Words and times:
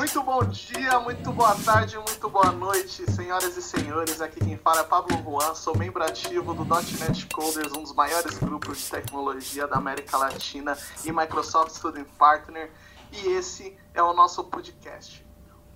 Muito 0.00 0.22
bom 0.22 0.42
dia, 0.44 0.98
muito 0.98 1.30
boa 1.30 1.54
tarde, 1.62 1.98
muito 1.98 2.30
boa 2.30 2.50
noite, 2.52 3.04
senhoras 3.12 3.54
e 3.54 3.60
senhores. 3.60 4.22
Aqui 4.22 4.40
quem 4.40 4.56
fala 4.56 4.80
é 4.80 4.84
Pablo 4.84 5.14
Juan, 5.22 5.54
sou 5.54 5.76
membro 5.76 6.02
ativo 6.02 6.54
do 6.54 6.64
.NET 6.64 7.26
Coders, 7.26 7.70
um 7.72 7.82
dos 7.82 7.92
maiores 7.92 8.38
grupos 8.38 8.78
de 8.78 8.90
tecnologia 8.90 9.66
da 9.66 9.76
América 9.76 10.16
Latina 10.16 10.74
e 11.04 11.12
Microsoft 11.12 11.72
Student 11.72 12.08
Partner, 12.18 12.72
e 13.12 13.26
esse 13.32 13.76
é 13.92 14.02
o 14.02 14.14
nosso 14.14 14.42
podcast. 14.44 15.22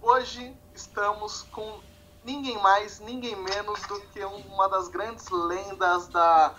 Hoje 0.00 0.56
estamos 0.74 1.42
com 1.52 1.80
ninguém 2.24 2.58
mais, 2.62 3.00
ninguém 3.00 3.36
menos 3.36 3.78
do 3.82 4.00
que 4.06 4.24
uma 4.24 4.70
das 4.70 4.88
grandes 4.88 5.28
lendas 5.28 6.08
da 6.08 6.54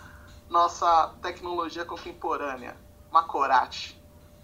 nossa 0.48 1.16
tecnologia 1.20 1.84
contemporânea, 1.84 2.78
Macorati. 3.12 3.95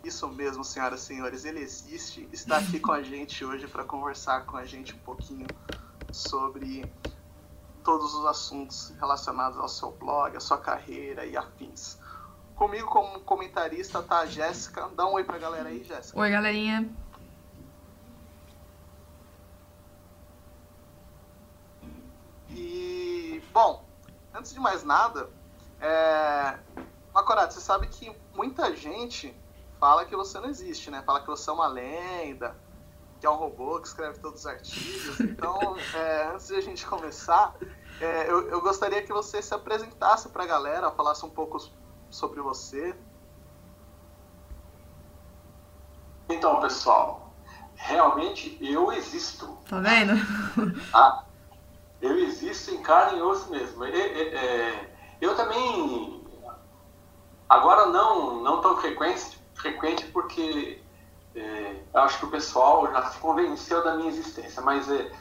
Isso 0.03 0.27
mesmo, 0.27 0.63
senhoras 0.63 1.01
e 1.01 1.05
senhores, 1.05 1.45
ele 1.45 1.59
existe, 1.59 2.27
está 2.31 2.57
aqui 2.57 2.79
com 2.79 2.91
a 2.91 3.01
gente 3.03 3.45
hoje 3.45 3.67
para 3.67 3.83
conversar 3.83 4.45
com 4.45 4.57
a 4.57 4.65
gente 4.65 4.95
um 4.95 4.99
pouquinho 4.99 5.45
sobre 6.11 6.91
todos 7.83 8.13
os 8.13 8.25
assuntos 8.25 8.93
relacionados 8.99 9.57
ao 9.57 9.69
seu 9.69 9.91
blog, 9.91 10.35
à 10.35 10.39
sua 10.39 10.57
carreira 10.57 11.25
e 11.25 11.37
afins. 11.37 11.99
Comigo 12.55 12.87
como 12.87 13.19
comentarista 13.21 14.03
tá 14.03 14.19
a 14.19 14.25
Jéssica. 14.25 14.87
Dá 14.95 15.05
um 15.07 15.13
oi 15.13 15.23
pra 15.23 15.37
galera 15.37 15.69
aí, 15.69 15.83
Jéssica. 15.83 16.19
Oi, 16.19 16.29
galerinha. 16.29 16.87
E, 22.49 23.41
bom, 23.51 23.83
antes 24.33 24.53
de 24.53 24.59
mais 24.59 24.83
nada, 24.83 25.29
é... 25.79 26.59
Macorati, 27.13 27.53
você 27.53 27.61
sabe 27.61 27.87
que 27.87 28.15
muita 28.33 28.75
gente 28.75 29.35
fala 29.81 30.05
que 30.05 30.15
você 30.15 30.39
não 30.39 30.47
existe, 30.47 30.91
né? 30.91 31.01
Fala 31.03 31.21
que 31.21 31.27
você 31.27 31.49
é 31.49 31.53
uma 31.53 31.65
lenda, 31.65 32.55
que 33.19 33.25
é 33.25 33.29
um 33.29 33.35
robô 33.35 33.79
que 33.79 33.87
escreve 33.87 34.19
todos 34.19 34.41
os 34.41 34.45
artigos. 34.45 35.19
Então, 35.19 35.75
é, 35.95 36.27
antes 36.27 36.47
de 36.47 36.55
a 36.55 36.61
gente 36.61 36.85
começar, 36.85 37.55
é, 37.99 38.29
eu, 38.29 38.47
eu, 38.47 38.61
gostaria 38.61 39.01
que 39.01 39.11
você 39.11 39.41
se 39.41 39.51
apresentasse 39.55 40.29
para 40.29 40.43
a 40.43 40.45
galera, 40.45 40.91
falasse 40.91 41.25
um 41.25 41.31
pouco 41.31 41.57
sobre 42.11 42.41
você. 42.41 42.95
Então, 46.29 46.61
pessoal, 46.61 47.33
realmente 47.73 48.59
eu 48.61 48.93
existo. 48.93 49.57
Tá 49.67 49.79
vendo? 49.79 50.13
Ah, 50.93 51.25
eu 51.99 52.19
existo 52.19 52.69
em 52.69 52.83
carne 52.83 53.17
e 53.17 53.21
osso 53.23 53.49
mesmo. 53.49 53.83
Eu, 53.83 53.95
eu, 53.95 54.37
é, 54.37 54.91
eu 55.19 55.35
também, 55.35 56.23
agora 57.49 57.87
não, 57.87 58.43
não 58.43 58.61
tão 58.61 58.77
frequente, 58.77 59.40
frequente 59.55 60.05
porque 60.07 60.81
é, 61.35 61.75
acho 61.93 62.19
que 62.19 62.25
o 62.25 62.31
pessoal 62.31 62.91
já 62.91 63.05
se 63.09 63.17
convenceu 63.19 63.83
da 63.83 63.95
minha 63.95 64.09
existência, 64.09 64.61
mas 64.61 64.89
é, 64.89 65.11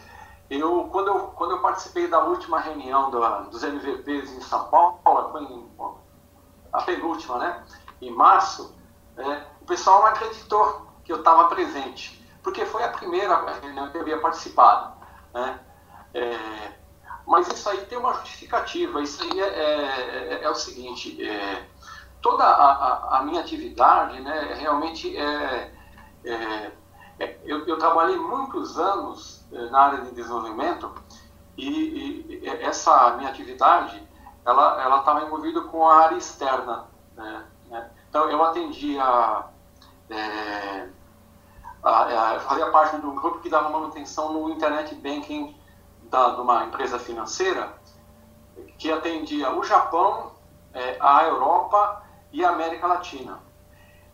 eu, 0.49 0.89
quando, 0.91 1.09
eu, 1.09 1.21
quando 1.29 1.53
eu 1.53 1.61
participei 1.61 2.09
da 2.09 2.25
última 2.25 2.59
reunião 2.59 3.11
do, 3.11 3.21
dos 3.51 3.63
MVPs 3.63 4.33
em 4.33 4.41
São 4.41 4.69
Paulo, 4.69 5.31
foi 5.31 5.43
em, 5.45 5.71
a 6.73 6.83
penúltima, 6.83 7.39
né, 7.39 7.65
em 8.01 8.11
março, 8.11 8.75
é, 9.17 9.45
o 9.61 9.65
pessoal 9.65 10.01
não 10.01 10.09
acreditou 10.09 10.87
que 11.05 11.13
eu 11.13 11.19
estava 11.19 11.49
presente, 11.49 12.25
porque 12.43 12.65
foi 12.67 12.83
a 12.83 12.89
primeira 12.89 13.37
reunião 13.61 13.91
que 13.91 13.97
eu 13.97 14.01
havia 14.03 14.19
participado. 14.21 14.95
Né, 15.33 15.61
é, 16.15 16.73
mas 17.27 17.47
isso 17.47 17.69
aí 17.69 17.87
tem 17.87 17.97
uma 17.97 18.15
justificativa, 18.15 19.01
isso 19.01 19.23
aí 19.23 19.41
é, 19.41 19.47
é, 19.47 20.43
é, 20.43 20.51
o 20.51 20.55
seguinte, 20.55 21.17
toda 22.21 22.45
a, 22.45 22.73
a, 22.73 23.19
a, 23.19 23.23
minha 23.23 23.41
atividade, 23.41 24.21
né, 24.21 24.55
realmente 24.59 25.17
é, 25.17 25.73
é, 26.25 26.73
é 27.19 27.39
eu, 27.45 27.67
eu, 27.67 27.79
trabalhei 27.79 28.17
muitos 28.17 28.79
anos 28.79 29.45
é, 29.53 29.71
na 29.71 29.81
área 29.81 30.01
de 30.03 30.13
desenvolvimento 30.13 30.93
e, 31.57 32.41
e 32.43 32.49
essa 32.63 33.17
minha 33.17 33.31
atividade, 33.31 34.03
ela 34.45 34.83
ela 34.83 34.99
estava 34.99 35.25
envolvida 35.25 35.61
com 35.63 35.87
a 35.89 36.05
área 36.05 36.17
externa, 36.17 36.87
né, 37.17 37.45
né? 37.69 37.91
Então 38.09 38.29
eu 38.29 38.43
atendia 38.43 39.45
é, 40.11 40.89
a, 41.83 42.35
a, 42.35 42.41
fazia 42.41 42.71
parte 42.71 42.99
de 42.99 43.07
um 43.07 43.15
grupo 43.15 43.41
que 43.41 43.49
dava 43.49 43.69
manutenção 43.71 44.33
no 44.33 44.51
internet 44.51 44.95
banking 44.95 45.57
da, 46.05 46.31
de 46.31 46.41
uma 46.41 46.65
empresa 46.65 46.99
financeira 46.99 47.79
que 48.79 48.91
atendia 48.91 49.53
o 49.53 49.63
Japão, 49.63 50.33
é, 50.75 50.97
a 51.01 51.25
Europa 51.25 52.03
e 52.33 52.45
América 52.45 52.87
Latina. 52.87 53.41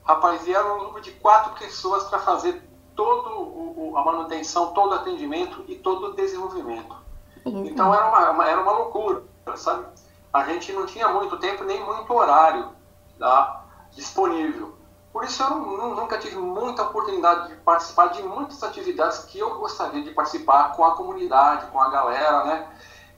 Rapaz, 0.04 0.46
e 0.46 0.54
era 0.54 0.74
um 0.74 0.78
grupo 0.78 1.00
de 1.00 1.10
quatro 1.12 1.54
pessoas 1.58 2.04
para 2.04 2.20
fazer 2.20 2.62
todo 2.94 3.28
o, 3.28 3.94
a 3.96 4.04
manutenção, 4.04 4.72
todo 4.72 4.92
o 4.92 4.94
atendimento 4.94 5.64
e 5.68 5.76
todo 5.76 6.06
o 6.06 6.14
desenvolvimento. 6.14 6.96
Uhum. 7.44 7.66
Então 7.66 7.94
era 7.94 8.08
uma, 8.08 8.30
uma, 8.30 8.48
era 8.48 8.60
uma 8.60 8.72
loucura, 8.72 9.22
sabe? 9.56 9.86
A 10.32 10.44
gente 10.44 10.72
não 10.72 10.86
tinha 10.86 11.08
muito 11.08 11.36
tempo 11.38 11.64
nem 11.64 11.84
muito 11.84 12.12
horário 12.12 12.70
tá, 13.18 13.64
disponível. 13.92 14.74
Por 15.12 15.24
isso 15.24 15.42
eu 15.42 15.50
não, 15.50 15.94
nunca 15.94 16.18
tive 16.18 16.36
muita 16.36 16.82
oportunidade 16.82 17.48
de 17.48 17.54
participar 17.56 18.08
de 18.08 18.22
muitas 18.22 18.62
atividades 18.62 19.20
que 19.20 19.38
eu 19.38 19.58
gostaria 19.58 20.02
de 20.02 20.10
participar 20.10 20.76
com 20.76 20.84
a 20.84 20.94
comunidade, 20.94 21.66
com 21.70 21.80
a 21.80 21.88
galera, 21.88 22.44
né? 22.44 22.68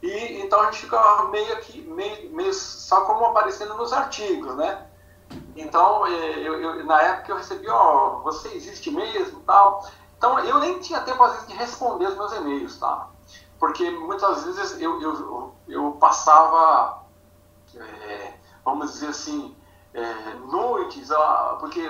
E 0.02 0.40
então 0.42 0.60
a 0.60 0.64
gente 0.66 0.82
fica 0.82 1.24
meio 1.24 1.60
que 1.60 1.82
meio, 1.82 2.30
meio 2.30 2.54
só 2.54 3.02
como 3.02 3.24
aparecendo 3.26 3.74
nos 3.74 3.92
artigos, 3.92 4.54
né? 4.56 4.86
Então, 5.56 6.06
é, 6.06 6.38
eu, 6.38 6.60
eu, 6.60 6.86
na 6.86 7.00
época 7.02 7.32
eu 7.32 7.36
recebi, 7.36 7.68
ó, 7.68 8.20
você 8.20 8.48
existe 8.48 8.90
mesmo 8.90 9.40
tal. 9.40 9.84
Então, 10.16 10.38
eu 10.40 10.58
nem 10.58 10.78
tinha 10.80 11.00
tempo, 11.00 11.22
às 11.22 11.32
vezes, 11.32 11.48
de 11.48 11.54
responder 11.54 12.06
os 12.06 12.16
meus 12.16 12.32
e-mails, 12.32 12.78
tá? 12.78 13.08
Porque 13.58 13.90
muitas 13.90 14.44
vezes 14.44 14.80
eu, 14.80 15.00
eu, 15.00 15.54
eu 15.66 15.92
passava, 16.00 17.02
é, 17.76 18.34
vamos 18.64 18.92
dizer 18.92 19.08
assim, 19.08 19.56
é, 19.92 20.34
noites, 20.50 21.08
porque 21.58 21.88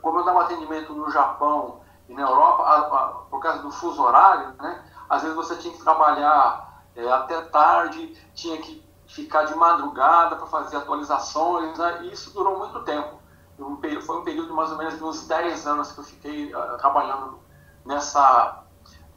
como 0.00 0.20
eu 0.20 0.24
dava 0.24 0.42
atendimento 0.42 0.94
no 0.94 1.10
Japão 1.10 1.80
e 2.08 2.14
na 2.14 2.22
Europa, 2.22 2.62
a, 2.62 2.78
a, 2.78 3.08
por 3.30 3.40
causa 3.40 3.62
do 3.62 3.70
fuso 3.70 4.02
horário, 4.02 4.54
né? 4.58 4.82
Às 5.08 5.22
vezes 5.22 5.36
você 5.36 5.56
tinha 5.56 5.74
que 5.74 5.82
trabalhar 5.82 6.69
é, 7.00 7.12
até 7.12 7.40
tarde, 7.42 8.14
tinha 8.34 8.56
que 8.58 8.84
ficar 9.06 9.44
de 9.44 9.54
madrugada 9.54 10.36
para 10.36 10.46
fazer 10.46 10.76
atualizações, 10.76 11.76
né? 11.78 12.04
e 12.04 12.12
isso 12.12 12.32
durou 12.32 12.58
muito 12.58 12.80
tempo. 12.84 13.18
Um 13.58 13.76
período, 13.76 14.06
foi 14.06 14.18
um 14.18 14.24
período 14.24 14.54
mais 14.54 14.70
ou 14.70 14.78
menos 14.78 14.96
de 14.96 15.04
uns 15.04 15.26
10 15.26 15.66
anos 15.66 15.92
que 15.92 15.98
eu 15.98 16.04
fiquei 16.04 16.54
uh, 16.54 16.78
trabalhando 16.78 17.38
nessa, 17.84 18.62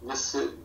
nesse, 0.01 0.59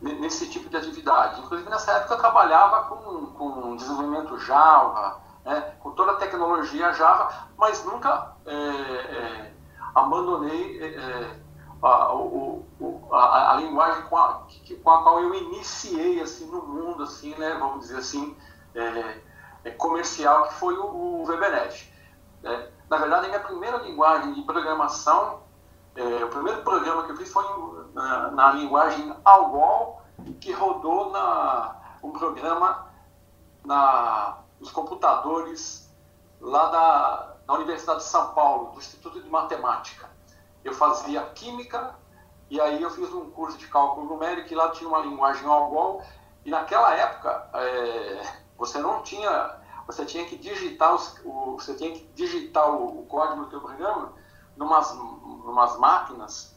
nesse 0.00 0.48
tipo 0.48 0.68
de 0.68 0.76
atividade. 0.76 1.40
Inclusive, 1.40 1.68
nessa 1.68 1.92
época, 1.92 2.14
eu 2.14 2.18
trabalhava 2.18 2.84
com, 2.84 3.26
com 3.26 3.76
desenvolvimento 3.76 4.38
Java, 4.38 5.20
né? 5.44 5.74
com 5.80 5.90
toda 5.92 6.12
a 6.12 6.16
tecnologia 6.16 6.92
Java, 6.92 7.48
mas 7.56 7.84
nunca 7.84 8.36
é, 8.46 8.54
é, 8.54 9.54
abandonei 9.94 10.80
é, 10.80 10.86
é 10.86 11.39
a, 11.82 12.14
o, 12.14 12.64
a, 13.10 13.52
a, 13.52 13.56
linguagem 13.56 14.02
com 14.04 14.16
a, 14.16 14.46
com 14.82 14.90
a 14.90 15.02
qual 15.02 15.20
eu 15.20 15.34
iniciei 15.34 16.20
assim, 16.20 16.46
no 16.46 16.62
mundo, 16.62 17.02
assim, 17.02 17.34
né? 17.36 17.56
vamos 17.58 17.80
dizer 17.80 17.98
assim, 17.98 18.36
é, 18.74 19.20
é, 19.64 19.70
comercial, 19.72 20.48
que 20.48 20.54
foi 20.54 20.76
o, 20.76 21.22
o 21.22 21.24
VBNet. 21.24 21.92
É, 22.44 22.70
na 22.88 22.96
verdade, 22.96 23.26
a 23.26 23.28
minha 23.28 23.40
primeira 23.40 23.76
linguagem 23.78 24.34
de 24.34 24.42
programação, 24.42 25.40
é, 25.96 26.24
o 26.24 26.28
primeiro 26.28 26.62
programa 26.62 27.04
que 27.04 27.12
eu 27.12 27.16
fiz 27.16 27.32
foi 27.32 27.44
na, 27.94 28.30
na 28.30 28.52
linguagem 28.52 29.14
ALGOL, 29.24 30.02
que 30.40 30.52
rodou 30.52 31.10
na, 31.10 31.76
um 32.02 32.12
programa 32.12 32.86
na, 33.64 34.38
nos 34.58 34.70
computadores 34.70 35.90
lá 36.40 36.66
da, 36.66 37.36
da 37.46 37.54
Universidade 37.54 38.00
de 38.00 38.06
São 38.06 38.34
Paulo, 38.34 38.72
do 38.72 38.78
Instituto 38.78 39.20
de 39.20 39.28
Matemática. 39.28 40.09
Eu 40.64 40.74
fazia 40.74 41.22
química 41.34 41.94
e 42.48 42.60
aí 42.60 42.82
eu 42.82 42.90
fiz 42.90 43.12
um 43.12 43.30
curso 43.30 43.56
de 43.58 43.66
cálculo 43.68 44.06
numérico 44.06 44.52
e 44.52 44.56
lá 44.56 44.70
tinha 44.70 44.88
uma 44.88 45.00
linguagem 45.00 45.46
ALGOL 45.46 46.02
e 46.44 46.50
naquela 46.50 46.94
época 46.94 47.50
é, 47.54 48.22
você 48.56 48.78
não 48.78 49.02
tinha, 49.02 49.56
você 49.86 50.04
tinha 50.04 50.24
que 50.26 50.36
digitar 50.36 50.94
os, 50.94 51.18
o, 51.24 51.54
você 51.58 51.74
tinha 51.74 51.92
que 51.92 52.04
digitar 52.14 52.68
o, 52.70 53.00
o 53.00 53.06
código 53.06 53.44
do 53.44 53.50
teu 53.50 53.60
programa 53.60 54.12
numas, 54.56 54.94
numas 54.94 55.78
máquinas 55.78 56.54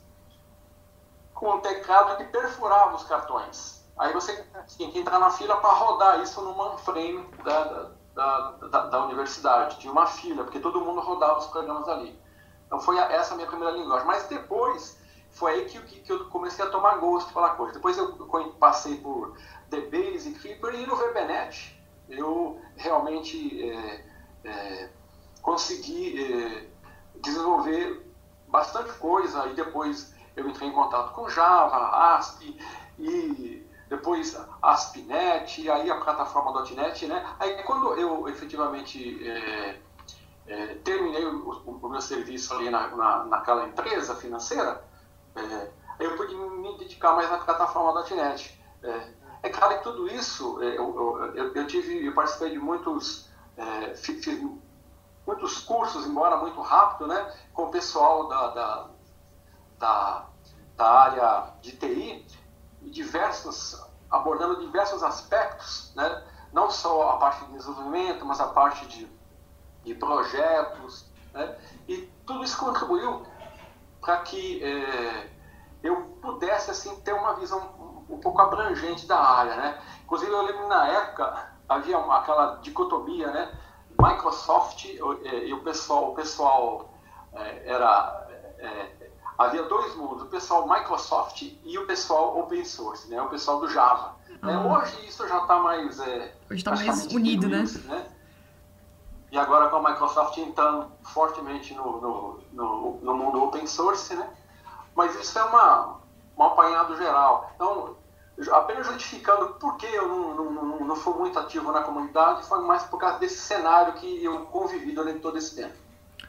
com 1.33 1.55
um 1.55 1.59
teclado 1.59 2.17
que 2.17 2.25
perfurava 2.25 2.95
os 2.95 3.03
cartões. 3.03 3.83
Aí 3.97 4.11
você 4.13 4.45
tinha 4.67 4.91
que 4.91 4.99
entrar 4.99 5.19
na 5.19 5.29
fila 5.29 5.57
para 5.57 5.73
rodar 5.73 6.21
isso 6.21 6.41
no 6.41 6.55
mainframe 6.55 7.27
da, 7.43 7.89
da, 8.15 8.51
da, 8.69 8.85
da, 8.87 9.05
universidade. 9.05 9.77
Tinha 9.77 9.91
uma 9.91 10.07
fila, 10.07 10.43
porque 10.43 10.59
todo 10.59 10.81
mundo 10.81 11.01
rodava 11.01 11.39
os 11.39 11.47
programas 11.47 11.87
ali. 11.87 12.19
Então 12.73 12.81
foi 12.81 12.97
essa 12.97 13.35
a 13.35 13.37
minha 13.37 13.47
primeira 13.47 13.71
linguagem. 13.77 14.07
Mas 14.07 14.25
depois, 14.25 14.97
foi 15.29 15.51
aí 15.51 15.65
que, 15.65 15.79
que, 15.79 16.11
eu 16.11 16.25
comecei 16.29 16.65
a 16.65 16.69
tomar 16.69 16.97
gosto 16.97 17.31
pela 17.31 17.51
coisa. 17.51 17.73
Depois 17.73 17.95
eu 17.99 18.15
passei 18.59 18.97
por 18.97 19.37
The 19.69 19.81
Basic, 19.81 20.39
Flipper 20.39 20.73
e 20.73 20.87
no 20.87 20.95
VBNet 20.95 21.79
eu 22.09 22.59
realmente 22.75 23.69
é, 23.69 24.05
é, 24.43 24.89
consegui 25.43 26.19
é, 26.33 26.67
desenvolver 27.21 28.03
bastante 28.47 28.91
coisa 28.93 29.45
e 29.47 29.53
depois 29.53 30.11
eu 30.35 30.49
entrei 30.49 30.67
em 30.67 30.73
contato 30.73 31.13
com 31.13 31.29
Java, 31.29 32.15
ASP 32.15 32.57
e 32.97 33.65
depois 33.87 34.35
ASP.NET, 34.63 35.61
e 35.61 35.69
aí 35.69 35.91
a 35.91 36.01
plataforma 36.01 36.63
.NET, 36.71 37.05
né? 37.05 37.23
Aí 37.39 37.61
quando 37.63 37.93
eu 37.93 38.27
efetivamente 38.27 39.21
é, 40.47 40.75
terminei 40.75 41.25
o, 41.25 41.49
o, 41.49 41.89
meu 41.89 42.01
serviço 42.01 42.53
ali 42.53 42.69
na, 42.69 42.87
na, 42.89 43.23
naquela 43.25 43.65
empresa 43.65 44.15
financeira, 44.15 44.83
é, 45.35 45.71
eu 45.99 46.15
pude 46.15 46.35
me 46.35 46.77
dedicar 46.77 47.13
mais 47.13 47.29
na 47.29 47.37
plataforma 47.37 48.03
.NET. 48.09 48.59
É, 48.83 49.13
é 49.43 49.49
claro 49.49 49.77
que 49.77 49.83
tudo 49.83 50.07
isso, 50.07 50.61
é, 50.61 50.77
eu, 50.77 51.33
eu, 51.35 51.53
eu 51.53 51.67
tive, 51.67 52.05
eu 52.05 52.13
participei 52.13 52.51
de 52.51 52.59
muitos, 52.59 53.29
é, 53.57 53.95
fiz, 53.95 54.25
muitos 55.25 55.59
cursos, 55.59 56.05
embora 56.05 56.37
muito 56.37 56.61
rápido, 56.61 57.07
né, 57.07 57.33
com 57.53 57.63
o 57.63 57.69
pessoal 57.69 58.27
da, 58.27 58.47
da, 58.47 58.89
da, 59.79 60.25
da 60.75 60.91
área 60.91 61.53
de 61.61 61.71
TI, 61.73 62.25
diversos, 62.81 63.81
abordando 64.09 64.59
diversos 64.59 65.01
aspectos, 65.01 65.93
né, 65.95 66.23
não 66.51 66.69
só 66.69 67.11
a 67.11 67.17
parte 67.17 67.45
de 67.45 67.53
desenvolvimento, 67.53 68.25
mas 68.25 68.39
a 68.39 68.47
parte 68.47 68.85
de, 68.87 69.05
de 69.83 69.95
projetos, 69.95 71.05
né, 71.33 71.55
e 71.87 72.09
tudo 72.25 72.43
isso 72.43 72.57
contribuiu 72.57 73.23
para 74.01 74.17
que 74.17 74.63
é, 74.63 75.29
eu 75.81 76.01
pudesse 76.21 76.71
assim 76.71 76.95
ter 77.01 77.13
uma 77.13 77.33
visão 77.35 78.05
um, 78.09 78.17
pouco 78.19 78.41
abrangente 78.41 79.05
da 79.05 79.17
área, 79.17 79.55
né? 79.55 79.81
Inclusive 80.03 80.31
eu 80.31 80.41
lembro 80.41 80.67
na 80.67 80.87
época 80.87 81.51
havia 81.67 81.97
uma, 81.97 82.19
aquela 82.19 82.55
dicotomia, 82.61 83.31
né? 83.31 83.51
Microsoft 83.99 84.85
e, 84.85 84.97
e 84.97 85.53
o 85.53 85.63
pessoal, 85.63 86.11
o 86.11 86.15
pessoal 86.15 86.93
é, 87.33 87.69
era 87.69 88.27
é, 88.57 89.09
havia 89.37 89.63
dois 89.63 89.95
mundos, 89.95 90.23
o 90.23 90.27
pessoal 90.27 90.67
Microsoft 90.67 91.41
e 91.41 91.77
o 91.77 91.85
pessoal 91.87 92.39
open 92.39 92.63
source, 92.65 93.09
né? 93.09 93.21
O 93.21 93.29
pessoal 93.29 93.59
do 93.59 93.69
Java. 93.69 94.15
Uhum. 94.41 94.73
hoje 94.73 95.07
isso 95.07 95.25
já 95.25 95.41
está 95.41 95.57
mais 95.59 95.99
é, 95.99 96.35
hoje 96.49 96.59
está 96.59 96.71
mais 96.71 97.05
unido, 97.07 97.47
né? 97.47 97.63
né? 97.85 98.05
E 99.33 99.37
agora 99.39 99.67
com 99.67 99.77
a 99.77 99.89
Microsoft 99.89 100.37
entrando 100.37 100.91
fortemente 101.01 101.73
no, 101.73 101.99
no, 101.99 102.39
no, 102.51 102.99
no 103.01 103.13
mundo 103.15 103.43
open 103.43 103.65
source, 103.65 104.13
né? 104.13 104.29
Mas 104.93 105.15
isso 105.15 105.39
é 105.39 105.43
uma, 105.43 105.97
um 106.37 106.43
apanhado 106.43 106.95
geral. 106.95 107.51
Então, 107.55 107.95
apenas 108.51 108.85
justificando 108.85 109.55
por 109.55 109.75
que 109.77 109.87
eu 109.87 110.07
não, 110.07 110.35
não, 110.35 110.51
não, 110.51 110.79
não 110.81 110.95
fui 110.95 111.15
muito 111.15 111.39
ativo 111.39 111.71
na 111.71 111.81
comunidade, 111.81 112.45
foi 112.45 112.61
mais 112.61 112.83
por 112.83 112.99
causa 112.99 113.17
desse 113.17 113.39
cenário 113.39 113.93
que 113.93 114.23
eu 114.23 114.45
convivi 114.45 114.91
durante 114.91 115.17
todo 115.17 115.35
esse 115.35 115.55
tempo. 115.55 115.73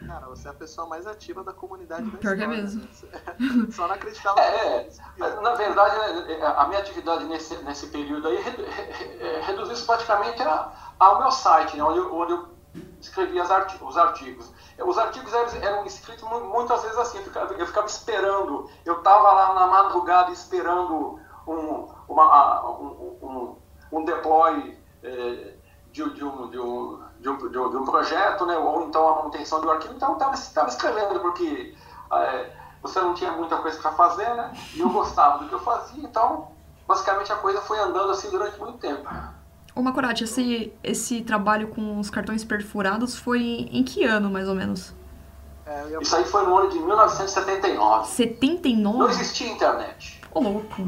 Cara, 0.06 0.26
você 0.26 0.48
é 0.48 0.50
a 0.50 0.54
pessoa 0.54 0.86
mais 0.86 1.06
ativa 1.06 1.44
da 1.44 1.52
comunidade 1.52 2.10
da 2.10 2.16
Pior 2.16 2.36
que 2.36 2.42
é 2.42 2.46
mesmo. 2.46 2.80
Né? 2.80 3.68
Só 3.70 3.86
não 3.86 3.96
acreditava. 3.96 4.40
É, 4.40 4.88
é 5.20 5.40
na 5.42 5.54
verdade, 5.54 5.94
né, 5.98 6.42
a 6.42 6.66
minha 6.68 6.80
atividade 6.80 7.24
nesse, 7.24 7.54
nesse 7.58 7.88
período 7.88 8.28
aí 8.28 8.38
reduziu-se 9.44 9.84
praticamente 9.84 10.42
ao 10.98 11.18
meu 11.18 11.30
site, 11.30 11.76
né, 11.76 11.84
onde, 11.84 11.98
eu, 11.98 12.14
onde 12.14 12.32
eu 12.32 12.53
escrevia 13.04 13.42
artigos, 13.44 13.88
os 13.88 13.96
artigos. 13.96 14.52
Os 14.78 14.98
artigos 14.98 15.32
eram, 15.32 15.62
eram 15.62 15.86
escritos 15.86 16.28
muitas 16.28 16.82
vezes 16.82 16.98
assim, 16.98 17.18
eu 17.18 17.24
ficava, 17.24 17.54
eu 17.54 17.66
ficava 17.66 17.86
esperando, 17.86 18.68
eu 18.84 18.98
estava 18.98 19.32
lá 19.32 19.54
na 19.54 19.66
madrugada 19.66 20.32
esperando 20.32 21.20
um, 21.46 21.88
uma, 22.08 22.70
um, 22.70 23.18
um, 23.22 23.56
um 23.92 24.04
deploy 24.04 24.78
é, 25.02 25.54
de, 25.92 26.10
de, 26.14 26.24
um, 26.24 26.50
de, 26.50 26.58
um, 26.58 27.00
de, 27.20 27.28
um, 27.28 27.48
de, 27.48 27.58
um, 27.58 27.84
projeto, 27.84 28.46
né, 28.46 28.58
ou 28.58 28.84
então 28.84 29.08
a 29.08 29.16
manutenção 29.16 29.60
de 29.60 29.66
um 29.66 29.70
arquivo, 29.70 29.94
então 29.94 30.18
eu 30.20 30.32
estava 30.32 30.68
escrevendo, 30.68 31.20
porque 31.20 31.76
é, 32.12 32.50
você 32.82 33.00
não 33.00 33.14
tinha 33.14 33.32
muita 33.32 33.58
coisa 33.58 33.80
para 33.80 33.92
fazer, 33.92 34.28
né, 34.34 34.52
e 34.74 34.80
eu 34.80 34.88
gostava 34.90 35.38
do 35.38 35.48
que 35.48 35.54
eu 35.54 35.60
fazia, 35.60 36.02
então 36.02 36.48
basicamente 36.88 37.32
a 37.32 37.36
coisa 37.36 37.60
foi 37.60 37.78
andando 37.78 38.10
assim 38.10 38.28
durante 38.30 38.58
muito 38.58 38.78
tempo. 38.78 39.08
Ô 39.74 39.82
Macorati, 39.82 40.22
esse, 40.24 40.72
esse 40.84 41.22
trabalho 41.22 41.68
com 41.68 41.98
os 41.98 42.08
cartões 42.08 42.44
perfurados 42.44 43.16
foi 43.16 43.68
em 43.72 43.82
que 43.82 44.04
ano, 44.04 44.30
mais 44.30 44.48
ou 44.48 44.54
menos? 44.54 44.94
É, 45.66 45.86
eu... 45.90 46.00
Isso 46.00 46.14
aí 46.14 46.24
foi 46.24 46.44
no 46.44 46.56
ano 46.56 46.70
de 46.70 46.78
1979. 46.78 48.08
79? 48.08 48.98
Não 48.98 49.08
existia 49.08 49.48
internet. 49.48 50.20
Ô, 50.32 50.40
louco. 50.40 50.82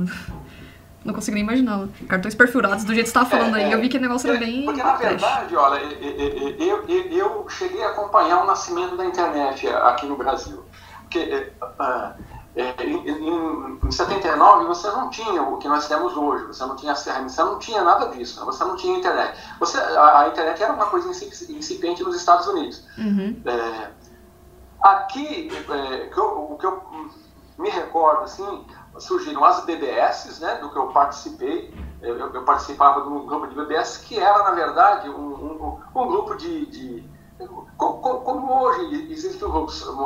Não 1.04 1.14
consigo 1.14 1.34
nem 1.34 1.44
imaginar. 1.44 1.88
Cartões 2.08 2.34
perfurados, 2.34 2.84
do 2.84 2.92
jeito 2.92 3.06
que 3.06 3.12
você 3.12 3.18
estava 3.18 3.30
falando 3.30 3.56
é, 3.56 3.64
aí, 3.64 3.72
eu 3.72 3.80
vi 3.80 3.88
que 3.88 3.96
o 3.96 4.00
negócio 4.00 4.28
era 4.28 4.36
é, 4.36 4.40
bem. 4.40 4.64
Porque, 4.64 4.82
na 4.82 4.96
verdade, 4.96 5.56
olha, 5.56 5.80
eu, 5.80 6.84
eu, 6.88 7.10
eu, 7.10 7.48
cheguei 7.48 7.82
a 7.82 7.90
acompanhar 7.90 8.42
o 8.42 8.46
nascimento 8.46 8.96
da 8.96 9.04
internet 9.04 9.66
aqui 9.68 10.06
no 10.06 10.16
Brasil. 10.16 10.64
Porque. 11.02 11.52
Uh, 11.62 12.35
é, 12.56 12.74
em, 12.82 13.06
em, 13.06 13.78
em 13.84 13.90
79 13.90 14.64
você 14.64 14.88
não 14.88 15.10
tinha 15.10 15.42
o 15.42 15.58
que 15.58 15.68
nós 15.68 15.86
temos 15.86 16.16
hoje, 16.16 16.46
você 16.46 16.64
não 16.64 16.74
tinha 16.74 16.94
CRM, 16.94 17.28
você 17.28 17.44
não 17.44 17.58
tinha 17.58 17.84
nada 17.84 18.08
disso, 18.08 18.42
você 18.46 18.64
não 18.64 18.76
tinha 18.76 18.98
internet. 18.98 19.38
Você, 19.60 19.78
a, 19.78 20.20
a 20.20 20.28
internet 20.28 20.62
era 20.62 20.72
uma 20.72 20.86
coisa 20.86 21.06
incipiente 21.10 22.02
nos 22.02 22.16
Estados 22.16 22.46
Unidos. 22.46 22.82
Uhum. 22.96 23.42
É, 23.44 23.90
aqui, 24.80 25.50
é, 25.68 26.06
que 26.06 26.18
eu, 26.18 26.52
o 26.52 26.56
que 26.58 26.64
eu 26.64 26.82
me 27.58 27.68
recordo, 27.68 28.22
assim, 28.22 28.64
surgiram 28.98 29.44
as 29.44 29.62
BBS, 29.66 30.40
né, 30.40 30.54
do 30.56 30.70
que 30.70 30.78
eu 30.78 30.86
participei, 30.88 31.74
eu, 32.00 32.16
eu 32.16 32.42
participava 32.44 33.02
de 33.02 33.08
um 33.08 33.26
grupo 33.26 33.48
de 33.48 33.54
BBS 33.54 33.98
que 33.98 34.18
era, 34.18 34.44
na 34.44 34.52
verdade, 34.52 35.10
um, 35.10 35.12
um, 35.14 35.80
um 35.94 36.06
grupo 36.06 36.34
de, 36.36 36.64
de 36.66 37.15
como, 37.76 38.62
hoje 38.62 39.12
existem 39.12 39.48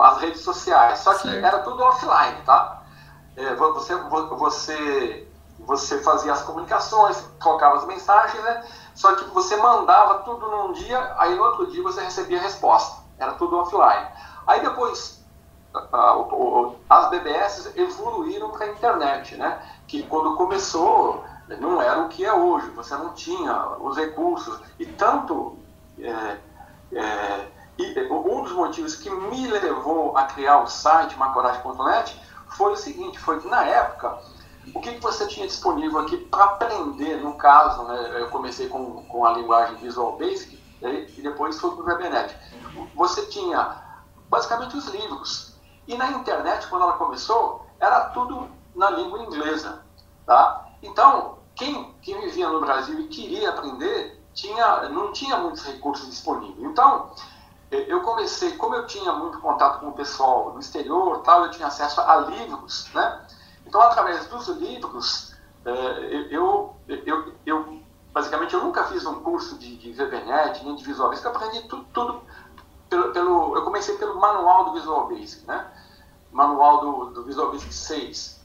as 0.02 0.18
redes 0.18 0.40
sociais, 0.40 0.98
só 0.98 1.14
que 1.14 1.28
certo. 1.28 1.44
era 1.44 1.58
tudo 1.60 1.82
offline, 1.82 2.42
tá? 2.44 2.82
É, 3.36 3.54
você, 3.54 3.94
você, 3.94 5.28
você 5.60 6.02
fazia 6.02 6.32
as 6.32 6.42
comunicações, 6.42 7.24
trocava 7.38 7.76
as 7.76 7.86
mensagens, 7.86 8.42
né? 8.42 8.64
Só 8.94 9.14
que 9.14 9.24
você 9.30 9.56
mandava 9.56 10.20
tudo 10.20 10.48
num 10.48 10.72
dia, 10.72 11.14
aí 11.18 11.34
no 11.34 11.42
outro 11.44 11.70
dia 11.70 11.82
você 11.82 12.00
recebia 12.02 12.38
a 12.38 12.42
resposta. 12.42 13.00
Era 13.18 13.32
tudo 13.34 13.56
offline. 13.58 14.08
Aí 14.46 14.60
depois 14.60 15.20
as 16.88 17.10
BBS 17.10 17.72
evoluíram 17.76 18.50
para 18.50 18.66
a 18.66 18.70
internet, 18.70 19.36
né? 19.36 19.62
Que 19.86 20.02
quando 20.02 20.36
começou 20.36 21.24
não 21.60 21.80
era 21.80 22.00
o 22.00 22.08
que 22.08 22.24
é 22.24 22.32
hoje. 22.32 22.70
Você 22.70 22.94
não 22.94 23.12
tinha 23.12 23.76
os 23.78 23.96
recursos 23.96 24.60
e 24.78 24.86
tanto 24.86 25.56
é, 25.98 26.38
é, 26.92 27.46
e 27.78 28.08
um 28.10 28.42
dos 28.42 28.52
motivos 28.52 28.94
que 28.96 29.08
me 29.10 29.46
levou 29.46 30.16
a 30.16 30.24
criar 30.24 30.62
o 30.62 30.66
site 30.66 31.16
macoragem.net 31.16 32.20
foi 32.56 32.72
o 32.72 32.76
seguinte, 32.76 33.18
foi 33.18 33.40
que 33.40 33.48
na 33.48 33.64
época, 33.64 34.18
o 34.74 34.80
que, 34.80 34.94
que 34.94 35.00
você 35.00 35.26
tinha 35.26 35.46
disponível 35.46 36.00
aqui 36.00 36.16
para 36.16 36.44
aprender, 36.44 37.16
no 37.16 37.34
caso, 37.34 37.84
né, 37.84 38.20
eu 38.20 38.28
comecei 38.28 38.68
com, 38.68 39.04
com 39.04 39.24
a 39.24 39.32
linguagem 39.32 39.76
Visual 39.76 40.16
Basic 40.18 40.60
e 40.82 41.22
depois 41.22 41.58
foi 41.58 41.70
para 41.70 41.80
o 41.80 41.84
VBNet. 41.84 42.36
Você 42.94 43.26
tinha 43.26 43.82
basicamente 44.28 44.76
os 44.76 44.86
livros. 44.88 45.54
E 45.86 45.96
na 45.96 46.10
internet, 46.12 46.66
quando 46.68 46.82
ela 46.82 46.94
começou, 46.94 47.66
era 47.78 48.10
tudo 48.10 48.48
na 48.74 48.90
língua 48.90 49.22
inglesa. 49.22 49.82
Tá? 50.26 50.68
Então, 50.82 51.38
quem, 51.54 51.94
quem 52.02 52.20
vivia 52.20 52.48
no 52.48 52.60
Brasil 52.60 53.00
e 53.00 53.08
queria 53.08 53.50
aprender, 53.50 54.19
tinha, 54.34 54.88
não 54.88 55.12
tinha 55.12 55.36
muitos 55.38 55.64
recursos 55.64 56.08
disponíveis. 56.08 56.62
Então, 56.62 57.10
eu 57.70 58.00
comecei, 58.00 58.56
como 58.56 58.74
eu 58.74 58.86
tinha 58.86 59.12
muito 59.12 59.38
contato 59.38 59.80
com 59.80 59.88
o 59.88 59.92
pessoal 59.92 60.50
do 60.50 60.58
exterior, 60.58 61.22
tal, 61.22 61.44
eu 61.44 61.50
tinha 61.50 61.68
acesso 61.68 62.00
a 62.00 62.16
livros, 62.16 62.90
né? 62.92 63.26
Então, 63.66 63.80
através 63.80 64.26
dos 64.26 64.48
livros, 64.48 65.34
é, 65.64 66.28
eu, 66.30 66.74
eu, 66.88 67.32
eu 67.46 67.80
basicamente, 68.12 68.54
eu 68.54 68.64
nunca 68.64 68.84
fiz 68.84 69.06
um 69.06 69.22
curso 69.22 69.56
de, 69.58 69.76
de 69.76 69.92
VBNet, 69.92 70.64
nem 70.64 70.74
de 70.74 70.84
Visual 70.84 71.10
Basic, 71.10 71.26
eu 71.26 71.32
aprendi 71.32 71.68
tudo, 71.68 71.84
tudo 71.92 72.22
pelo, 72.88 73.12
pelo, 73.12 73.56
eu 73.56 73.62
comecei 73.62 73.96
pelo 73.96 74.18
manual 74.18 74.64
do 74.64 74.72
Visual 74.72 75.08
Basic, 75.08 75.46
né? 75.46 75.70
Manual 76.32 76.80
do, 76.80 77.10
do 77.10 77.24
Visual 77.24 77.52
Basic 77.52 77.72
6. 77.72 78.39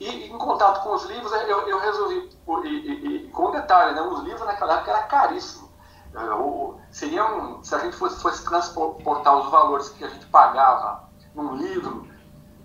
E 0.00 0.26
em 0.26 0.38
contato 0.38 0.82
com 0.82 0.94
os 0.94 1.04
livros, 1.06 1.32
eu, 1.32 1.68
eu 1.68 1.80
resolvi, 1.80 2.30
e, 2.64 2.68
e, 2.68 3.16
e, 3.26 3.28
com 3.30 3.48
um 3.48 3.50
detalhe, 3.50 3.94
né, 3.94 4.02
os 4.02 4.20
livros 4.20 4.46
naquela 4.46 4.74
época 4.74 4.90
era 4.92 5.02
caríssimo. 5.02 5.68
Eu, 6.14 6.78
é, 6.78 6.92
seria 6.92 7.24
um, 7.26 7.62
se 7.62 7.74
a 7.74 7.78
gente 7.78 7.96
fosse, 7.96 8.20
fosse 8.22 8.44
transportar 8.44 9.36
os 9.36 9.50
valores 9.50 9.88
que 9.90 10.04
a 10.04 10.08
gente 10.08 10.26
pagava 10.26 11.08
num 11.34 11.56
livro 11.56 12.08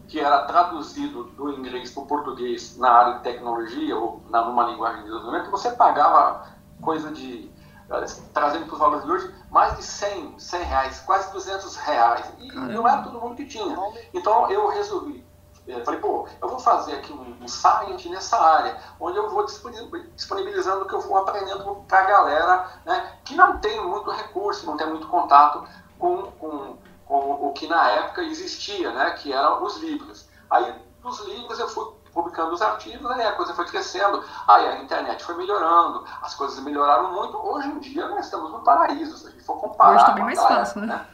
que 0.07 0.19
era 0.19 0.45
traduzido 0.45 1.23
do 1.23 1.49
inglês 1.51 1.91
para 1.91 2.03
o 2.03 2.05
português 2.05 2.77
na 2.77 2.91
área 2.91 3.13
de 3.15 3.23
tecnologia 3.23 3.97
ou 3.97 4.21
na, 4.29 4.45
numa 4.45 4.63
linguagem 4.65 5.03
de 5.03 5.09
desenvolvimento, 5.09 5.49
você 5.49 5.71
pagava 5.71 6.47
coisa 6.81 7.11
de, 7.11 7.51
eh, 7.89 8.05
trazendo 8.33 8.65
para 8.65 8.73
os 8.73 8.79
valores 8.79 9.05
de 9.05 9.11
hoje, 9.11 9.35
mais 9.49 9.75
de 9.75 9.83
100, 9.83 10.37
100 10.37 10.63
reais, 10.63 10.99
quase 10.99 11.31
200 11.31 11.75
reais. 11.77 12.31
E 12.39 12.47
Caramba. 12.47 12.73
não 12.73 12.87
era 12.87 13.01
todo 13.01 13.19
mundo 13.19 13.35
que 13.35 13.45
tinha. 13.45 13.75
Então 14.13 14.49
eu 14.51 14.67
resolvi 14.67 15.23
eu 15.67 15.84
falei, 15.86 16.00
pô, 16.00 16.27
eu 16.41 16.50
vou 16.50 16.60
fazer 16.60 16.96
aqui 16.96 17.13
um, 17.13 17.38
um 17.41 17.48
site 17.48 18.10
nessa 18.10 18.38
área, 18.38 18.77
onde 19.00 19.17
eu 19.17 19.29
vou 19.29 19.46
disponibilizando 19.46 20.84
o 20.84 20.88
que 20.88 20.93
eu 20.93 21.01
vou 21.01 21.17
aprendendo 21.17 21.84
para 21.88 22.00
a 22.00 22.05
galera 22.05 22.67
né, 22.86 23.17
que 23.24 23.36
não 23.36 23.60
tem 23.60 23.82
muito 23.86 24.12
recurso, 24.12 24.65
não 24.65 24.75
tem 24.75 24.88
muito 24.88 25.08
contato 25.08 25.65
com, 25.98 26.24
com, 26.34 26.77
com, 27.05 27.48
o 27.48 27.53
que 27.53 27.67
na 27.67 27.89
época 27.91 28.24
existia, 28.24 28.91
né, 28.91 29.12
que 29.12 29.32
eram 29.32 29.63
os 29.63 29.77
livros. 29.77 30.27
Aí 30.50 30.75
dos 31.01 31.20
livros 31.22 31.60
eu 31.60 31.67
fui 31.70 31.86
publicando 32.13 32.53
os 32.53 32.62
artigos, 32.62 33.10
aí 33.12 33.25
a 33.25 33.32
coisa 33.34 33.53
foi 33.53 33.65
crescendo, 33.65 34.24
aí 34.48 34.67
a 34.67 34.82
internet 34.84 35.24
foi 35.24 35.36
melhorando, 35.36 36.05
as 36.22 36.36
coisas 36.36 36.60
melhoraram 36.60 37.12
muito. 37.13 37.38
Hoje 37.38 37.70
em 37.70 37.79
dia 37.79 38.08
nós 38.08 38.25
estamos 38.25 38.51
no 38.51 38.60
paraíso, 38.60 39.17
se 39.17 39.27
a 39.27 39.32
gente 39.32 39.43
for 39.43 39.60
comparar. 39.60 39.91
Hoje 39.91 40.01
está 40.01 40.13
bem 40.13 40.25
mais 40.25 40.39
fácil, 40.39 40.82
né? 40.82 40.88
né? 40.88 41.08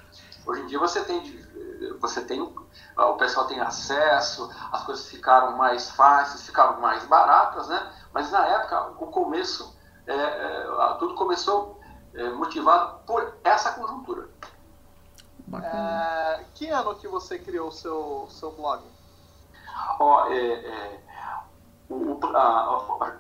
Hoje 0.45 0.61
em 0.61 0.65
dia 0.67 0.79
você 0.79 1.01
tem, 1.03 1.21
você 1.99 2.21
tem, 2.21 2.41
o 2.41 3.13
pessoal 3.17 3.47
tem 3.47 3.59
acesso, 3.59 4.49
as 4.71 4.83
coisas 4.83 5.07
ficaram 5.07 5.57
mais 5.57 5.89
fáceis, 5.91 6.45
ficaram 6.45 6.79
mais 6.79 7.05
baratas, 7.05 7.67
né? 7.67 7.91
Mas 8.13 8.31
na 8.31 8.45
época, 8.45 8.93
o 8.99 9.07
começo, 9.07 9.75
é, 10.07 10.13
é, 10.13 10.95
tudo 10.99 11.15
começou 11.15 11.79
é, 12.13 12.29
motivado 12.29 12.99
por 13.05 13.37
essa 13.43 13.73
conjuntura. 13.73 14.29
É, 15.63 16.45
que 16.53 16.69
ano 16.69 16.95
que 16.95 17.07
você 17.07 17.39
criou 17.39 17.69
o 17.69 17.71
seu, 17.71 18.27
seu 18.29 18.51
blog? 18.51 18.83
Ó, 19.99 20.27
é, 20.27 20.37
é, 20.37 21.03
o, 21.89 22.19
a, 22.35 23.17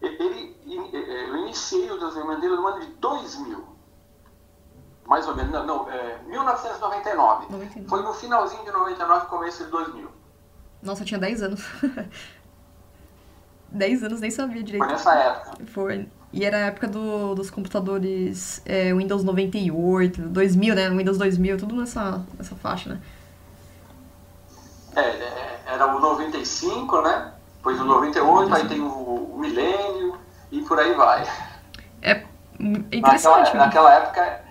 ele, 0.00 0.56
eu 0.66 1.36
iniciei 1.38 1.90
o 1.90 1.98
desenvolvimento 1.98 2.40
dele 2.40 2.56
no 2.56 2.66
ano 2.66 2.80
de 2.80 2.86
2000. 2.94 3.77
Mais 5.08 5.26
ou 5.26 5.34
menos, 5.34 5.50
não, 5.50 5.66
não 5.66 5.90
é, 5.90 6.18
1999. 6.26 7.46
99. 7.50 7.88
Foi 7.88 8.02
no 8.02 8.12
finalzinho 8.12 8.62
de 8.62 8.70
99, 8.70 9.26
começo 9.26 9.64
de 9.64 9.70
2000. 9.70 10.08
Nossa, 10.82 11.02
eu 11.02 11.06
tinha 11.06 11.18
10 11.18 11.42
anos. 11.42 11.64
10 13.72 14.04
anos, 14.04 14.20
nem 14.20 14.30
sabia 14.30 14.62
direito. 14.62 14.84
Foi 14.84 14.92
nessa 14.92 15.14
época. 15.14 15.64
Foi. 15.72 16.06
E 16.30 16.44
era 16.44 16.58
a 16.58 16.60
época 16.60 16.86
do, 16.86 17.34
dos 17.34 17.50
computadores 17.50 18.60
é, 18.66 18.92
Windows 18.92 19.24
98, 19.24 20.20
2000, 20.28 20.74
né? 20.74 20.90
Windows 20.90 21.16
2000, 21.16 21.56
tudo 21.56 21.74
nessa, 21.76 22.22
nessa 22.36 22.54
faixa, 22.54 22.90
né? 22.90 23.00
É, 24.94 25.00
é 25.00 25.62
era 25.68 25.86
o 25.86 26.00
95, 26.00 27.00
né? 27.00 27.32
Depois 27.56 27.80
o 27.80 27.84
98, 27.84 28.54
aí 28.54 28.68
tem 28.68 28.80
o, 28.80 28.86
o 28.86 29.38
milênio 29.38 30.18
e 30.50 30.60
por 30.62 30.78
aí 30.78 30.92
vai. 30.92 31.26
É 32.02 32.22
interessante. 32.92 33.56
Naquela, 33.56 33.66
naquela 33.66 33.94
época. 33.94 34.47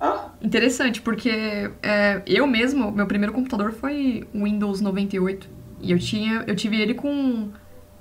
Hã? 0.00 0.30
Interessante, 0.40 1.02
porque 1.02 1.70
é, 1.82 2.22
eu 2.26 2.46
mesmo, 2.46 2.90
meu 2.90 3.06
primeiro 3.06 3.32
computador 3.32 3.72
foi 3.72 4.26
o 4.34 4.44
Windows 4.44 4.80
98. 4.80 5.48
E 5.80 5.92
eu, 5.92 5.98
tinha, 5.98 6.44
eu 6.46 6.56
tive 6.56 6.80
ele 6.80 6.94
com 6.94 7.50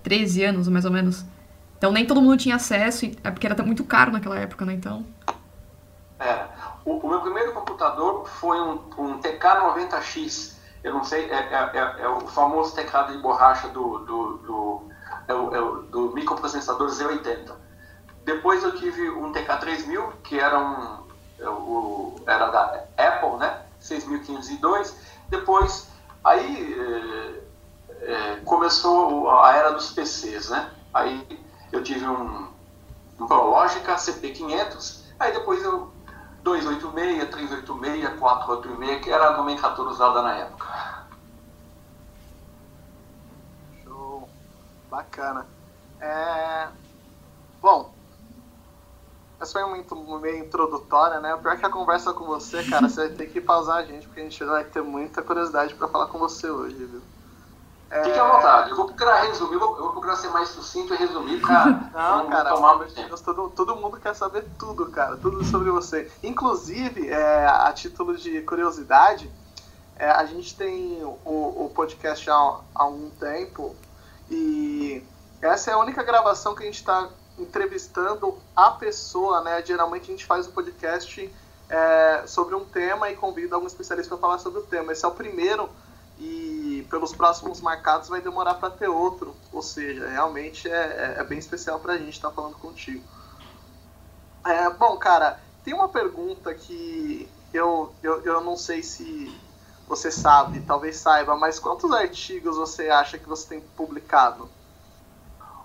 13 0.04 0.44
anos, 0.46 0.68
mais 0.68 0.86
ou 0.86 0.92
menos. 0.92 1.26
Então 1.78 1.92
nem 1.92 2.06
todo 2.06 2.22
mundo 2.22 2.38
tinha 2.38 2.56
acesso, 2.56 3.06
é 3.24 3.32
porque 3.32 3.48
era 3.48 3.64
muito 3.64 3.84
caro 3.84 4.12
naquela 4.12 4.38
época, 4.38 4.66
né? 4.66 4.74
Então. 4.74 5.06
É. 6.20 6.46
O, 6.86 6.98
o 6.98 7.10
meu 7.10 7.22
primeiro 7.22 7.54
computador 7.54 8.28
foi 8.28 8.60
um, 8.60 8.80
um 8.98 9.20
TK90X. 9.20 10.58
Eu 10.84 10.94
não 10.94 11.04
sei, 11.04 11.26
é, 11.30 11.36
é, 11.36 11.72
é, 11.74 12.02
é, 12.04 12.08
o 12.08 12.22
famoso 12.22 12.74
teclado 12.74 13.12
de 13.14 13.22
borracha 13.22 13.68
do, 13.70 14.00
do, 14.00 14.38
do, 14.38 14.84
é 15.28 15.34
é 15.34 15.92
do 15.92 16.12
microprocessador 16.14 16.90
Z80. 16.90 17.52
Depois 18.24 18.64
eu 18.64 18.76
tive 18.76 19.10
um 19.10 19.32
TK3000, 19.34 20.14
que 20.24 20.40
era 20.40 20.58
um 20.60 21.09
o, 21.42 22.16
era 22.26 22.50
da 22.50 22.84
Apple, 22.98 23.38
né? 23.38 23.62
6502. 23.80 24.96
Depois, 25.30 25.88
aí 26.24 27.40
começou 28.46 29.30
a 29.30 29.56
era 29.56 29.72
dos 29.72 29.92
PCs, 29.92 30.50
né? 30.50 30.72
Aí 30.94 31.26
eu 31.72 31.84
tive 31.84 32.06
um, 32.06 32.48
um 33.20 33.28
Prologica 33.28 33.96
CP500, 33.96 35.02
aí 35.20 35.32
depois 35.34 35.64
eu 35.64 35.92
286, 36.44 37.30
386, 37.30 38.20
486, 38.20 39.04
que 39.04 39.12
era 39.12 39.28
a 39.28 39.38
nomenclatura 39.38 39.90
usada 39.90 40.22
na 40.22 40.36
época. 40.36 41.06
Show. 43.84 44.30
Bacana. 44.90 45.46
É... 46.00 46.68
Bom, 47.62 47.94
essa 49.40 49.54
foi 49.54 49.64
uma 49.64 50.20
meio 50.20 50.44
introdutória, 50.44 51.20
né? 51.20 51.34
O 51.34 51.40
pior 51.40 51.54
é 51.54 51.58
que 51.58 51.66
a 51.66 51.70
conversa 51.70 52.12
com 52.12 52.26
você, 52.26 52.62
cara, 52.64 52.90
você 52.90 53.08
vai 53.08 53.16
ter 53.16 53.28
que 53.28 53.40
pausar 53.40 53.78
a 53.78 53.84
gente, 53.84 54.06
porque 54.06 54.20
a 54.20 54.24
gente 54.24 54.44
vai 54.44 54.64
ter 54.66 54.82
muita 54.82 55.22
curiosidade 55.22 55.74
para 55.76 55.88
falar 55.88 56.08
com 56.08 56.20
você 56.20 56.50
hoje, 56.50 56.76
viu? 56.76 57.02
É... 57.90 58.04
Fique 58.04 58.20
à 58.20 58.28
vontade. 58.28 58.70
Eu 58.70 58.76
vou 58.76 58.86
procurar 58.86 59.22
resumir, 59.22 59.54
eu 59.54 59.60
vou 59.60 59.92
procurar 59.92 60.16
ser 60.18 60.28
mais 60.30 60.50
sucinto 60.50 60.94
e 60.94 60.98
resumir 60.98 61.40
para 61.40 61.66
não, 61.66 62.24
não 62.24 62.30
cara, 62.30 62.50
tomar 62.50 62.76
muito 62.76 62.94
tempo. 62.94 63.16
Todo, 63.22 63.50
todo 63.50 63.76
mundo 63.78 63.98
quer 63.98 64.14
saber 64.14 64.46
tudo, 64.60 64.88
cara. 64.88 65.16
Tudo 65.18 65.44
sobre 65.46 65.72
você. 65.72 66.12
Inclusive, 66.22 67.10
é, 67.10 67.48
a 67.48 67.72
título 67.72 68.18
de 68.18 68.42
curiosidade, 68.42 69.32
é, 69.96 70.10
a 70.12 70.26
gente 70.26 70.56
tem 70.56 71.02
o, 71.04 71.66
o 71.66 71.72
podcast 71.74 72.30
há, 72.30 72.34
há 72.34 72.84
algum 72.84 73.10
tempo 73.12 73.76
e 74.30 75.04
essa 75.42 75.72
é 75.72 75.74
a 75.74 75.78
única 75.78 76.04
gravação 76.04 76.54
que 76.54 76.64
a 76.64 76.66
gente 76.66 76.76
está 76.76 77.10
entrevistando 77.40 78.38
a 78.56 78.72
pessoa, 78.72 79.42
né? 79.42 79.64
Geralmente 79.66 80.04
a 80.04 80.12
gente 80.12 80.26
faz 80.26 80.48
o 80.48 80.52
podcast 80.52 81.34
é, 81.70 82.24
sobre 82.28 82.56
um 82.56 82.66
tema 82.66 83.10
e 83.10 83.16
convida 83.16 83.56
algum 83.56 83.68
especialista 83.68 84.10
para 84.16 84.22
falar 84.22 84.40
sobre 84.40 84.60
o 84.60 84.64
tema. 84.64 84.92
Esse 84.92 85.06
é 85.06 85.08
o 85.08 85.12
primeiro 85.12 85.70
e 86.18 86.86
pelos 86.90 87.14
próximos 87.14 87.62
marcados 87.62 88.10
vai 88.10 88.22
demorar 88.22 88.56
para 88.56 88.70
ter 88.70 88.90
outro. 88.90 89.36
Ou 89.54 89.62
seja, 89.62 90.08
realmente 90.08 90.70
é, 90.70 91.16
é, 91.18 91.22
é 91.22 91.24
bem 91.24 91.38
especial 91.38 91.80
para 91.80 91.94
a 91.94 91.98
gente 91.98 92.14
estar 92.14 92.30
tá 92.30 92.36
falando 92.36 92.56
contigo. 92.56 93.04
É, 94.46 94.70
bom, 94.70 94.98
cara, 94.98 95.40
tem 95.64 95.74
uma 95.74 95.90
pergunta 95.90 96.54
que 96.54 97.30
eu, 97.54 97.94
eu, 98.02 98.22
eu 98.24 98.42
não 98.42 98.58
sei 98.58 98.84
se 98.84 99.34
você 99.88 100.12
sabe, 100.12 100.62
talvez 100.62 100.98
saiba, 100.98 101.36
mas 101.36 101.58
quantos 101.60 101.92
artigos 101.92 102.58
você 102.58 102.90
acha 102.90 103.18
que 103.18 103.28
você 103.28 103.48
tem 103.50 103.62
publicado? 103.76 104.50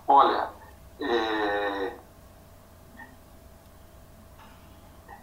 Olha, 0.07 0.49
é... 1.01 1.93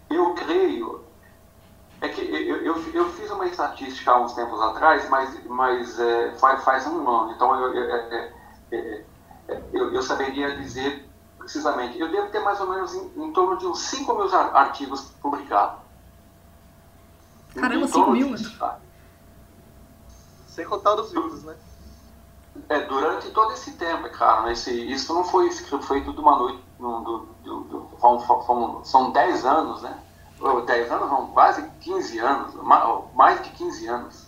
eu 0.09 0.33
creio 0.35 1.03
é 2.01 2.09
que 2.09 2.21
eu, 2.21 2.57
eu, 2.57 2.93
eu, 2.93 3.09
fiz 3.13 3.31
uma 3.31 3.45
estatística 3.45 4.11
há 4.11 4.19
uns 4.19 4.33
tempos 4.33 4.61
atrás, 4.61 5.09
mas, 5.09 5.41
mas 5.45 5.97
é, 5.97 6.31
faz, 6.35 6.61
faz 6.61 6.85
um 6.85 7.09
ano, 7.09 7.31
então 7.31 7.55
eu, 7.55 7.73
eu, 7.73 7.95
é, 7.95 8.33
é, 8.71 9.05
é, 9.47 9.61
eu, 9.71 10.01
saberia 10.01 10.57
dizer 10.57 11.09
precisamente. 11.37 11.99
Eu 11.99 12.11
devo 12.11 12.29
ter 12.29 12.39
mais 12.39 12.59
ou 12.59 12.69
menos 12.69 12.93
em, 12.93 13.23
em 13.23 13.31
torno 13.31 13.57
de 13.57 13.65
uns 13.65 13.79
5 13.79 14.15
mil 14.15 14.35
artigos 14.35 15.01
publicados. 15.21 15.79
Caramba, 17.55 17.87
5 17.87 18.11
mil, 18.11 18.29
mano. 18.31 18.57
Tá? 18.57 18.79
Sem 20.47 20.65
contar 20.65 20.95
os 20.95 21.11
livros, 21.13 21.43
né? 21.43 21.55
É, 22.69 22.81
durante 22.81 23.29
todo 23.31 23.53
esse 23.53 23.73
tempo, 23.73 24.09
cara. 24.09 24.51
Esse, 24.51 24.71
isso 24.71 25.13
não 25.13 25.23
foi 25.23 25.51
foi 25.51 26.01
tudo 26.03 26.21
uma 26.21 26.37
noite. 26.37 26.63
No, 26.79 27.01
do, 27.01 27.19
do, 27.43 27.59
do, 27.61 28.83
são 28.83 29.11
10 29.11 29.45
anos, 29.45 29.81
né? 29.81 29.97
10 30.65 30.91
anos, 30.91 31.09
não, 31.09 31.27
quase 31.27 31.65
15 31.79 32.19
anos, 32.19 32.53
mais 33.15 33.41
de 33.41 33.49
15 33.51 33.87
anos. 33.87 34.27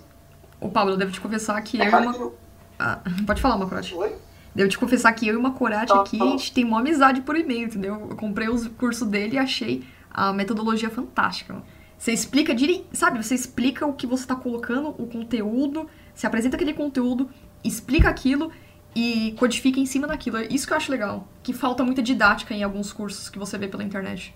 Ô 0.62 0.70
Pablo, 0.70 0.94
eu 0.94 0.98
devo 0.98 1.12
te 1.12 1.20
confessar 1.20 1.62
que 1.62 1.82
é 1.82 1.88
eu 1.88 1.91
e 1.91 2.05
uma... 2.05 2.13
Que... 2.13 2.32
Ah, 2.79 3.00
pode 3.27 3.41
falar, 3.41 3.58
Macorate. 3.58 3.94
Oi? 3.94 4.15
Devo 4.53 4.70
te 4.70 4.77
confessar 4.77 5.12
que 5.12 5.27
eu 5.27 5.34
e 5.34 5.38
uma 5.38 5.51
Corate 5.51 5.91
tá, 5.91 6.00
aqui, 6.00 6.17
tá. 6.17 6.24
a 6.24 6.27
gente 6.29 6.53
tem 6.53 6.63
uma 6.63 6.79
amizade 6.79 7.22
por 7.22 7.36
e-mail, 7.36 7.65
entendeu? 7.65 8.08
Eu 8.10 8.15
comprei 8.15 8.48
os 8.48 8.67
cursos 8.70 9.05
dele 9.05 9.36
e 9.36 9.38
achei 9.38 9.86
a 10.10 10.32
metodologia 10.32 10.89
fantástica. 10.89 11.62
Você 11.98 12.13
explica 12.13 12.55
direito, 12.55 12.88
sabe? 12.96 13.22
Você 13.22 13.36
explica 13.36 13.86
o 13.86 13.94
que 13.94 14.08
você 14.08 14.24
está 14.24 14.36
colocando, 14.36 14.89
o 14.89 15.08
conteúdo, 15.08 15.89
você 16.13 16.25
apresenta 16.25 16.55
aquele 16.55 16.74
conteúdo, 16.74 17.29
explica 17.68 18.10
aquilo 18.10 18.52
e 18.96 19.34
codifica 19.34 19.80
em 19.80 19.86
cima 19.86 20.08
daquilo. 20.08 20.38
É 20.38 20.46
isso 20.46 20.66
que 20.66 20.74
eu 20.74 20.78
acho 20.78 20.92
legal. 20.92 21.28
Que 21.44 21.54
falta 21.54 21.84
muita 21.84 22.02
didática 22.02 22.54
em 22.54 22.64
alguns 22.64 22.94
cursos 22.94 23.30
que 23.30 23.38
você 23.38 23.58
vê 23.58 23.68
pela 23.68 23.84
internet. 23.84 24.36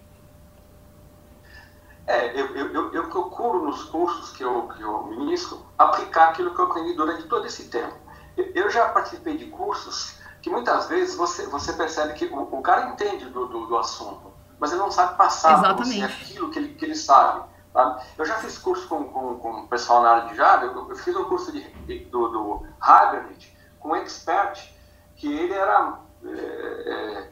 É, 2.06 2.40
eu, 2.40 2.56
eu, 2.56 2.92
eu, 2.92 3.08
procuro 3.08 3.64
nos 3.66 3.84
cursos 3.84 4.32
que 4.36 4.44
eu, 4.44 4.68
que 4.70 4.82
eu 4.82 5.06
ministro 5.06 5.64
aplicar 5.78 6.30
aquilo 6.30 6.56
que 6.56 6.60
eu 6.60 6.66
aprendi 6.66 6.94
durante 6.96 7.24
todo 7.28 7.46
esse 7.46 7.66
tempo. 7.66 7.96
Eu, 8.36 8.70
já 8.72 8.90
participei 8.90 9.38
de 9.38 9.46
cursos 9.46 10.16
que 10.42 10.50
muitas 10.50 10.88
vezes 10.88 11.16
você, 11.16 11.46
você 11.46 11.72
percebe 11.74 12.14
que 12.14 12.26
o, 12.26 12.42
o 12.42 12.62
cara 12.64 12.90
entende 12.90 13.26
do, 13.26 13.46
do, 13.46 13.68
do, 13.68 13.78
assunto, 13.78 14.34
mas 14.60 14.72
ele 14.72 14.80
não 14.80 14.90
sabe 14.90 15.18
passar 15.18 15.62
para 15.62 15.74
você 15.74 16.02
aquilo 16.02 16.50
que 16.50 16.58
ele, 16.58 16.74
que 16.74 16.84
ele 16.84 16.96
sabe. 16.96 17.48
Tá? 17.74 18.04
Eu 18.18 18.26
já 18.26 18.36
fiz 18.36 18.58
curso 18.58 18.88
com, 18.88 19.06
com, 19.06 19.38
com 19.40 19.52
o 19.62 19.68
pessoal 19.68 20.02
na 20.02 20.10
área 20.12 20.30
de 20.30 20.36
Java, 20.36 20.66
eu, 20.66 20.90
eu 20.90 20.96
fiz 20.96 21.16
um 21.16 21.26
curso 21.26 21.52
de, 21.52 21.62
do, 22.06 22.28
do 22.30 22.68
Hibernate 22.82 23.58
com 23.80 23.90
um 23.90 23.96
expert 23.96 24.74
que 25.16 25.32
ele 25.32 25.54
era. 25.54 26.00
É, 26.26 26.30
é, 26.32 27.32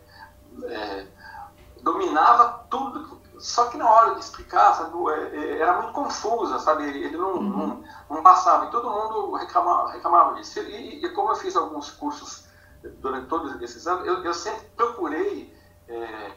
é, 0.63 1.08
dominava 1.82 2.65
tudo 2.70 3.17
só 3.39 3.67
que 3.67 3.77
na 3.77 3.89
hora 3.89 4.15
de 4.15 4.22
explicar, 4.22 4.74
sabe, 4.75 4.96
é, 5.12 5.38
é, 5.38 5.60
era 5.60 5.82
muito 5.82 5.94
confusa, 5.94 6.60
sabe? 6.60 6.84
Ele 6.86 7.15
não, 7.15 7.36
uhum. 7.36 7.50
não, 7.50 7.84
não, 8.10 8.24
passava 8.24 8.65
e 8.65 8.72
todo 8.72 8.89
mundo 8.89 9.36
reclamava, 9.36 9.91
reclamava 9.91 10.36
disso. 10.36 10.60
E, 10.60 11.06
e, 11.06 11.10
como 11.10 11.32
eu 11.32 11.36
fiz 11.36 11.56
alguns 11.56 11.91
cursos 11.91 12.46
durante 13.00 13.27
todos 13.27 13.60
esses 13.62 13.86
anos, 13.88 14.08
eu, 14.08 14.24
eu 14.24 14.34
sempre 14.34 14.65
procurei 14.75 15.56
é, 15.88 16.32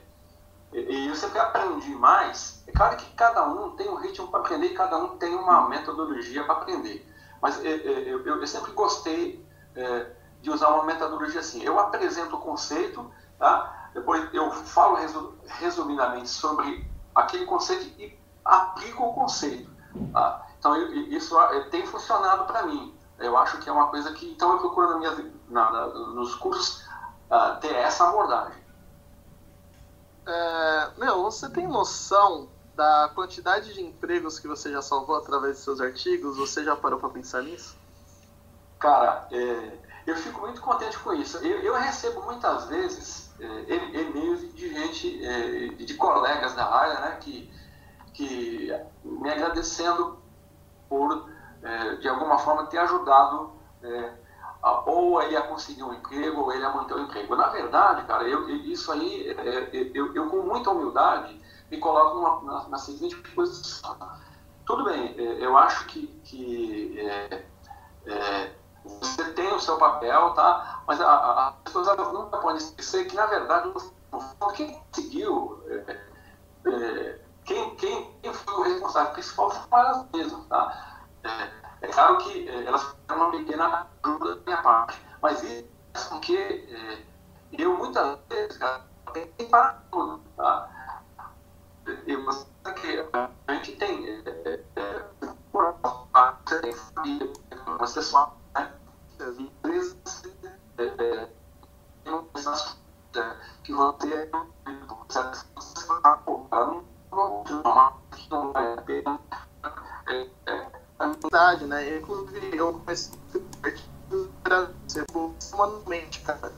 e 0.73 1.09
eu 1.09 1.15
sempre 1.17 1.39
aprendi 1.39 1.95
mais. 1.95 2.63
É 2.67 2.73
claro 2.73 2.97
que 2.97 3.11
cada 3.15 3.47
um 3.49 3.71
tem 3.77 3.89
um 3.89 3.97
ritmo 3.97 4.29
para 4.29 4.41
aprender 4.41 4.71
cada 4.71 4.99
um 4.99 5.17
tem 5.19 5.35
uma 5.35 5.69
metodologia 5.69 6.45
para 6.45 6.55
aprender. 6.55 7.07
Mas 7.43 7.65
é, 7.65 7.69
é, 7.69 8.13
eu, 8.13 8.25
eu, 8.25 8.47
sempre 8.47 8.73
gostei 8.73 9.45
é, 9.75 10.07
de 10.41 10.51
usar 10.51 10.69
uma 10.69 10.85
metodologia 10.85 11.41
assim. 11.41 11.63
Eu 11.63 11.79
apresento 11.79 12.37
o 12.37 12.41
conceito, 12.41 13.11
tá? 13.39 13.91
depois 13.95 14.33
eu 14.33 14.51
falo 14.51 14.97
resu 14.97 15.35
resumidamente 15.45 16.29
sobre 16.29 16.87
aquele 17.15 17.47
conceito 17.47 17.85
e 18.01 18.17
aplico 18.45 19.05
o 19.05 19.15
conceito. 19.15 19.71
Tá? 20.13 20.47
Então, 20.59 20.77
eu, 20.77 20.93
isso 21.09 21.39
é, 21.41 21.65
tem 21.65 21.85
funcionado 21.87 22.45
para 22.45 22.65
mim. 22.65 22.95
Eu 23.19 23.37
acho 23.37 23.59
que 23.59 23.69
é 23.69 23.73
uma 23.73 23.89
coisa 23.89 24.13
que. 24.13 24.31
Então, 24.31 24.53
eu 24.53 24.59
procuro 24.59 24.91
na 24.91 24.99
minha, 24.99 25.33
na, 25.49 25.71
na, 25.71 25.87
nos 25.89 26.35
cursos 26.37 26.87
uh, 27.31 27.61
ter 27.61 27.75
essa 27.75 28.09
abordagem. 28.09 28.60
É, 30.27 30.91
meu, 30.99 31.23
você 31.23 31.49
tem 31.49 31.67
noção 31.67 32.49
da 32.75 33.11
quantidade 33.15 33.75
de 33.75 33.83
empregos 33.83 34.39
que 34.39 34.49
você 34.49 34.71
já 34.71 34.83
salvou 34.83 35.17
através 35.17 35.57
de 35.57 35.63
seus 35.63 35.81
artigos? 35.81 36.37
Você 36.37 36.65
já 36.65 36.77
parou 36.77 36.99
para 36.99 37.11
pensar 37.11 37.43
nisso? 37.43 37.77
Cara, 38.79 39.27
é, 39.31 39.79
eu 40.07 40.17
fico 40.17 40.41
muito 40.41 40.61
contente 40.61 40.99
com 40.99 41.13
isso. 41.13 41.39
Eu, 41.39 41.61
eu 41.61 41.75
recebo 41.75 42.23
muitas 42.23 42.67
vezes 42.67 43.31
é, 43.41 43.75
e-mails 44.01 44.55
de 44.55 44.73
gente, 44.73 45.25
é, 45.25 45.69
de 45.69 45.95
colegas 45.95 46.55
da 46.55 46.67
área, 46.67 47.01
né, 47.01 47.19
que, 47.21 47.53
que 48.15 48.73
me 49.05 49.31
agradecendo 49.31 50.19
por, 50.89 51.31
é, 51.63 51.97
de 51.97 52.09
alguma 52.09 52.39
forma, 52.39 52.67
ter 52.67 52.79
ajudado 52.79 53.53
é, 53.83 54.13
ou 54.63 55.23
ele 55.23 55.37
a 55.37 55.43
conseguir 55.43 55.83
um 55.83 55.95
emprego 55.95 56.43
ou 56.43 56.53
ele 56.53 56.65
a 56.65 56.75
manter 56.75 56.95
o 56.95 56.99
um 56.99 57.05
emprego. 57.05 57.37
Na 57.37 57.49
verdade, 57.49 58.07
cara, 58.07 58.25
eu, 58.25 58.49
isso 58.49 58.93
aí, 58.93 59.31
é, 59.31 59.71
eu, 59.95 60.15
eu, 60.15 60.29
com 60.29 60.43
muita 60.43 60.71
humildade 60.71 61.41
me 61.71 61.79
coloco 61.79 62.17
numa, 62.17 62.43
na, 62.43 62.69
na 62.69 62.79
seguinte 62.79 63.17
posição. 63.35 63.97
Tudo 64.67 64.85
bem, 64.85 65.15
eu 65.17 65.57
acho 65.57 65.87
que, 65.87 66.07
que 66.25 66.97
você 68.85 69.33
tem 69.33 69.53
o 69.53 69.61
seu 69.61 69.77
papel, 69.77 70.31
tá? 70.35 70.83
Mas 70.87 71.01
as 71.01 71.55
pessoas 71.65 72.13
nunca 72.13 72.39
podem 72.39 72.57
esquecer 72.57 73.07
que, 73.07 73.17
na 73.17 73.27
verdade, 73.27 73.73
quem 74.55 74.81
conseguiu, 74.93 75.63
é, 75.69 76.01
é, 76.67 77.21
quem, 77.45 77.75
quem, 77.77 78.15
quem, 78.23 78.33
foi 78.33 78.55
o 78.55 78.63
responsável 78.63 79.13
principal 79.13 79.51
foi 79.51 79.79
elas 79.79 80.07
mesmas, 80.13 80.47
tá? 80.47 81.07
É, 81.83 81.87
é 81.87 81.89
claro 81.89 82.19
que 82.19 82.49
é, 82.49 82.65
elas 82.65 82.83
fizeram 82.83 83.29
uma 83.29 83.31
pequena 83.31 83.87
ajuda 84.03 84.37
da 84.37 84.43
minha 84.45 84.63
parte, 84.63 85.01
mas 85.23 85.43
isso 85.43 85.69
faz 85.93 86.07
com 86.07 86.21
que 86.21 86.37
é, 86.37 87.03
eu, 87.53 87.77
muitas 87.77 88.19
vezes, 88.29 88.57
cara, 88.59 88.85
tem 89.13 89.49
para 89.49 89.81
tudo, 89.91 90.21
tá? 90.37 90.69
E 92.07 92.17
você 92.17 92.47
que 92.77 93.09
a 93.13 93.55
gente 93.55 93.77
tem, 93.77 94.07
é, 94.07 94.61
é, 94.77 95.05
por 95.51 95.75
você 95.83 96.61
tem 96.61 96.73
família, 96.73 97.33
você 97.79 98.03
só 98.03 98.37
as 98.55 99.39
empresas 99.39 99.97
que 103.63 103.73
vão 103.73 103.93
ter 103.95 104.31
a 104.33 104.41
amizade, 111.01 111.65
né? 111.67 111.99
Inclusive, 111.99 112.57
eu 112.57 112.75
comecei 112.75 113.19
a 114.45 114.67
ser 114.89 115.05
semanalmente, 115.39 116.21
cara. 116.21 116.53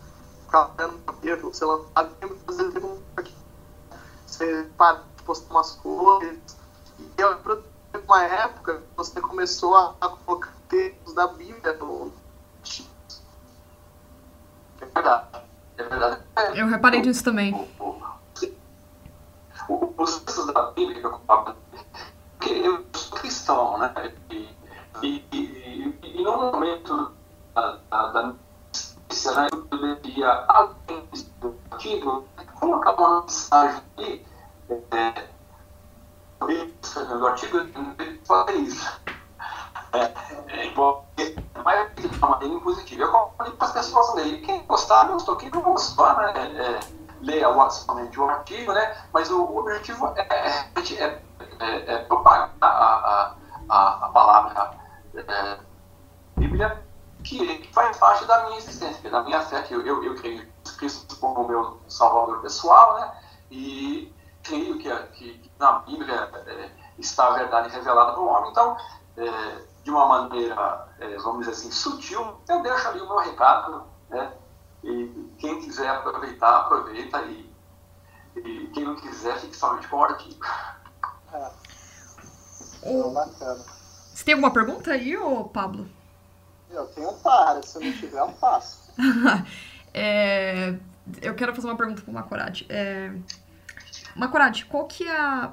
Ficava 0.44 0.72
vendo 0.76 1.54
sei 1.54 1.66
lá, 1.66 1.80
fazer 2.46 2.80
você 4.26 4.68
para 4.76 5.02
de 5.16 5.22
postar 5.24 5.54
umas 5.54 5.72
coisas. 5.72 6.38
E 6.98 7.10
eu, 7.16 7.62
uma 8.06 8.24
época, 8.24 8.82
você 8.96 9.20
começou 9.20 9.76
a, 9.76 9.94
a 10.00 10.08
colocar 10.08 10.52
textos 10.68 11.14
da 11.14 11.26
Bíblia 11.28 11.74
no, 11.74 12.12
é 14.82 14.86
verdade. 14.86 15.26
É 15.76 15.84
verdade. 15.84 16.22
Eu 16.54 16.66
reparei 16.66 17.00
disso 17.00 17.22
também. 17.22 17.54
Os 19.68 20.18
textos 20.20 20.46
da 20.52 20.70
Bíblia, 20.72 21.00
porque 21.00 21.06
eu 21.06 21.56
sou 22.92 23.18
cristão, 23.18 23.78
né? 23.78 23.92
E, 24.30 24.56
e, 25.02 25.26
e, 25.32 26.00
e 26.02 26.22
no 26.22 26.36
momento 26.36 27.12
da, 27.54 27.78
da, 27.90 28.06
da 28.08 28.22
né, 28.22 29.48
eu 29.52 29.62
deveria, 29.78 30.44
além 30.48 31.08
do 31.40 31.56
artigo, 31.70 32.26
colocar 32.58 32.92
uma 32.94 33.22
mensagem 33.22 33.82
ali. 33.96 34.26
É, 34.90 35.28
no 36.40 37.26
artigo, 37.26 37.58
eu 37.58 38.18
falei 38.24 38.56
isso. 38.56 39.00
É, 39.92 40.04
é, 40.48 40.72
mas 41.64 41.94
de 41.94 42.06
uma 42.18 42.28
maneira 42.30 42.54
impositiva. 42.54 43.02
Eu 43.02 43.32
falei 43.36 43.52
para 43.52 43.66
as 43.68 43.72
pessoas 43.72 44.14
lerem. 44.14 44.42
Quem 44.42 44.64
gostar, 44.64 45.04
gostou. 45.04 45.36
Quem 45.36 45.50
não 45.50 45.62
gostar, 45.62 46.16
né, 46.16 46.32
é, 46.56 46.80
leia 47.20 47.70
somente 47.70 48.18
o 48.18 48.28
artigo, 48.28 48.72
né? 48.72 48.96
Mas 49.12 49.30
o, 49.30 49.42
o 49.42 49.58
objetivo 49.58 50.12
é, 50.16 50.26
é, 50.30 51.04
é, 51.04 51.22
é, 51.60 51.94
é 51.94 51.98
propagar 52.04 52.54
a, 52.60 53.34
a, 53.68 54.06
a 54.06 54.08
palavra 54.08 54.70
é, 55.14 55.58
Bíblia 56.36 56.82
que 57.22 57.68
faz 57.72 57.96
parte 57.98 58.24
da 58.26 58.46
minha 58.46 58.58
existência, 58.58 59.10
da 59.10 59.22
minha 59.22 59.40
fé, 59.42 59.62
que 59.62 59.74
eu, 59.74 59.86
eu, 59.86 60.02
eu 60.04 60.14
creio 60.16 60.42
em 60.42 60.76
Cristo 60.76 61.16
como 61.18 61.46
meu 61.46 61.80
salvador 61.88 62.40
pessoal, 62.40 63.00
né? 63.00 63.12
E 63.50 64.12
creio 64.42 64.78
que, 64.78 64.90
que 65.12 65.52
na 65.58 65.78
Bíblia 65.80 66.30
é, 66.46 66.70
está 66.98 67.28
a 67.28 67.34
verdade 67.34 67.68
revelada 67.70 68.12
para 68.12 68.20
o 68.20 68.26
homem. 68.26 68.50
Então, 68.50 68.76
é, 69.16 69.64
de 69.84 69.90
uma 69.90 70.06
maneira, 70.06 70.88
é, 70.98 71.16
vamos 71.18 71.46
dizer 71.46 71.52
assim, 71.52 71.70
sutil, 71.70 72.40
eu 72.48 72.62
deixo 72.62 72.88
ali 72.88 73.00
o 73.00 73.08
meu 73.08 73.18
recado, 73.18 73.84
né? 74.08 74.32
E 74.82 75.32
quem 75.38 75.60
quiser 75.60 75.88
aproveitar, 75.88 76.56
aproveita 76.58 77.22
e, 77.22 77.54
e 78.36 78.70
quem 78.74 78.84
não 78.84 78.96
quiser, 78.96 79.38
fique 79.38 79.56
somente 79.56 79.86
com 79.86 79.98
o 79.98 80.04
artigo. 80.04 80.44
É. 81.32 83.10
bacana. 83.12 83.64
Você 84.12 84.24
tem 84.24 84.34
alguma 84.34 84.52
pergunta 84.52 84.92
aí, 84.92 85.16
ô 85.16 85.44
Pablo? 85.44 85.88
Eu 86.70 86.86
tenho 86.86 87.12
para, 87.14 87.62
se 87.62 87.76
eu 87.76 87.82
não 87.82 87.92
tiver, 87.92 88.18
eu 88.18 88.28
faço. 88.32 88.92
é, 89.92 90.74
eu 91.20 91.34
quero 91.34 91.54
fazer 91.54 91.66
uma 91.66 91.76
pergunta 91.76 92.02
para 92.02 92.10
o 92.10 92.14
Macorati. 92.14 92.66
É, 92.68 93.12
Macorati, 94.14 94.66
qual 94.66 94.86
que 94.86 95.04
é 95.04 95.16
a 95.16 95.52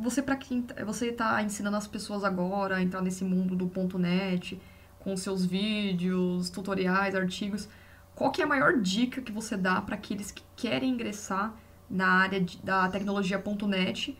você 0.00 0.22
para 0.22 0.36
quem 0.36 0.66
você 0.84 1.08
está 1.08 1.42
ensinando 1.42 1.76
as 1.76 1.86
pessoas 1.86 2.24
agora 2.24 2.76
a 2.76 2.82
entrar 2.82 3.02
nesse 3.02 3.22
mundo 3.22 3.54
do 3.54 3.68
ponto 3.68 3.98
.net, 3.98 4.60
com 4.98 5.16
seus 5.16 5.44
vídeos, 5.44 6.48
tutoriais, 6.48 7.14
artigos, 7.14 7.68
qual 8.14 8.30
que 8.30 8.40
é 8.40 8.44
a 8.44 8.48
maior 8.48 8.78
dica 8.78 9.20
que 9.20 9.30
você 9.30 9.56
dá 9.56 9.80
para 9.80 9.94
aqueles 9.94 10.30
que 10.30 10.42
querem 10.56 10.90
ingressar 10.90 11.54
na 11.88 12.08
área 12.08 12.40
de, 12.40 12.58
da 12.58 12.88
tecnologia 12.88 13.42
.net 13.66 14.16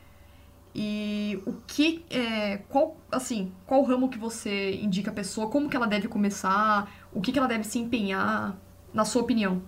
e 0.74 1.42
o 1.46 1.52
que 1.66 2.04
é, 2.10 2.58
qual 2.68 2.96
assim 3.10 3.52
qual 3.66 3.82
ramo 3.82 4.08
que 4.08 4.18
você 4.18 4.74
indica 4.76 5.10
a 5.10 5.14
pessoa 5.14 5.50
como 5.50 5.68
que 5.68 5.76
ela 5.76 5.86
deve 5.86 6.06
começar 6.06 6.88
o 7.12 7.20
que, 7.20 7.32
que 7.32 7.38
ela 7.38 7.48
deve 7.48 7.64
se 7.64 7.78
empenhar 7.78 8.54
na 8.94 9.04
sua 9.04 9.22
opinião 9.22 9.62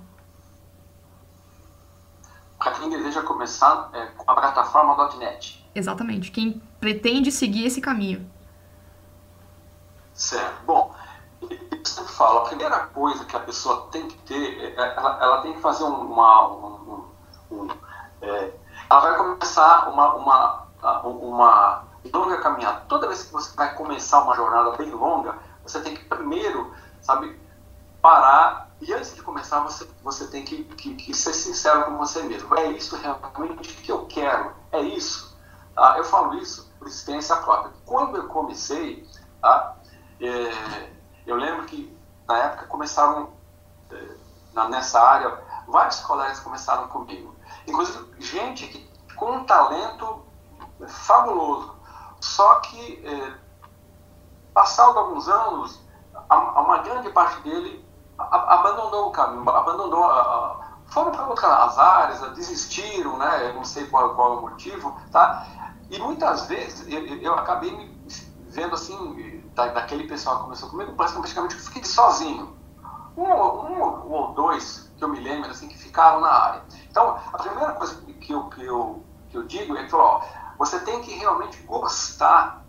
para 2.59 2.73
quem 2.73 2.89
deseja 2.89 3.23
começar 3.23 3.91
é, 3.93 4.07
com 4.07 4.31
a 4.31 4.35
plataforma 4.35 5.17
.net 5.19 5.63
Exatamente. 5.75 6.31
Quem 6.31 6.63
pretende 6.79 7.33
seguir 7.33 7.67
esse 7.67 7.81
caminho. 7.81 8.31
Certo. 10.13 10.65
Bom, 10.67 10.95
eu 11.41 11.59
sempre 11.85 12.13
falo, 12.13 12.39
a 12.39 12.43
primeira 12.43 12.79
coisa 12.89 13.25
que 13.25 13.35
a 13.35 13.41
pessoa 13.41 13.89
tem 13.91 14.07
que 14.07 14.19
ter, 14.19 14.77
é, 14.79 14.95
ela, 14.97 15.19
ela 15.21 15.43
tem 15.43 15.55
que 15.55 15.61
fazer 15.61 15.85
uma. 15.85 16.53
Um, 16.53 17.05
um, 17.51 17.69
é, 18.21 18.53
ela 18.91 19.01
vai 19.01 19.17
começar 19.17 19.89
uma, 19.89 20.15
uma, 20.15 20.67
uma 20.83 21.85
longa 22.13 22.41
caminhada. 22.41 22.83
Toda 22.89 23.07
vez 23.07 23.25
que 23.25 23.33
você 23.33 23.55
vai 23.55 23.75
começar 23.75 24.23
uma 24.23 24.35
jornada 24.35 24.77
bem 24.77 24.91
longa, 24.91 25.37
você 25.63 25.81
tem 25.81 25.95
que 25.95 26.05
primeiro, 26.05 26.75
sabe, 27.01 27.39
parar. 28.01 28.71
E 28.81 28.93
antes 28.93 29.15
de 29.15 29.23
começar, 29.23 29.61
você, 29.61 29.89
você 30.03 30.27
tem 30.27 30.45
que, 30.45 30.65
que, 30.65 30.95
que 30.95 31.15
ser 31.15 31.33
sincero 31.33 31.85
com 31.85 31.97
você 31.99 32.23
mesmo. 32.25 32.53
É 32.57 32.67
isso 32.73 32.97
realmente 32.97 33.75
que 33.75 33.93
eu 33.93 34.07
quero? 34.07 34.53
É 34.73 34.81
isso? 34.81 35.39
Ah, 35.77 35.95
eu 35.97 36.05
falo 36.05 36.35
isso 36.35 36.71
por 36.79 36.89
experiência 36.89 37.37
própria. 37.37 37.73
Quando 37.87 38.17
eu 38.17 38.27
comecei, 38.27 39.09
ah, 39.43 39.75
é, 40.21 40.91
eu 41.27 41.37
lembro 41.37 41.65
que 41.67 41.97
na 42.27 42.39
época 42.39 42.67
começaram 42.67 43.31
é, 43.91 44.17
na, 44.53 44.69
nessa 44.69 45.01
área, 45.01 45.39
vários 45.69 46.01
colegas 46.01 46.41
começaram 46.41 46.89
comigo. 46.89 47.35
Inclusive 47.67 48.05
gente 48.19 48.67
que, 48.67 48.91
com 49.15 49.31
um 49.31 49.45
talento 49.45 50.25
fabuloso. 50.89 51.75
Só 52.21 52.57
que, 52.57 53.05
é, 53.05 53.35
passado 54.55 54.99
alguns 54.99 55.29
anos, 55.29 55.81
a, 56.29 56.35
a 56.35 56.61
uma 56.63 56.79
grande 56.79 57.11
parte 57.11 57.41
dele 57.43 57.85
a, 58.19 58.55
abandonou 58.55 59.09
o 59.09 59.11
caminho, 59.11 59.49
abandonou 59.51 60.05
a, 60.05 60.73
foram 60.87 61.11
para 61.11 61.27
outras 61.27 61.79
áreas, 61.79 62.21
desistiram, 62.35 63.17
né? 63.17 63.49
Eu 63.49 63.55
não 63.55 63.65
sei 63.65 63.87
qual, 63.87 64.15
qual 64.15 64.35
é 64.35 64.37
o 64.39 64.43
motivo, 64.43 64.97
tá? 65.11 65.47
E 65.91 65.99
muitas 65.99 66.47
vezes 66.47 66.87
eu, 66.87 67.01
eu 67.19 67.35
acabei 67.35 67.75
me 67.75 68.03
vendo 68.49 68.75
assim, 68.75 69.43
da, 69.55 69.69
daquele 69.69 70.07
pessoal 70.07 70.37
que 70.37 70.43
começou 70.45 70.69
comigo, 70.69 70.93
praticamente 70.93 71.55
eu 71.55 71.61
fiquei 71.61 71.85
sozinho. 71.85 72.57
um, 73.17 73.25
um, 73.25 74.13
ou 74.13 74.33
dois 74.35 74.93
que 74.97 75.05
eu 75.05 75.09
me 75.09 75.21
lembro 75.21 75.51
assim 75.51 75.69
que 75.69 75.77
ficaram 75.77 76.21
na 76.21 76.29
área. 76.29 76.63
Então, 76.91 77.19
a 77.33 77.39
primeira 77.39 77.73
coisa 77.73 77.97
que 78.21 78.33
eu, 78.33 78.49
que 78.49 78.65
eu, 78.65 79.03
que 79.31 79.37
eu 79.39 79.45
digo 79.45 79.77
é 79.77 79.87
que 79.87 79.95
ó, 79.95 80.21
você 80.63 80.79
tem 80.79 81.03
que 81.03 81.13
realmente 81.19 81.61
gostar 81.65 82.65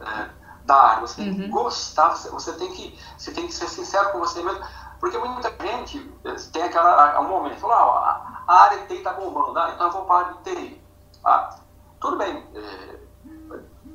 é, 0.00 0.30
da 0.64 0.76
área, 0.76 1.00
você 1.00 1.16
tem 1.16 1.30
uhum. 1.30 1.36
que 1.36 1.48
gostar, 1.48 2.10
você, 2.10 2.30
você, 2.30 2.52
tem 2.52 2.72
que, 2.72 2.96
você 3.16 3.32
tem 3.32 3.48
que 3.48 3.52
ser 3.52 3.68
sincero 3.68 4.12
com 4.12 4.20
você 4.20 4.40
mesmo, 4.40 4.64
porque 5.00 5.18
muita 5.18 5.50
gente 5.60 6.14
é, 6.24 6.32
tem 6.52 6.62
aquela, 6.62 7.20
um 7.20 7.28
momento, 7.28 7.58
fala, 7.58 7.74
ah, 7.74 8.44
a 8.46 8.62
área 8.62 8.78
de 8.82 8.86
TI 8.86 8.98
está 8.98 9.14
bombando, 9.14 9.58
ah, 9.58 9.72
então 9.74 9.88
eu 9.88 9.92
vou 9.92 10.04
para 10.04 10.28
a 10.28 10.32
de 10.32 10.42
TI. 10.44 10.80
Ah, 11.24 11.58
tudo 12.00 12.18
bem, 12.18 12.46
é, 12.54 13.00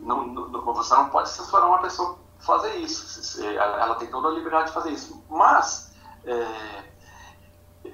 não, 0.02 0.28
não, 0.28 0.74
você 0.74 0.94
não 0.94 1.10
pode 1.10 1.30
censurar 1.30 1.66
uma 1.66 1.80
pessoa 1.80 2.18
fazer 2.40 2.76
isso, 2.76 3.42
ela 3.42 3.96
tem 3.96 4.10
toda 4.10 4.28
a 4.28 4.32
liberdade 4.32 4.68
de 4.68 4.74
fazer 4.74 4.90
isso, 4.90 5.24
mas 5.30 5.96
é, 6.26 6.92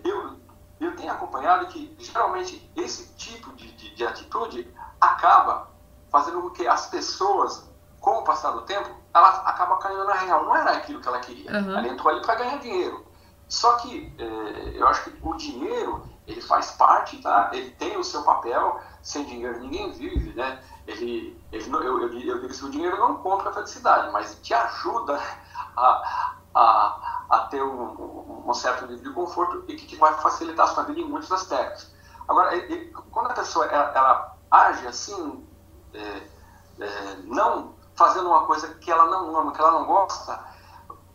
eu, 0.04 0.40
eu 0.80 0.96
tenho 0.96 1.12
acompanhado 1.12 1.68
que 1.68 1.96
geralmente 2.00 2.72
esse 2.76 3.14
tipo 3.14 3.54
de, 3.54 3.72
de, 3.74 3.94
de 3.94 4.08
atitude 4.08 4.74
acaba 5.00 5.70
fazendo 6.10 6.42
com 6.42 6.50
que 6.50 6.68
as 6.68 6.88
pessoas, 6.88 7.70
com 8.00 8.20
o 8.20 8.24
passar 8.24 8.52
do 8.52 8.62
tempo, 8.62 8.90
ela 9.14 9.30
acaba 9.46 9.78
caindo 9.78 10.06
na 10.06 10.14
real. 10.14 10.46
Não 10.46 10.56
era 10.56 10.72
aquilo 10.72 11.02
que 11.02 11.08
ela 11.08 11.20
queria. 11.20 11.52
Uhum. 11.52 11.78
Ela 11.78 11.88
entrou 11.88 12.10
ali 12.10 12.22
para 12.22 12.36
ganhar 12.36 12.58
dinheiro. 12.58 13.06
Só 13.48 13.78
que 13.78 14.14
é, 14.18 14.80
eu 14.80 14.88
acho 14.88 15.04
que 15.04 15.18
o 15.22 15.34
dinheiro 15.36 16.08
ele 16.28 16.42
faz 16.42 16.72
parte, 16.72 17.20
tá? 17.22 17.50
Ele 17.52 17.72
tem 17.72 17.98
o 17.98 18.04
seu 18.04 18.22
papel. 18.24 18.80
Sem 19.02 19.26
dinheiro 19.26 19.60
ninguém 19.60 19.92
vive, 19.92 20.34
né? 20.34 20.62
Ele, 20.86 21.42
ele 21.52 21.72
eu, 21.72 21.84
eu, 21.84 22.02
eu 22.02 22.10
digo 22.10 22.48
que 22.48 22.66
o 22.66 22.70
dinheiro 22.70 22.98
não 22.98 23.16
compra 23.18 23.50
a 23.50 23.54
felicidade, 23.54 24.12
mas 24.12 24.38
te 24.42 24.54
ajuda 24.54 25.20
a, 25.76 26.36
a, 26.54 27.26
a 27.30 27.40
ter 27.50 27.64
um, 27.64 28.44
um, 28.48 28.54
certo 28.54 28.86
nível 28.86 29.04
de 29.04 29.16
conforto 29.16 29.64
e 29.68 29.76
que, 29.76 29.86
que 29.86 29.96
vai 29.96 30.14
facilitar 30.16 30.68
a 30.68 30.70
sua 30.70 30.84
vida 30.84 31.00
em 31.00 31.06
muitos 31.06 31.32
aspectos. 31.32 31.92
Agora, 32.28 32.52
quando 33.12 33.32
a 33.32 33.34
pessoa 33.34 33.66
ela, 33.66 33.92
ela 33.96 34.39
age 34.52 34.88
assim, 34.88 35.48
é, 35.94 36.28
é, 36.80 37.16
não 37.24 37.76
fazendo 37.96 38.30
uma 38.30 38.46
coisa 38.46 38.74
que 38.76 38.90
ela 38.90 39.06
não 39.06 39.36
ama, 39.38 39.52
que 39.52 39.60
ela 39.60 39.72
não 39.72 39.86
gosta, 39.86 40.44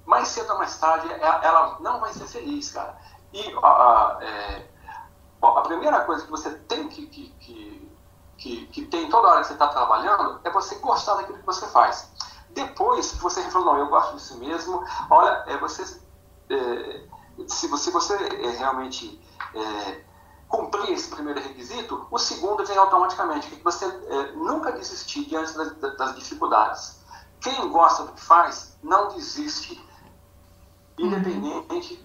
mais 0.05 0.29
cedo 0.29 0.53
ou 0.53 0.59
mais 0.59 0.79
tarde 0.79 1.11
ela 1.11 1.79
não 1.81 1.99
vai 2.01 2.13
ser 2.13 2.27
feliz, 2.27 2.71
cara. 2.71 2.99
E 3.33 3.53
a, 3.63 3.67
a, 3.67 4.19
é, 4.23 4.69
a 5.43 5.61
primeira 5.63 6.01
coisa 6.05 6.25
que 6.25 6.31
você 6.31 6.51
tem 6.51 6.89
que, 6.89 7.07
que, 7.07 7.89
que, 8.37 8.67
que, 8.67 8.87
tem 8.87 9.09
toda 9.09 9.29
hora 9.29 9.41
que 9.41 9.47
você 9.47 9.55
está 9.55 9.69
trabalhando 9.69 10.41
é 10.45 10.51
você 10.51 10.75
gostar 10.77 11.15
daquilo 11.15 11.39
que 11.39 11.47
você 11.47 11.67
faz. 11.69 12.13
Depois 12.51 13.13
que 13.13 13.19
você 13.19 13.43
falou, 13.51 13.75
não, 13.75 13.79
eu 13.79 13.89
gosto 13.89 14.15
disso 14.17 14.39
mesmo, 14.39 14.85
olha, 15.11 15.43
é, 15.47 15.57
você, 15.57 16.01
é, 16.51 17.03
se 17.49 17.67
você, 17.69 18.15
é, 18.15 18.51
realmente 18.51 19.21
é, 19.55 20.05
cumprir 20.55 20.91
esse 20.91 21.11
primeiro 21.11 21.41
requisito, 21.41 22.07
o 22.11 22.19
segundo 22.19 22.65
vem 22.65 22.77
automaticamente, 22.77 23.49
que 23.51 23.63
você 23.63 23.85
é, 23.87 24.33
nunca 24.33 24.73
desistir 24.73 25.25
diante 25.25 25.53
das, 25.57 25.97
das, 25.97 26.15
dificuldades. 26.15 27.01
Quem 27.41 27.69
gosta 27.71 28.05
do 28.05 28.13
que 28.13 28.21
faz, 28.21 28.77
não 28.83 29.09
desiste, 29.09 29.85
independente 30.97 32.05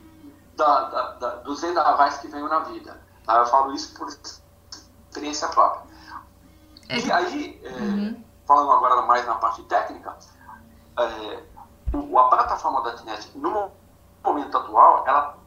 da, 0.55 0.89
da, 0.89 1.12
da, 1.13 1.35
dos 1.38 1.62
vendavais 1.62 2.17
que 2.17 2.27
venham 2.27 2.49
na 2.49 2.59
vida. 2.59 2.99
Tá? 3.23 3.38
Eu 3.38 3.45
falo 3.45 3.73
isso 3.73 3.93
por 3.93 4.07
experiência 4.07 5.47
própria. 5.49 5.83
É. 6.89 6.99
E 6.99 7.12
aí, 7.12 7.62
é, 7.63 7.69
uhum. 7.69 8.23
falando 8.47 8.71
agora 8.71 9.03
mais 9.03 9.25
na 9.27 9.35
parte 9.35 9.62
técnica, 9.63 10.17
é, 10.97 11.43
a 11.93 12.23
plataforma 12.23 12.81
da 12.81 13.01
.NET, 13.03 13.38
no 13.38 13.71
momento 14.23 14.57
atual, 14.57 15.03
ela 15.07 15.38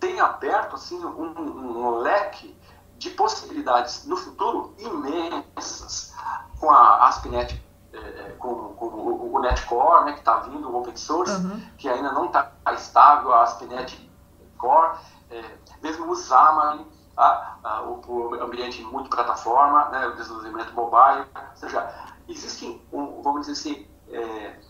tem 0.00 0.18
aberto 0.18 0.74
assim, 0.74 0.98
um, 1.04 1.38
um, 1.38 1.90
leque 1.98 2.58
de 2.96 3.10
possibilidades 3.10 4.06
no 4.06 4.16
futuro 4.16 4.74
imensas 4.78 6.12
com 6.58 6.70
a 6.70 7.06
ASP.NET, 7.08 7.62
é, 7.92 7.96
é, 7.98 8.36
com, 8.38 8.74
com, 8.74 8.86
o, 8.86 9.34
o 9.34 9.40
NetCore, 9.40 10.06
né, 10.06 10.12
que 10.12 10.20
está 10.20 10.38
vindo, 10.40 10.68
o 10.68 10.80
open 10.80 10.96
source, 10.96 11.32
uhum. 11.32 11.60
que 11.76 11.88
ainda 11.88 12.12
não 12.12 12.26
está 12.26 12.50
estável, 12.72 13.32
a 13.32 13.42
ASP.NET 13.42 14.10
Core, 14.58 14.98
é, 15.30 15.44
mesmo 15.82 16.10
o 16.10 16.16
Xamarin, 16.16 16.86
a, 17.16 17.56
a, 17.62 17.82
o, 17.82 18.00
o, 18.06 18.42
ambiente 18.42 18.82
multiplataforma, 18.82 19.88
né, 19.90 20.06
o 20.06 20.16
desenvolvimento 20.16 20.72
mobile, 20.74 21.26
ou 21.34 21.56
seja, 21.56 21.92
existem, 22.28 22.82
um, 22.92 23.22
vamos 23.22 23.46
dizer 23.46 23.52
assim, 23.52 23.86
é, 24.10 24.60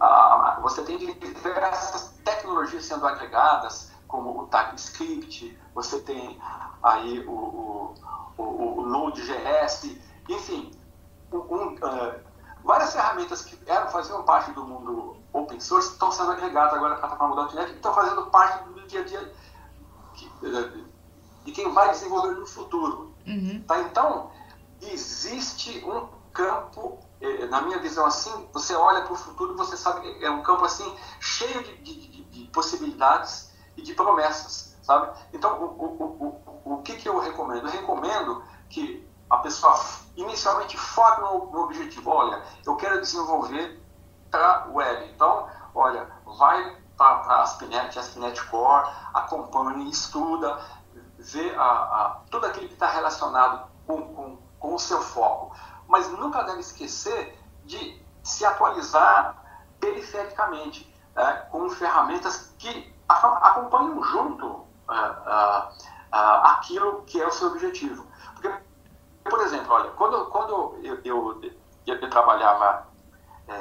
a, 0.00 0.58
você 0.62 0.82
tem 0.82 0.98
diversas 0.98 2.14
tecnologias 2.24 2.84
sendo 2.84 3.06
agregadas, 3.06 3.92
como 4.08 4.42
o 4.42 4.46
TypeScript, 4.46 5.58
você 5.74 6.00
tem 6.00 6.40
aí 6.82 7.20
o, 7.26 7.32
o, 7.32 7.94
o, 8.38 8.80
o 8.80 8.86
Node.js, 8.86 9.96
enfim, 10.28 10.70
um, 11.32 11.74
uh, 11.74 12.20
várias 12.64 12.92
ferramentas 12.92 13.42
que 13.42 13.58
eram, 13.66 13.90
faziam 13.90 14.22
parte 14.22 14.52
do 14.52 14.64
mundo 14.64 15.16
open 15.32 15.60
source 15.60 15.92
estão 15.92 16.10
sendo 16.10 16.32
agregadas 16.32 16.74
agora 16.74 16.94
à 16.94 16.98
plataforma 16.98 17.52
.NET 17.52 17.72
e 17.72 17.76
estão 17.76 17.94
fazendo 17.94 18.26
parte 18.26 18.68
do 18.68 18.86
dia 18.86 19.00
a 19.00 19.04
dia 19.04 19.34
que, 20.14 20.26
uh, 20.26 20.84
de 21.44 21.52
quem 21.52 21.72
vai 21.72 21.90
desenvolver 21.90 22.34
no 22.34 22.46
futuro. 22.46 23.14
Uhum. 23.26 23.62
Tá? 23.66 23.80
Então, 23.80 24.30
existe 24.80 25.84
um 25.84 26.08
campo, 26.32 26.98
eh, 27.20 27.46
na 27.46 27.62
minha 27.62 27.78
visão 27.78 28.04
assim, 28.04 28.48
você 28.52 28.74
olha 28.74 29.02
para 29.02 29.12
o 29.12 29.16
futuro 29.16 29.54
e 29.54 29.56
você 29.56 29.76
sabe 29.76 30.00
que 30.00 30.24
é 30.24 30.30
um 30.30 30.42
campo 30.42 30.64
assim 30.64 30.94
cheio 31.18 31.62
de, 31.62 31.76
de, 31.82 32.24
de 32.24 32.44
possibilidades 32.48 33.55
e 33.76 33.82
de 33.82 33.94
promessas, 33.94 34.76
sabe? 34.82 35.16
Então, 35.32 35.60
o, 35.60 35.66
o, 35.66 36.62
o, 36.64 36.74
o 36.74 36.82
que, 36.82 36.96
que 36.96 37.08
eu 37.08 37.18
recomendo? 37.18 37.66
Eu 37.66 37.72
recomendo 37.72 38.42
que 38.68 39.06
a 39.28 39.38
pessoa 39.38 39.78
inicialmente 40.16 40.76
foque 40.76 41.20
no, 41.20 41.46
no 41.50 41.62
objetivo. 41.62 42.10
Olha, 42.10 42.42
eu 42.64 42.76
quero 42.76 43.00
desenvolver 43.00 43.82
para 44.30 44.66
web. 44.70 45.10
Então, 45.14 45.48
olha, 45.74 46.08
vai 46.38 46.76
para 46.96 47.06
a 47.06 47.42
ASP.NET, 47.42 47.98
ASP.NET 47.98 48.42
Core, 48.46 48.88
acompanhe, 49.12 49.90
estuda, 49.90 50.58
vê 51.18 51.54
a, 51.56 51.62
a, 51.62 52.20
tudo 52.30 52.46
aquilo 52.46 52.68
que 52.68 52.74
está 52.74 52.88
relacionado 52.88 53.68
com, 53.86 54.02
com, 54.14 54.38
com 54.58 54.74
o 54.74 54.78
seu 54.78 55.00
foco. 55.02 55.54
Mas 55.86 56.08
nunca 56.10 56.42
deve 56.42 56.60
esquecer 56.60 57.38
de 57.64 58.02
se 58.22 58.44
atualizar 58.44 59.36
perifericamente, 59.78 60.92
é, 61.14 61.32
com 61.50 61.68
ferramentas 61.70 62.54
que 62.58 62.94
acompanham 63.08 64.02
junto 64.02 64.64
é, 64.90 64.94
é, 64.94 65.68
é, 66.12 66.40
aquilo 66.44 67.02
que 67.02 67.20
é 67.20 67.26
o 67.26 67.30
seu 67.30 67.48
objetivo. 67.48 68.06
Porque, 68.34 68.52
por 69.24 69.40
exemplo, 69.40 69.72
olha, 69.72 69.90
quando, 69.90 70.26
quando 70.26 70.78
eu, 70.82 71.00
eu, 71.04 71.40
eu, 71.86 71.96
eu 72.00 72.10
trabalhava 72.10 72.86
é, 73.48 73.60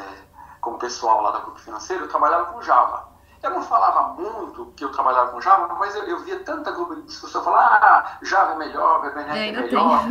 com 0.62 0.72
o 0.72 0.78
pessoal 0.78 1.22
lá 1.22 1.32
da 1.32 1.40
Grupo 1.40 1.60
Financeiro, 1.60 2.06
eu 2.06 2.10
trabalhava 2.10 2.52
com 2.54 2.62
Java. 2.62 3.16
Eu 3.42 3.52
não 3.52 3.62
falava 3.62 4.14
muito 4.14 4.74
que 4.76 4.84
eu 4.84 4.92
trabalhava 4.92 5.32
com 5.32 5.42
Java, 5.42 5.72
mas 5.76 5.96
eu, 5.96 6.04
eu 6.06 6.20
via 6.20 6.40
tanta 6.44 6.72
grupo 6.72 6.96
de 6.96 7.04
discussão 7.04 7.44
falar, 7.44 7.80
ah, 7.82 8.18
Java 8.24 8.54
é 8.54 8.56
melhor, 8.56 9.02
VBNet 9.02 9.38
é, 9.38 9.50
é 9.50 9.52
melhor. 9.52 10.02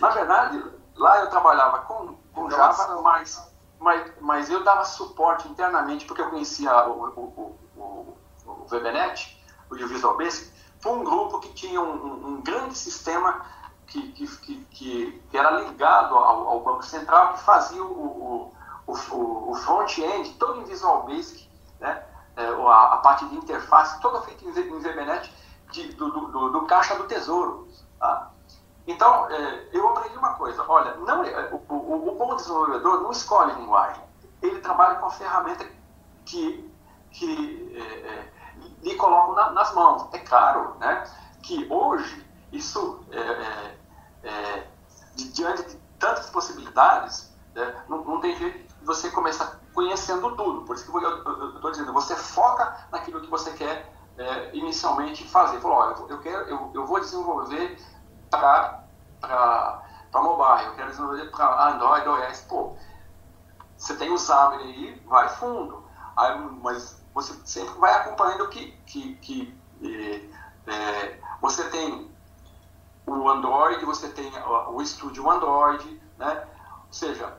Na 0.00 0.10
verdade, 0.10 0.62
lá 0.94 1.20
eu 1.20 1.30
trabalhava 1.30 1.78
com, 1.80 2.14
com 2.34 2.50
Java, 2.50 3.00
mas, 3.00 3.50
mas, 3.78 4.12
mas 4.20 4.50
eu 4.50 4.62
dava 4.62 4.84
suporte 4.84 5.48
internamente, 5.48 6.04
porque 6.04 6.20
eu 6.20 6.28
conhecia 6.28 6.86
o, 6.88 7.08
o, 7.08 7.56
o, 7.76 7.80
o 7.80 8.15
VBNet, 8.68 9.42
o 9.70 9.74
Visual 9.74 10.16
Basic, 10.16 10.50
foi 10.80 10.92
um 10.92 11.04
grupo 11.04 11.40
que 11.40 11.52
tinha 11.52 11.80
um, 11.80 11.94
um, 11.94 12.26
um 12.28 12.42
grande 12.42 12.76
sistema 12.76 13.44
que, 13.86 14.12
que, 14.12 14.26
que, 14.38 15.20
que, 15.30 15.36
era 15.36 15.50
ligado 15.62 16.14
ao, 16.14 16.48
ao, 16.48 16.60
Banco 16.60 16.84
Central, 16.84 17.34
que 17.34 17.42
fazia 17.42 17.82
o, 17.82 18.52
o, 18.86 18.92
o, 18.92 19.50
o 19.50 19.54
front-end 19.54 20.34
todo 20.34 20.60
em 20.60 20.64
Visual 20.64 21.04
Basic, 21.04 21.48
né? 21.80 22.04
é, 22.36 22.46
a, 22.46 22.94
a, 22.94 22.96
parte 22.98 23.26
de 23.26 23.36
interface 23.36 24.00
toda 24.00 24.20
feita 24.22 24.44
em, 24.44 24.48
em 24.48 24.78
VBNet 24.78 25.32
de, 25.72 25.92
do, 25.94 26.10
do, 26.10 26.50
do, 26.50 26.66
caixa 26.66 26.94
do 26.96 27.04
tesouro. 27.04 27.68
Tá? 27.98 28.30
Então, 28.86 29.28
é, 29.30 29.68
eu 29.72 29.88
aprendi 29.88 30.16
uma 30.16 30.34
coisa, 30.34 30.64
olha, 30.68 30.94
não, 30.96 31.24
é, 31.24 31.50
o, 31.52 31.72
o, 31.72 32.08
o 32.08 32.14
bom 32.16 32.36
desenvolvedor 32.36 33.02
não 33.02 33.10
escolhe 33.10 33.54
linguagem, 33.54 34.02
ele 34.42 34.60
trabalha 34.60 34.96
com 34.96 35.06
a 35.06 35.10
ferramenta 35.10 35.66
que, 36.24 36.70
que 37.10 37.72
é, 37.74 37.80
é 37.80 38.35
lhe 38.82 38.94
colocam 38.96 39.34
na, 39.34 39.50
nas 39.50 39.74
mãos. 39.74 40.08
É 40.12 40.18
claro 40.18 40.74
né, 40.78 41.04
que 41.42 41.66
hoje, 41.70 42.26
isso, 42.52 43.04
é, 43.10 43.76
é, 44.22 44.66
diante 45.32 45.62
de 45.64 45.76
tantas 45.98 46.30
possibilidades, 46.30 47.34
né, 47.54 47.84
não, 47.88 48.04
não 48.04 48.20
tem 48.20 48.36
jeito 48.36 48.58
de 48.58 48.84
você 48.84 49.10
começar 49.10 49.60
conhecendo 49.74 50.34
tudo. 50.36 50.62
Por 50.62 50.76
isso 50.76 50.90
que 50.90 51.04
eu 51.04 51.54
estou 51.54 51.70
dizendo, 51.70 51.92
você 51.92 52.16
foca 52.16 52.86
naquilo 52.90 53.20
que 53.20 53.28
você 53.28 53.52
quer 53.52 53.92
é, 54.18 54.56
inicialmente 54.56 55.28
fazer. 55.28 55.60
Falou, 55.60 55.76
olha, 55.76 55.94
eu, 56.08 56.18
quero, 56.20 56.48
eu, 56.48 56.70
eu 56.74 56.86
vou 56.86 56.98
desenvolver 57.00 57.78
para 58.30 58.84
mobile, 60.14 60.68
eu 60.68 60.74
quero 60.74 60.90
desenvolver 60.90 61.30
para 61.30 61.68
Android, 61.68 62.08
OS. 62.08 62.40
Pô, 62.48 62.74
você 63.76 63.94
tem 63.96 64.10
o 64.10 64.18
Xamarin 64.18 64.72
aí, 64.72 65.02
vai 65.06 65.28
fundo. 65.28 65.84
Aí, 66.16 66.38
mas 66.62 67.04
você 67.16 67.34
sempre 67.46 67.78
vai 67.78 67.94
acompanhando 67.94 68.46
que, 68.50 68.72
que, 68.84 69.14
que 69.16 69.58
é, 69.82 70.70
é, 70.70 71.20
você 71.40 71.64
tem 71.70 72.10
o 73.06 73.28
Android, 73.30 73.82
você 73.86 74.10
tem 74.10 74.30
o 74.68 74.82
estúdio 74.82 75.30
Android, 75.30 75.98
né? 76.18 76.46
Ou 76.86 76.92
seja, 76.92 77.34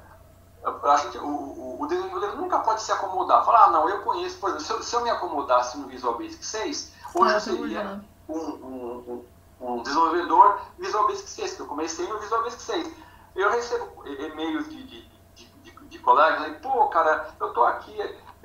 a 0.63 0.97
gente, 0.97 1.19
o, 1.19 1.79
o, 1.79 1.85
desenvolvedor 1.85 2.37
nunca 2.37 2.57
pode 2.57 2.81
se 2.81 2.91
acomodar. 2.91 3.45
Falar, 3.45 3.65
ah, 3.65 3.69
não, 3.69 3.87
eu 3.87 4.01
conheço, 4.01 4.39
por 4.39 4.49
exemplo, 4.49 4.65
se 4.65 4.73
eu, 4.73 4.81
se 4.81 4.95
eu 4.95 5.03
me 5.03 5.11
acomodasse 5.11 5.77
no 5.77 5.87
Visual 5.87 6.17
Basic 6.17 6.43
6, 6.43 6.93
hoje 7.13 7.33
eu 7.35 7.39
seria 7.39 8.01
um, 8.27 8.35
um, 8.35 9.25
um, 9.61 9.73
um, 9.73 9.83
desenvolvedor 9.83 10.59
Visual 10.79 11.05
Basic 11.05 11.29
6, 11.29 11.53
que 11.53 11.59
eu 11.59 11.67
comecei 11.67 12.07
no 12.07 12.17
Visual 12.17 12.41
Basic 12.41 12.63
6. 12.63 12.93
Eu 13.35 13.51
recebo 13.51 14.03
e-mails 14.07 14.67
de, 14.69 14.83
de, 14.83 15.07
de, 15.35 15.45
de, 15.61 15.71
de 15.71 15.99
colegas 15.99 16.41
aí, 16.41 16.55
pô, 16.55 16.87
cara, 16.87 17.29
eu 17.39 17.53
tô 17.53 17.63
aqui, 17.63 17.95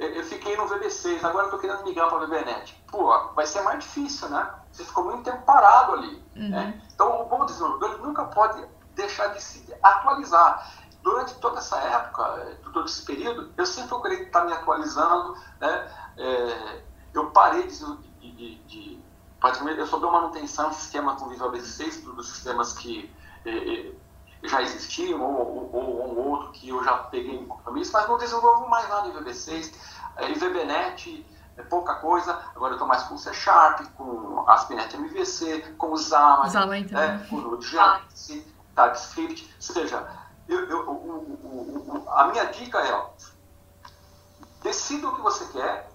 eu 0.06 0.24
fiquei 0.24 0.56
no 0.56 0.66
VB6, 0.66 1.24
agora 1.24 1.46
eu 1.46 1.50
tô 1.50 1.58
querendo 1.58 1.84
migrar 1.84 2.08
para 2.08 2.18
o 2.18 2.26
VBNet. 2.26 2.82
Pô, 2.90 3.32
vai 3.34 3.46
ser 3.46 3.62
mais 3.62 3.80
difícil, 3.80 4.28
né? 4.28 4.50
Você 4.70 4.84
ficou 4.84 5.04
muito 5.04 5.22
tempo 5.22 5.42
parado 5.42 5.92
ali. 5.92 6.22
Uhum. 6.36 6.50
Né? 6.50 6.82
Então, 6.94 7.22
o 7.22 7.24
bom 7.26 7.44
desenvolvedor 7.44 7.98
nunca 7.98 8.24
pode 8.24 8.64
deixar 8.94 9.28
de 9.28 9.42
se 9.42 9.74
atualizar 9.82 10.70
durante 11.02 11.34
toda 11.34 11.58
essa 11.58 11.76
época, 11.78 12.58
todo 12.72 12.86
esse 12.86 13.04
período, 13.04 13.52
eu 13.56 13.66
sempre 13.66 13.88
procurei 13.88 14.22
estar 14.22 14.44
me 14.44 14.52
atualizando, 14.52 15.36
né? 15.60 15.90
É, 16.16 16.82
eu 17.12 17.30
parei 17.30 17.66
de, 17.66 17.96
de, 18.20 18.32
de, 18.32 18.54
de, 18.64 19.04
praticamente, 19.40 19.80
eu 19.80 19.86
só 19.86 19.98
dou 19.98 20.12
manutenção 20.12 20.70
em 20.70 20.74
sistema 20.74 21.16
com 21.16 21.28
Visual 21.28 21.50
Basic 21.50 21.68
6, 21.68 22.02
dos 22.02 22.28
sistemas 22.28 22.72
que 22.72 23.12
é, 23.44 23.92
já 24.42 24.60
existiam, 24.62 25.20
ou, 25.22 25.70
ou, 25.72 26.12
um 26.12 26.30
outro 26.30 26.50
que 26.50 26.68
eu 26.68 26.82
já 26.82 26.94
peguei 26.98 27.36
em 27.36 27.46
compromisso, 27.46 27.92
mas 27.92 28.08
não 28.08 28.18
desenvolvo 28.18 28.68
mais 28.68 28.88
nada 28.88 29.08
em 29.08 29.12
VB6. 29.12 29.72
É, 30.16 30.30
em 30.30 30.34
VBNet 30.34 31.26
é 31.56 31.62
pouca 31.62 31.96
coisa, 31.96 32.38
agora 32.54 32.72
eu 32.72 32.76
estou 32.76 32.88
mais 32.88 33.02
com 33.04 33.16
C 33.16 33.32
Sharp, 33.32 33.86
com 33.96 34.44
ASP.NET 34.48 34.96
MVC, 34.96 35.74
com 35.78 35.96
Xamarin, 35.96 36.50
Xamarin 36.50 36.86
né, 36.90 37.26
com 37.28 37.36
o 37.36 37.40
Node.js, 37.42 38.44
TypeScript, 38.74 39.54
ou 39.54 39.62
seja, 39.62 40.08
eu, 40.48 40.68
eu, 40.68 40.88
o, 40.88 40.92
o, 40.92 42.04
o, 42.04 42.10
a 42.10 42.26
minha 42.28 42.44
dica 42.46 42.78
é, 42.78 42.92
ó, 42.92 43.06
decida 44.62 45.08
o 45.08 45.14
que 45.14 45.20
você 45.20 45.44
quer, 45.52 45.90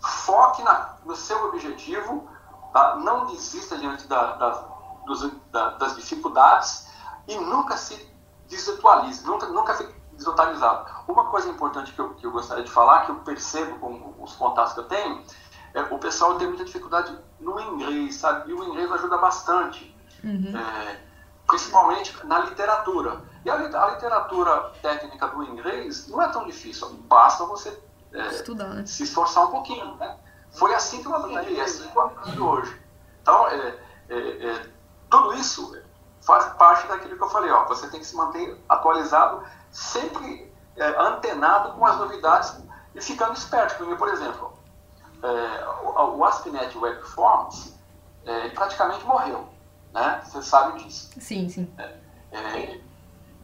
foque 0.00 0.62
na, 0.62 0.96
no 1.04 1.16
seu 1.16 1.48
objetivo, 1.48 2.28
tá? 2.72 2.96
não 2.96 3.26
desista 3.26 3.76
diante 3.78 4.06
da, 4.06 4.36
da, 4.36 4.50
dos, 5.06 5.30
da, 5.50 5.70
das 5.70 5.96
dificuldades 5.96 6.89
e 7.30 7.38
nunca 7.38 7.76
se 7.76 8.08
desatualize, 8.48 9.24
nunca, 9.24 9.46
nunca 9.46 9.74
fique 9.74 9.94
desatualizado. 10.12 10.90
Uma 11.06 11.26
coisa 11.26 11.48
importante 11.48 11.92
que 11.92 12.00
eu, 12.00 12.14
que 12.14 12.26
eu 12.26 12.32
gostaria 12.32 12.64
de 12.64 12.70
falar, 12.70 13.06
que 13.06 13.12
eu 13.12 13.16
percebo 13.16 13.78
com 13.78 14.14
os 14.18 14.34
contatos 14.34 14.72
que 14.72 14.80
eu 14.80 14.84
tenho, 14.84 15.22
é 15.72 15.82
o 15.82 15.98
pessoal 15.98 16.36
tem 16.36 16.48
muita 16.48 16.64
dificuldade 16.64 17.16
no 17.38 17.58
inglês, 17.60 18.16
sabe? 18.16 18.50
E 18.50 18.54
o 18.54 18.64
inglês 18.64 18.90
ajuda 18.90 19.16
bastante. 19.16 19.96
Uhum. 20.24 20.52
É, 20.56 21.00
principalmente 21.46 22.26
na 22.26 22.40
literatura. 22.40 23.22
E 23.44 23.50
a, 23.50 23.54
a, 23.54 23.90
literatura 23.92 24.72
técnica 24.82 25.28
do 25.28 25.42
inglês 25.44 26.08
não 26.08 26.20
é 26.20 26.28
tão 26.28 26.44
difícil, 26.44 26.88
basta 27.08 27.44
você 27.44 27.80
é, 28.12 28.26
Estudar, 28.28 28.74
né? 28.74 28.84
se 28.84 29.04
esforçar 29.04 29.44
um 29.44 29.50
pouquinho. 29.50 29.94
Né? 29.96 30.16
Foi 30.50 30.74
assim 30.74 31.00
que 31.00 31.06
eu 31.06 31.14
aprendi, 31.14 31.58
é 31.58 31.62
assim 31.62 31.88
que 31.88 31.96
eu 31.96 32.02
aprendi 32.02 32.40
hoje. 32.40 32.80
Então, 33.22 33.48
é, 33.48 33.78
é, 34.08 34.18
é, 34.18 34.66
tudo 35.08 35.34
isso 35.34 35.80
faz 36.20 36.44
parte 36.54 36.86
daquilo 36.86 37.16
que 37.16 37.22
eu 37.22 37.30
falei, 37.30 37.50
ó, 37.50 37.64
você 37.66 37.88
tem 37.88 38.00
que 38.00 38.06
se 38.06 38.16
manter 38.16 38.58
atualizado, 38.68 39.42
sempre 39.70 40.52
é, 40.76 40.86
antenado 41.00 41.72
com 41.72 41.86
as 41.86 41.96
novidades 41.96 42.56
e 42.94 43.00
ficando 43.00 43.34
esperto. 43.34 43.76
Porque, 43.76 43.94
por 43.96 44.08
exemplo, 44.08 44.52
é, 45.22 45.68
o, 45.84 46.18
o 46.18 46.24
ASP.NET 46.24 46.76
Web 46.76 47.02
Forms 47.02 47.78
praticamente 48.54 49.04
morreu 49.04 49.48
né? 49.92 50.22
Você 50.24 50.42
sabe 50.42 50.82
disso. 50.82 51.10
Sim, 51.18 51.48
sim. 51.48 51.72
É, 51.78 51.94
é, 52.32 52.80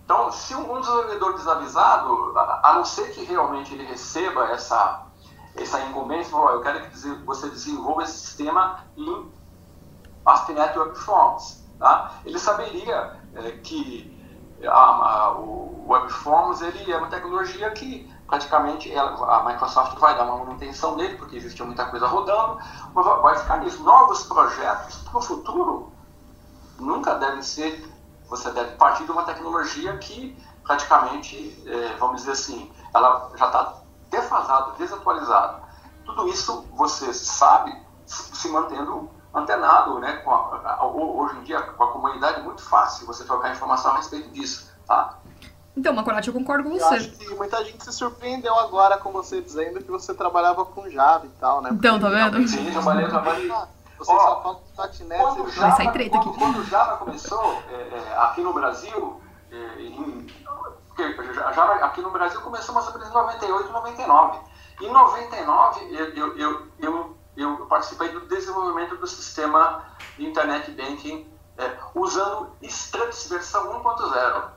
então, 0.04 0.30
se 0.30 0.54
um 0.54 0.80
desenvolvedor 0.80 1.34
desavisado, 1.34 2.38
a, 2.38 2.70
a, 2.70 2.74
não 2.74 2.84
ser 2.84 3.12
que 3.12 3.24
realmente 3.24 3.74
ele 3.74 3.84
receba 3.84 4.50
essa, 4.50 5.06
essa 5.56 5.80
incumbência, 5.82 6.30
falou, 6.30 6.50
eu 6.50 6.60
quero 6.60 6.88
que 6.88 6.96
você 7.24 7.48
desenvolva 7.48 8.04
esse 8.04 8.18
sistema 8.18 8.84
em 8.96 9.32
ASP.NET 10.24 10.78
Web 10.78 10.96
Forms, 10.96 11.65
tá? 11.78 12.12
ele 12.24 12.38
saberia 12.38 13.16
é, 13.34 13.50
que 13.52 14.14
a, 14.64 14.70
a, 14.70 15.38
o 15.38 15.84
Web 15.88 16.10
Forms 16.10 16.62
ele 16.62 16.90
é 16.90 16.96
uma 16.96 17.08
tecnologia 17.08 17.70
que 17.70 18.10
praticamente 18.26 18.92
ela, 18.92 19.38
a 19.38 19.44
Microsoft 19.44 19.98
vai 19.98 20.16
dar 20.16 20.24
uma 20.24 20.44
manutenção 20.44 20.96
nele, 20.96 21.16
porque 21.16 21.36
existe 21.36 21.62
muita 21.62 21.84
coisa 21.86 22.06
rodando, 22.06 22.58
mas 22.92 23.04
vai 23.04 23.38
ficar 23.38 23.58
nisso. 23.58 23.82
Novos 23.82 24.24
projetos 24.24 24.96
para 24.96 25.18
o 25.18 25.22
futuro 25.22 25.92
nunca 26.78 27.14
devem 27.14 27.42
ser, 27.42 27.88
você 28.28 28.50
deve 28.50 28.72
partir 28.76 29.04
de 29.04 29.12
uma 29.12 29.22
tecnologia 29.22 29.96
que 29.98 30.36
praticamente, 30.64 31.62
é, 31.66 31.96
vamos 31.96 32.22
dizer 32.22 32.32
assim, 32.32 32.72
ela 32.92 33.30
já 33.36 33.46
está 33.46 33.74
defasada, 34.10 34.72
desatualizada. 34.72 35.62
Tudo 36.04 36.28
isso 36.28 36.66
você 36.72 37.12
sabe 37.14 37.76
se 38.04 38.48
mantendo 38.48 39.10
antenado, 39.38 39.99
né? 39.99 40.16
Com 40.16 40.31
a, 40.31 40.77
a, 40.79 40.87
hoje 40.87 41.37
em 41.38 41.42
dia, 41.42 41.61
com 41.61 41.85
a 41.85 41.92
comunidade, 41.92 42.40
é 42.40 42.42
muito 42.42 42.62
fácil 42.62 43.07
você 43.07 43.25
trocar 43.25 43.53
informação 43.53 43.92
a 43.92 43.96
respeito 43.96 44.31
disso, 44.31 44.70
tá? 44.87 45.18
Então, 45.77 45.92
Macorati, 45.92 46.29
eu 46.29 46.35
concordo 46.35 46.64
com 46.64 46.70
você. 46.70 46.85
Eu 46.85 46.99
acho 46.99 47.11
que 47.11 47.35
muita 47.35 47.62
gente 47.62 47.85
se 47.85 47.92
surpreendeu 47.92 48.59
agora 48.59 48.96
com 48.96 49.12
você 49.12 49.42
dizendo 49.42 49.83
que 49.83 49.90
você 49.90 50.14
trabalhava 50.14 50.64
com 50.64 50.88
Java 50.88 51.27
e 51.27 51.31
tal, 51.40 51.61
né? 51.61 51.68
Então, 51.70 52.01
tá 52.01 52.09
vendo? 52.09 52.49
Sim, 52.49 52.70
trabalhei, 52.70 53.09
trabalhei. 53.09 53.49
Você 53.99 54.12
oh, 54.12 54.20
só 54.20 54.42
falta 54.42 55.05
.NET. 55.05 55.22
Quando 55.22 55.51
Java, 55.51 55.68
Vai 55.68 55.77
sair 55.77 55.92
treta 55.92 56.16
aqui. 56.16 56.25
Quando, 56.25 56.38
quando 56.38 56.57
o 56.59 56.64
Java 56.64 56.96
começou, 56.96 57.62
é, 57.70 57.75
é, 57.75 58.18
aqui 58.18 58.42
no 58.42 58.53
Brasil, 58.53 59.20
é, 59.51 59.83
em, 59.83 60.27
Java 61.55 61.75
aqui 61.75 62.01
no 62.01 62.11
Brasil 62.11 62.40
começou 62.40 62.75
mais 62.75 62.87
ou 62.87 62.92
menos 62.94 63.09
em 63.09 63.12
98, 63.12 63.72
99. 63.72 64.38
Em 64.81 64.90
99, 64.90 65.94
eu, 65.94 66.07
eu, 66.14 66.38
eu, 66.38 66.66
eu, 66.79 67.16
eu 67.37 67.66
participei 67.66 68.09
do 68.09 68.20
desenvolvimento 68.20 68.96
do 68.96 69.07
sistema 69.07 69.85
de 70.16 70.27
Internet 70.27 70.70
Banking 70.70 71.27
é, 71.59 71.77
usando 71.94 72.51
Struts 72.62 73.29
versão 73.29 73.83
1.0. 73.83 74.57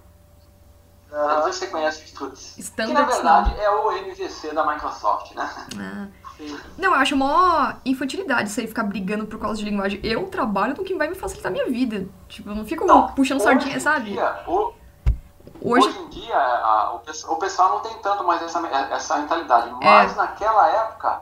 Uh, 1.11 1.15
não 1.15 1.43
sei 1.43 1.53
se 1.53 1.59
você 1.59 1.67
conhece 1.67 2.05
Struts. 2.05 2.73
Que 2.75 2.93
na 2.93 3.03
verdade 3.03 3.59
é 3.59 3.69
o 3.69 3.91
MVC 3.91 4.53
da 4.53 4.65
Microsoft, 4.65 5.33
né? 5.33 5.49
Ah. 5.79 6.19
Não, 6.77 6.93
eu 6.93 6.99
acho 6.99 7.17
mó 7.17 7.73
infantilidade 7.83 8.49
isso 8.49 8.59
aí, 8.59 8.67
ficar 8.67 8.83
brigando 8.83 9.25
por 9.25 9.39
causa 9.39 9.59
de 9.59 9.69
linguagem. 9.69 9.99
Eu 10.03 10.27
trabalho 10.27 10.75
com 10.75 10.83
quem 10.83 10.97
vai 10.97 11.09
me 11.09 11.15
facilitar 11.15 11.51
a 11.51 11.53
minha 11.53 11.69
vida. 11.69 12.07
Tipo, 12.29 12.49
eu 12.49 12.55
não 12.55 12.65
fico 12.65 12.85
não, 12.85 13.07
puxando 13.11 13.41
sardinha, 13.41 13.79
sabe? 13.79 14.11
Dia, 14.11 14.43
o, 14.47 14.73
hoje... 15.61 15.87
hoje 15.87 15.99
em 15.99 16.09
dia, 16.09 16.37
a, 16.37 16.93
o, 16.93 17.35
pessoal 17.35 17.69
não 17.69 17.79
tem 17.81 17.97
tanto 18.01 18.23
mais 18.23 18.41
essa, 18.41 18.65
essa 18.67 19.17
mentalidade. 19.17 19.69
É. 19.69 19.73
Mas 19.83 20.13
é. 20.13 20.15
naquela 20.15 20.69
época, 20.69 21.21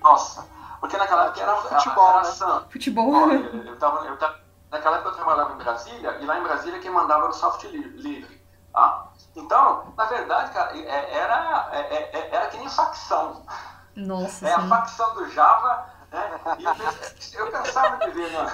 nossa, 0.00 0.46
porque 0.82 0.96
naquela 0.96 1.26
época 1.26 1.40
era 1.40 1.56
futebol. 1.58 2.22
Né? 2.22 2.64
Futebol. 2.68 3.14
Ó, 3.14 3.30
eu, 3.30 3.64
eu 3.66 3.78
tava, 3.78 4.04
eu 4.04 4.16
tava, 4.16 4.40
naquela 4.68 4.96
época 4.96 5.10
eu 5.10 5.14
trabalhava 5.14 5.52
em 5.52 5.58
Brasília, 5.58 6.18
e 6.20 6.26
lá 6.26 6.40
em 6.40 6.42
Brasília 6.42 6.80
quem 6.80 6.90
mandava 6.90 7.22
era 7.22 7.30
o 7.30 7.34
software 7.34 7.70
livre. 7.70 8.44
Tá? 8.72 9.12
Então, 9.36 9.94
na 9.96 10.04
verdade, 10.06 10.50
cara, 10.50 10.76
é, 10.76 11.14
era, 11.14 11.68
era, 11.72 12.18
era 12.34 12.46
que 12.48 12.56
nem 12.56 12.68
facção. 12.68 13.46
Nossa, 13.94 14.48
é 14.48 14.56
sim. 14.56 14.60
a 14.60 14.68
facção 14.68 15.14
do 15.14 15.30
Java. 15.30 15.86
Né? 16.10 16.40
E 16.58 17.36
eu, 17.36 17.48
pensava 17.52 17.98
de 17.98 18.10
ver 18.10 18.32
na, 18.32 18.52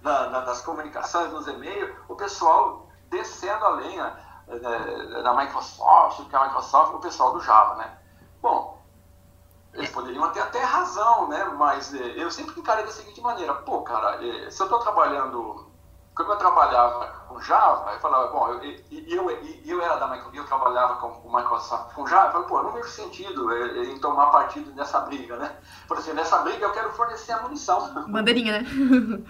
na, 0.00 0.30
na, 0.30 0.40
nas 0.46 0.62
comunicações, 0.62 1.30
nos 1.32 1.46
e-mails, 1.48 1.94
o 2.08 2.16
pessoal 2.16 2.88
descendo 3.10 3.62
a 3.62 3.70
lenha 3.72 4.16
né, 4.48 5.22
da 5.22 5.34
Microsoft, 5.34 6.26
que 6.30 6.34
é 6.34 6.38
a 6.38 6.44
Microsoft, 6.44 6.94
o 6.94 6.98
pessoal 7.00 7.34
do 7.34 7.42
Java, 7.42 7.74
né? 7.74 7.98
Bom, 8.40 8.81
eles 9.74 9.90
poderiam 9.90 10.30
ter 10.30 10.40
até 10.40 10.62
razão, 10.62 11.28
né? 11.28 11.44
Mas 11.56 11.94
eh, 11.94 12.14
eu 12.16 12.30
sempre 12.30 12.58
encarei 12.60 12.84
da 12.84 12.90
seguinte 12.90 13.20
maneira, 13.20 13.54
pô, 13.54 13.82
cara, 13.82 14.24
eh, 14.24 14.50
se 14.50 14.60
eu 14.62 14.66
estou 14.66 14.80
trabalhando 14.80 15.70
como 16.14 16.30
eu 16.30 16.36
trabalhava 16.36 17.06
com 17.26 17.40
Java, 17.40 17.92
eu 17.92 18.00
falava, 18.00 18.30
bom, 18.30 18.48
eu, 18.48 18.62
eu, 18.90 19.30
eu, 19.64 19.82
era 19.82 19.96
da 19.96 20.06
Microsoft, 20.08 20.36
eu 20.36 20.44
trabalhava 20.44 20.96
com 20.96 21.08
o 21.26 21.34
Microsoft 21.34 21.94
com 21.94 22.06
Java, 22.06 22.26
eu 22.26 22.32
falei, 22.32 22.48
pô, 22.48 22.58
eu 22.58 22.62
não 22.64 22.72
vejo 22.72 22.88
sentido 22.88 23.50
em 23.82 23.98
tomar 23.98 24.26
partido 24.26 24.70
nessa 24.74 25.00
briga, 25.00 25.36
né? 25.36 25.56
Por 25.88 25.96
assim, 25.96 26.12
nessa 26.12 26.38
briga 26.38 26.66
eu 26.66 26.72
quero 26.72 26.92
fornecer 26.92 27.32
a 27.32 27.40
munição. 27.40 27.94
Bandeirinha, 28.08 28.60
né? 28.60 28.66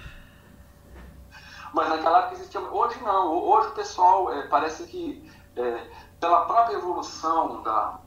Mas 1.72 1.88
naquela 1.88 2.18
época 2.18 2.34
existia. 2.34 2.60
Hoje 2.60 3.00
não, 3.02 3.32
hoje 3.32 3.68
o 3.68 3.72
pessoal 3.72 4.32
é, 4.32 4.42
parece 4.48 4.84
que, 4.84 5.30
é, 5.56 5.86
pela 6.20 6.44
própria 6.44 6.74
evolução 6.74 7.62
da, 7.62 7.98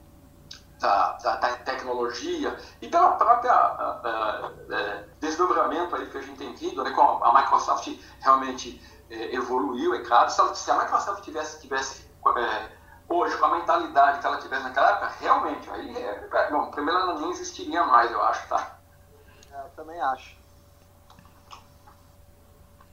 da, 0.85 1.13
da, 1.13 1.35
da, 1.37 1.55
tecnologia 1.57 2.55
e 2.79 2.87
pela 2.87 3.13
própria 3.13 3.53
uh, 3.95 5.09
desdobramento 5.19 5.95
aí 5.95 6.07
que 6.09 6.17
a 6.17 6.21
gente 6.21 6.37
tem 6.37 6.53
vindo, 6.53 6.83
né, 6.83 6.91
como 6.91 7.23
a 7.23 7.33
Microsoft 7.33 7.87
realmente 8.19 8.79
uh, 9.09 9.13
evoluiu, 9.13 9.95
é 9.95 10.03
claro, 10.03 10.29
se 10.29 10.71
a 10.71 10.77
Microsoft 10.77 11.23
tivesse, 11.23 11.59
tivesse 11.59 12.07
uh, 12.23 12.69
hoje, 13.09 13.35
com 13.37 13.45
a 13.45 13.57
mentalidade 13.57 14.19
que 14.19 14.27
ela 14.27 14.37
tivesse 14.37 14.63
naquela 14.63 14.91
época, 14.91 15.13
realmente, 15.19 15.69
aí, 15.71 15.97
é 15.97 16.51
bom, 16.51 16.69
primeiro 16.69 16.99
ela 16.99 17.19
nem 17.19 17.31
existiria 17.31 17.83
mais, 17.83 18.11
eu 18.11 18.21
acho, 18.21 18.47
tá? 18.47 18.77
É, 19.51 19.59
eu 19.61 19.69
também 19.75 19.99
acho. 19.99 20.37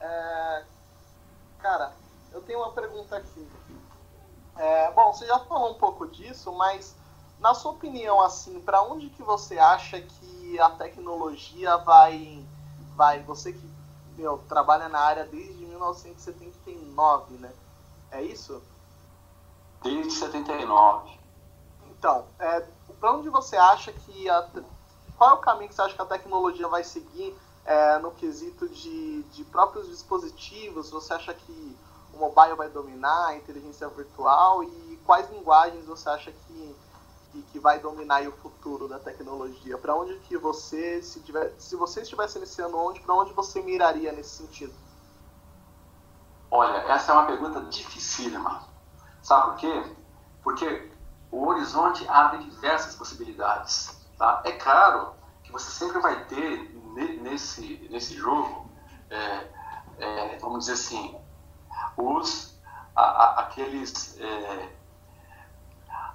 É, 0.00 0.64
cara, 1.60 1.92
eu 2.32 2.40
tenho 2.40 2.58
uma 2.60 2.72
pergunta 2.72 3.16
aqui. 3.16 3.46
É, 4.56 4.90
bom, 4.92 5.12
você 5.12 5.26
já 5.26 5.38
falou 5.40 5.72
um 5.72 5.78
pouco 5.78 6.06
disso, 6.08 6.52
mas 6.52 6.96
na 7.42 7.54
sua 7.54 7.72
opinião, 7.72 8.22
assim, 8.22 8.60
para 8.60 8.82
onde 8.82 9.10
que 9.10 9.22
você 9.22 9.58
acha 9.58 10.00
que 10.00 10.58
a 10.60 10.70
tecnologia 10.70 11.76
vai, 11.78 12.42
vai? 12.96 13.22
Você 13.24 13.52
que 13.52 13.72
meu, 14.16 14.38
trabalha 14.48 14.88
na 14.88 15.00
área 15.00 15.24
desde 15.24 15.64
1979, 15.66 17.34
né? 17.34 17.52
É 18.10 18.22
isso? 18.22 18.62
Desde 19.82 20.12
79. 20.12 21.18
Então, 21.90 22.26
é, 22.38 22.64
para 23.00 23.12
onde 23.12 23.28
você 23.28 23.56
acha 23.56 23.92
que 23.92 24.28
a, 24.28 24.48
qual 25.16 25.30
é 25.30 25.34
o 25.34 25.38
caminho 25.38 25.68
que 25.68 25.74
você 25.74 25.82
acha 25.82 25.94
que 25.94 26.02
a 26.02 26.06
tecnologia 26.06 26.68
vai 26.68 26.84
seguir 26.84 27.36
é, 27.64 27.98
no 27.98 28.12
quesito 28.12 28.68
de, 28.68 29.22
de 29.24 29.44
próprios 29.44 29.88
dispositivos? 29.88 30.90
Você 30.90 31.12
acha 31.14 31.34
que 31.34 31.76
o 32.12 32.18
mobile 32.18 32.54
vai 32.54 32.68
dominar 32.68 33.28
a 33.28 33.36
inteligência 33.36 33.88
virtual 33.88 34.62
e 34.62 35.00
quais 35.06 35.30
linguagens 35.30 35.86
você 35.86 36.08
acha 36.08 36.30
que, 36.30 36.76
que, 37.40 37.58
vai 37.58 37.78
dominar 37.78 38.22
o 38.28 38.32
futuro 38.32 38.86
da 38.86 38.98
tecnologia? 38.98 39.78
Para 39.78 39.94
onde 39.96 40.14
que 40.20 40.36
você, 40.36 41.02
se, 41.02 41.20
tiver, 41.20 41.52
se 41.58 41.74
você 41.76 42.02
estivesse 42.02 42.36
iniciando 42.36 42.76
onde, 42.76 43.00
para 43.00 43.14
onde 43.14 43.32
você 43.32 43.62
miraria 43.62 44.12
nesse 44.12 44.36
sentido? 44.36 44.74
Olha, 46.50 46.78
essa 46.92 47.12
é 47.12 47.14
uma 47.14 47.26
pergunta 47.26 47.62
dificílima. 47.62 48.62
Sabe 49.22 49.50
por 49.50 49.56
quê? 49.56 49.96
Porque 50.42 50.90
o 51.30 51.46
horizonte 51.46 52.06
abre 52.08 52.44
diversas 52.44 52.94
possibilidades. 52.94 53.98
Tá? 54.18 54.42
É 54.44 54.52
claro 54.52 55.14
que 55.42 55.50
você 55.50 55.70
sempre 55.70 56.00
vai 56.00 56.24
ter 56.26 56.70
nesse, 57.22 57.88
nesse 57.90 58.14
jogo, 58.14 58.70
é, 59.08 59.48
é, 59.98 60.38
vamos 60.38 60.60
dizer 60.60 60.74
assim, 60.74 61.16
os, 61.96 62.60
a, 62.94 63.02
a, 63.02 63.40
aqueles, 63.40 64.18
é, 64.20 64.76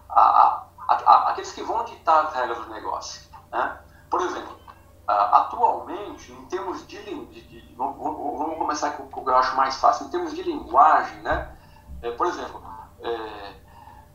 a, 0.10 0.67
aqueles 0.88 1.52
que 1.52 1.64
vão 1.64 1.84
ditar 1.86 2.26
as 2.26 2.34
regras 2.34 2.60
do 2.60 2.70
negócio. 2.70 3.22
Né? 3.52 3.80
Por 4.10 4.22
exemplo, 4.22 4.58
atualmente, 5.08 6.32
em 6.32 6.46
termos 6.46 6.86
de, 6.88 6.98
de, 7.04 7.42
de 7.42 7.76
vamos, 7.76 8.58
começar 8.58 8.92
com 8.92 9.04
o 9.04 9.24
que 9.24 9.30
eu 9.30 9.36
acho 9.36 9.56
mais 9.56 9.78
fácil, 9.78 10.08
em 10.08 10.10
termos 10.10 10.34
de 10.34 10.44
linguagem, 10.44 11.22
né? 11.22 11.56
É, 12.02 12.12
por 12.12 12.28
exemplo, 12.28 12.62
é, 13.02 13.54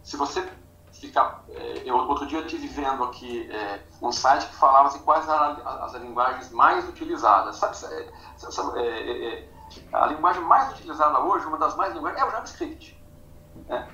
se 0.03 0.17
você 0.17 0.47
ficar. 0.93 1.45
É, 1.49 1.83
eu, 1.85 1.97
outro 1.97 2.27
dia 2.27 2.39
eu 2.39 2.47
estive 2.47 2.69
vendo 2.69 3.05
aqui 3.05 3.51
é, 3.51 3.83
um 4.01 4.13
site 4.13 4.47
que 4.47 4.55
falava 4.55 4.89
assim, 4.89 5.01
quais 5.01 5.27
eram 5.27 5.63
as, 5.65 5.95
as 5.95 6.03
linguagens 6.03 6.51
mais 6.51 6.87
utilizadas. 6.89 7.57
Sabe, 7.57 7.77
é, 8.79 9.35
é, 9.35 9.49
a 9.93 10.07
linguagem 10.07 10.43
mais 10.43 10.71
utilizada 10.73 11.19
hoje, 11.21 11.47
uma 11.47 11.59
das 11.59 11.75
mais 11.77 11.95
linguagens, 11.95 12.23
é 12.23 12.27
o 12.27 12.31
JavaScript. 12.31 13.03
Né? 13.67 13.89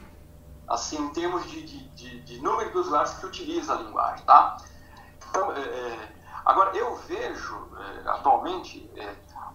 Assim, 0.69 1.03
em 1.03 1.09
termos 1.11 1.49
de, 1.49 1.63
de, 1.63 1.89
de, 1.89 2.21
de, 2.21 2.43
número 2.43 2.71
de 2.71 2.79
usuários 2.79 3.15
que 3.15 3.27
utiliza 3.27 3.73
a 3.73 3.77
linguagem. 3.77 4.25
Tá? 4.27 4.57
Então, 5.29 5.49
agora, 6.45 6.77
eu 6.77 6.97
vejo 6.97 7.69
atualmente 8.07 8.91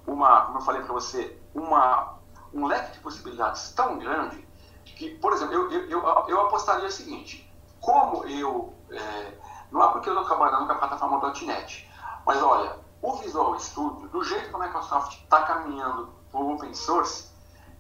uma, 0.08 0.41
como 0.41 0.58
eu 0.58 0.62
falei 0.62 0.82
para 0.82 0.93
você, 0.93 1.39
uma, 1.54 2.17
um 2.54 2.65
leque 2.65 2.93
de 2.93 2.99
possibilidades 2.99 3.71
tão 3.71 3.97
grande 3.97 4.47
que, 4.84 5.12
por 5.17 5.34
exemplo, 5.34 5.54
eu, 5.54 5.71
eu, 5.71 5.89
eu, 5.89 6.26
eu 6.28 6.41
apostaria 6.41 6.88
o 6.88 6.91
seguinte, 6.91 7.52
como 7.82 8.26
eu, 8.26 8.73
é, 8.91 9.38
não 9.71 9.84
é 9.84 9.91
porque 9.91 10.10
eu 10.10 10.13
estou 10.13 10.26
trabalhando 10.26 10.67
com 10.67 10.73
a 10.73 10.76
plataforma 10.76 11.34
.NET, 11.41 11.89
mas 12.26 12.41
olha, 12.41 12.80
o 13.02 13.15
Visual 13.17 13.60
Studio, 13.60 14.08
do 14.10 14.23
jeito 14.23 14.49
que 14.49 14.56
a 14.56 14.60
Microsoft 14.60 15.21
está 15.23 15.43
caminhando 15.43 16.13
para 16.32 16.39
o 16.39 16.54
open 16.54 16.73
source, 16.73 17.30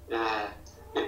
é, 0.09 0.17
é, 0.17 0.57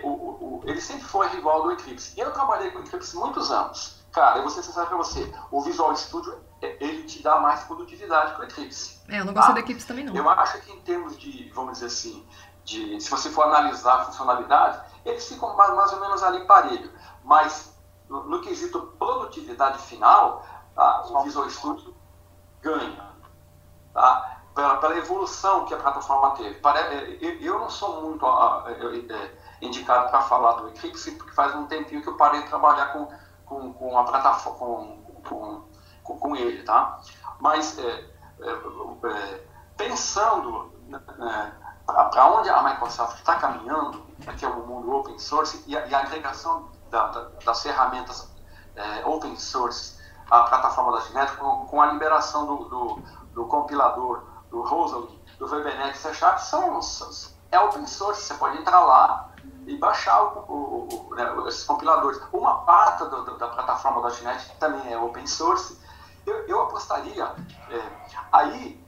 o, 0.04 0.10
o, 0.10 0.62
ele 0.66 0.82
sempre 0.82 1.04
foi 1.04 1.28
rival 1.28 1.64
do 1.64 1.72
Eclipse. 1.72 2.14
E 2.18 2.20
eu 2.20 2.32
trabalhei 2.32 2.72
com 2.72 2.80
o 2.80 2.82
Eclipse 2.84 3.16
muitos 3.16 3.52
anos. 3.52 4.04
Cara, 4.12 4.38
eu 4.38 4.44
vou 4.44 4.52
ser 4.52 4.64
sincero 4.64 4.88
para 4.88 4.98
você, 4.98 5.30
o 5.52 5.62
Visual 5.62 5.94
Studio, 5.96 6.38
é, 6.62 6.78
ele 6.80 7.04
te 7.04 7.22
dá 7.22 7.38
mais 7.40 7.64
produtividade 7.64 8.36
que 8.36 8.42
o 8.42 8.44
Eclipse. 8.46 9.02
É, 9.10 9.20
eu 9.20 9.26
não 9.26 9.34
gostei 9.34 9.54
tá? 9.54 9.60
do 9.60 9.66
Eclipse 9.66 9.86
também 9.86 10.06
não. 10.06 10.16
Eu 10.16 10.30
acho 10.30 10.62
que 10.62 10.72
em 10.72 10.80
termos 10.82 11.18
de, 11.18 11.52
vamos 11.54 11.74
dizer 11.74 11.88
assim, 11.88 12.26
de, 12.64 13.00
se 13.02 13.10
você 13.10 13.30
for 13.30 13.44
analisar 13.44 13.96
a 13.96 14.06
funcionalidade, 14.06 14.82
eles 15.06 15.28
ficam 15.28 15.56
mais, 15.56 15.76
mais 15.76 15.94
ou 15.94 16.00
menos 16.00 16.24
ali 16.24 16.46
parelho. 16.46 16.92
Mas 17.24 17.78
no, 18.10 18.24
no 18.24 18.42
quesito 18.42 18.94
produtividade 18.98 19.80
final, 19.80 20.46
tá, 20.74 21.04
o 21.10 21.24
Visual 21.24 21.50
Studio 21.50 21.96
ganha. 22.62 23.14
Tá? 23.94 24.42
Pela, 24.56 24.78
pela, 24.78 24.98
evolução 24.98 25.66
que 25.66 25.74
a 25.74 25.78
plataforma 25.78 26.32
teve. 26.32 26.62
Eu 27.42 27.60
não 27.60 27.70
sou 27.70 28.02
muito 28.02 28.26
é, 28.26 29.32
indicado 29.62 30.10
para 30.10 30.22
falar 30.22 30.54
do 30.54 30.70
Eclipse, 30.70 31.12
porque 31.12 31.34
faz 31.34 31.56
um 31.56 31.66
tempinho 31.66 32.02
que 32.02 32.10
eu 32.10 32.18
parei 32.18 32.42
de 32.42 32.48
trabalhar 32.48 32.88
com, 32.88 33.08
com, 33.46 33.74
com 33.74 33.98
a 33.98 34.04
plataforma, 34.04 34.98
com, 35.28 35.64
com, 36.04 36.20
com, 36.20 36.36
ele. 36.36 36.64
Tá? 36.64 37.00
Mas 37.40 37.78
é, 37.80 38.06
é, 38.42 38.50
é 38.50 39.44
pensando 39.78 40.72
né, 40.88 41.54
para 41.86 42.28
onde 42.28 42.50
a 42.50 42.64
Microsoft 42.64 43.18
está 43.18 43.36
caminhando, 43.36 44.06
que 44.38 44.46
é 44.46 44.48
o 44.48 44.66
mundo 44.66 44.92
open 44.92 45.18
source, 45.20 45.64
e 45.68 45.78
a, 45.78 45.86
e 45.86 45.96
a 45.96 46.00
agregação 46.00 46.70
da, 46.90 47.08
da, 47.08 47.30
das 47.44 47.62
ferramentas 47.62 48.30
é, 48.76 49.06
open 49.06 49.36
source 49.38 50.00
à 50.30 50.44
plataforma 50.44 50.94
da 50.94 51.02
Genet, 51.02 51.34
com, 51.38 51.66
com, 51.68 51.82
a 51.82 51.88
liberação 51.88 52.46
do, 52.46 52.66
do, 52.66 53.02
do 53.34 53.46
compilador, 53.46 54.24
do 54.50 54.62
Rosalie, 54.62 55.22
do 55.38 55.48
VBNet 55.48 55.98
C 55.98 56.14
Sharp, 56.14 56.40
são, 56.40 56.80
é 57.52 57.60
open 57.60 57.86
source, 57.86 58.22
você 58.22 58.34
pode 58.36 58.58
entrar 58.58 58.80
lá 58.80 59.35
e 59.68 59.78
baixar 59.78 60.24
o, 60.24 60.40
o, 60.48 61.10
o, 61.10 61.16
né, 61.16 61.34
esses 61.48 61.64
compiladores. 61.64 62.22
Uma 62.32 62.60
parte 62.66 63.04
do, 63.06 63.38
da 63.38 63.48
plataforma 63.48 64.10
Genet 64.12 64.56
também 64.60 64.94
é 64.94 64.98
open 64.98 65.26
source. 65.26 65.78
Eu, 66.26 66.36
eu 66.48 66.62
apostaria, 66.62 67.36
é, 67.70 67.82
aí, 68.32 68.84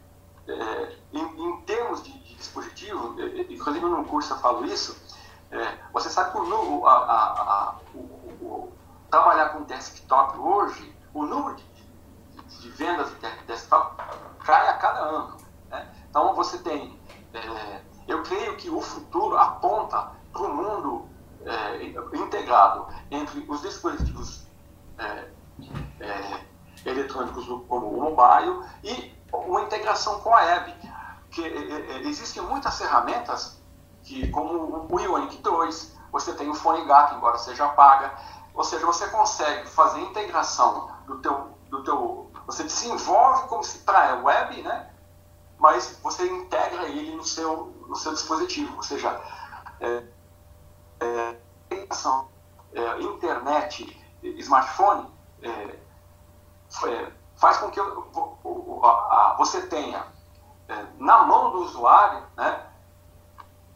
é, 0.48 0.96
em, 1.14 1.20
em, 1.20 1.62
termos 1.62 2.04
de, 2.04 2.12
de 2.12 2.36
dispositivo, 2.36 3.20
é, 3.20 3.26
é, 3.26 3.54
inclusive 3.54 3.86
no 3.86 4.04
curso 4.06 4.34
eu 4.34 4.38
falo 4.38 4.66
isso, 4.66 4.98
é, 5.52 5.78
você 5.94 6.10
sabe 6.10 6.32
que 6.32 6.38
o, 6.38 6.88
a, 6.88 6.94
a, 6.94 7.42
a, 7.42 7.76
o, 7.96 8.72
trabalhar 9.10 9.50
com 9.50 9.64
desktop 9.64 10.38
hoje, 10.38 10.96
o 11.14 11.26
número 11.26 11.56
de, 11.56 11.64
de, 11.64 12.62
de 12.62 12.70
vendas 12.70 13.10
de 13.10 13.46
desktop 13.46 14.02
cai 14.44 14.68
a 14.68 14.74
cada 14.74 15.00
ano. 15.00 15.38
Né? 15.70 15.88
Então 16.10 16.34
você 16.34 16.58
tem, 16.60 17.00
é, 17.34 17.82
eu 18.08 18.24
creio 18.24 18.58
que 18.58 18.70
o 18.70 18.82
futuro 18.82 19.38
aponta 19.38 20.12
para 20.32 20.42
o 20.42 20.54
mundo 20.54 21.10
é, 21.46 21.86
integrado 22.18 22.88
entre 23.10 23.46
os 23.48 23.62
dispositivos 23.62 24.46
é, 24.98 25.30
é, 26.00 26.46
eletrônicos 26.86 27.46
como 27.68 27.88
o 27.88 28.16
mobile 28.16 28.66
e 28.84 29.16
uma 29.32 29.62
integração 29.62 30.20
com 30.20 30.34
a 30.34 30.42
web. 30.42 30.74
Que, 31.32 31.42
existem 32.06 32.42
muitas 32.44 32.78
ferramentas 32.78 33.62
que, 34.04 34.30
como 34.30 34.88
o 34.90 35.00
Ionic 35.00 35.38
2, 35.38 35.96
você 36.12 36.34
tem 36.34 36.50
o 36.50 36.54
fone 36.54 36.82
embora 37.16 37.38
seja 37.38 37.68
paga, 37.70 38.16
ou 38.54 38.64
seja, 38.64 38.86
você 38.86 39.08
consegue 39.10 39.68
fazer 39.68 40.00
integração 40.00 40.90
do 41.06 41.20
teu, 41.20 41.52
do 41.70 41.84
teu 41.84 42.32
você 42.48 42.64
desenvolve 42.64 43.48
como 43.50 43.62
se 43.62 43.80
a 44.14 44.16
web, 44.24 44.62
né? 44.64 44.90
Mas 45.60 46.00
você 46.02 46.26
integra 46.26 46.88
ele 46.88 47.14
no 47.14 47.26
seu, 47.26 47.74
no 47.88 47.96
seu 47.96 48.14
dispositivo, 48.14 48.78
ou 48.78 48.84
seja, 48.84 49.22
é, 49.82 50.04
é, 51.02 51.40
é, 52.78 53.02
internet, 53.02 53.98
smartphone, 54.24 55.08
é, 55.42 55.80
é, 56.86 57.12
faz 57.36 57.58
com 57.58 57.72
que 57.72 57.80
você 59.38 59.62
tenha 59.68 60.06
é, 60.68 60.86
na 60.98 61.24
mão 61.24 61.52
do 61.52 61.60
usuário, 61.60 62.24
né? 62.36 62.64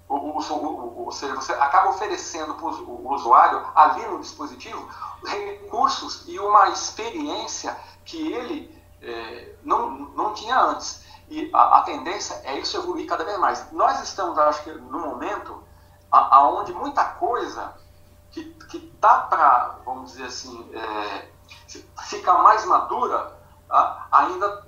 ou 0.07 1.11
seja, 1.11 1.33
você 1.35 1.53
acaba 1.53 1.89
oferecendo 1.89 2.53
para 2.55 2.65
o 2.65 3.13
usuário, 3.13 3.65
ali 3.73 4.05
no 4.07 4.19
dispositivo, 4.19 4.89
recursos 5.23 6.27
e 6.27 6.37
uma 6.37 6.69
experiência 6.69 7.77
que 8.03 8.33
ele 8.33 8.83
é, 9.01 9.55
não, 9.63 9.89
não 9.89 10.33
tinha 10.33 10.59
antes. 10.59 11.05
E 11.29 11.49
a, 11.53 11.77
a, 11.77 11.81
tendência 11.83 12.41
é 12.43 12.59
isso 12.59 12.75
evoluir 12.75 13.07
cada 13.07 13.23
vez 13.23 13.39
mais. 13.39 13.71
Nós 13.71 14.01
estamos, 14.01 14.37
acho 14.37 14.63
que, 14.63 14.71
no 14.71 14.99
momento 14.99 15.63
aonde 16.11 16.73
muita 16.73 17.05
coisa 17.05 17.73
que 18.71 18.77
está 18.77 19.19
para, 19.23 19.79
vamos 19.85 20.13
dizer 20.13 20.25
assim, 20.25 20.71
é, 20.73 21.27
ficar 22.05 22.35
mais 22.35 22.63
madura, 22.65 23.37
a, 23.69 24.07
ainda 24.11 24.65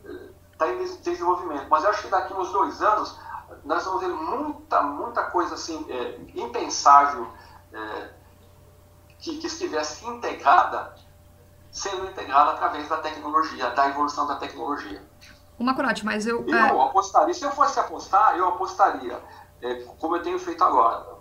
está 0.51 0.68
em 0.68 0.78
desenvolvimento. 0.78 1.68
Mas 1.70 1.86
eu 1.86 1.89
acho 1.89 2.01
que 2.01 2.10
daqui 2.10 2.34
uns 2.34 2.51
dois 2.51 2.82
anos 2.82 3.18
nós 3.64 3.86
vamos 3.86 4.01
ver 4.01 4.10
muita, 4.10 4.82
muita 4.82 5.24
coisa 5.24 5.56
assim, 5.56 5.86
é, 5.89 6.20
impensável, 6.36 7.30
é, 7.72 8.10
que, 9.20 9.38
que 9.38 9.47
estivesse 9.47 10.06
integrada, 10.06 10.95
sendo 11.72 12.06
integrada 12.06 12.51
através 12.51 12.89
da 12.89 12.97
tecnologia, 12.97 13.70
da 13.70 13.88
evolução 13.88 14.28
da 14.28 14.36
tecnologia. 14.36 15.01
Uma 15.58 15.74
coragem, 15.74 16.04
mas 16.04 16.28
eu. 16.28 16.45
Eu 16.45 16.58
é... 16.58 16.84
apostaria, 16.84 17.34
se 17.34 17.45
eu 17.45 17.51
fosse 17.51 17.80
apostar, 17.80 18.36
eu 18.36 18.49
apostaria, 18.49 19.18
é, 19.62 19.76
como 19.97 20.18
eu 20.18 20.24
tenho 20.24 20.38
feito 20.38 20.62
agora, 20.62 21.12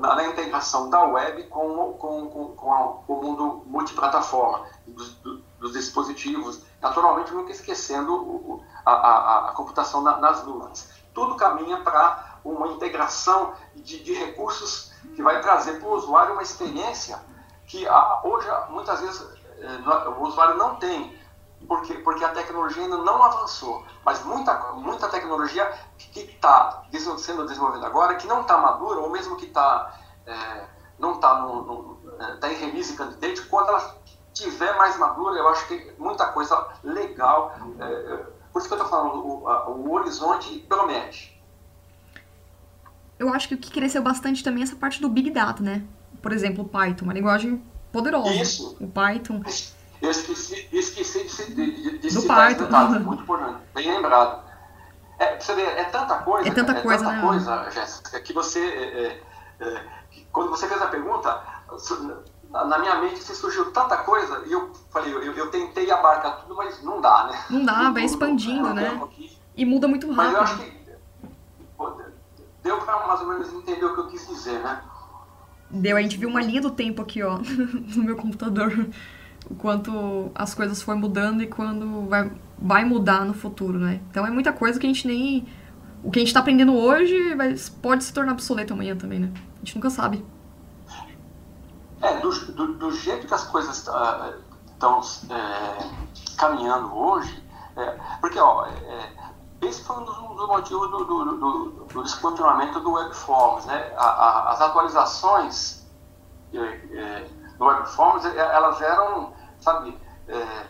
na, 0.00 0.16
na 0.16 0.26
integração 0.26 0.90
da 0.90 1.02
web 1.04 1.44
com, 1.44 1.94
com, 1.94 2.28
com, 2.28 2.48
com, 2.54 2.74
a, 2.74 2.78
com 3.06 3.12
o 3.14 3.22
mundo 3.22 3.62
multiplataforma, 3.66 4.66
dos, 4.86 5.14
dos, 5.58 5.72
dispositivos, 5.72 6.62
naturalmente 6.80 7.32
nunca 7.32 7.50
esquecendo 7.50 8.14
o, 8.14 8.62
a, 8.84 8.92
a, 8.92 9.48
a, 9.48 9.52
computação 9.52 10.02
na, 10.02 10.18
nas 10.18 10.44
nuvens. 10.44 10.90
Tudo 11.14 11.36
caminha 11.36 11.78
para 11.78 12.38
uma 12.44 12.68
integração 12.68 13.54
de, 13.74 14.02
de, 14.02 14.12
recursos 14.12 14.92
que 15.14 15.22
vai 15.22 15.40
trazer 15.40 15.80
para 15.80 15.88
o 15.88 15.94
usuário 15.94 16.34
uma 16.34 16.42
experiência 16.42 17.18
que 17.66 17.86
hoje, 18.24 18.46
muitas 18.68 19.00
vezes, 19.00 19.26
é, 19.58 20.08
o 20.08 20.22
usuário 20.22 20.58
não 20.58 20.76
tem 20.76 21.18
porque, 21.66 21.94
porque 21.94 22.24
a 22.24 22.28
tecnologia 22.28 22.82
ainda 22.82 22.98
não 22.98 23.22
avançou. 23.22 23.84
Mas 24.04 24.22
muita, 24.24 24.54
muita 24.74 25.08
tecnologia 25.08 25.70
que 25.96 26.20
está 26.20 26.84
sendo 27.18 27.46
desenvolvida 27.46 27.86
agora, 27.86 28.16
que 28.16 28.26
não 28.26 28.42
está 28.42 28.56
madura, 28.56 29.00
ou 29.00 29.10
mesmo 29.10 29.36
que 29.36 29.46
tá, 29.46 29.98
é, 30.26 30.64
não 30.98 31.14
está 31.14 31.46
é, 32.20 32.36
tá 32.36 32.52
em 32.52 32.56
release 32.56 32.96
candidate, 32.96 33.42
quando 33.46 33.68
ela 33.68 33.96
tiver 34.32 34.76
mais 34.76 34.96
madura, 34.98 35.38
eu 35.38 35.48
acho 35.48 35.66
que 35.68 35.92
muita 35.98 36.26
coisa 36.28 36.68
legal. 36.82 37.54
É, 37.78 38.16
por 38.52 38.58
isso 38.58 38.68
que 38.68 38.74
eu 38.74 38.82
estou 38.82 38.88
falando, 38.88 39.26
o, 39.26 39.48
a, 39.48 39.68
o 39.70 39.92
horizonte 39.92 40.58
promete. 40.68 41.34
Eu 43.18 43.32
acho 43.32 43.48
que 43.48 43.54
o 43.54 43.58
que 43.58 43.70
cresceu 43.70 44.02
bastante 44.02 44.42
também 44.42 44.62
é 44.62 44.64
essa 44.64 44.76
parte 44.76 45.00
do 45.00 45.08
Big 45.08 45.30
Data, 45.30 45.62
né? 45.62 45.84
Por 46.20 46.32
exemplo, 46.32 46.64
o 46.64 46.68
Python, 46.68 47.04
uma 47.04 47.14
linguagem 47.14 47.62
poderosa. 47.92 48.34
Isso. 48.34 48.76
O 48.80 48.88
Python. 48.88 49.40
Eu 50.04 50.10
esqueci, 50.10 50.68
esqueci 50.70 51.54
de, 51.54 51.82
de, 51.82 51.98
de 51.98 52.10
citar 52.10 52.50
esse 52.50 52.60
detalhe, 52.60 52.98
muito 52.98 53.22
importante, 53.22 53.60
bem 53.74 53.90
lembrado. 53.90 54.44
É, 55.18 55.40
você 55.40 55.54
vê, 55.54 55.62
é 55.62 55.84
tanta 55.84 56.18
coisa, 56.18 56.48
é 56.48 56.52
tanta 56.52 56.72
é 56.72 56.82
coisa, 56.82 57.04
tanta 57.04 57.16
né? 57.16 57.22
coisa 57.22 57.70
Jéssica, 57.70 58.20
que 58.20 58.32
você, 58.32 58.60
é, 58.60 59.22
é, 59.60 59.66
é 59.66 59.84
quando 60.30 60.50
você 60.50 60.68
fez 60.68 60.82
a 60.82 60.88
pergunta, 60.88 61.42
na 62.50 62.78
minha 62.78 62.96
mente 63.00 63.20
se 63.20 63.34
surgiu 63.34 63.72
tanta 63.72 63.96
coisa, 63.98 64.42
e 64.46 64.52
eu 64.52 64.72
falei, 64.90 65.12
eu, 65.14 65.32
eu 65.32 65.50
tentei 65.50 65.90
abarcar 65.90 66.42
tudo, 66.42 66.54
mas 66.54 66.82
não 66.82 67.00
dá, 67.00 67.28
né? 67.30 67.44
Não 67.48 67.64
dá, 67.64 67.90
vai 67.90 68.04
expandindo, 68.04 68.74
né? 68.74 69.00
E 69.56 69.64
muda 69.64 69.88
muito 69.88 70.12
rápido. 70.12 70.16
Mas 70.16 70.34
eu 70.34 70.40
acho 70.40 70.58
que 70.58 70.84
deu 72.62 72.78
para 72.78 73.06
mais 73.06 73.20
ou 73.20 73.28
menos 73.28 73.52
entender 73.52 73.84
o 73.84 73.94
que 73.94 74.00
eu 74.00 74.08
quis 74.08 74.26
dizer, 74.26 74.58
né? 74.60 74.82
Deu, 75.70 75.96
a 75.96 76.02
gente 76.02 76.16
viu 76.18 76.28
uma 76.28 76.42
linha 76.42 76.60
do 76.60 76.70
tempo 76.70 77.00
aqui, 77.00 77.22
ó, 77.22 77.38
no 77.96 78.04
meu 78.04 78.16
computador 78.16 78.70
o 79.50 79.54
quanto 79.54 80.30
as 80.34 80.54
coisas 80.54 80.80
foram 80.82 81.00
mudando 81.00 81.42
e 81.42 81.46
quando 81.46 82.08
vai, 82.08 82.30
vai 82.58 82.84
mudar 82.84 83.24
no 83.24 83.34
futuro, 83.34 83.78
né? 83.78 84.00
Então 84.10 84.26
é 84.26 84.30
muita 84.30 84.52
coisa 84.52 84.78
que 84.78 84.86
a 84.86 84.88
gente 84.88 85.06
nem. 85.06 85.46
O 86.02 86.10
que 86.10 86.18
a 86.18 86.20
gente 86.20 86.28
está 86.28 86.40
aprendendo 86.40 86.74
hoje 86.74 87.16
pode 87.80 88.04
se 88.04 88.12
tornar 88.12 88.32
obsoleto 88.32 88.72
amanhã 88.72 88.96
também, 88.96 89.18
né? 89.18 89.32
A 89.56 89.58
gente 89.58 89.74
nunca 89.76 89.90
sabe. 89.90 90.24
É, 92.00 92.20
do, 92.20 92.30
do, 92.52 92.74
do 92.74 92.92
jeito 92.92 93.26
que 93.26 93.32
as 93.32 93.44
coisas 93.46 93.78
estão 93.78 95.00
uh, 95.00 95.32
é, 95.32 95.90
caminhando 96.36 96.94
hoje, 96.94 97.42
é, 97.76 97.98
porque, 98.20 98.38
ó, 98.38 98.66
é, 98.66 99.14
esse 99.62 99.82
foi 99.82 99.96
um 99.96 100.04
dos, 100.04 100.16
dos 100.16 100.48
motivos 100.48 100.90
do, 100.90 101.04
do, 101.04 101.24
do, 101.24 101.70
do, 101.86 102.02
descontinuamento 102.02 102.80
do 102.80 102.92
Webforms, 102.92 103.64
né? 103.66 103.92
A, 103.96 104.04
a, 104.04 104.52
as 104.52 104.60
atualizações 104.60 105.86
é, 106.52 106.58
é, 106.58 107.30
do 107.58 107.64
Web 107.64 107.82
Performance, 107.82 108.26
é, 108.26 108.38
elas 108.38 108.80
eram, 108.80 109.32
sabe, 109.60 110.00
é, 110.28 110.66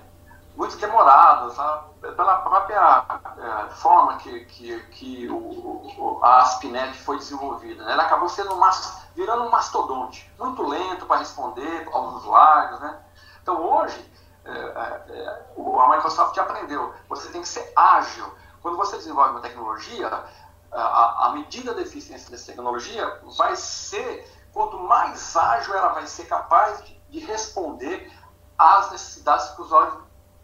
muito 0.57 0.77
demoradas, 0.77 1.55
sabe? 1.55 1.95
pela 2.13 2.37
própria 2.39 3.05
é, 3.39 3.71
forma 3.71 4.17
que, 4.19 4.45
que, 4.47 4.79
que 4.91 5.29
o, 5.29 5.37
o, 5.37 6.21
a 6.23 6.41
ASP.NET 6.43 6.99
foi 6.99 7.17
desenvolvida. 7.19 7.83
Né? 7.85 7.93
Ela 7.93 8.05
acabou 8.05 8.29
sendo 8.29 8.55
uma, 8.55 8.71
virando 9.15 9.45
um 9.45 9.51
mastodonte, 9.51 10.31
muito 10.39 10.63
lento 10.63 11.07
para 11.07 11.19
responder 11.19 11.89
aos 11.93 12.17
usuários. 12.17 12.81
Né? 12.81 12.99
Então, 13.43 13.61
hoje, 13.63 14.13
é, 14.45 14.51
é, 14.51 15.45
a 15.57 15.89
Microsoft 15.89 16.37
aprendeu, 16.37 16.93
você 17.09 17.31
tem 17.31 17.41
que 17.41 17.49
ser 17.49 17.73
ágil. 17.75 18.33
Quando 18.61 18.77
você 18.77 18.97
desenvolve 18.97 19.31
uma 19.31 19.41
tecnologia, 19.41 20.25
a, 20.73 21.27
a 21.27 21.33
medida 21.33 21.73
da 21.75 21.83
eficiência 21.83 22.31
dessa 22.31 22.47
tecnologia 22.47 23.21
vai 23.37 23.55
ser 23.57 24.31
quanto 24.55 24.79
mais 24.79 25.37
ágil 25.37 25.75
ela 25.75 25.89
vai 25.89 26.07
ser 26.07 26.27
capaz 26.27 26.83
de, 26.85 26.99
de 27.11 27.19
responder 27.19 28.11
às 28.57 28.93
necessidades 28.93 29.49
que 29.51 29.61
os 29.61 29.67
usuários 29.67 29.99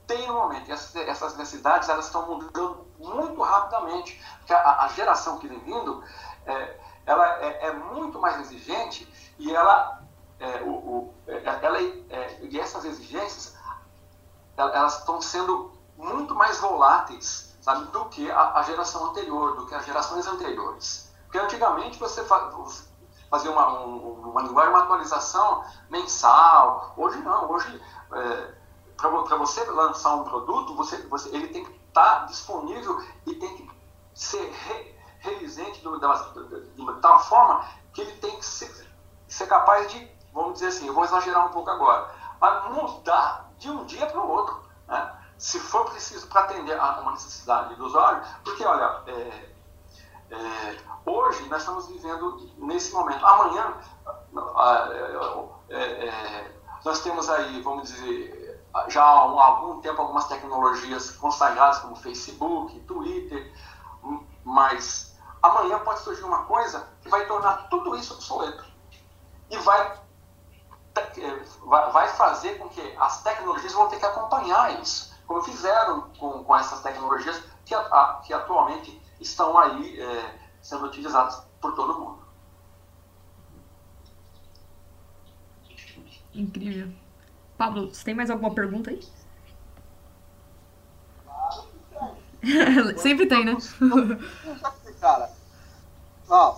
têm 0.06 0.26
no 0.26 0.34
momento. 0.34 0.68
E 0.68 0.72
essas, 0.72 0.94
essas 0.96 1.36
necessidades 1.36 1.88
elas 1.88 2.06
estão 2.06 2.26
mudando 2.26 2.86
muito 2.98 3.40
rapidamente, 3.40 4.20
porque 4.38 4.52
a, 4.52 4.84
a 4.84 4.88
geração 4.88 5.38
que 5.38 5.46
vem 5.46 5.60
vindo 5.60 6.02
é, 6.44 6.80
ela 7.06 7.26
é, 7.38 7.68
é, 7.68 7.72
muito 7.72 8.18
mais 8.18 8.40
exigente 8.40 9.08
e 9.38 9.54
ela, 9.54 10.02
é, 10.40 10.62
o, 10.62 10.70
o, 10.70 11.14
é, 11.28 11.58
ela 11.62 11.78
é, 11.78 12.38
e 12.42 12.58
essas 12.58 12.84
exigências 12.84 13.58
elas 14.56 14.98
estão 14.98 15.22
sendo 15.22 15.72
muito 15.96 16.34
mais 16.34 16.58
voláteis 16.58 17.56
sabe, 17.62 17.86
do 17.86 18.06
que 18.06 18.30
a, 18.30 18.58
a, 18.58 18.62
geração 18.62 19.10
anterior, 19.10 19.56
do 19.56 19.66
que 19.66 19.74
as 19.74 19.86
gerações 19.86 20.26
anteriores. 20.26 21.10
Porque 21.24 21.38
antigamente 21.38 21.98
você, 21.98 22.22
fazer 23.30 23.48
uma, 23.48 23.84
um, 23.84 24.30
uma 24.30 24.42
linguagem, 24.42 24.70
uma 24.70 24.82
atualização 24.82 25.64
mensal. 25.88 26.92
Hoje 26.96 27.18
não, 27.18 27.50
hoje 27.50 27.80
é, 28.12 28.54
para 28.96 29.36
você 29.36 29.64
lançar 29.64 30.14
um 30.16 30.24
produto, 30.24 30.74
você, 30.74 30.96
você, 31.06 31.28
ele 31.34 31.48
tem 31.48 31.64
que 31.64 31.70
estar 31.88 32.20
tá 32.20 32.24
disponível 32.26 33.02
e 33.26 33.34
tem 33.36 33.56
que 33.56 33.70
ser 34.14 34.50
re, 34.50 34.94
relizente 35.20 35.80
de, 35.80 35.88
de, 35.88 36.70
de, 36.70 37.00
tal 37.00 37.20
forma 37.20 37.64
que 37.94 38.02
ele 38.02 38.12
tem 38.18 38.36
que 38.36 38.44
ser, 38.44 38.86
ser 39.28 39.46
capaz 39.46 39.90
de, 39.90 40.10
vamos 40.32 40.54
dizer 40.54 40.66
assim, 40.66 40.86
eu 40.86 40.94
vou 40.94 41.04
exagerar 41.04 41.46
um 41.46 41.52
pouco 41.52 41.70
agora, 41.70 42.12
mas 42.40 42.72
mudar 42.72 43.50
de 43.58 43.70
um 43.70 43.84
dia 43.84 44.06
para 44.06 44.20
o 44.20 44.28
outro. 44.28 44.60
Né? 44.88 45.16
Se 45.38 45.58
for 45.58 45.88
preciso 45.90 46.26
para 46.26 46.42
atender 46.42 46.78
a 46.78 47.00
uma 47.00 47.12
necessidade 47.12 47.74
do 47.76 47.86
usuário, 47.86 48.22
porque 48.44 48.64
olha, 48.64 49.02
é, 49.06 49.52
é, 50.30 50.78
hoje 51.04 51.48
nós 51.48 51.60
estamos 51.62 51.86
vivendo 51.86 52.50
nesse 52.58 52.92
momento. 52.92 53.24
Amanhã 53.24 53.74
é, 55.68 56.08
é, 56.08 56.56
nós 56.84 57.00
temos 57.00 57.28
aí, 57.28 57.60
vamos 57.62 57.90
dizer, 57.90 58.64
já 58.88 59.02
há 59.02 59.06
algum 59.06 59.80
tempo 59.80 60.00
algumas 60.00 60.26
tecnologias 60.26 61.10
consagradas 61.12 61.78
como 61.78 61.96
Facebook, 61.96 62.78
Twitter, 62.80 63.52
mas 64.44 65.16
amanhã 65.42 65.78
pode 65.80 66.00
surgir 66.00 66.24
uma 66.24 66.44
coisa 66.44 66.88
que 67.02 67.08
vai 67.08 67.26
tornar 67.26 67.68
tudo 67.68 67.96
isso 67.96 68.14
obsoleto 68.14 68.64
e 69.50 69.56
vai 69.58 69.98
vai 71.92 72.08
fazer 72.08 72.58
com 72.58 72.68
que 72.68 72.96
as 72.98 73.22
tecnologias 73.22 73.72
vão 73.72 73.88
ter 73.88 73.98
que 73.98 74.06
acompanhar 74.06 74.80
isso, 74.80 75.14
como 75.26 75.42
fizeram 75.42 76.10
com, 76.18 76.42
com 76.44 76.56
essas 76.56 76.80
tecnologias 76.80 77.42
que, 77.64 77.74
que 78.24 78.34
atualmente 78.34 79.00
estão 79.20 79.56
aí 79.56 80.00
é, 80.00 80.39
sendo 80.60 80.86
utilizados 80.86 81.42
por 81.60 81.74
todo 81.74 81.98
mundo. 81.98 82.18
Incrível. 86.34 86.92
Pablo, 87.58 87.92
você 87.92 88.04
tem 88.04 88.14
mais 88.14 88.30
alguma 88.30 88.54
pergunta 88.54 88.90
aí? 88.90 89.00
Sempre 92.96 93.26
tem, 93.26 93.44
né? 93.44 93.56
Cara, 95.00 95.30
ó, 96.28 96.56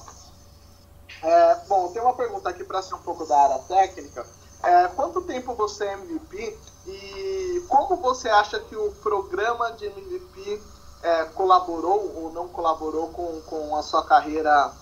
é, 1.22 1.54
bom, 1.66 1.92
tem 1.92 2.02
uma 2.02 2.14
pergunta 2.14 2.48
aqui 2.48 2.64
para 2.64 2.82
ser 2.82 2.94
um 2.94 3.02
pouco 3.02 3.24
da 3.26 3.38
área 3.38 3.58
técnica. 3.60 4.26
É, 4.62 4.88
quanto 4.88 5.22
tempo 5.22 5.54
você 5.54 5.84
é 5.84 5.94
MVP 5.94 6.58
e 6.86 7.64
como 7.68 7.96
você 7.96 8.28
acha 8.28 8.60
que 8.60 8.76
o 8.76 8.92
programa 9.02 9.72
de 9.72 9.86
MVP 9.86 10.62
é, 11.02 11.24
colaborou 11.26 12.14
ou 12.16 12.32
não 12.32 12.48
colaborou 12.48 13.08
com, 13.08 13.40
com 13.42 13.76
a 13.76 13.82
sua 13.82 14.04
carreira 14.04 14.72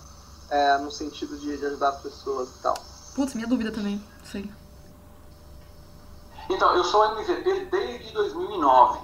é, 0.49 0.77
no 0.77 0.91
sentido 0.91 1.37
de, 1.37 1.57
de, 1.57 1.65
ajudar 1.65 1.89
as 1.89 2.01
pessoas 2.01 2.49
e 2.49 2.61
tal? 2.61 2.75
Putz, 3.15 3.33
minha 3.33 3.47
dúvida 3.47 3.71
também, 3.71 4.03
sei. 4.23 4.49
Então, 6.49 6.75
eu 6.75 6.83
sou 6.83 7.05
MVP 7.17 7.65
desde 7.65 8.13
2009. 8.13 8.99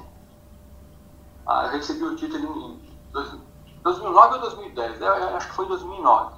Ah, 1.46 1.66
eu 1.66 1.72
recebi 1.72 2.04
o 2.04 2.16
título 2.16 2.74
em 2.76 3.82
2009 3.84 4.34
ou 4.36 4.42
2010, 4.42 5.02
eu 5.02 5.36
acho 5.38 5.48
que 5.48 5.56
foi 5.56 5.66
2009. 5.68 6.36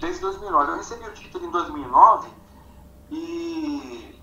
Desde 0.00 0.20
2009. 0.20 0.72
Eu 0.72 0.76
recebi 0.76 1.08
o 1.08 1.12
título 1.12 1.46
em 1.46 1.50
2009 1.50 2.28
e 3.10 4.13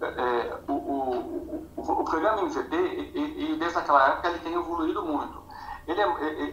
é, 0.00 0.58
o, 0.68 0.72
o, 0.72 1.68
o, 1.76 1.92
o, 1.92 2.04
programa 2.04 2.42
MVP, 2.42 2.76
e, 2.76 3.52
e, 3.52 3.56
desde 3.58 3.78
aquela 3.78 4.08
época, 4.08 4.28
ele 4.28 4.38
tem 4.40 4.54
evoluído 4.54 5.04
muito. 5.04 5.42
Ele, 5.86 6.00
é, 6.00 6.06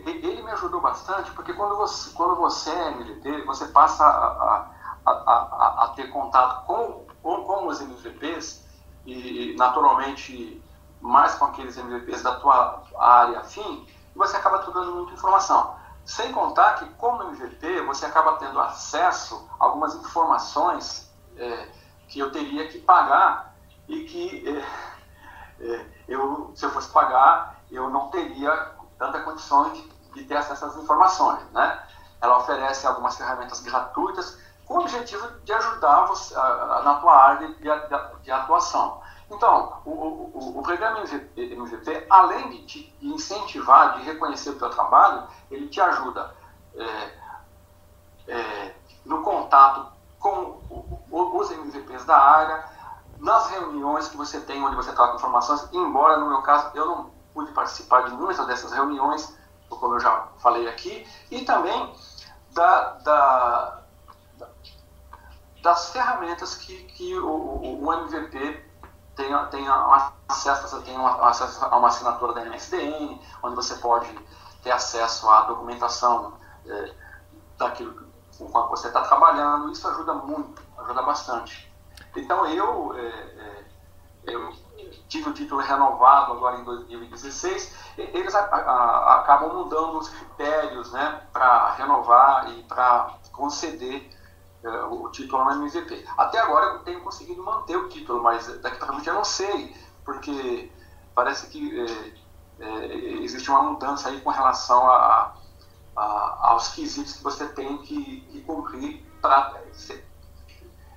ele 0.08 0.42
me 0.42 0.52
ajudou 0.52 0.82
bastante, 0.82 1.32
porque 1.32 1.54
quando 1.54 1.76
você, 1.76 2.12
quando 2.14 2.36
você 2.36 2.72
é 2.72 2.92
MDT, 2.92 3.42
você 3.44 3.68
passa 3.68 4.04
a, 4.04 4.68
a, 5.06 5.12
a, 5.12 5.84
a 5.84 5.94
ter 5.96 6.10
contato 6.10 6.66
com, 6.66 7.06
com, 7.22 7.44
com, 7.44 7.68
os 7.68 7.82
MVPs 7.82 8.66
e, 9.06 9.56
naturalmente, 9.58 10.64
mais 11.02 11.36
com 11.36 11.46
aqueles 11.46 11.78
MVPs 11.78 12.24
da 12.24 12.36
tua 12.40 12.84
área 12.98 13.40
afim, 13.42 13.86
você 14.16 14.38
acaba 14.38 14.60
trocando 14.60 14.92
muita 14.94 15.14
informação. 15.14 15.76
Sem 16.04 16.32
contar 16.32 16.76
que, 16.76 16.86
como 16.96 17.24
MVP, 17.24 17.82
você 17.82 18.06
acaba 18.06 18.38
tendo 18.38 18.60
acesso 18.60 19.48
a 19.60 19.66
algumas 19.66 19.94
informações 19.96 21.12
é, 21.38 21.68
que 22.08 22.20
eu 22.20 22.32
teria 22.32 22.68
que 22.68 22.80
pagar 22.80 23.56
e 23.88 24.04
que 24.04 24.48
é, 24.48 25.66
é, 25.66 25.86
eu, 26.08 26.52
se 26.56 26.66
eu 26.66 26.72
fosse 26.72 26.90
pagar, 26.92 27.62
eu 27.72 27.90
não 27.90 28.10
teria 28.10 28.72
tanta 28.98 29.22
condição 29.22 29.72
de, 29.74 29.82
de 30.14 30.24
ter 30.24 30.38
acesso 30.38 30.80
informações. 30.80 31.44
Né? 31.52 31.84
Ela 32.22 32.38
oferece 32.38 32.88
algumas 32.88 33.18
ferramentas 33.18 33.62
gratuitas 33.62 34.40
com 34.66 34.76
o 34.76 34.82
objetivo 34.82 35.28
de 35.44 35.54
ajudar 35.54 36.06
você 36.06 36.36
a, 36.36 36.42
a, 36.42 36.84
na 36.84 36.96
tua 36.96 37.16
área 37.16 37.48
de, 37.48 37.56
de, 37.56 38.24
de 38.24 38.32
atuação. 38.32 39.02
Então, 39.30 39.82
o, 39.86 39.92
o, 39.92 40.60
o 40.60 40.64
programa 40.64 41.04
além 42.10 42.50
de 42.50 42.66
te 42.66 42.96
incentivar, 43.02 43.98
de 43.98 44.04
reconhecer 44.04 44.52
o 44.52 44.60
teu 44.60 44.70
trabalho, 44.70 45.28
ele 45.50 45.68
te 45.68 45.82
ajuda 45.82 46.36
é, 46.76 47.12
é, 48.28 48.76
no 49.04 49.24
contato 49.24 49.92
com 50.20 50.60
os 51.16 51.52
MVPs 51.52 52.06
da 52.06 52.18
área, 52.18 52.66
nas 53.20 53.50
reuniões 53.50 54.08
que 54.08 54.18
você 54.18 54.40
tem, 54.42 54.64
onde 54.64 54.76
você 54.76 54.92
troca 54.92 55.16
informações, 55.16 55.68
embora 55.72 56.18
no 56.18 56.28
meu 56.28 56.42
caso 56.42 56.70
eu 56.74 56.86
não 56.86 57.12
pude 57.34 57.52
participar 57.52 58.02
de 58.04 58.12
muitas 58.12 58.46
dessas 58.48 58.72
reuniões, 58.72 59.36
como 59.70 59.96
eu 59.96 60.00
já 60.00 60.28
falei 60.38 60.68
aqui, 60.68 61.08
e 61.32 61.44
também 61.44 61.94
da, 62.54 62.94
da, 63.04 63.82
das 65.62 65.90
ferramentas 65.92 66.56
que, 66.56 66.84
que 66.84 67.18
o, 67.18 67.84
o 67.84 67.94
MVP 67.94 68.66
tem, 69.16 69.48
tem 69.48 69.66
acesso, 70.28 70.82
tem 70.82 70.96
acesso 71.22 71.66
a 71.66 71.78
uma 71.78 71.88
assinatura 71.88 72.34
da 72.34 72.46
MSDN, 72.46 73.20
onde 73.42 73.56
você 73.56 73.76
pode 73.76 74.08
ter 74.62 74.72
acesso 74.72 75.30
à 75.30 75.44
documentação 75.44 76.34
é, 76.66 76.94
daquilo 77.58 78.06
com 78.38 78.48
que 78.48 78.70
você 78.70 78.88
está 78.88 79.02
trabalhando. 79.02 79.72
Isso 79.72 79.88
ajuda 79.88 80.14
muito, 80.14 80.62
ajuda 80.86 81.02
bastante. 81.02 81.72
Então 82.16 82.46
eu, 82.48 82.94
é, 82.96 83.08
é, 83.08 83.66
eu 84.28 84.54
tive 85.08 85.30
o 85.30 85.34
título 85.34 85.62
renovado 85.62 86.34
agora 86.34 86.58
em 86.58 86.64
2016. 86.64 87.76
Eles 87.98 88.36
a, 88.36 88.40
a, 88.40 89.20
acabam 89.20 89.54
mudando 89.54 89.98
os 89.98 90.10
critérios 90.10 90.92
né, 90.92 91.22
para 91.34 91.74
renovar 91.74 92.52
e 92.52 92.64
para 92.64 93.18
conceder 93.32 94.10
é, 94.64 94.70
o 94.86 95.10
título 95.10 95.44
no 95.46 95.52
MVP. 95.66 96.06
Até 96.18 96.40
agora 96.40 96.66
eu 96.66 96.80
tenho 96.80 97.02
conseguido 97.02 97.44
manter 97.44 97.78
o 97.78 97.90
título, 97.90 98.22
mas 98.22 98.48
daqui 98.62 98.78
para 98.78 98.88
frente 98.88 99.08
eu 99.08 99.14
não 99.14 99.26
sei, 99.26 99.76
porque 100.04 100.72
parece 101.14 101.48
que 101.48 101.80
é, 101.80 102.66
é, 102.66 102.86
existe 103.22 103.50
uma 103.50 103.64
mudança 103.64 104.10
aí 104.10 104.22
com 104.22 104.30
relação 104.30 104.90
a, 104.90 105.36
a, 105.96 106.50
aos 106.50 106.70
quesitos 106.70 107.14
que 107.14 107.24
você 107.24 107.48
tem 107.48 107.78
que, 107.80 108.22
que 108.22 108.42
cumprir 108.42 109.06
para 109.22 109.62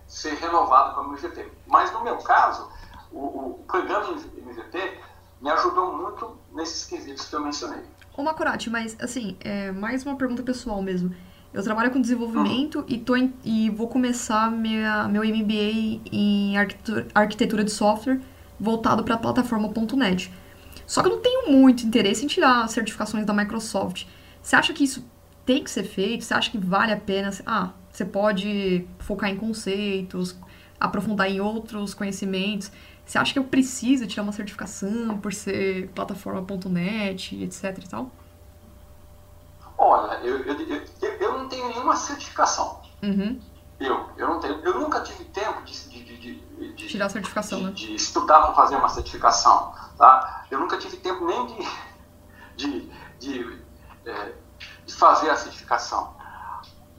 ser, 0.08 0.34
renovado 0.34 0.94
como 0.94 1.16
MVP. 1.16 1.46
Mas 1.66 1.92
no 1.92 2.02
meu 2.02 2.16
caso, 2.16 2.68
o, 3.12 3.18
o 3.18 3.64
programa 3.68 4.10
MVP 4.10 4.98
me 5.40 5.50
ajudou 5.50 5.96
muito 5.96 6.36
nesses 6.52 6.84
quesitos 6.84 7.26
que 7.26 7.36
eu 7.36 7.40
mencionei. 7.40 7.82
Ô 8.16 8.22
Macorati, 8.22 8.68
mas 8.68 8.96
assim, 9.00 9.36
é 9.40 9.70
mais 9.70 10.04
uma 10.04 10.16
pergunta 10.16 10.42
pessoal 10.42 10.82
mesmo. 10.82 11.14
Eu 11.52 11.62
trabalho 11.62 11.90
com 11.90 12.00
desenvolvimento 12.00 12.84
e, 12.88 12.98
tô 12.98 13.16
em, 13.16 13.32
e 13.42 13.70
vou 13.70 13.88
começar 13.88 14.50
minha, 14.50 15.08
meu 15.08 15.22
MBA 15.22 16.02
em 16.12 16.54
arquitetura 17.14 17.64
de 17.64 17.70
software 17.70 18.20
voltado 18.60 19.04
para 19.04 19.14
a 19.14 19.18
plataforma.net. 19.18 20.32
Só 20.86 21.02
que 21.02 21.08
eu 21.08 21.12
não 21.12 21.22
tenho 21.22 21.52
muito 21.52 21.86
interesse 21.86 22.24
em 22.24 22.28
tirar 22.28 22.68
certificações 22.68 23.24
da 23.24 23.32
Microsoft. 23.32 24.06
Você 24.42 24.56
acha 24.56 24.72
que 24.72 24.84
isso 24.84 25.06
tem 25.44 25.62
que 25.62 25.70
ser 25.70 25.84
feito? 25.84 26.24
Você 26.24 26.34
acha 26.34 26.50
que 26.50 26.58
vale 26.58 26.92
a 26.92 26.96
pena? 26.96 27.30
Ah, 27.46 27.70
você 27.98 28.04
pode 28.04 28.86
focar 29.00 29.28
em 29.28 29.36
conceitos, 29.36 30.36
aprofundar 30.78 31.28
em 31.28 31.40
outros 31.40 31.94
conhecimentos. 31.94 32.70
Você 33.04 33.18
acha 33.18 33.32
que 33.32 33.38
eu 33.40 33.44
preciso 33.44 34.06
tirar 34.06 34.22
uma 34.22 34.30
certificação 34.30 35.18
por 35.18 35.32
ser 35.32 35.88
plataforma.net, 35.88 37.42
etc 37.42 37.76
e 37.76 37.88
tal? 37.88 38.10
Olha, 39.76 40.14
eu, 40.20 40.38
eu, 40.44 40.54
eu, 40.60 41.08
eu 41.18 41.38
não 41.38 41.48
tenho 41.48 41.68
nenhuma 41.70 41.96
certificação. 41.96 42.80
Uhum. 43.02 43.40
Eu, 43.80 44.08
eu 44.16 44.28
não 44.28 44.40
tenho, 44.40 44.54
eu 44.60 44.78
nunca 44.78 45.00
tive 45.00 45.24
tempo 45.24 45.62
de, 45.64 45.88
de, 45.88 46.04
de, 46.04 46.74
de 46.74 46.88
tirar 46.88 47.06
a 47.06 47.08
certificação, 47.08 47.58
de, 47.58 47.64
né? 47.66 47.72
de 47.72 47.94
estudar 47.94 48.42
para 48.42 48.54
fazer 48.54 48.76
uma 48.76 48.88
certificação, 48.88 49.72
tá? 49.96 50.44
Eu 50.50 50.60
nunca 50.60 50.76
tive 50.78 50.96
tempo 50.98 51.24
nem 51.24 51.46
de, 51.46 51.68
de, 52.56 52.92
de, 53.20 53.58
é, 54.04 54.32
de 54.84 54.94
fazer 54.94 55.30
a 55.30 55.36
certificação. 55.36 56.17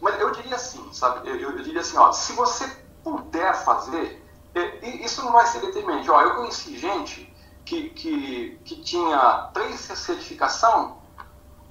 Mas 0.02 0.20
eu 0.20 0.32
diria 0.32 0.56
assim, 0.56 0.92
sabe? 0.94 1.28
Eu, 1.28 1.36
eu, 1.36 1.64
diria 1.64 1.82
assim, 1.82 1.98
ó, 1.98 2.12
se 2.12 2.34
você 2.34 2.68
puder 3.04 3.54
fazer, 3.64 4.26
é, 4.56 5.04
isso 5.04 5.24
não 5.24 5.32
vai 5.32 5.46
ser 5.46 5.60
determinante. 5.60 6.10
Ó, 6.10 6.22
eu 6.22 6.36
conheci 6.36 6.78
gente 6.78 7.34
que, 7.66 7.90
que, 7.90 8.60
que 8.64 8.82
tinha 8.82 9.50
três 9.54 9.80
certificação, 9.80 10.98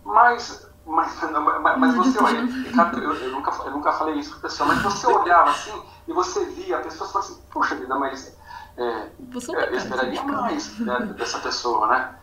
mas 0.04 0.66
mas, 0.88 1.20
mas, 1.62 1.78
mas 1.78 1.94
você 1.94 2.22
olha, 2.22 2.44
Ricardo, 2.46 2.98
eu, 2.98 3.14
eu, 3.14 3.30
nunca, 3.32 3.50
eu 3.62 3.70
nunca 3.70 3.92
falei 3.92 4.14
isso 4.14 4.30
para 4.32 4.48
pessoa, 4.48 4.68
mas 4.68 4.82
você 4.82 5.06
olhava 5.06 5.50
assim 5.50 5.82
e 6.06 6.12
você 6.12 6.46
via, 6.46 6.78
a 6.78 6.80
pessoa 6.80 7.08
falava 7.08 7.30
assim, 7.30 7.42
puxa 7.50 7.74
vida, 7.74 7.94
mas 7.98 8.34
é, 8.78 9.08
eu 9.18 9.76
esperaria 9.76 10.22
mais 10.22 10.78
né, 10.78 11.00
dessa 11.16 11.38
pessoa, 11.40 11.86
né? 11.88 12.14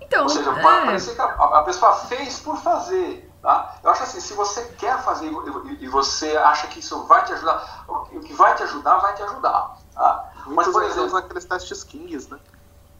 Então, 0.00 0.24
Ou 0.24 0.28
seja, 0.28 0.50
é... 0.50 0.62
parecer 0.62 1.14
que 1.14 1.20
a, 1.20 1.24
a, 1.24 1.62
pessoa 1.62 1.94
fez 1.94 2.38
por 2.40 2.58
fazer. 2.58 3.31
Tá? 3.42 3.74
Eu 3.82 3.90
acho 3.90 4.04
assim, 4.04 4.20
se 4.20 4.34
você 4.34 4.62
quer 4.78 5.02
fazer 5.02 5.26
e, 5.80 5.88
você 5.88 6.36
acha 6.36 6.68
que 6.68 6.78
isso 6.78 7.02
vai 7.04 7.24
te 7.24 7.32
ajudar, 7.32 7.84
o 7.88 8.20
que 8.20 8.32
vai 8.34 8.54
te 8.54 8.62
ajudar, 8.62 8.98
vai 8.98 9.14
te 9.14 9.22
ajudar. 9.24 9.78
Tá? 9.92 10.32
Mas, 10.46 10.68
por 10.68 10.82
exemplo, 10.84 11.16
aqueles 11.16 11.44
testes 11.44 11.82
Kings, 11.82 12.30
né? 12.30 12.38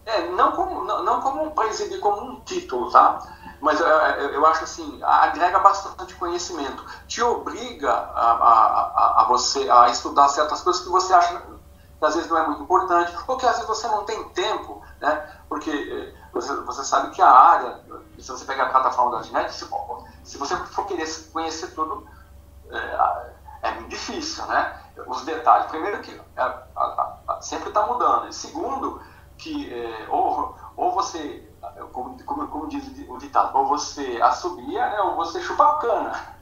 É, 0.04 0.30
não 0.30 0.50
como, 0.50 0.82
não, 0.82 1.04
não 1.04 1.20
como 1.20 1.52
para 1.52 1.68
exibir 1.68 2.00
como 2.00 2.20
um 2.22 2.40
título, 2.40 2.90
tá? 2.90 3.20
mas 3.62 3.80
eu, 3.80 3.86
eu, 3.86 4.44
acho 4.44 4.64
assim, 4.64 5.00
agrega 5.04 5.60
bastante 5.60 6.16
conhecimento, 6.16 6.84
te 7.06 7.22
obriga 7.22 7.92
a, 7.92 8.32
a, 8.32 9.22
a, 9.22 9.24
você 9.28 9.70
a 9.70 9.88
estudar 9.88 10.28
certas 10.28 10.62
coisas 10.62 10.82
que 10.82 10.88
você 10.88 11.14
acha 11.14 11.36
que 11.38 12.04
às 12.04 12.16
vezes 12.16 12.28
não 12.28 12.38
é 12.38 12.46
muito 12.48 12.64
importante, 12.64 13.16
ou 13.28 13.36
que 13.36 13.46
às 13.46 13.52
vezes 13.52 13.68
você 13.68 13.86
não 13.86 14.04
tem 14.04 14.28
tempo, 14.30 14.82
né? 15.00 15.30
Porque 15.48 15.70
eh, 15.70 16.12
você, 16.32 16.52
você 16.62 16.84
sabe 16.84 17.12
que 17.12 17.22
a 17.22 17.30
área, 17.30 17.80
se 18.18 18.30
você 18.30 18.44
pegar 18.44 18.64
a 18.64 18.70
plataforma 18.70 19.12
da 19.12 19.20
internet, 19.20 19.52
se, 19.52 20.38
você 20.38 20.56
for 20.56 20.86
querer 20.86 21.06
conhecer 21.32 21.74
tudo, 21.74 22.06
é, 22.70 23.32
é 23.62 23.72
difícil, 23.82 24.46
né? 24.46 24.80
Os 25.06 25.24
detalhes. 25.24 25.66
Primeiro 25.66 26.00
que 26.02 26.20
é, 26.36 26.62
sempre 27.40 27.68
está 27.68 27.86
mudando. 27.86 28.28
E 28.28 28.32
segundo, 28.32 29.00
que 29.38 29.72
é, 29.72 30.06
ou, 30.10 30.56
ou 30.76 30.92
você 30.92 31.48
como, 31.92 32.22
como, 32.24 32.48
como 32.48 32.68
diz 32.68 32.84
o 33.08 33.18
ditado, 33.18 33.56
ou 33.56 33.66
você 33.66 34.20
assobia 34.22 34.88
né, 34.88 35.00
ou 35.00 35.14
você 35.16 35.40
chupa 35.40 35.64
a 35.64 35.76
cana. 35.76 36.36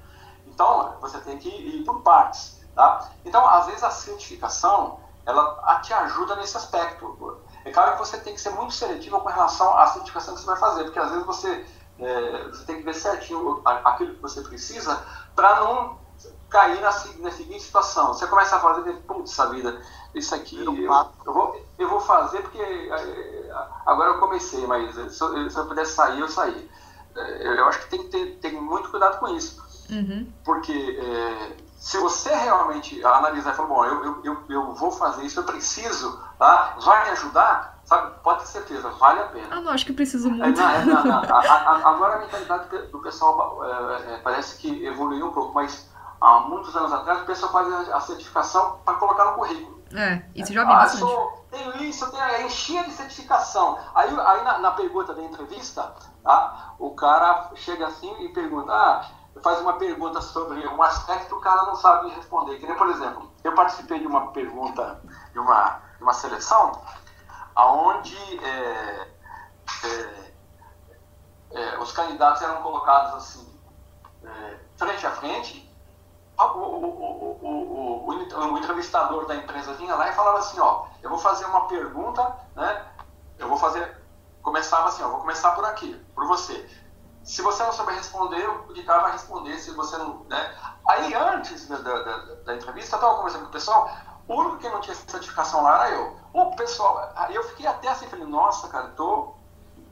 Então, 0.46 0.94
você 1.00 1.18
tem 1.20 1.38
que 1.38 1.48
ir 1.48 1.84
por 1.84 2.00
partes. 2.02 2.60
Tá? 2.74 3.08
Então, 3.24 3.46
às 3.46 3.66
vezes, 3.66 3.82
a 3.82 3.90
certificação 3.90 4.98
ela 5.26 5.80
te 5.80 5.92
ajuda 5.92 6.36
nesse 6.36 6.56
aspecto. 6.56 7.16
É 7.64 7.70
claro 7.70 7.92
que 7.92 7.98
você 7.98 8.18
tem 8.18 8.34
que 8.34 8.40
ser 8.40 8.50
muito 8.50 8.74
seletivo 8.74 9.20
com 9.20 9.28
relação 9.28 9.76
à 9.76 9.86
certificação 9.88 10.34
que 10.34 10.40
você 10.40 10.46
vai 10.46 10.56
fazer, 10.56 10.84
porque 10.84 10.98
às 10.98 11.10
vezes 11.10 11.26
você, 11.26 11.66
é, 11.98 12.48
você 12.48 12.64
tem 12.64 12.76
que 12.76 12.82
ver 12.82 12.94
certinho 12.94 13.60
aquilo 13.64 14.14
que 14.14 14.22
você 14.22 14.40
precisa 14.42 15.02
para 15.34 15.60
não 15.60 15.98
cair 16.48 16.80
na, 16.80 16.90
na, 16.90 17.30
seguinte 17.30 17.62
situação. 17.62 18.08
Você 18.08 18.26
começa 18.26 18.56
a 18.56 18.60
fazer, 18.60 18.92
putz, 19.06 19.32
essa 19.32 19.48
vida, 19.50 19.80
isso 20.14 20.34
aqui 20.34 20.58
eu, 20.58 20.74
eu, 20.76 21.32
vou, 21.32 21.66
eu 21.78 21.88
vou 21.88 22.00
fazer 22.00 22.42
porque 22.42 22.58
é, 22.58 23.50
agora 23.86 24.10
eu 24.10 24.18
comecei, 24.18 24.66
mas 24.66 24.94
se 24.94 25.22
eu, 25.22 25.50
se 25.50 25.56
eu 25.56 25.66
pudesse 25.66 25.92
sair, 25.92 26.20
eu 26.20 26.28
saí. 26.28 26.68
É, 27.14 27.58
eu 27.58 27.66
acho 27.66 27.80
que 27.80 27.90
tem 27.90 28.02
que 28.04 28.08
ter, 28.08 28.38
ter 28.38 28.52
muito 28.52 28.90
cuidado 28.90 29.18
com 29.18 29.28
isso. 29.28 29.62
Uhum. 29.90 30.32
Porque 30.44 30.98
é, 31.00 31.56
se 31.80 31.96
você 31.96 32.28
realmente 32.34 33.02
analisar 33.02 33.54
e 33.54 33.56
falar, 33.56 33.68
bom, 33.68 33.84
eu, 33.86 34.22
eu, 34.22 34.44
eu, 34.50 34.74
vou 34.74 34.92
fazer 34.92 35.24
isso, 35.24 35.40
eu 35.40 35.44
preciso, 35.44 36.20
tá? 36.38 36.76
vai 36.84 37.04
me 37.04 37.10
ajudar, 37.12 37.80
sabe? 37.84 38.12
Pode 38.22 38.40
ter 38.40 38.48
certeza, 38.48 38.90
vale 38.90 39.20
a 39.20 39.24
pena. 39.24 39.48
Ah, 39.50 39.60
não, 39.62 39.72
acho 39.72 39.86
que 39.86 39.94
preciso 39.94 40.30
muito. 40.30 40.60
É, 40.60 40.84
não, 40.84 41.02
não, 41.02 41.04
não. 41.24 41.34
A, 41.34 41.40
a, 41.40 41.88
agora 41.88 42.16
a 42.16 42.18
mentalidade 42.18 42.68
do 42.88 42.98
pessoal 42.98 43.64
é, 43.64 44.12
é, 44.12 44.16
parece 44.18 44.58
que 44.58 44.84
evoluiu 44.84 45.28
um 45.28 45.32
pouco, 45.32 45.54
mas 45.54 45.88
há 46.20 46.40
muitos 46.40 46.76
anos 46.76 46.92
atrás 46.92 47.22
o 47.22 47.24
pessoal 47.24 47.50
fazia 47.50 47.96
a 47.96 48.00
certificação 48.00 48.78
para 48.84 48.98
colocar 48.98 49.24
no 49.30 49.36
currículo. 49.36 49.80
É, 49.94 50.22
isso 50.34 50.52
já 50.52 50.64
vi 50.64 50.70
ah, 50.72 50.74
bastante. 50.74 51.00
Sou, 51.00 51.46
tenho 51.50 51.82
isso, 51.82 52.10
tenho, 52.10 52.22
é, 52.22 52.42
enchia 52.42 52.84
de 52.84 52.92
certificação. 52.92 53.78
Aí, 53.94 54.08
aí 54.08 54.44
na, 54.44 54.58
na, 54.58 54.70
pergunta 54.72 55.14
da 55.14 55.22
entrevista, 55.22 55.94
tá, 56.22 56.74
o 56.78 56.90
cara 56.90 57.50
chega 57.54 57.86
assim 57.86 58.14
e 58.22 58.28
pergunta, 58.28 58.70
ah, 58.70 59.06
faz 59.42 59.60
uma 59.60 59.74
pergunta 59.74 60.20
sobre 60.20 60.66
um 60.66 60.82
aspecto 60.82 61.28
que 61.28 61.34
o 61.34 61.40
cara 61.40 61.64
não 61.64 61.74
sabe 61.76 62.10
responder. 62.10 62.58
Que 62.58 62.66
nem, 62.66 62.76
por 62.76 62.88
exemplo, 62.88 63.30
eu 63.42 63.54
participei 63.54 63.98
de 63.98 64.06
uma 64.06 64.32
pergunta, 64.32 65.00
de 65.32 65.38
uma, 65.38 65.80
de 65.96 66.02
uma 66.02 66.12
seleção, 66.12 66.72
onde 67.56 68.16
é, 68.44 69.08
é, 69.84 70.32
é, 71.52 71.78
os 71.78 71.92
candidatos 71.92 72.42
eram 72.42 72.62
colocados 72.62 73.14
assim, 73.14 73.60
é, 74.24 74.56
frente 74.76 75.06
a 75.06 75.10
frente, 75.10 75.70
o, 76.38 76.42
o, 76.42 77.38
o, 77.42 78.08
o, 78.08 78.58
entrevistador 78.58 79.26
da 79.26 79.36
empresa 79.36 79.74
vinha 79.74 79.94
lá 79.94 80.08
e 80.08 80.12
falava 80.14 80.38
assim, 80.38 80.58
ó, 80.58 80.86
eu 81.02 81.10
vou 81.10 81.18
fazer 81.18 81.44
uma 81.44 81.66
pergunta, 81.66 82.34
né? 82.56 82.86
Eu 83.38 83.48
vou 83.48 83.58
fazer, 83.58 83.94
começava 84.42 84.88
assim, 84.88 85.02
ó, 85.02 85.08
vou 85.08 85.20
começar 85.20 85.52
por 85.52 85.64
aqui, 85.66 85.94
por 86.14 86.26
você. 86.26 86.66
Se 87.30 87.42
você 87.42 87.62
não 87.62 87.72
souber 87.72 87.94
responder, 87.94 88.44
o 88.44 88.84
cá 88.84 88.98
vai 88.98 89.12
responder, 89.12 89.56
se 89.56 89.70
você 89.70 89.96
não, 89.96 90.26
né? 90.28 90.52
Aí 90.88 91.14
antes 91.14 91.68
da, 91.68 91.76
da, 91.76 92.16
da 92.44 92.56
entrevista, 92.56 92.96
eu 92.96 92.98
estava 92.98 93.14
conversando 93.18 93.42
com 93.42 93.50
o 93.50 93.52
pessoal, 93.52 93.88
o 94.26 94.34
único 94.34 94.58
que 94.58 94.68
não 94.68 94.80
tinha 94.80 94.96
certificação 94.96 95.62
lá 95.62 95.86
era 95.86 95.94
eu. 95.94 96.16
O 96.32 96.56
pessoal, 96.56 97.12
aí 97.14 97.32
eu 97.36 97.44
fiquei 97.44 97.68
até 97.68 97.86
assim, 97.86 98.08
falei, 98.08 98.26
nossa, 98.26 98.66
cara, 98.66 98.88
tô 98.96 99.36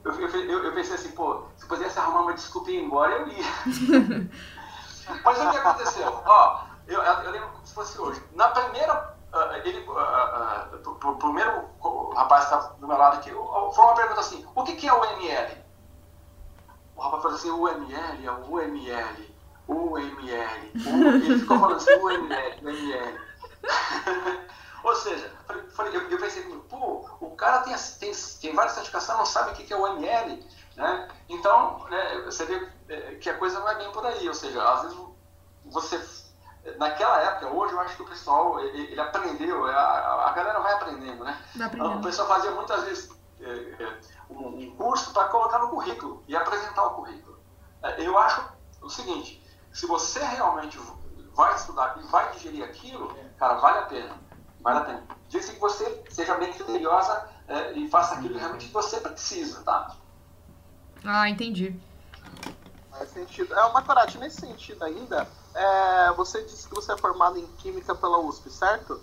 eu, 0.04 0.12
eu, 0.18 0.64
eu, 0.64 0.74
pensei 0.74 0.96
assim, 0.96 1.12
pô, 1.12 1.44
se 1.56 1.64
pudesse 1.66 1.96
arrumar 1.96 2.22
uma 2.22 2.34
desculpa 2.34 2.72
e 2.72 2.74
ir 2.74 2.82
embora, 2.82 3.12
eu 3.12 3.28
ia. 3.28 3.44
Mas 5.24 5.40
o 5.40 5.50
que 5.50 5.56
aconteceu? 5.58 6.22
Ó, 6.26 6.64
eu, 6.88 7.00
eu 7.00 7.30
lembro 7.30 7.50
como 7.50 7.66
se 7.66 7.72
fosse 7.72 8.00
hoje. 8.00 8.20
Na 8.34 8.48
primeira, 8.48 9.16
uh, 9.32 9.54
ele, 9.64 9.86
uh, 9.88 9.92
uh, 9.92 11.08
o 11.08 11.16
primeiro 11.18 11.68
rapaz 12.16 12.46
que 12.46 12.54
estava 12.54 12.74
do 12.74 12.88
meu 12.88 12.98
lado 12.98 13.18
aqui, 13.18 13.30
foi 13.30 13.84
uma 13.84 13.94
pergunta 13.94 14.20
assim, 14.22 14.44
o 14.56 14.64
que, 14.64 14.74
que 14.74 14.88
é 14.88 14.92
o 14.92 15.04
ML? 15.04 15.67
O 16.98 17.00
rapaz 17.00 17.22
falou 17.22 17.38
assim, 17.38 17.48
é 17.48 17.52
o 17.52 17.60
UML, 17.62 18.28
UML, 19.68 20.72
ele 21.14 21.38
ficou 21.38 21.60
falando 21.60 21.76
assim, 21.76 21.94
UML, 21.94 22.58
UML. 22.60 23.20
Ou 24.82 24.94
seja, 24.96 25.30
falei, 25.74 25.96
eu, 25.96 26.10
eu 26.10 26.18
pensei 26.18 26.42
comigo, 26.42 26.64
pô, 26.68 27.08
o 27.20 27.36
cara 27.36 27.60
tem, 27.60 27.76
tem, 28.00 28.12
tem 28.40 28.52
várias 28.52 28.72
certificações, 28.72 29.16
não 29.16 29.26
sabe 29.26 29.52
o 29.52 29.54
que 29.54 29.72
é 29.72 29.76
o 29.76 29.86
ML, 29.86 30.44
né? 30.76 31.08
Então, 31.28 31.86
né, 31.88 32.22
você 32.24 32.44
vê 32.46 32.68
é, 32.88 33.14
que 33.14 33.30
a 33.30 33.38
coisa 33.38 33.60
não 33.60 33.68
é 33.68 33.76
bem 33.76 33.92
por 33.92 34.04
aí, 34.04 34.26
ou 34.26 34.34
seja, 34.34 34.60
às 34.60 34.82
vezes 34.82 34.98
você, 35.66 36.04
naquela 36.78 37.20
época, 37.20 37.48
hoje 37.48 37.74
eu 37.74 37.80
acho 37.80 37.94
que 37.94 38.02
o 38.02 38.08
pessoal, 38.08 38.58
ele, 38.58 38.90
ele 38.90 39.00
aprendeu, 39.00 39.66
a, 39.66 40.30
a 40.30 40.32
galera 40.32 40.58
vai 40.58 40.72
aprendendo, 40.72 41.22
né? 41.22 41.38
O 41.96 42.02
pessoal 42.02 42.26
fazia 42.26 42.50
muitas 42.50 42.82
vezes 42.84 43.08
é, 43.40 43.84
é, 43.84 43.98
um, 44.30 44.48
um 44.48 44.76
curso 44.76 45.12
para 45.12 45.28
colocar 45.28 45.58
no 45.58 45.68
currículo 45.68 46.22
e 46.26 46.36
apresentar 46.36 46.86
o 46.86 46.90
currículo. 46.90 47.38
É, 47.82 48.04
eu 48.04 48.18
acho 48.18 48.42
o 48.82 48.88
seguinte, 48.88 49.42
se 49.72 49.86
você 49.86 50.22
realmente 50.24 50.78
vai 51.34 51.54
estudar 51.54 51.98
e 51.98 52.02
vai 52.08 52.32
digerir 52.32 52.64
aquilo, 52.64 53.14
cara, 53.38 53.54
vale 53.54 53.78
a 53.78 53.82
pena 53.82 54.28
Vale 54.60 54.78
a 54.78 54.80
pena. 54.82 55.02
Diz 55.28 55.48
que 55.48 55.58
você 55.58 56.04
seja 56.10 56.34
bem 56.34 56.52
criteriosa 56.52 57.28
é, 57.46 57.72
e 57.72 57.88
faça 57.88 58.14
aquilo 58.14 58.34
que 58.34 58.40
realmente 58.40 58.68
você 58.68 59.00
precisa, 59.00 59.62
tá? 59.62 59.94
Ah, 61.04 61.28
entendi. 61.28 61.78
Faz 62.90 63.10
sentido. 63.10 63.54
É, 63.54 63.82
Corate, 63.82 64.18
nesse 64.18 64.40
sentido 64.40 64.84
ainda, 64.84 65.28
é, 65.54 66.12
você 66.12 66.42
disse 66.42 66.68
que 66.68 66.74
você 66.74 66.92
é 66.92 66.96
formado 66.96 67.38
em 67.38 67.46
Química 67.58 67.94
pela 67.94 68.18
USP, 68.18 68.50
certo? 68.50 69.00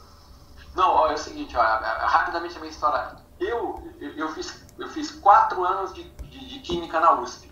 Não, 0.75 0.89
ó, 0.89 1.07
é 1.07 1.13
o 1.13 1.17
seguinte, 1.17 1.55
ó, 1.55 1.61
rapidamente 1.61 2.57
a 2.57 2.59
minha 2.59 2.71
história. 2.71 3.15
Eu, 3.39 3.81
eu, 3.99 4.29
fiz, 4.33 4.64
eu 4.77 4.87
fiz 4.89 5.11
quatro 5.11 5.63
anos 5.63 5.93
de, 5.93 6.03
de, 6.03 6.49
de 6.49 6.59
Química 6.59 6.99
na 6.99 7.13
USP. 7.13 7.51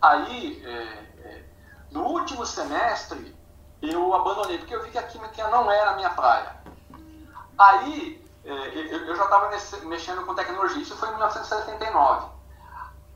Aí, 0.00 0.62
é, 0.64 0.70
é, 0.70 1.44
no 1.90 2.04
último 2.04 2.44
semestre, 2.44 3.36
eu 3.80 4.14
abandonei, 4.14 4.58
porque 4.58 4.74
eu 4.74 4.82
vi 4.82 4.90
que 4.90 4.98
a 4.98 5.02
Química 5.02 5.48
não 5.48 5.70
era 5.70 5.92
a 5.92 5.96
minha 5.96 6.10
praia. 6.10 6.56
Aí, 7.58 8.24
é, 8.44 8.50
eu 8.50 9.16
já 9.16 9.24
estava 9.24 9.50
mexendo 9.84 10.24
com 10.24 10.34
tecnologia, 10.34 10.82
isso 10.82 10.96
foi 10.96 11.08
em 11.08 11.12
1979. 11.12 12.36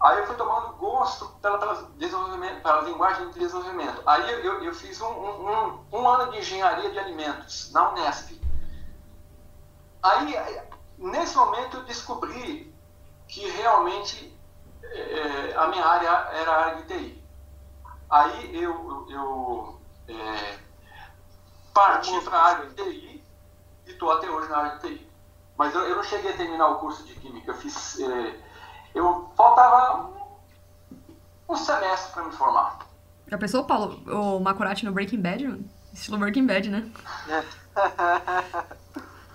Aí 0.02 0.18
eu 0.18 0.26
fui 0.26 0.36
tomando 0.36 0.76
gosto 0.76 1.28
pela, 1.42 1.58
pela, 1.58 1.74
desenvolvimento, 1.98 2.62
pela 2.62 2.80
linguagem 2.82 3.30
de 3.30 3.38
desenvolvimento. 3.38 4.02
Aí 4.06 4.30
eu, 4.44 4.64
eu 4.64 4.74
fiz 4.74 4.98
um, 5.00 5.06
um, 5.06 5.84
um, 5.92 6.08
ano 6.08 6.32
de 6.32 6.38
engenharia 6.38 6.90
de 6.90 6.98
alimentos 6.98 7.70
na 7.72 7.90
Unesp. 7.90 8.40
Aí, 10.02 10.34
nesse 10.96 11.36
momento, 11.36 11.76
eu 11.76 11.84
descobri 11.84 12.69
que 13.30 13.48
realmente 13.48 14.36
é, 14.82 15.54
a 15.56 15.68
minha 15.68 15.84
área 15.84 16.08
era 16.08 16.50
a 16.50 16.64
área 16.66 16.82
de 16.82 16.88
TI. 16.88 17.24
Aí 18.10 18.62
eu, 18.62 19.06
eu 19.08 19.80
é, 20.08 20.58
parti 21.72 22.20
para 22.22 22.36
a 22.36 22.44
área 22.44 22.66
de 22.66 22.74
TI 22.74 23.24
e 23.86 23.90
estou 23.90 24.10
até 24.10 24.28
hoje 24.28 24.48
na 24.48 24.58
área 24.58 24.78
de 24.78 24.88
TI. 24.88 25.10
Mas 25.56 25.74
eu, 25.74 25.82
eu, 25.82 25.96
não 25.96 26.02
cheguei 26.02 26.32
a 26.32 26.36
terminar 26.36 26.68
o 26.68 26.78
curso 26.78 27.04
de 27.04 27.14
Química. 27.14 27.52
Eu 27.52 27.56
fiz. 27.56 28.00
Eh, 28.00 28.34
eu 28.94 29.30
faltava 29.36 30.08
um, 30.08 31.52
um 31.52 31.56
semestre 31.56 32.12
para 32.12 32.24
me 32.24 32.32
formar. 32.32 32.78
Já 33.28 33.36
pensou, 33.36 33.64
Paulo, 33.64 34.02
o 34.06 34.40
Makurati 34.40 34.86
no 34.86 34.92
Breaking 34.92 35.20
Bad, 35.20 35.46
mano? 35.46 35.70
Estilo 35.92 36.16
Breaking 36.16 36.46
Bad, 36.46 36.70
né? 36.70 36.90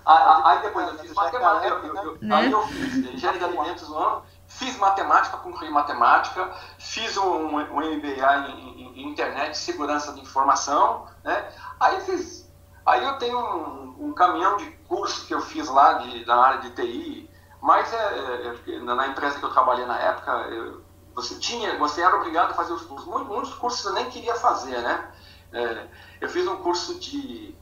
aí 0.06 0.62
depois 0.62 0.88
eu 0.88 0.98
fiz 0.98 1.12
matemática, 1.12 1.66
eu, 1.66 1.94
eu, 1.94 2.18
né? 2.20 2.36
aí 2.36 2.50
eu 2.50 2.62
fiz 2.68 2.96
engenharia 2.96 3.40
de 3.40 3.44
alimentos 3.44 3.88
no 3.88 3.98
ano, 3.98 4.22
fiz 4.46 4.76
matemática, 4.78 5.36
concluí 5.38 5.70
matemática, 5.70 6.50
fiz 6.78 7.16
um, 7.16 7.56
um 7.56 7.96
MBA 7.96 8.48
em, 8.48 8.82
em, 8.82 9.00
em 9.02 9.08
internet, 9.08 9.58
segurança 9.58 10.12
de 10.12 10.20
informação, 10.20 11.06
né? 11.24 11.48
Aí 11.80 12.00
fiz 12.02 12.46
Aí 12.86 13.04
eu 13.04 13.18
tenho 13.18 13.36
um, 13.36 14.06
um, 14.06 14.12
caminhão 14.12 14.56
de 14.56 14.70
curso 14.86 15.26
que 15.26 15.34
eu 15.34 15.40
fiz 15.40 15.68
lá 15.68 15.94
de, 15.94 16.24
na 16.24 16.36
área 16.36 16.60
de 16.60 16.70
TI, 16.70 17.28
mas 17.60 17.92
é, 17.92 17.96
é, 17.96 18.74
é 18.74 18.78
na 18.78 19.08
empresa 19.08 19.40
que 19.40 19.44
eu 19.44 19.50
trabalhei 19.50 19.84
na 19.84 19.98
época, 19.98 20.30
eu, 20.50 20.84
você 21.12 21.34
tinha, 21.40 21.76
você 21.78 22.00
era 22.00 22.14
obrigado 22.14 22.52
a 22.52 22.54
fazer 22.54 22.72
os 22.72 22.82
cursos. 22.82 23.08
Muitos, 23.08 23.28
muitos 23.28 23.54
cursos 23.54 23.84
eu 23.84 23.92
nem 23.94 24.08
queria 24.08 24.36
fazer, 24.36 24.80
né? 24.82 25.10
É, 25.52 25.86
eu 26.20 26.28
fiz 26.28 26.46
um 26.46 26.58
curso 26.58 27.00
de, 27.00 27.55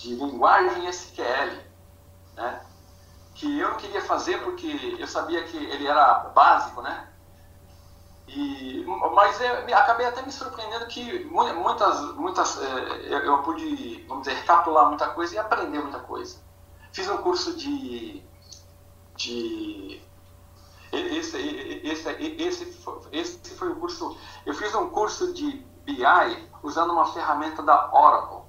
de 0.00 0.14
linguagem 0.14 0.88
SQL, 0.88 1.60
né? 2.34 2.60
Que 3.34 3.58
eu 3.58 3.70
não 3.70 3.76
queria 3.76 4.02
fazer 4.02 4.42
porque 4.42 4.96
eu 4.98 5.06
sabia 5.06 5.44
que 5.44 5.56
ele 5.56 5.86
era 5.86 6.14
básico, 6.34 6.82
né? 6.82 7.08
E, 8.26 8.84
mas 9.14 9.40
é, 9.40 9.72
acabei 9.74 10.06
até 10.06 10.22
me 10.22 10.30
surpreendendo 10.30 10.86
que 10.86 11.24
muitas, 11.24 12.00
muitas 12.14 12.60
é, 12.62 13.26
eu 13.26 13.42
pude, 13.42 14.04
vamos 14.08 14.26
dizer, 14.26 14.38
recapitular 14.38 14.88
muita 14.88 15.08
coisa 15.10 15.34
e 15.34 15.38
aprender 15.38 15.80
muita 15.80 15.98
coisa. 16.00 16.38
Fiz 16.92 17.08
um 17.08 17.18
curso 17.18 17.56
de. 17.56 18.22
de 19.16 20.00
esse, 20.92 21.36
esse, 21.84 22.08
esse, 22.10 22.80
esse 23.12 23.54
foi 23.54 23.70
o 23.70 23.76
curso. 23.76 24.16
Eu 24.44 24.54
fiz 24.54 24.74
um 24.74 24.90
curso 24.90 25.32
de 25.32 25.64
BI 25.84 26.48
usando 26.62 26.92
uma 26.92 27.12
ferramenta 27.12 27.62
da 27.62 27.92
Oracle. 27.92 28.39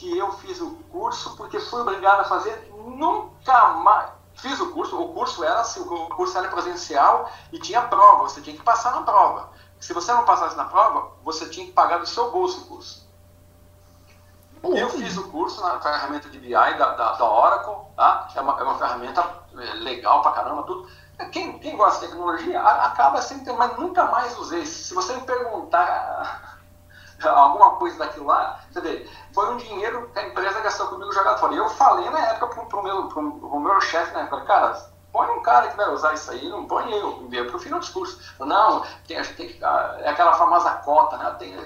Que 0.00 0.16
eu 0.16 0.32
fiz 0.32 0.58
o 0.62 0.70
curso 0.90 1.36
porque 1.36 1.60
fui 1.60 1.82
obrigado 1.82 2.20
a 2.20 2.24
fazer 2.24 2.72
nunca 2.74 3.68
mais 3.74 4.08
Fiz 4.34 4.58
o 4.58 4.70
curso, 4.70 4.98
o 4.98 5.12
curso 5.12 5.44
era 5.44 5.60
assim, 5.60 5.80
o 5.80 6.08
curso 6.08 6.38
era 6.38 6.48
presencial 6.48 7.30
e 7.52 7.58
tinha 7.58 7.82
prova, 7.82 8.22
você 8.22 8.40
tinha 8.40 8.56
que 8.56 8.62
passar 8.62 8.92
na 8.92 9.02
prova. 9.02 9.50
Se 9.78 9.92
você 9.92 10.10
não 10.14 10.24
passasse 10.24 10.56
na 10.56 10.64
prova, 10.64 11.10
você 11.22 11.46
tinha 11.50 11.66
que 11.66 11.72
pagar 11.72 11.98
do 11.98 12.06
seu 12.06 12.30
bolso 12.30 12.62
o 12.62 12.66
curso. 12.68 13.06
Eu 14.62 14.88
fiz 14.88 15.18
o 15.18 15.28
curso 15.28 15.60
na 15.60 15.78
ferramenta 15.80 16.30
de 16.30 16.38
BI 16.38 16.52
da, 16.52 16.94
da, 16.94 17.12
da 17.12 17.24
Oracle, 17.30 17.74
tá? 17.94 18.28
é, 18.34 18.40
uma, 18.40 18.58
é 18.58 18.62
uma 18.62 18.78
ferramenta 18.78 19.22
é, 19.52 19.74
legal 19.74 20.22
pra 20.22 20.32
caramba, 20.32 20.62
tudo. 20.62 20.88
Quem, 21.30 21.58
quem 21.58 21.76
gosta 21.76 22.00
de 22.00 22.06
tecnologia 22.06 22.62
acaba 22.62 23.20
sempre, 23.20 23.52
mas 23.52 23.76
nunca 23.76 24.06
mais 24.06 24.38
usei. 24.38 24.64
Se 24.64 24.94
você 24.94 25.14
me 25.16 25.22
perguntar 25.22 26.49
alguma 27.28 27.72
coisa 27.76 27.98
daquilo 27.98 28.26
lá, 28.26 28.60
você 28.70 28.80
vê, 28.80 29.08
foi 29.34 29.52
um 29.52 29.56
dinheiro 29.56 30.10
que 30.12 30.18
a 30.18 30.26
empresa 30.28 30.60
gastou 30.60 30.88
comigo 30.88 31.12
jogado 31.12 31.38
fora. 31.38 31.54
E 31.54 31.58
eu 31.58 31.68
falei 31.70 32.08
na 32.10 32.18
época 32.20 32.46
pro, 32.48 32.66
pro 32.66 32.82
meu, 32.82 33.08
pro, 33.08 33.32
pro 33.32 33.60
meu 33.60 33.80
chefe, 33.80 34.14
né, 34.14 34.26
falei, 34.28 34.44
cara, 34.46 34.90
põe 35.12 35.28
um 35.30 35.42
cara 35.42 35.68
que 35.68 35.76
vai 35.76 35.88
usar 35.90 36.14
isso 36.14 36.30
aí, 36.30 36.48
não 36.48 36.66
põe 36.66 36.90
eu, 36.92 37.28
eu 37.32 37.50
prefiro 37.50 37.74
outros 37.74 37.92
cursos. 37.92 38.32
Não, 38.38 38.84
tem, 39.06 39.22
tem 39.22 39.48
que, 39.48 39.64
é 39.64 40.08
aquela 40.08 40.34
famosa 40.34 40.70
cota, 40.76 41.16
né, 41.16 41.34
tem, 41.38 41.56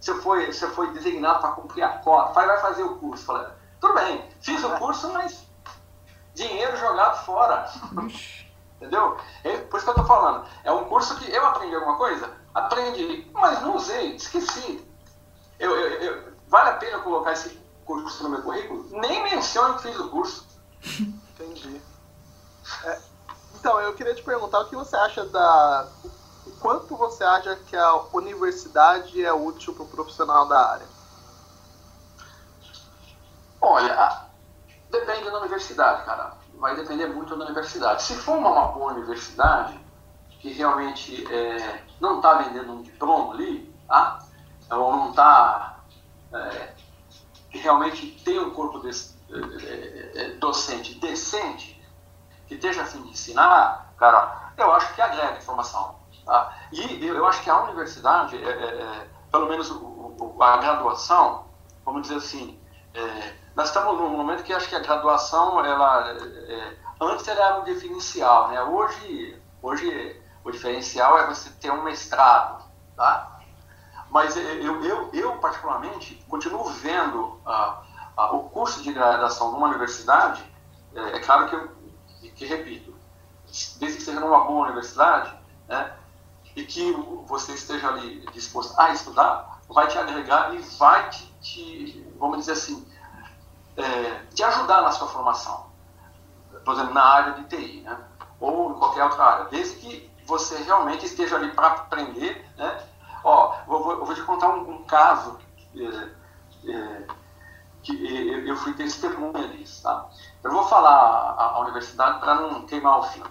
você, 0.00 0.14
foi, 0.22 0.52
você 0.52 0.68
foi 0.68 0.92
designado 0.92 1.40
para 1.40 1.52
cumprir 1.52 1.82
a 1.82 1.98
cota, 1.98 2.32
vai, 2.32 2.46
vai 2.46 2.60
fazer 2.60 2.82
o 2.82 2.96
curso. 2.96 3.24
Falei, 3.24 3.48
tudo 3.80 3.94
bem, 3.94 4.28
fiz 4.40 4.62
o 4.62 4.70
curso, 4.76 5.12
mas 5.12 5.46
dinheiro 6.34 6.76
jogado 6.76 7.24
fora. 7.24 7.68
Entendeu? 8.80 9.16
É 9.42 9.56
por 9.56 9.76
isso 9.76 9.84
que 9.84 9.90
eu 9.90 10.02
estou 10.02 10.06
falando. 10.06 10.46
É 10.62 10.70
um 10.70 10.84
curso 10.84 11.16
que 11.16 11.28
eu 11.30 11.44
aprendi 11.44 11.74
alguma 11.74 11.96
coisa? 11.96 12.30
Aprendi, 12.58 13.30
mas 13.32 13.62
não 13.62 13.76
usei, 13.76 14.16
esqueci. 14.16 14.84
Eu, 15.58 15.76
eu, 15.76 15.90
eu, 16.02 16.32
vale 16.48 16.70
a 16.70 16.74
pena 16.74 16.98
colocar 16.98 17.32
esse 17.32 17.50
curso 17.84 18.22
no 18.24 18.30
meu 18.30 18.42
currículo? 18.42 18.88
Nem 18.90 19.22
menciono 19.22 19.76
que 19.76 19.82
fiz 19.82 19.98
o 19.98 20.08
curso. 20.10 20.46
Entendi. 21.40 21.80
É, 22.84 23.00
então, 23.54 23.80
eu 23.80 23.94
queria 23.94 24.14
te 24.14 24.22
perguntar 24.22 24.60
o 24.60 24.68
que 24.68 24.74
você 24.74 24.96
acha 24.96 25.24
da. 25.26 25.88
quanto 26.60 26.96
você 26.96 27.22
acha 27.22 27.54
que 27.54 27.76
a 27.76 27.94
universidade 28.12 29.24
é 29.24 29.32
útil 29.32 29.72
para 29.74 29.84
o 29.84 29.88
profissional 29.88 30.46
da 30.46 30.72
área? 30.72 30.86
Olha, 33.60 34.26
depende 34.90 35.30
da 35.30 35.38
universidade, 35.38 36.04
cara. 36.04 36.32
Vai 36.54 36.74
depender 36.74 37.06
muito 37.06 37.36
da 37.36 37.44
universidade. 37.44 38.02
Se 38.02 38.16
for 38.16 38.36
uma, 38.36 38.50
uma 38.50 38.68
boa 38.68 38.92
universidade, 38.92 39.77
que 40.38 40.52
realmente 40.52 41.26
é, 41.32 41.82
não 42.00 42.16
está 42.16 42.34
vendendo 42.34 42.72
um 42.72 42.82
diploma 42.82 43.34
ali, 43.34 43.74
tá? 43.86 44.20
ou 44.70 44.96
não 44.96 45.10
está. 45.10 45.78
É, 46.32 46.72
que 47.50 47.58
realmente 47.58 48.20
tem 48.24 48.38
um 48.38 48.50
corpo 48.50 48.80
de, 48.80 48.90
é, 48.90 50.12
é, 50.14 50.30
docente 50.34 50.94
decente, 50.96 51.82
que 52.46 52.54
esteja 52.54 52.82
afim 52.82 53.02
de 53.02 53.10
ensinar, 53.10 53.92
cara, 53.96 54.52
eu 54.56 54.72
acho 54.72 54.94
que 54.94 55.00
agrega 55.00 55.38
informação. 55.38 55.96
Tá? 56.26 56.54
E 56.70 57.06
eu 57.06 57.26
acho 57.26 57.42
que 57.42 57.48
a 57.48 57.62
universidade, 57.62 58.36
é, 58.36 58.50
é, 58.50 59.08
pelo 59.32 59.48
menos 59.48 59.70
o, 59.70 60.14
o, 60.20 60.42
a 60.42 60.58
graduação, 60.58 61.46
vamos 61.84 62.02
dizer 62.02 62.16
assim, 62.16 62.58
nós 63.54 63.68
estamos 63.68 63.98
num 63.98 64.10
momento 64.10 64.42
que 64.42 64.52
acho 64.52 64.68
que 64.68 64.74
a 64.74 64.80
graduação, 64.80 65.64
ela, 65.64 66.14
antes 67.00 67.26
era 67.28 67.60
um 67.60 67.64
diferencial, 67.64 68.48
né? 68.48 68.62
hoje, 68.62 69.40
hoje 69.62 70.20
o 70.44 70.50
diferencial 70.50 71.18
é 71.18 71.26
você 71.26 71.50
ter 71.50 71.70
um 71.70 71.82
mestrado, 71.82 72.64
tá? 72.96 73.40
Mas 74.10 74.36
eu, 74.36 74.82
eu, 74.84 75.10
eu 75.12 75.32
particularmente, 75.38 76.24
continuo 76.28 76.64
vendo 76.70 77.38
ah, 77.44 77.82
ah, 78.16 78.34
o 78.34 78.48
curso 78.48 78.82
de 78.82 78.92
graduação 78.92 79.52
numa 79.52 79.68
universidade, 79.68 80.42
é, 80.94 81.16
é 81.16 81.20
claro 81.20 81.48
que 81.48 81.54
eu 81.54 81.78
que 82.38 82.46
repito, 82.46 82.94
desde 83.78 83.98
que 83.98 84.02
seja 84.02 84.20
numa 84.20 84.44
boa 84.44 84.66
universidade, 84.66 85.36
né, 85.66 85.92
e 86.54 86.64
que 86.64 86.92
você 87.26 87.52
esteja 87.52 87.88
ali 87.88 88.24
disposto 88.32 88.78
a 88.78 88.92
estudar, 88.92 89.60
vai 89.68 89.88
te 89.88 89.98
agregar 89.98 90.54
e 90.54 90.58
vai 90.78 91.10
te, 91.10 91.26
te 91.40 92.14
vamos 92.18 92.38
dizer 92.38 92.52
assim, 92.52 92.86
é, 93.76 94.24
te 94.34 94.42
ajudar 94.42 94.82
na 94.82 94.92
sua 94.92 95.08
formação. 95.08 95.66
Por 96.64 96.74
exemplo, 96.74 96.94
na 96.94 97.04
área 97.04 97.34
de 97.34 97.44
TI, 97.44 97.80
né, 97.82 97.98
ou 98.40 98.70
em 98.70 98.74
qualquer 98.74 99.04
outra 99.04 99.24
área, 99.24 99.44
desde 99.46 99.76
que 99.76 100.10
você 100.28 100.62
realmente 100.62 101.06
esteja 101.06 101.36
ali 101.36 101.50
para 101.52 101.68
aprender, 101.68 102.46
né? 102.58 102.82
Ó, 103.24 103.54
eu 103.66 103.82
vou, 103.82 103.92
eu 103.92 104.04
vou 104.04 104.14
te 104.14 104.22
contar 104.22 104.50
um, 104.50 104.70
um 104.70 104.82
caso 104.84 105.38
é, 105.74 106.70
é, 106.70 107.06
que 107.82 108.28
eu, 108.30 108.46
eu 108.46 108.56
fui 108.56 108.74
testemunha 108.74 109.48
disso, 109.48 109.82
tá? 109.82 110.06
Eu 110.44 110.52
vou 110.52 110.68
falar 110.68 110.90
a, 110.90 111.44
a 111.54 111.60
universidade 111.60 112.20
para 112.20 112.34
não 112.34 112.66
queimar 112.66 112.98
o 112.98 113.02
filme. 113.04 113.30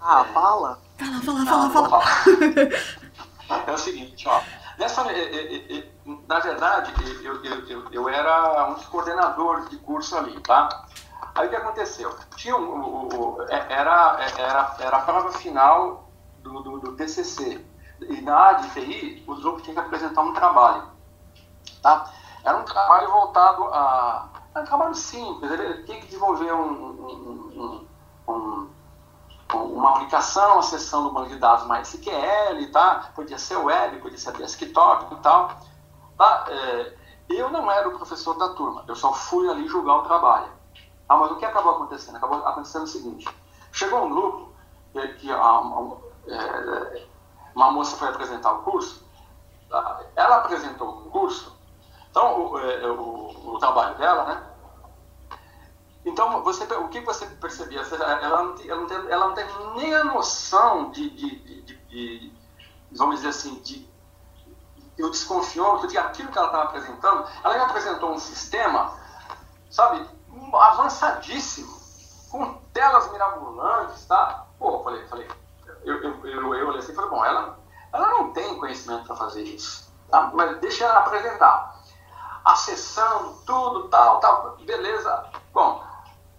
Ah, 0.00 0.26
é, 0.28 0.32
fala. 0.32 0.80
Fala, 0.98 1.46
fala, 1.46 1.70
fala, 1.70 1.88
fala. 1.88 2.04
é 3.68 3.72
o 3.72 3.78
seguinte, 3.78 4.28
ó. 4.28 4.40
Nessa, 4.78 5.02
é, 5.12 5.20
é, 5.20 5.78
é, 5.78 5.88
na 6.26 6.40
verdade, 6.40 6.92
eu, 7.22 7.44
eu, 7.44 7.68
eu, 7.68 7.92
eu 7.92 8.08
era 8.08 8.68
um 8.68 8.74
dos 8.74 8.86
coordenadores 8.86 9.70
de 9.70 9.76
curso 9.76 10.16
ali, 10.16 10.40
tá? 10.40 10.86
Aí 11.36 11.46
o 11.46 11.50
que 11.50 11.56
aconteceu? 11.56 12.18
Tinha 12.34 12.56
um, 12.56 12.62
um, 12.62 13.08
um, 13.08 13.42
era, 13.48 14.18
era, 14.36 14.76
era 14.80 14.96
a 14.96 15.02
prova 15.02 15.30
final 15.32 16.11
do, 16.42 16.62
do, 16.62 16.78
do 16.78 16.96
TCC. 16.96 17.64
E 18.00 18.20
na 18.20 18.54
TI, 18.54 19.24
o 19.26 19.34
grupo 19.36 19.60
tinha 19.60 19.74
que 19.74 19.80
apresentar 19.80 20.22
um 20.22 20.32
trabalho. 20.32 20.84
Tá? 21.80 22.10
Era 22.44 22.58
um 22.58 22.64
trabalho 22.64 23.10
voltado 23.10 23.64
a. 23.64 24.28
Era 24.54 24.64
um 24.64 24.66
trabalho 24.66 24.94
simples, 24.94 25.50
ele 25.50 25.82
tinha 25.84 25.98
que 25.98 26.06
desenvolver 26.06 26.52
um, 26.52 27.50
um, 27.58 27.86
um, 28.28 28.68
uma 29.54 29.90
aplicação 29.92 30.58
acessando 30.58 31.08
um 31.08 31.14
banco 31.14 31.30
de 31.30 31.38
dados 31.38 31.66
mais 31.66 31.88
SQL, 31.88 32.70
tá? 32.70 33.10
podia 33.14 33.38
ser 33.38 33.56
web, 33.56 33.98
podia 34.00 34.18
ser 34.18 34.32
desktop 34.32 35.14
e 35.14 35.16
tal. 35.20 35.56
Tá? 36.18 36.44
É, 36.48 36.94
eu 37.30 37.50
não 37.50 37.70
era 37.70 37.88
o 37.88 37.96
professor 37.96 38.36
da 38.36 38.50
turma, 38.50 38.84
eu 38.86 38.94
só 38.94 39.14
fui 39.14 39.48
ali 39.48 39.66
julgar 39.66 40.00
o 40.00 40.02
trabalho. 40.02 40.52
Ah, 41.08 41.16
mas 41.16 41.30
o 41.30 41.36
que 41.36 41.44
acabou 41.44 41.72
acontecendo? 41.72 42.16
Acabou 42.16 42.46
acontecendo 42.46 42.84
o 42.84 42.86
seguinte: 42.86 43.28
chegou 43.72 44.04
um 44.04 44.10
grupo 44.10 44.52
que, 44.92 45.08
que 45.14 45.32
é, 46.26 47.06
uma 47.54 47.70
moça 47.70 47.96
foi 47.96 48.08
apresentar 48.08 48.52
o 48.52 48.62
curso, 48.62 49.04
tá? 49.68 50.00
ela 50.16 50.36
apresentou 50.36 50.88
o 50.88 51.10
curso, 51.10 51.56
então 52.10 52.52
o, 52.52 52.58
é, 52.58 52.86
o, 52.90 53.54
o 53.54 53.58
trabalho 53.58 53.96
dela, 53.98 54.24
né? 54.24 54.52
Então, 56.04 56.42
você, 56.42 56.64
o 56.64 56.88
que 56.88 57.00
você 57.00 57.26
percebia? 57.26 57.80
Ela 57.80 58.42
não, 58.42 58.54
ela 58.60 58.76
não, 58.76 58.86
tem, 58.86 58.96
ela 59.08 59.28
não 59.28 59.34
tem 59.34 59.46
nem 59.76 59.94
a 59.94 60.02
noção 60.02 60.90
de, 60.90 61.08
de, 61.10 61.62
de, 61.62 61.76
de 61.86 62.32
vamos 62.90 63.16
dizer 63.16 63.28
assim, 63.28 63.54
de, 63.60 63.88
eu 64.98 65.10
desconfiou 65.10 65.86
de 65.86 65.96
aquilo 65.96 66.30
que 66.30 66.38
ela 66.38 66.48
estava 66.48 66.64
apresentando. 66.64 67.26
Ela 67.42 67.54
me 67.54 67.60
apresentou 67.60 68.12
um 68.12 68.18
sistema, 68.18 68.92
sabe, 69.70 70.06
avançadíssimo, 70.54 71.80
com 72.30 72.54
telas 72.72 73.10
mirabolantes, 73.12 74.04
tá? 74.06 74.46
Pô, 74.58 74.82
falei, 74.82 75.06
falei, 75.06 75.28
eu, 75.84 76.02
eu, 76.02 76.26
eu, 76.26 76.54
eu 76.54 76.68
olhei 76.68 76.78
assim 76.78 76.92
e 76.92 76.94
falei, 76.94 77.10
bom, 77.10 77.24
ela, 77.24 77.58
ela 77.92 78.08
não 78.08 78.32
tem 78.32 78.58
conhecimento 78.58 79.04
para 79.04 79.16
fazer 79.16 79.42
isso, 79.42 79.92
tá? 80.10 80.30
mas 80.34 80.58
deixa 80.60 80.84
ela 80.84 81.00
apresentar. 81.00 81.82
Acessando 82.44 83.34
tudo, 83.46 83.88
tal, 83.88 84.18
tal, 84.18 84.56
beleza. 84.56 85.24
Bom, 85.52 85.82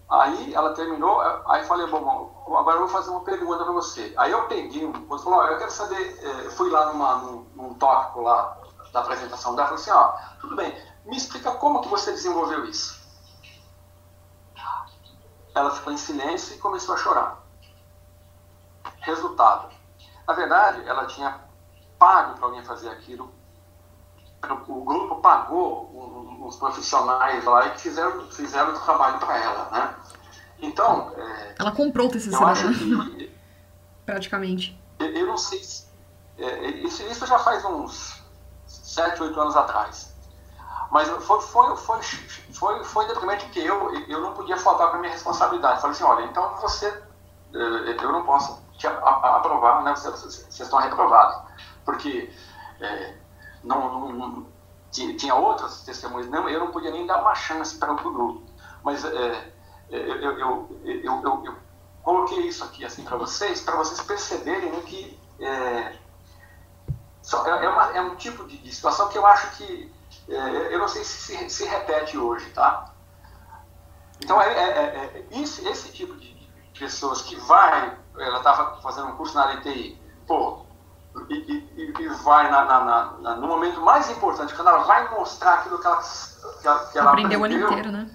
aí 0.10 0.54
ela 0.54 0.74
terminou, 0.74 1.22
aí 1.48 1.64
falei, 1.64 1.88
bom, 1.88 2.46
agora 2.58 2.76
eu 2.76 2.82
vou 2.82 2.90
fazer 2.90 3.10
uma 3.10 3.24
pergunta 3.24 3.64
para 3.64 3.74
você. 3.74 4.14
Aí 4.18 4.32
eu 4.32 4.48
peguei, 4.48 4.86
você 4.92 5.24
falou, 5.24 5.44
eu 5.46 5.58
quero 5.58 5.72
saber, 5.72 6.20
eh, 6.22 6.50
fui 6.52 6.70
lá 6.70 6.88
numa, 6.88 7.16
num, 7.16 7.48
num 7.56 7.74
tópico 7.76 8.22
lá 8.22 8.58
da 8.92 9.00
apresentação 9.00 9.56
dela, 9.56 9.70
falei 9.70 9.82
assim, 9.82 9.92
ó, 9.92 10.14
tudo 10.42 10.56
bem, 10.56 10.78
me 11.06 11.16
explica 11.18 11.52
como 11.54 11.82
que 11.82 11.88
você 11.88 12.12
desenvolveu 12.12 12.66
isso. 12.66 13.02
Ela 15.56 15.72
ficou 15.72 15.94
em 15.94 15.98
silêncio 15.98 16.56
e 16.56 16.60
começou 16.60 16.96
a 16.96 16.98
chorar. 16.98 17.43
Resultado. 19.04 19.70
Na 20.26 20.34
verdade, 20.34 20.88
ela 20.88 21.06
tinha 21.06 21.40
pago 22.00 22.36
para 22.36 22.46
alguém 22.46 22.64
fazer 22.64 22.90
aquilo. 22.90 23.32
O 24.68 24.84
grupo 24.84 25.22
pagou 25.22 25.90
uns 26.46 26.56
profissionais 26.58 27.44
lá 27.46 27.68
e 27.68 27.78
fizeram, 27.78 28.30
fizeram 28.32 28.74
o 28.74 28.80
trabalho 28.80 29.20
para 29.20 29.38
ela, 29.38 29.70
né? 29.72 29.96
Então... 30.60 31.14
É, 31.16 31.56
ela 31.60 31.72
comprou 31.72 32.08
o 32.08 32.12
TCC 32.12 32.38
Praticamente. 34.06 34.78
Eu, 35.00 35.08
eu, 35.08 35.28
não 35.28 35.38
sei 35.38 35.64
se... 35.64 35.86
É, 36.38 36.68
isso, 36.68 37.04
isso 37.04 37.26
já 37.26 37.40
faz 37.40 37.64
uns 37.64 38.22
7, 38.66 39.22
8 39.22 39.40
anos 39.40 39.56
atrás. 39.56 40.14
Mas 40.92 41.10
foi, 41.10 41.42
foi, 41.42 41.76
foi, 41.78 42.02
foi, 42.54 42.84
foi 42.84 43.08
deprimente 43.08 43.46
que 43.48 43.60
eu, 43.60 43.94
eu 44.08 44.22
não 44.22 44.34
podia 44.34 44.58
faltar 44.58 44.90
para 44.90 45.00
minha 45.00 45.12
responsabilidade. 45.12 45.82
Falei 45.82 45.96
assim, 45.96 46.04
olha, 46.04 46.26
então 46.26 46.56
você... 46.62 46.88
É, 46.88 48.04
eu 48.04 48.12
não 48.12 48.26
posso 48.26 48.63
te 48.78 48.88
aprovar, 48.88 49.84
né? 49.84 49.96
Vocês, 49.96 50.48
estão 50.60 50.80
reprovados. 50.80 51.38
Porque 51.86 52.32
é, 52.80 53.16
não, 53.64 54.12
não, 54.12 54.46
tinha 54.92 55.36
outras 55.36 55.82
testemunhas, 55.84 56.30
não, 56.30 56.48
eu 56.48 56.60
não 56.60 56.72
podia 56.72 56.92
nem 56.92 57.06
dar 57.06 57.22
uma 57.22 57.36
chance 57.36 57.78
para 57.78 57.92
o 57.92 57.96
grupo. 57.96 58.44
Mas 58.84 59.04
é, 59.04 59.10
é 59.10 59.52
eu, 59.90 60.40
eu, 60.40 60.70
eu, 60.86 61.44
eu, 61.46 61.56
coloquei 62.04 62.48
isso 62.48 62.64
aqui 62.64 62.86
assim 62.86 63.04
para 63.04 63.18
vocês, 63.18 63.62
para 63.62 63.78
vocês 63.78 64.02
perceberem 64.02 64.82
que 64.82 65.20
é, 65.40 65.96
é, 67.46 67.70
uma, 67.70 67.98
é, 67.98 68.02
um 68.02 68.16
tipo 68.16 68.46
de, 68.46 68.74
situação 68.74 69.10
que 69.10 69.18
eu 69.18 69.26
acho 69.26 69.58
que 69.58 69.92
é, 70.30 70.74
eu 70.74 70.80
não 70.80 70.88
sei 70.88 71.04
se, 71.04 71.38
se, 71.38 71.50
se 71.50 71.66
repete 71.66 72.18
hoje, 72.18 72.50
tá? 72.52 72.94
Então 74.24 74.42
é, 74.42 74.54
é, 74.54 74.70
é, 74.70 75.26
esse, 75.32 75.68
esse 75.68 75.92
tipo 75.92 76.16
de 76.16 76.34
pessoas 76.78 77.22
que 77.22 77.36
vai 77.36 77.98
ela 78.18 78.38
estava 78.38 78.82
fazendo 78.82 79.08
um 79.08 79.16
curso 79.16 79.36
na 79.36 79.46
área 79.46 79.62
TI, 79.62 80.00
pô, 80.28 80.66
e, 81.30 81.34
e, 81.34 81.94
e 82.00 82.10
vai 82.24 82.50
na, 82.50 82.66
na, 82.66 83.14
na, 83.20 83.36
no 83.36 83.48
momento 83.48 83.82
mais 83.82 84.10
importante, 84.10 84.54
quando 84.56 84.70
ela 84.70 84.84
vai 84.84 85.10
mostrar 85.12 85.56
aquilo 85.56 85.80
que 85.80 85.88
ela, 85.88 86.02
que 86.62 86.68
ela, 86.68 86.86
que 86.86 86.98
ela 86.98 87.12
aprendeu 87.12 87.40
o 87.40 87.44
ano 87.44 87.54
inteiro, 87.54 87.92
né? 87.92 88.10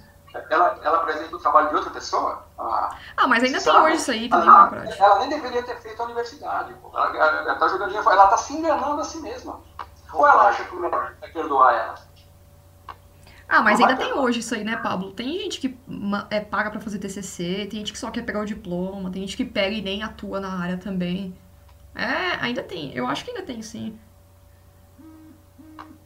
Ela, 0.50 0.78
ela 0.82 0.98
apresenta 0.98 1.34
o 1.34 1.38
trabalho 1.38 1.70
de 1.70 1.76
outra 1.76 1.90
pessoa? 1.90 2.44
Ah, 2.58 2.90
ah 3.16 3.26
mas 3.26 3.42
ainda 3.42 3.58
sabe? 3.60 3.78
tem 3.78 3.86
hoje 3.86 3.96
isso 3.96 4.10
aí 4.10 4.28
também, 4.28 4.48
ela, 4.48 4.76
ela, 4.76 4.94
ela 4.94 5.18
nem 5.20 5.28
deveria 5.30 5.62
ter 5.62 5.80
feito 5.80 6.00
a 6.00 6.04
universidade. 6.04 6.74
Ela, 6.94 7.52
está 7.52 7.68
jogando 7.68 7.96
ela 7.96 8.24
está 8.24 8.36
se 8.36 8.52
enganando 8.54 9.00
a 9.00 9.04
si 9.04 9.18
mesma. 9.18 9.60
Ou 10.12 10.26
ela 10.26 10.48
acha 10.48 10.64
que 10.64 10.74
o 10.74 10.80
melhor 10.80 11.14
é 11.22 11.28
perdoar 11.28 11.74
ela? 11.74 12.07
Ah, 13.48 13.62
mas 13.62 13.80
ainda 13.80 13.96
tem 13.96 14.12
hoje 14.12 14.40
isso 14.40 14.54
aí, 14.54 14.62
né, 14.62 14.76
Pablo? 14.76 15.10
Tem 15.12 15.38
gente 15.38 15.58
que 15.58 15.78
é, 16.28 16.38
paga 16.38 16.70
para 16.70 16.80
fazer 16.80 16.98
TCC, 16.98 17.66
tem 17.70 17.78
gente 17.78 17.94
que 17.94 17.98
só 17.98 18.10
quer 18.10 18.22
pegar 18.22 18.40
o 18.40 18.44
diploma, 18.44 19.10
tem 19.10 19.22
gente 19.22 19.38
que 19.38 19.44
pega 19.44 19.74
e 19.74 19.80
nem 19.80 20.02
atua 20.02 20.38
na 20.38 20.60
área 20.60 20.76
também. 20.76 21.34
É, 21.94 22.36
ainda 22.44 22.62
tem. 22.62 22.94
Eu 22.94 23.06
acho 23.06 23.24
que 23.24 23.30
ainda 23.30 23.42
tem, 23.42 23.62
sim. 23.62 23.98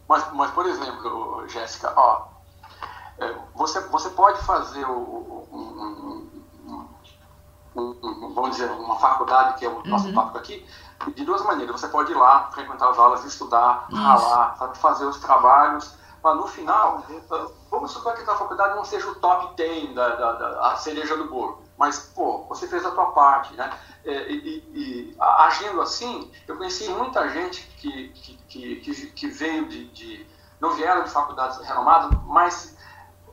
Mas, 0.08 0.32
mas 0.32 0.50
por 0.52 0.66
exemplo, 0.66 1.44
Jéssica, 1.48 1.92
ó, 1.96 2.28
é, 3.18 3.34
você, 3.54 3.80
você 3.88 4.10
pode 4.10 4.40
fazer 4.42 4.84
o, 4.84 5.46
um, 5.50 5.56
um, 5.56 6.30
um, 7.76 7.98
um, 8.04 8.34
vamos 8.34 8.52
dizer, 8.52 8.70
uma 8.70 8.98
faculdade, 9.00 9.58
que 9.58 9.64
é 9.64 9.68
o 9.68 9.82
nosso 9.84 10.06
uhum. 10.06 10.14
tópico 10.14 10.38
aqui, 10.38 10.66
de 11.16 11.24
duas 11.24 11.42
maneiras. 11.42 11.80
Você 11.80 11.88
pode 11.88 12.12
ir 12.12 12.14
lá, 12.14 12.50
frequentar 12.52 12.90
as 12.90 12.98
aulas, 12.98 13.24
estudar, 13.24 13.88
ralar, 13.92 14.56
fazer 14.74 15.06
os 15.06 15.18
trabalhos, 15.18 15.96
mas 16.22 16.36
no 16.36 16.46
final, 16.46 17.04
vamos 17.70 17.90
supor 17.90 18.14
que 18.14 18.22
a 18.22 18.36
faculdade 18.36 18.76
não 18.76 18.84
seja 18.84 19.10
o 19.10 19.14
top 19.16 19.56
10 19.56 19.94
da, 19.94 20.08
da, 20.14 20.32
da 20.32 20.76
cereja 20.76 21.16
do 21.16 21.28
bolo, 21.28 21.62
mas, 21.76 21.98
pô, 22.14 22.44
você 22.48 22.68
fez 22.68 22.86
a 22.86 22.92
tua 22.92 23.06
parte, 23.06 23.54
né? 23.54 23.70
É, 24.04 24.30
e, 24.30 24.58
e, 24.72 25.16
agindo 25.18 25.80
assim, 25.80 26.30
eu 26.46 26.56
conheci 26.56 26.88
muita 26.90 27.28
gente 27.30 27.62
que, 27.76 28.08
que, 28.10 28.76
que, 28.76 29.06
que 29.10 29.26
veio 29.28 29.68
de, 29.68 29.88
de, 29.88 30.26
não 30.60 30.72
vieram 30.74 31.02
de 31.02 31.10
faculdades 31.10 31.58
renomadas, 31.66 32.16
mas 32.24 32.76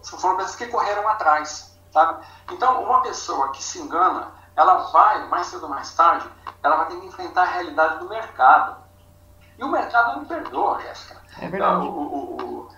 foram 0.04 0.38
pessoas 0.38 0.56
que 0.56 0.68
correram 0.68 1.08
atrás, 1.08 1.78
sabe? 1.92 2.26
Então, 2.52 2.84
uma 2.84 3.02
pessoa 3.02 3.50
que 3.52 3.62
se 3.64 3.80
engana, 3.80 4.32
ela 4.56 4.78
vai, 4.92 5.28
mais 5.28 5.48
cedo 5.48 5.64
ou 5.64 5.70
mais 5.70 5.94
tarde, 5.96 6.28
ela 6.64 6.78
vai 6.78 6.88
ter 6.88 7.00
que 7.00 7.06
enfrentar 7.06 7.44
a 7.44 7.52
realidade 7.52 8.00
do 8.00 8.10
mercado. 8.10 8.78
E 9.58 9.64
o 9.64 9.68
mercado 9.68 10.18
não 10.18 10.26
perdoa, 10.26 10.80
Jéssica. 10.82 11.20
É 11.42 11.48
verdade. 11.48 11.86
O, 11.86 11.90
o, 11.90 12.42
o, 12.42 12.70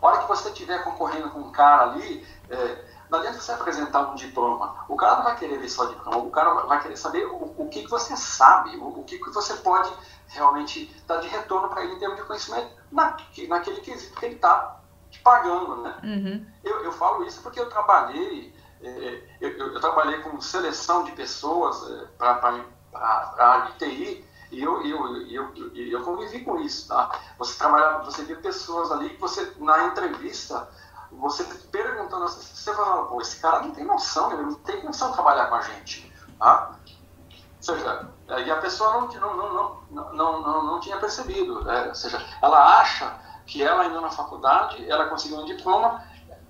a 0.00 0.06
hora 0.06 0.18
que 0.18 0.28
você 0.28 0.48
estiver 0.48 0.82
concorrendo 0.84 1.30
com 1.30 1.40
um 1.40 1.50
cara 1.50 1.90
ali, 1.90 2.26
é, 2.48 2.84
não 3.10 3.18
adianta 3.18 3.40
você 3.40 3.52
apresentar 3.52 4.00
um 4.10 4.14
diploma. 4.14 4.84
O 4.88 4.96
cara 4.96 5.16
não 5.16 5.24
vai 5.24 5.36
querer 5.36 5.58
ver 5.58 5.68
só 5.68 5.86
diploma, 5.86 6.18
o 6.18 6.30
cara 6.30 6.54
vai 6.66 6.80
querer 6.80 6.96
saber 6.96 7.26
o, 7.26 7.54
o 7.56 7.68
que, 7.68 7.82
que 7.82 7.90
você 7.90 8.16
sabe, 8.16 8.76
o, 8.76 9.00
o 9.00 9.04
que, 9.04 9.18
que 9.18 9.30
você 9.30 9.54
pode 9.54 9.92
realmente 10.28 10.94
dar 11.06 11.18
de 11.18 11.28
retorno 11.28 11.68
para 11.68 11.82
ele 11.82 11.94
em 11.94 11.98
termos 11.98 12.18
de 12.18 12.24
conhecimento 12.24 12.70
na, 12.92 13.16
naquele 13.48 13.80
quesito 13.80 14.18
que 14.18 14.26
ele 14.26 14.34
está 14.36 14.80
te 15.10 15.20
pagando. 15.20 15.82
Né? 15.82 15.94
Uhum. 16.02 16.46
Eu, 16.62 16.84
eu 16.84 16.92
falo 16.92 17.24
isso 17.24 17.42
porque 17.42 17.58
eu 17.58 17.68
trabalhei, 17.68 18.54
é, 18.82 19.22
eu, 19.40 19.50
eu, 19.50 19.72
eu, 19.74 19.80
trabalhei 19.80 20.20
com 20.20 20.40
seleção 20.40 21.04
de 21.04 21.12
pessoas 21.12 21.90
é, 21.90 22.04
para 22.18 22.64
a 22.92 23.46
área 23.46 23.72
de 23.72 23.78
TI 23.78 24.27
e 24.50 24.62
eu, 24.62 24.82
eu, 24.84 25.16
eu, 25.28 25.74
eu, 25.74 26.02
convivi 26.02 26.44
com 26.44 26.58
isso. 26.58 26.88
Tá? 26.88 27.10
Você 27.38 27.58
trabalha, 27.58 27.98
você 27.98 28.22
vê 28.24 28.34
pessoas 28.36 28.90
ali 28.90 29.10
que 29.10 29.20
você, 29.20 29.52
na 29.58 29.86
entrevista, 29.86 30.68
você 31.12 31.44
perguntando 31.70 32.24
assim, 32.24 32.54
você 32.54 32.74
fala, 32.74 33.06
pô, 33.06 33.20
esse 33.20 33.40
cara 33.40 33.60
não 33.60 33.72
tem 33.72 33.84
noção, 33.84 34.32
ele 34.32 34.42
não 34.42 34.54
tem 34.54 34.82
noção 34.84 35.08
de 35.08 35.14
trabalhar 35.14 35.46
com 35.46 35.54
a 35.56 35.62
gente. 35.62 36.12
Tá? 36.38 36.70
Ou 37.58 37.62
seja, 37.62 38.08
e 38.44 38.50
a 38.50 38.56
pessoa 38.56 38.92
não, 38.92 39.08
não, 39.08 39.36
não, 39.36 39.82
não, 39.90 40.12
não, 40.12 40.42
não, 40.42 40.66
não 40.66 40.80
tinha 40.80 40.98
percebido. 40.98 41.62
Né? 41.64 41.88
Ou 41.88 41.94
seja, 41.94 42.24
ela 42.42 42.80
acha 42.80 43.18
que 43.46 43.62
ela 43.62 43.82
ainda 43.82 44.00
na 44.00 44.10
faculdade, 44.10 44.88
ela 44.88 45.08
conseguiu 45.08 45.38
um 45.38 45.44
diploma, 45.44 46.02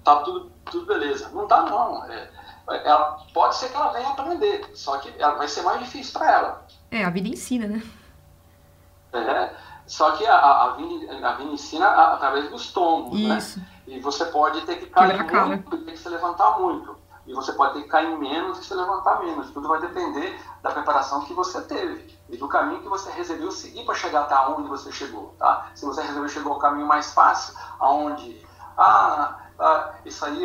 tá 0.05 0.17
tudo, 0.23 0.53
tudo 0.67 0.87
beleza. 0.87 1.31
Não 1.31 1.47
tá 1.47 1.63
não. 1.63 2.05
É, 2.05 2.31
ela, 2.69 3.19
pode 3.33 3.57
ser 3.57 3.69
que 3.71 3.77
ela 3.77 3.93
venha 3.93 4.09
aprender, 4.09 4.71
só 4.75 4.99
que 4.99 5.13
ela, 5.19 5.35
vai 5.35 5.49
ser 5.49 5.63
mais 5.63 5.81
difícil 5.81 6.13
para 6.13 6.33
ela. 6.33 6.67
É, 6.91 7.05
a 7.05 7.11
vida 7.11 7.29
ensina, 7.29 7.67
né? 7.67 7.83
É, 9.13 9.55
só 9.87 10.13
que 10.13 10.27
a, 10.27 10.37
a, 10.37 10.71
vida, 10.73 11.27
a 11.27 11.33
vida 11.33 11.51
ensina 11.51 11.89
através 11.89 12.51
dos 12.51 12.73
tombos, 12.73 13.19
né? 13.21 13.39
Isso. 13.39 13.59
né? 13.59 13.67
E 13.87 14.01
você 14.01 14.27
pode 14.27 14.61
ter 14.63 14.77
que 14.77 14.87
cair 14.87 15.25
muito 15.47 15.77
e 15.77 15.79
ter 15.79 15.93
que 15.93 15.99
se 15.99 16.09
levantar 16.11 16.59
muito. 16.59 16.97
E 17.27 17.33
você 17.35 17.53
pode 17.53 17.75
ter 17.75 17.83
que 17.83 17.89
cair 17.89 18.19
menos 18.19 18.59
e 18.59 18.65
se 18.65 18.75
levantar 18.75 19.21
menos. 19.21 19.51
Tudo 19.51 19.69
vai 19.69 19.81
depender 19.81 20.39
da 20.63 20.71
preparação 20.71 21.25
que 21.25 21.33
você 21.33 21.61
teve 21.63 22.19
e 22.29 22.37
do 22.37 22.49
caminho 22.49 22.83
que 22.83 22.89
você 22.89 23.11
resolveu 23.11 23.51
seguir 23.51 23.85
para 23.85 23.95
chegar 23.95 24.23
até 24.23 24.35
onde 24.51 24.69
você 24.69 24.93
chegou, 24.93 25.35
tá? 25.39 25.71
Se 25.75 25.87
você 25.87 26.03
resolveu 26.03 26.29
chegar 26.29 26.51
ao 26.51 26.59
caminho 26.59 26.87
mais 26.87 27.13
fácil, 27.15 27.55
aonde, 27.79 28.47
ah, 28.77 29.39
ah, 29.59 29.95
isso 30.05 30.25
aí 30.25 30.45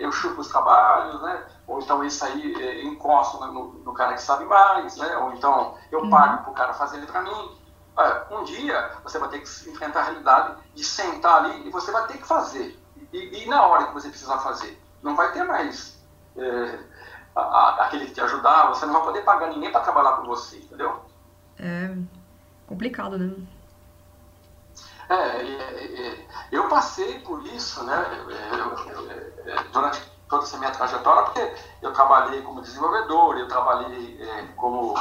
eu 0.00 0.10
chupo 0.10 0.40
os 0.40 0.48
trabalhos, 0.48 1.22
né? 1.22 1.46
Ou 1.66 1.80
então 1.80 2.02
isso 2.02 2.24
aí 2.24 2.52
eu 2.52 2.88
encosto 2.88 3.38
no, 3.46 3.74
no 3.74 3.92
cara 3.94 4.14
que 4.14 4.22
sabe 4.22 4.44
mais, 4.44 4.96
né? 4.96 5.16
Ou 5.18 5.32
então 5.34 5.76
eu 5.92 6.00
uhum. 6.00 6.10
pago 6.10 6.42
para 6.42 6.50
o 6.50 6.54
cara 6.54 6.74
fazer 6.74 6.96
ele 6.98 7.06
para 7.06 7.22
mim. 7.22 7.58
Um 8.30 8.44
dia 8.44 8.92
você 9.04 9.18
vai 9.18 9.28
ter 9.28 9.40
que 9.40 9.70
enfrentar 9.70 10.00
a 10.00 10.04
realidade 10.04 10.56
de 10.74 10.82
sentar 10.82 11.44
ali 11.44 11.68
e 11.68 11.70
você 11.70 11.92
vai 11.92 12.06
ter 12.06 12.18
que 12.18 12.26
fazer. 12.26 12.78
E, 13.12 13.42
e 13.42 13.48
na 13.48 13.64
hora 13.66 13.86
que 13.86 13.94
você 13.94 14.08
precisar 14.08 14.38
fazer, 14.38 14.80
não 15.02 15.14
vai 15.14 15.32
ter 15.32 15.44
mais 15.44 16.00
é, 16.36 16.78
a, 17.36 17.40
a, 17.40 17.86
aquele 17.86 18.06
que 18.06 18.14
te 18.14 18.20
ajudar, 18.20 18.68
você 18.68 18.86
não 18.86 18.94
vai 18.94 19.02
poder 19.02 19.22
pagar 19.22 19.48
ninguém 19.48 19.70
para 19.70 19.82
trabalhar 19.82 20.16
com 20.16 20.24
você, 20.24 20.58
entendeu? 20.58 21.04
É 21.58 21.94
complicado, 22.66 23.18
né? 23.18 23.34
É, 25.10 25.14
é, 25.14 26.06
é, 26.06 26.26
eu 26.52 26.68
passei 26.68 27.18
por 27.18 27.44
isso, 27.44 27.82
né, 27.82 28.06
é, 29.44 29.64
durante 29.72 30.00
toda 30.28 30.44
essa 30.44 30.56
minha 30.56 30.70
trajetória, 30.70 31.24
porque 31.24 31.52
eu 31.82 31.92
trabalhei 31.92 32.40
como 32.42 32.62
desenvolvedor, 32.62 33.36
eu 33.36 33.48
trabalhei 33.48 34.20
como 34.54 34.94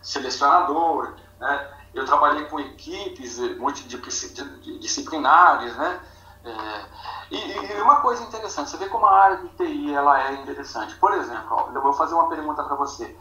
selecionador, 0.00 1.12
né, 1.38 1.70
eu 1.92 2.06
trabalhei 2.06 2.46
com 2.46 2.58
equipes 2.58 3.36
multidisciplinares, 3.58 5.76
né? 5.76 6.00
É, 6.44 6.84
e, 7.30 7.36
e, 7.36 7.80
uma 7.82 8.00
coisa 8.00 8.24
interessante, 8.24 8.70
você 8.70 8.76
vê 8.78 8.88
como 8.88 9.06
a 9.06 9.14
área 9.14 9.36
de 9.36 9.48
TI 9.50 9.94
ela 9.94 10.26
é 10.26 10.32
interessante. 10.32 10.96
Por 10.96 11.12
exemplo, 11.12 11.46
ó, 11.50 11.68
eu 11.72 11.80
vou 11.82 11.92
fazer 11.92 12.14
uma 12.14 12.28
pergunta 12.28 12.64
para 12.64 12.74
você. 12.76 13.16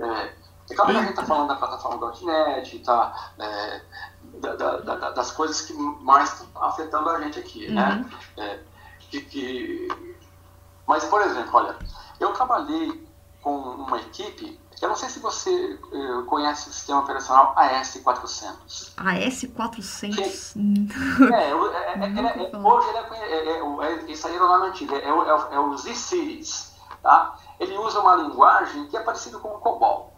É, 0.00 0.32
acaba 0.70 0.92
que 0.92 1.10
está 1.10 1.24
falando 1.24 1.48
da 1.48 1.56
plataforma 1.56 2.12
.NET, 2.22 2.78
tá, 2.78 3.32
é, 3.38 3.82
da, 4.42 4.56
da, 4.56 4.76
da, 4.78 5.10
das 5.10 5.30
coisas 5.30 5.62
que 5.62 5.72
mais 5.72 6.32
estão 6.32 6.62
afetando 6.62 7.08
a 7.08 7.20
gente 7.20 7.38
aqui, 7.38 7.70
né? 7.70 8.04
uhum. 8.36 8.42
né? 8.42 8.44
É, 8.44 8.60
que, 8.98 9.20
que, 9.22 9.88
mas, 10.86 11.04
por 11.04 11.22
exemplo, 11.22 11.50
olha, 11.54 11.76
eu 12.18 12.32
trabalhei 12.32 13.06
com 13.40 13.56
uma 13.56 13.98
equipe 13.98 14.60
eu 14.82 14.88
não 14.88 14.96
sei 14.96 15.08
se 15.08 15.20
você 15.20 15.78
uh, 15.92 16.24
conhece 16.24 16.68
o 16.68 16.72
sistema 16.72 17.02
operacional 17.02 17.54
AS400. 17.54 18.94
AS400? 18.96 20.56
É, 21.32 21.34
é, 21.34 21.50
é, 21.50 21.52
é, 21.52 22.50
é 22.52 22.56
hoje 22.58 22.88
ele 22.88 22.98
é, 23.84 24.10
isso 24.10 24.26
aí 24.26 24.34
era 24.34 24.44
o 24.44 24.48
nome 24.48 24.66
antigo, 24.66 24.92
é, 24.96 25.12
o, 25.12 25.22
é 25.22 25.60
o 25.60 25.76
Z-Series. 25.76 26.74
Tá? 27.00 27.38
Ele 27.60 27.78
usa 27.78 28.00
uma 28.00 28.16
linguagem 28.16 28.88
que 28.88 28.96
é 28.96 29.00
parecida 29.00 29.38
com 29.38 29.50
o 29.50 29.60
COBOL. 29.60 30.12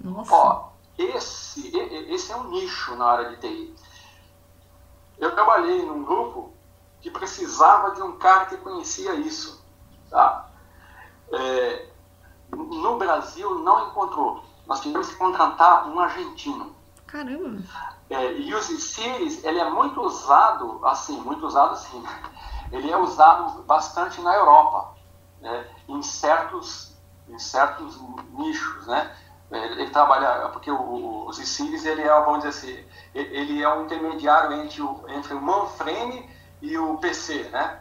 Nossa. 0.00 0.32
Ó, 0.32 0.68
esse, 0.98 1.76
esse 1.76 2.32
é 2.32 2.36
um 2.36 2.50
nicho 2.50 2.94
na 2.96 3.06
área 3.06 3.30
de 3.30 3.36
TI. 3.36 3.74
Eu 5.18 5.34
trabalhei 5.34 5.84
num 5.84 6.04
grupo 6.04 6.52
que 7.00 7.10
precisava 7.10 7.92
de 7.92 8.02
um 8.02 8.18
cara 8.18 8.46
que 8.46 8.56
conhecia 8.56 9.14
isso. 9.14 9.64
Tá? 10.10 10.48
É, 11.32 11.88
no 12.50 12.96
Brasil 12.96 13.58
não 13.58 13.88
encontrou. 13.88 14.44
Nós 14.66 14.80
tivemos 14.80 15.08
que 15.08 15.16
contratar 15.16 15.88
um 15.88 15.98
argentino. 16.00 16.74
Caramba! 17.06 17.62
É, 18.10 18.32
e 18.32 18.54
o 18.54 18.62
Series, 18.62 19.42
ele 19.44 19.58
é 19.58 19.70
muito 19.70 20.00
usado, 20.00 20.80
assim, 20.86 21.18
muito 21.20 21.46
usado 21.46 21.72
assim, 21.72 22.02
ele 22.70 22.90
é 22.90 22.96
usado 22.96 23.62
bastante 23.62 24.20
na 24.20 24.34
Europa, 24.34 24.94
né, 25.40 25.66
em, 25.88 26.02
certos, 26.02 26.96
em 27.28 27.38
certos 27.38 28.00
nichos, 28.32 28.86
né? 28.86 29.16
Ele, 29.54 29.82
ele 29.82 29.90
trabalha, 29.90 30.48
porque 30.48 30.70
o, 30.70 30.76
o 30.76 31.30
ele 31.84 32.02
é, 32.02 32.20
vamos 32.20 32.42
dizer 32.42 32.48
assim, 32.48 32.84
ele 33.14 33.62
é 33.62 33.74
um 33.74 33.84
intermediário 33.84 34.52
entre 34.52 34.82
o, 34.82 35.04
entre 35.08 35.34
o 35.34 35.40
mainframe 35.40 36.28
e 36.60 36.76
o 36.76 36.96
PC, 36.98 37.48
né? 37.50 37.80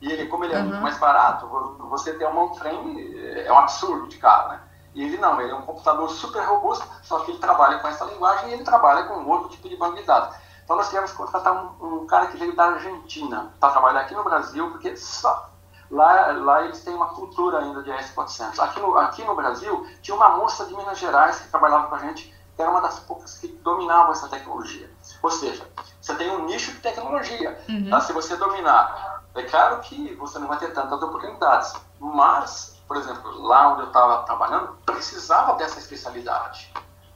E 0.00 0.10
ele, 0.10 0.26
como 0.26 0.44
ele 0.44 0.54
é 0.54 0.58
uhum. 0.58 0.66
muito 0.66 0.80
mais 0.80 0.98
barato, 0.98 1.46
você 1.90 2.14
ter 2.14 2.26
um 2.26 2.34
mainframe 2.34 3.16
é, 3.16 3.46
é 3.46 3.52
um 3.52 3.58
absurdo 3.58 4.08
de 4.08 4.18
caro, 4.18 4.50
né? 4.50 4.60
E 4.94 5.02
ele 5.04 5.18
não, 5.18 5.40
ele 5.40 5.52
é 5.52 5.54
um 5.54 5.62
computador 5.62 6.08
super 6.10 6.42
robusto, 6.42 6.86
só 7.02 7.20
que 7.20 7.30
ele 7.30 7.38
trabalha 7.38 7.78
com 7.78 7.88
essa 7.88 8.04
linguagem 8.04 8.50
e 8.50 8.52
ele 8.54 8.64
trabalha 8.64 9.04
com 9.04 9.24
outro 9.28 9.48
tipo 9.50 9.68
de 9.68 9.76
banco 9.76 9.96
de 9.96 10.02
dados. 10.02 10.36
Então 10.64 10.76
nós 10.76 10.88
tivemos 10.88 11.10
que 11.10 11.16
contratar 11.16 11.52
um, 11.52 12.02
um 12.02 12.06
cara 12.06 12.26
que 12.26 12.36
veio 12.36 12.54
da 12.54 12.66
Argentina 12.66 13.52
para 13.58 13.70
trabalhar 13.70 14.00
aqui 14.00 14.14
no 14.14 14.24
Brasil, 14.24 14.70
porque 14.70 14.96
só, 14.96 15.49
lá, 15.90 16.32
lá 16.32 16.64
eles 16.64 16.82
têm 16.84 16.94
uma 16.94 17.08
cultura 17.08 17.58
ainda 17.58 17.82
de 17.82 17.90
S400. 17.90 18.58
Aqui 18.58 18.80
no, 18.80 18.96
aqui 18.96 19.24
no 19.24 19.34
Brasil 19.34 19.86
tinha 20.02 20.16
uma 20.16 20.30
moça 20.36 20.64
de 20.66 20.74
Minas 20.74 20.98
Gerais 20.98 21.40
que 21.40 21.48
trabalhava 21.48 21.88
com 21.88 21.94
a 21.96 21.98
gente, 21.98 22.34
que 22.54 22.62
era 22.62 22.70
uma 22.70 22.80
das 22.80 23.00
poucas 23.00 23.38
que 23.38 23.48
dominavam 23.48 24.12
essa 24.12 24.28
tecnologia. 24.28 24.90
Ou 25.22 25.30
seja, 25.30 25.66
você 26.00 26.14
tem 26.14 26.30
um 26.30 26.46
nicho 26.46 26.72
de 26.72 26.78
tecnologia. 26.78 27.58
Uhum. 27.68 27.90
Tá? 27.90 28.00
Se 28.00 28.12
você 28.12 28.36
dominar 28.36 29.20
é 29.34 29.42
claro 29.44 29.80
que 29.80 30.14
você 30.16 30.38
não 30.38 30.48
vai 30.48 30.58
ter 30.58 30.72
tantas 30.72 31.00
oportunidades, 31.00 31.72
mas, 31.98 32.80
por 32.86 32.96
exemplo, 32.96 33.30
lá 33.42 33.72
onde 33.72 33.82
eu 33.82 33.86
estava 33.86 34.24
trabalhando, 34.24 34.76
precisava 34.84 35.54
dessa 35.54 35.78
especialidade. 35.78 36.72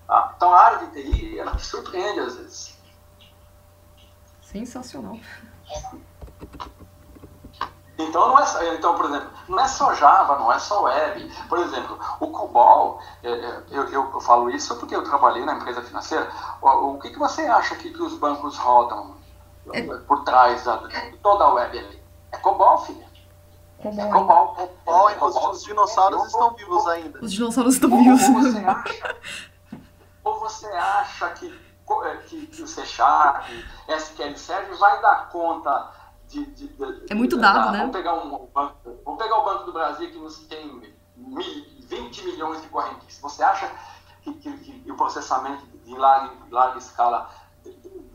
Tá? 0.06 0.32
Então 0.36 0.52
a 0.52 0.60
área 0.60 0.86
de 0.86 1.02
TI, 1.02 1.38
ela 1.38 1.56
te 1.56 1.64
surpreende 1.64 2.20
às 2.20 2.36
vezes. 2.36 2.78
Sensacional. 4.40 5.18
Então, 7.96 8.28
não 8.28 8.38
é, 8.38 8.74
então, 8.74 8.96
por 8.96 9.06
exemplo, 9.06 9.30
não 9.48 9.60
é 9.60 9.68
só 9.68 9.94
Java, 9.94 10.36
não 10.36 10.52
é 10.52 10.58
só 10.58 10.82
web. 10.82 11.32
Por 11.48 11.58
exemplo, 11.60 11.98
o 12.18 12.26
COBOL, 12.28 13.00
é, 13.22 13.30
é, 13.30 13.62
eu, 13.70 13.84
eu, 13.88 14.10
eu 14.12 14.20
falo 14.20 14.50
isso 14.50 14.76
porque 14.76 14.96
eu 14.96 15.04
trabalhei 15.04 15.44
na 15.44 15.54
empresa 15.54 15.82
financeira. 15.82 16.28
O, 16.60 16.94
o 16.94 16.98
que, 16.98 17.10
que 17.10 17.18
você 17.18 17.42
acha 17.42 17.76
que, 17.76 17.92
que 17.92 18.02
os 18.02 18.14
bancos 18.18 18.58
rodam 18.58 19.16
é... 19.72 19.82
por 19.82 20.24
trás 20.24 20.64
da, 20.64 20.76
de 20.76 21.16
toda 21.18 21.44
a 21.44 21.54
web 21.54 21.78
ali? 21.78 22.02
É 22.32 22.36
COBOL, 22.38 22.78
filha. 22.78 23.14
Cobol. 23.84 24.10
Cobol, 24.10 24.54
Cobol, 24.84 25.10
inclusive 25.10 25.46
os 25.46 25.62
dinossauros 25.62 26.26
estão 26.26 26.54
vivos 26.54 26.86
ainda. 26.86 27.18
Os 27.20 27.32
dinossauros 27.32 27.74
estão 27.74 27.90
vivos. 27.90 28.22
ou 28.24 28.40
você 28.40 28.58
acha, 28.58 29.16
ou 30.24 30.40
você 30.40 30.66
acha 30.66 31.28
que, 31.30 31.60
é, 32.04 32.16
que, 32.16 32.46
que 32.46 32.62
o 32.62 32.66
C 32.66 32.84
Sharp, 32.86 33.44
SQL 33.88 34.36
Server 34.36 34.78
vai 34.78 35.02
dar 35.02 35.28
conta 35.28 35.90
de. 36.34 36.46
de- 36.46 36.68
de- 36.68 37.06
É 37.10 37.14
muito 37.14 37.36
dado, 37.38 37.66
da- 37.66 37.72
né? 37.72 37.78
Vamos 37.78 37.92
pegar, 37.96 38.14
um, 38.14 38.48
vamos 39.04 39.18
pegar 39.22 39.38
o 39.38 39.44
Banco 39.44 39.64
do 39.64 39.72
Brasil 39.72 40.10
que 40.10 40.18
nos 40.18 40.38
tem 40.46 40.66
mil- 41.16 41.64
20 41.88 42.24
milhões 42.24 42.60
de 42.62 42.68
correntes. 42.68 43.18
Você 43.20 43.42
acha 43.42 43.70
que, 44.22 44.32
que- 44.34 44.56
que 44.80 44.90
o 44.90 44.96
processamento 44.96 45.64
de 45.66 45.94
larga, 45.96 46.32
larga 46.50 46.78
escala 46.78 47.30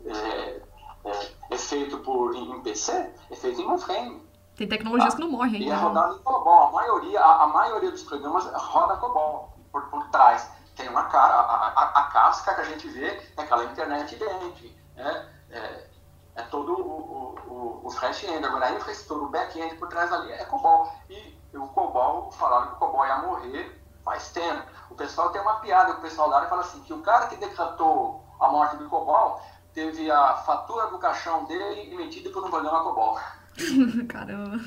é, 0.06 0.62
é- 1.06 1.32
é 1.52 1.58
feito 1.58 1.98
por, 2.00 2.36
em, 2.36 2.52
em 2.52 2.62
PC? 2.62 3.14
É 3.32 3.36
feito 3.36 3.62
em 3.62 3.68
um 3.68 3.78
frame. 3.78 4.28
Tem 4.56 4.68
tecnologias 4.68 5.16
que 5.16 5.22
não 5.22 5.32
morrem 5.32 5.62
E 5.62 5.70
é 5.70 5.74
rodado 5.76 6.16
em 6.16 6.20
COBOL. 6.20 6.68
A 6.68 6.72
maioria, 6.72 7.22
a, 7.22 7.44
a 7.44 7.48
maioria 7.48 7.92
dos 7.92 8.04
programas 8.04 8.46
roda 8.54 8.98
COBOL 8.98 9.54
por, 9.72 9.84
por 9.90 10.06
trás. 10.10 10.50
Tem 10.76 10.88
uma 10.90 11.04
cara, 11.06 11.34
a, 11.36 11.68
a, 11.68 12.00
a 12.00 12.04
casca 12.12 12.56
que 12.56 12.62
a 12.62 12.66
gente 12.66 12.88
vê 12.90 13.06
é 13.38 13.42
aquela 13.42 13.64
internet 13.66 14.16
dentro. 14.16 14.70
Né? 14.96 15.30
É, 15.52 15.89
é 16.40 16.44
todo 16.44 16.74
o, 16.74 17.36
o, 17.48 17.82
o, 17.84 17.90
front-end. 17.92 18.46
Agora 18.46 18.68
a 18.68 18.72
infraestrutura, 18.72 19.26
o 19.26 19.30
back-end 19.30 19.76
por 19.76 19.88
trás 19.90 20.12
ali 20.12 20.32
é 20.32 20.46
COBOL. 20.46 20.92
E 21.10 21.38
o 21.58 21.68
COBOL, 21.68 22.32
falaram 22.32 22.68
que 22.68 22.74
o 22.74 22.78
COBOL 22.78 23.06
ia 23.06 23.18
morrer 23.18 23.82
faz 24.04 24.32
tempo. 24.32 24.64
O 24.90 24.96
pessoal 24.96 25.30
tem 25.30 25.42
uma 25.42 25.60
piada, 25.60 25.94
o 25.94 26.02
pessoal 26.02 26.30
da 26.30 26.38
área 26.38 26.50
fala 26.50 26.62
assim, 26.62 26.82
que 26.82 26.94
o 26.94 27.02
cara 27.02 27.28
que 27.28 27.36
decretou 27.36 28.24
a 28.40 28.48
morte 28.50 28.78
do 28.78 28.90
COBOL 28.90 29.42
teve 29.74 30.10
a 30.10 30.34
fatura 30.38 30.88
do 30.88 30.98
caixão 30.98 31.46
dele 31.46 31.94
emitida 31.94 32.30
por 32.30 32.44
um 32.46 32.50
programa 32.50 32.84
COBOL. 32.84 33.20
Caramba. 34.08 34.60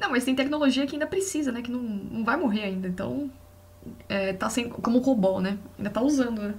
Não, 0.00 0.10
mas 0.10 0.24
tem 0.24 0.34
tecnologia 0.34 0.86
que 0.86 0.94
ainda 0.94 1.06
precisa, 1.06 1.52
né? 1.52 1.60
Que 1.62 1.70
não, 1.70 1.80
não 1.80 2.24
vai 2.24 2.36
morrer 2.36 2.64
ainda. 2.64 2.88
Então, 2.88 3.30
é, 4.08 4.32
tá 4.32 4.48
sem, 4.48 4.68
como 4.68 4.98
o 4.98 5.02
COBOL, 5.02 5.40
né? 5.40 5.58
Ainda 5.76 5.90
tá 5.90 6.00
usando, 6.00 6.42
né? 6.42 6.54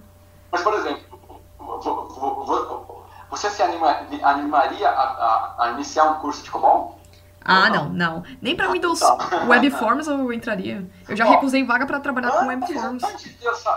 Mas, 0.52 0.62
por 0.62 0.74
exemplo, 0.74 1.20
vo- 1.58 1.80
vo- 1.80 2.46
vo- 2.46 2.89
você 3.30 3.50
se 3.50 3.62
anima- 3.62 4.00
animaria 4.24 4.90
a, 4.90 5.02
a- 5.04 5.56
a 5.66 5.70
iniciar 5.72 6.06
um 6.06 6.16
curso 6.16 6.44
de 6.44 6.52
COBOL? 6.52 6.98
Ah, 7.44 7.70
não, 7.70 7.86
não. 7.90 8.24
Nem 8.42 8.56
pra 8.56 8.68
Windows 8.70 9.00
Tá. 9.00 9.18
Webforms 9.48 10.08
eu 10.08 10.32
entraria. 10.34 10.86
Eu 11.08 11.16
já 11.16 11.26
Ó, 11.26 11.30
recusei 11.32 11.64
vaga 11.66 11.86
pra 11.86 12.00
trabalhar 12.00 12.32
com 12.32 12.50
Antes, 12.50 12.70
Webforms. 12.70 13.04
antes 13.04 13.40
de 13.40 13.46
eu, 13.46 13.54
ah, 13.66 13.70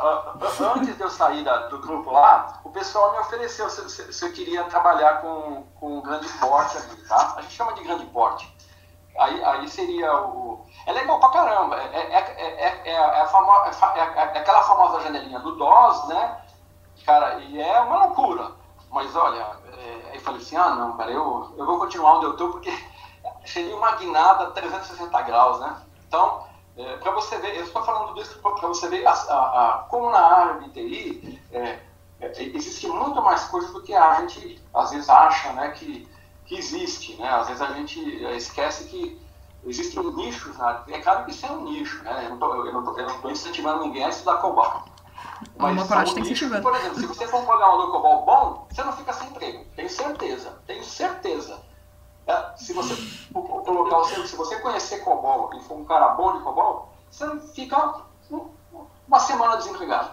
ah, 0.43 0.75
antes 0.77 0.97
de 0.97 1.01
eu 1.03 1.09
sair 1.09 1.45
da- 1.45 1.69
do 1.69 1.79
grupo 1.79 2.11
lá, 2.11 2.61
o 2.65 2.71
pessoal 2.71 3.13
me 3.13 3.19
ofereceu 3.21 3.71
se, 3.71 3.89
se- 3.89 4.13
se 4.13 4.25
eu 4.27 4.33
queria 4.33 4.65
trabalhar 4.65 5.21
com, 5.23 5.63
com 5.79 6.01
grande 6.03 6.29
porte 6.29 6.77
ali, 6.77 6.97
tá? 7.09 7.35
A 7.37 7.41
gente 7.43 7.55
chama 7.55 7.73
de 7.75 7.83
grande 7.85 8.05
porte. 8.07 8.53
Aí, 9.19 9.45
aí 9.45 9.69
seria 9.69 10.13
o. 10.21 10.67
É 10.87 10.93
legal 10.93 11.21
pra 11.21 11.29
caramba. 11.31 11.77
É, 11.77 11.99
é, 11.99 12.19
é, 12.19 12.65
é, 12.89 12.93
é, 12.93 13.21
a 13.23 13.27
famo, 13.27 13.53
é, 13.67 13.73
fa- 13.73 13.95
é- 13.97 14.19
é 14.19 14.39
aquela 14.39 14.63
famosa 14.63 15.01
janelinha 15.03 15.39
do 15.39 15.55
DOS, 15.57 16.09
né? 16.09 16.37
Cara, 17.07 17.39
e 17.39 17.61
é 17.61 17.81
uma 17.81 18.07
loucura. 18.07 18.49
Mas 18.93 19.15
olha, 19.17 19.41
é, 19.79 20.11
aí 20.11 20.17
eu 20.17 20.21
falei 20.21 20.41
assim: 20.41 20.57
ah, 20.57 20.71
não, 20.75 20.97
cara, 20.97 21.11
eu, 21.11 21.55
eu 21.57 21.67
vou 21.67 21.79
continuar 21.79 22.17
onde 22.19 22.27
eu 22.27 22.37
tô 22.37 22.51
porque 22.51 22.71
seria 23.47 23.77
uma 23.77 23.93
guinada 23.97 24.51
360 24.53 25.21
graus, 25.23 25.61
né? 25.61 25.77
Então, 26.07 26.45
é, 26.77 26.97
para 26.99 27.13
você 27.13 27.39
ver, 27.39 27.57
eu 27.57 27.65
estou 27.65 27.83
falando 27.85 28.15
disso 28.15 28.39
para 28.41 28.69
você 28.69 28.89
ver 28.89 29.07
a, 29.07 29.13
a, 29.13 29.75
a- 29.75 29.79
como 29.89 30.11
na 30.11 30.19
área 30.21 30.61
de 30.61 30.71
TI 30.71 31.41
é, 31.53 31.81
é, 32.21 32.43
existe 32.43 32.87
muito 32.89 33.21
mais 33.23 33.45
coisa 33.45 33.73
do 33.73 33.83
que 33.83 33.95
a 33.95 34.21
gente 34.21 34.63
às 34.75 34.91
vezes 34.91 35.09
acha, 35.09 35.53
né, 35.53 35.71
que, 35.73 36.09
que 36.47 36.55
existe, 36.57 37.17
né? 37.17 37.29
Às 37.31 37.49
vezes 37.49 37.63
a 37.63 37.73
gente 37.73 38.25
é, 38.27 38.37
esquece 38.37 38.85
que 38.85 39.21
existem 39.65 40.03
nichos 40.15 40.61
área. 40.61 40.85
É 40.95 41.01
claro 41.01 41.25
que 41.25 41.31
isso 41.31 41.47
é 41.47 41.51
um 41.53 41.63
nicho, 41.65 42.03
né? 42.05 42.27
Eu 42.31 42.37
não 42.37 42.83
estou 43.15 43.31
incentivando 43.31 43.85
ninguém 43.85 44.05
a 44.05 44.09
estudar 44.11 44.37
COBOL. 44.39 44.92
Uma 45.57 45.77
são 45.79 45.89
coragem 45.89 46.15
tem 46.15 46.23
que 46.25 46.31
incentivar. 46.33 46.63
Por 46.63 46.75
exemplo, 46.77 46.99
se 47.01 47.07
você 47.07 47.27
for 47.29 47.41
um 47.41 47.45
programador 47.47 47.91
COBOL 47.91 48.25
bom, 48.25 48.67
você 48.71 48.83
não 48.85 48.93
fica 48.93 49.13
sem 49.13 49.29
emprego. 49.29 49.65
Tenho 49.77 49.89
certeza. 49.91 50.59
Tenho 50.67 50.85
certeza. 50.85 51.61
É, 52.27 52.57
se 52.57 52.73
você 52.73 52.95
colocar 53.33 53.99
o 53.99 54.05
seu, 54.07 54.27
se 54.27 54.37
você 54.37 54.57
conhecer 54.61 54.99
COBOL 55.01 55.51
e 55.55 55.61
for 55.61 55.77
um 55.79 55.85
cara 55.85 56.09
bom 56.11 56.37
de 56.37 56.43
COBOL, 56.45 56.89
você 57.11 57.25
não 57.27 57.41
fica 57.41 57.95
um- 58.31 58.49
uma 59.09 59.19
semana 59.21 59.57
desempregado. 59.57 60.11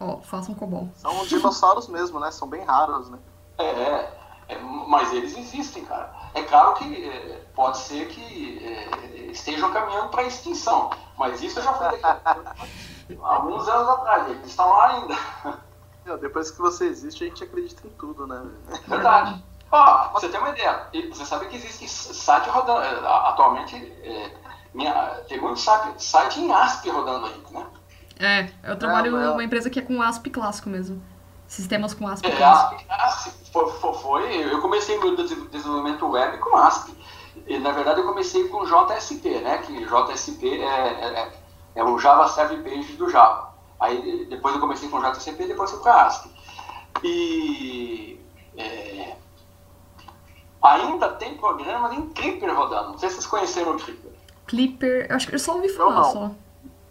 Ó, 0.00 0.18
façam 0.18 0.54
COBOL. 0.54 0.88
São 0.94 1.24
dinossauros 1.26 1.88
mesmo, 1.88 2.20
né? 2.20 2.30
São 2.30 2.48
bem 2.48 2.64
raros, 2.64 3.08
né? 3.10 3.18
É, 3.58 4.12
é, 4.48 4.58
mas 4.86 5.12
eles 5.12 5.36
existem, 5.36 5.84
cara. 5.84 6.12
É 6.34 6.42
claro 6.42 6.74
que 6.74 7.04
é, 7.08 7.44
pode 7.54 7.78
ser 7.78 8.06
que 8.08 8.64
é, 8.64 9.30
estejam 9.30 9.72
caminhando 9.72 10.08
para 10.10 10.22
a 10.22 10.26
extinção, 10.26 10.90
mas 11.16 11.42
isso 11.42 11.58
eu 11.58 11.64
já 11.64 11.72
foi 11.74 11.98
daqui, 11.98 12.40
alguns 13.22 13.68
anos 13.68 13.88
atrás. 13.88 14.28
Eles 14.30 14.46
estão 14.46 14.68
lá 14.68 14.88
ainda. 14.88 16.18
Depois 16.20 16.50
que 16.50 16.58
você 16.58 16.86
existe, 16.86 17.24
a 17.24 17.26
gente 17.26 17.44
acredita 17.44 17.86
em 17.86 17.90
tudo, 17.90 18.26
né? 18.26 18.42
Verdade. 18.86 19.44
Ó, 19.70 20.08
você 20.12 20.28
tem 20.28 20.40
uma 20.40 20.50
ideia. 20.50 20.86
E 20.92 21.06
Você 21.08 21.24
sabe 21.26 21.46
que 21.46 21.56
existe 21.56 21.86
site 21.88 22.48
rodando. 22.48 22.80
é, 22.80 23.28
Atualmente, 23.28 23.76
é, 23.76 24.32
minha, 24.72 24.92
tem 25.28 25.38
muito 25.40 25.60
site, 25.60 26.02
site 26.02 26.40
em 26.40 26.50
ASP 26.50 26.88
rodando 26.88 27.26
aí, 27.26 27.42
né? 27.50 27.66
É, 28.18 28.50
eu 28.70 28.76
trabalho 28.78 29.12
mas- 29.12 29.26
numa 29.26 29.44
empresa 29.44 29.68
que 29.68 29.78
é 29.78 29.82
com 29.82 30.00
ASP 30.00 30.30
clássico 30.30 30.68
mesmo. 30.70 31.02
Sistemas 31.46 31.92
com 31.94 32.08
ASP 32.08 32.26
É, 32.26 32.36
clássico. 32.36 32.74
ASP, 32.88 33.30
ASP 33.30 33.52
foi, 33.52 33.70
foi, 33.94 34.52
eu 34.52 34.60
comecei 34.62 34.98
meu 34.98 35.14
des- 35.14 35.50
desenvolvimento 35.50 36.06
web 36.08 36.38
com 36.38 36.56
ASP. 36.56 36.96
E, 37.46 37.58
na 37.58 37.70
verdade, 37.72 38.00
eu 38.00 38.06
comecei 38.06 38.48
com 38.48 38.64
JSP, 38.64 39.40
né? 39.40 39.58
Que 39.58 39.84
JSP 39.84 40.60
é, 40.62 40.64
é, 40.66 41.32
é 41.78 41.84
o 41.84 41.96
Java 41.98 42.26
Server 42.28 42.60
Page 42.62 42.94
do 42.94 43.08
Java. 43.08 43.54
Aí 43.78 44.26
depois 44.28 44.52
eu 44.54 44.60
comecei 44.60 44.88
com 44.88 45.00
JSP 45.00 45.44
e 45.44 45.46
depois 45.46 45.70
fui 45.70 45.80
para 45.80 46.06
ASP. 46.06 46.28
E 47.04 48.20
é, 48.56 49.14
ainda 50.60 51.10
tem 51.10 51.36
programas 51.36 51.92
em 51.92 52.08
Clipper 52.10 52.52
rodando. 52.54 52.90
Não 52.90 52.98
sei 52.98 53.08
se 53.08 53.14
vocês 53.16 53.26
conheceram 53.26 53.76
o 53.76 53.78
Clipper. 53.78 54.10
Clipper, 54.48 55.06
eu 55.08 55.16
acho 55.16 55.28
que 55.28 55.34
eu 55.36 55.38
só 55.38 55.54
ouvi 55.54 55.68
Eu 55.68 55.76
falar 55.76 55.94
não. 55.94 56.12
só. 56.12 56.30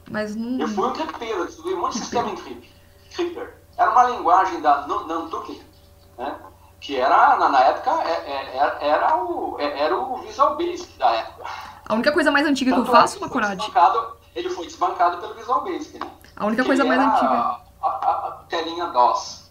Mas 0.09 0.35
não. 0.35 0.57
Eu 0.59 0.67
fui 0.69 0.85
um 0.85 0.93
eu 1.25 1.45
desenvolvi 1.45 1.75
muito 1.75 1.97
sistema 1.97 2.29
em 2.29 2.35
Clip- 2.35 2.71
Clipper. 3.13 3.57
Era 3.77 3.91
uma 3.91 4.03
linguagem 4.05 4.61
da 4.61 4.88
Nantucket, 4.88 5.59
né? 6.17 6.35
que 6.79 6.95
era, 6.95 7.35
na, 7.35 7.49
na 7.49 7.59
época, 7.59 7.91
é- 8.03 8.31
é- 8.31 8.55
era, 8.57 8.77
era, 8.79 9.17
o, 9.17 9.57
é- 9.59 9.81
era 9.81 9.97
o 9.99 10.17
Visual 10.19 10.55
Basic 10.55 10.97
da 10.97 11.11
época. 11.11 11.43
A 11.85 11.93
única 11.93 12.11
coisa 12.13 12.31
mais 12.31 12.47
antiga 12.47 12.71
que 12.71 12.79
eu 12.79 12.85
Tanto 12.85 12.95
é 12.95 12.99
faço, 13.01 13.13
que 13.15 13.19
foi 13.19 13.27
Macorati, 13.41 13.57
desbancado- 13.65 14.16
Ele 14.38 14.49
foi 14.51 14.65
desbancado 14.67 15.17
pelo 15.17 15.33
Visual 15.33 15.63
Basic, 15.63 15.97
né? 15.99 16.11
a 16.35 16.45
única 16.45 16.63
coisa 16.63 16.85
mais 16.85 16.99
antiga. 17.01 17.59
A, 17.81 17.88
a- 17.88 18.27
a 18.27 18.31
telinha 18.47 18.85
DOS. 18.88 19.49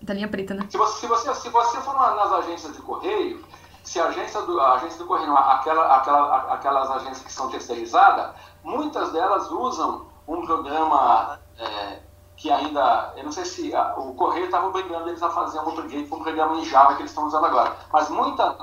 Da 0.00 0.14
linha 0.14 0.28
preta, 0.28 0.54
né? 0.54 0.66
Se 0.70 0.78
você, 0.78 1.00
se 1.00 1.06
você, 1.06 1.34
se 1.34 1.48
você 1.50 1.76
for 1.82 1.94
na- 1.94 2.14
nas 2.14 2.32
agências 2.32 2.74
de 2.74 2.80
correio, 2.80 3.44
se 3.84 4.00
a 4.00 4.06
agência 4.06 4.40
do, 4.42 4.58
a 4.58 4.74
agência 4.76 4.98
do 4.98 5.06
correio, 5.06 5.36
aquela, 5.36 5.96
aquela, 5.96 6.54
aquelas 6.54 6.90
agências 6.90 7.22
que 7.22 7.30
são 7.32 7.50
terceirizadas, 7.50 8.30
muitas 8.64 9.12
delas 9.12 9.50
usam 9.50 10.06
um 10.26 10.46
programa 10.46 11.38
é, 11.58 11.98
que 12.36 12.50
ainda, 12.50 13.12
eu 13.16 13.24
não 13.24 13.32
sei 13.32 13.44
se 13.44 13.74
a- 13.74 13.94
o 13.98 14.14
correio 14.14 14.46
estava 14.46 14.68
obrigando 14.68 15.10
eles 15.10 15.22
a 15.22 15.28
fazer 15.28 15.58
um 15.58 15.68
upgrade 15.68 16.04
para 16.04 16.16
um 16.18 16.22
programa 16.22 16.54
em 16.56 16.64
Java 16.64 16.94
que 16.94 17.02
eles 17.02 17.10
estão 17.10 17.26
usando 17.26 17.44
agora, 17.44 17.76
mas 17.92 18.08
muitas 18.08 18.56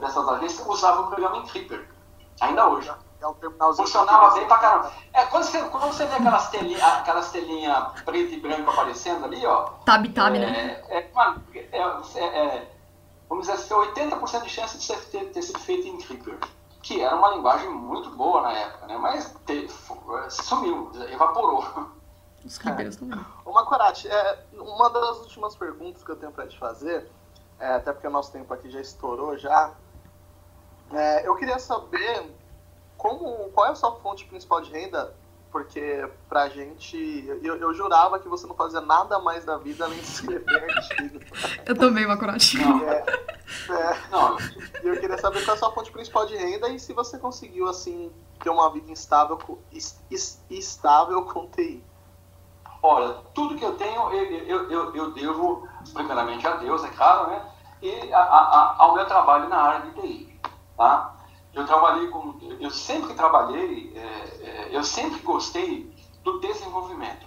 dessas 0.00 0.28
agências 0.28 0.66
usavam 0.66 1.04
o 1.04 1.06
programa 1.06 1.36
em 1.36 1.42
Clipper, 1.42 1.88
ainda 2.40 2.66
hoje. 2.66 2.90
É 3.24 3.28
um 3.28 3.34
terminalzinho. 3.34 3.86
Funcionava 3.86 4.34
bem 4.34 4.46
pra 4.46 4.58
caramba. 4.58 4.92
É, 5.14 5.24
quando 5.24 5.44
você, 5.44 5.62
quando 5.62 5.86
você 5.86 6.04
vê 6.04 6.14
aquelas 6.14 6.50
telinhas 6.50 6.82
aquelas 6.82 7.30
telinha 7.30 7.90
preto 8.04 8.34
e 8.34 8.40
branco 8.40 8.70
aparecendo 8.70 9.24
ali, 9.24 9.44
ó, 9.46 9.62
Tab 9.86 10.06
Tab, 10.12 10.32
né? 10.34 10.82
é, 10.88 10.98
é, 10.98 11.10
uma- 11.10 11.42
é, 11.54 11.78
é, 12.18 12.26
é, 12.58 12.70
vamos 13.28 13.46
dizer 13.46 13.58
assim, 13.58 13.72
80% 13.72 14.42
de 14.42 14.50
chance 14.50 14.76
de 14.76 14.84
ser, 14.84 14.98
ter, 15.06 15.24
ter 15.32 15.40
sido 15.40 15.58
feito 15.58 15.88
em 15.88 15.96
Clipper, 15.96 16.38
que 16.82 17.00
era 17.00 17.16
uma 17.16 17.30
linguagem 17.30 17.70
muito 17.70 18.10
boa 18.10 18.42
na 18.42 18.52
época, 18.52 18.86
né? 18.88 18.98
mas 18.98 19.34
te- 19.46 19.64
f- 19.64 19.94
sumiu, 20.30 20.90
evaporou. 21.10 21.64
Os 22.44 22.58
clippers 22.58 22.96
também. 22.96 23.18
Ô, 23.42 23.52
Macorati, 23.52 24.06
é, 24.06 24.44
uma 24.52 24.90
das 24.90 25.16
últimas 25.20 25.56
perguntas 25.56 26.04
que 26.04 26.10
eu 26.10 26.16
tenho 26.16 26.30
pra 26.30 26.46
te 26.46 26.58
fazer, 26.58 27.10
é, 27.58 27.76
até 27.76 27.90
porque 27.90 28.06
o 28.06 28.10
nosso 28.10 28.30
tempo 28.30 28.52
aqui 28.52 28.68
já 28.70 28.82
estourou 28.82 29.38
já, 29.38 29.70
é, 30.92 31.26
eu 31.26 31.34
queria 31.36 31.58
saber 31.58 32.30
como, 32.96 33.50
qual 33.50 33.66
é 33.66 33.70
a 33.70 33.74
sua 33.74 33.92
fonte 33.96 34.24
principal 34.26 34.60
de 34.60 34.70
renda, 34.70 35.14
porque 35.50 36.08
pra 36.28 36.48
gente, 36.48 36.96
eu, 37.42 37.56
eu 37.56 37.72
jurava 37.74 38.18
que 38.18 38.28
você 38.28 38.46
não 38.46 38.54
fazia 38.56 38.80
nada 38.80 39.18
mais 39.20 39.44
da 39.44 39.56
vida 39.56 39.84
além 39.84 39.98
de 39.98 40.04
escrever 40.06 40.64
artigo. 40.76 41.20
Eu 41.64 41.76
também, 41.76 42.06
Macorati. 42.06 42.58
É, 42.60 43.04
é, 43.72 43.96
Não, 44.10 44.36
e 44.82 44.86
eu 44.88 44.98
queria 45.00 45.18
saber 45.18 45.44
qual 45.44 45.54
é 45.54 45.56
a 45.56 45.60
sua 45.60 45.70
fonte 45.72 45.92
principal 45.92 46.26
de 46.26 46.36
renda 46.36 46.68
e 46.70 46.78
se 46.80 46.92
você 46.92 47.18
conseguiu, 47.18 47.68
assim, 47.68 48.10
ter 48.42 48.50
uma 48.50 48.70
vida 48.72 48.90
instável, 48.90 49.38
estável 50.50 51.22
com 51.26 51.46
TI. 51.48 51.84
Olha, 52.82 53.14
tudo 53.34 53.54
que 53.56 53.64
eu 53.64 53.76
tenho, 53.76 54.12
eu, 54.12 54.70
eu, 54.70 54.94
eu, 54.94 55.10
devo, 55.12 55.66
primeiramente, 55.94 56.46
a 56.46 56.56
Deus, 56.56 56.84
é 56.84 56.88
claro, 56.88 57.28
né? 57.30 57.42
E 57.80 58.12
a- 58.12 58.18
a- 58.18 58.74
ao 58.78 58.94
meu 58.94 59.06
trabalho 59.06 59.48
na 59.48 59.56
área 59.56 59.90
de 59.90 60.00
TI, 60.00 60.40
tá? 60.76 61.13
Eu 61.54 61.64
trabalhei 61.66 62.08
com, 62.08 62.34
eu 62.60 62.70
sempre 62.70 63.14
trabalhei, 63.14 63.92
é, 63.94 64.00
é, 64.00 64.68
eu 64.72 64.82
sempre 64.82 65.20
gostei 65.20 65.92
do 66.22 66.40
desenvolvimento. 66.40 67.26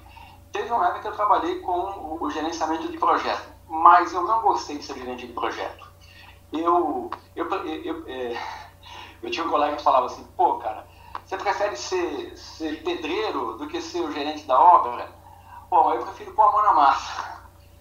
Teve 0.51 0.71
uma 0.71 0.85
época 0.85 1.01
que 1.01 1.07
eu 1.07 1.15
trabalhei 1.15 1.59
com 1.59 2.17
o, 2.19 2.29
gerenciamento 2.29 2.91
de 2.91 2.97
projeto, 2.97 3.47
mas 3.67 4.11
eu 4.13 4.23
não 4.23 4.41
gostei 4.41 4.77
de 4.77 4.83
ser 4.83 4.95
gerente 4.95 5.27
de 5.27 5.33
projeto. 5.33 5.87
Eu, 6.51 7.09
eu, 7.35 7.49
eu, 7.49 7.83
eu, 7.83 8.03
é, 8.07 8.41
eu 9.21 9.31
tinha 9.31 9.45
um 9.45 9.49
colega 9.49 9.77
que 9.77 9.83
falava 9.83 10.07
assim, 10.07 10.25
pô, 10.35 10.55
cara, 10.55 10.87
você 11.25 11.37
prefere 11.37 11.75
ser, 11.75 12.37
ser 12.37 12.83
pedreiro 12.83 13.57
do 13.57 13.67
que 13.67 13.81
ser 13.81 14.01
o 14.01 14.11
gerente 14.11 14.45
da 14.45 14.59
obra? 14.59 15.09
Bom, 15.69 15.93
eu 15.93 16.03
prefiro 16.03 16.33
pôr 16.33 16.43
a 16.43 16.51
mão 16.51 16.63
na 16.63 16.73
massa. 16.73 17.37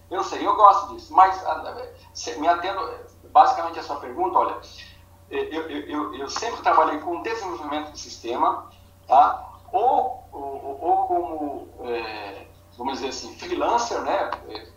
Eu 0.09 0.23
sei, 0.23 0.45
eu 0.45 0.55
gosto 0.55 0.93
disso, 0.93 1.13
mas 1.13 1.41
me 2.37 2.47
atendo 2.47 2.89
basicamente 3.31 3.79
a 3.79 3.83
sua 3.83 3.97
pergunta, 3.97 4.37
olha, 4.37 4.61
eu, 5.29 5.69
eu, 5.69 6.15
eu, 6.15 6.29
sempre 6.29 6.61
trabalhei 6.61 6.99
com 6.99 7.21
desenvolvimento 7.21 7.91
de 7.91 7.99
sistema, 7.99 8.69
tá? 9.07 9.47
ou, 9.71 10.23
ou, 10.31 10.79
ou 10.81 11.07
como, 11.07 11.67
é, 11.89 12.47
vamos 12.77 12.95
dizer 12.95 13.09
assim, 13.09 13.35
freelancer, 13.37 14.01
né? 14.01 14.31
É, 14.49 14.67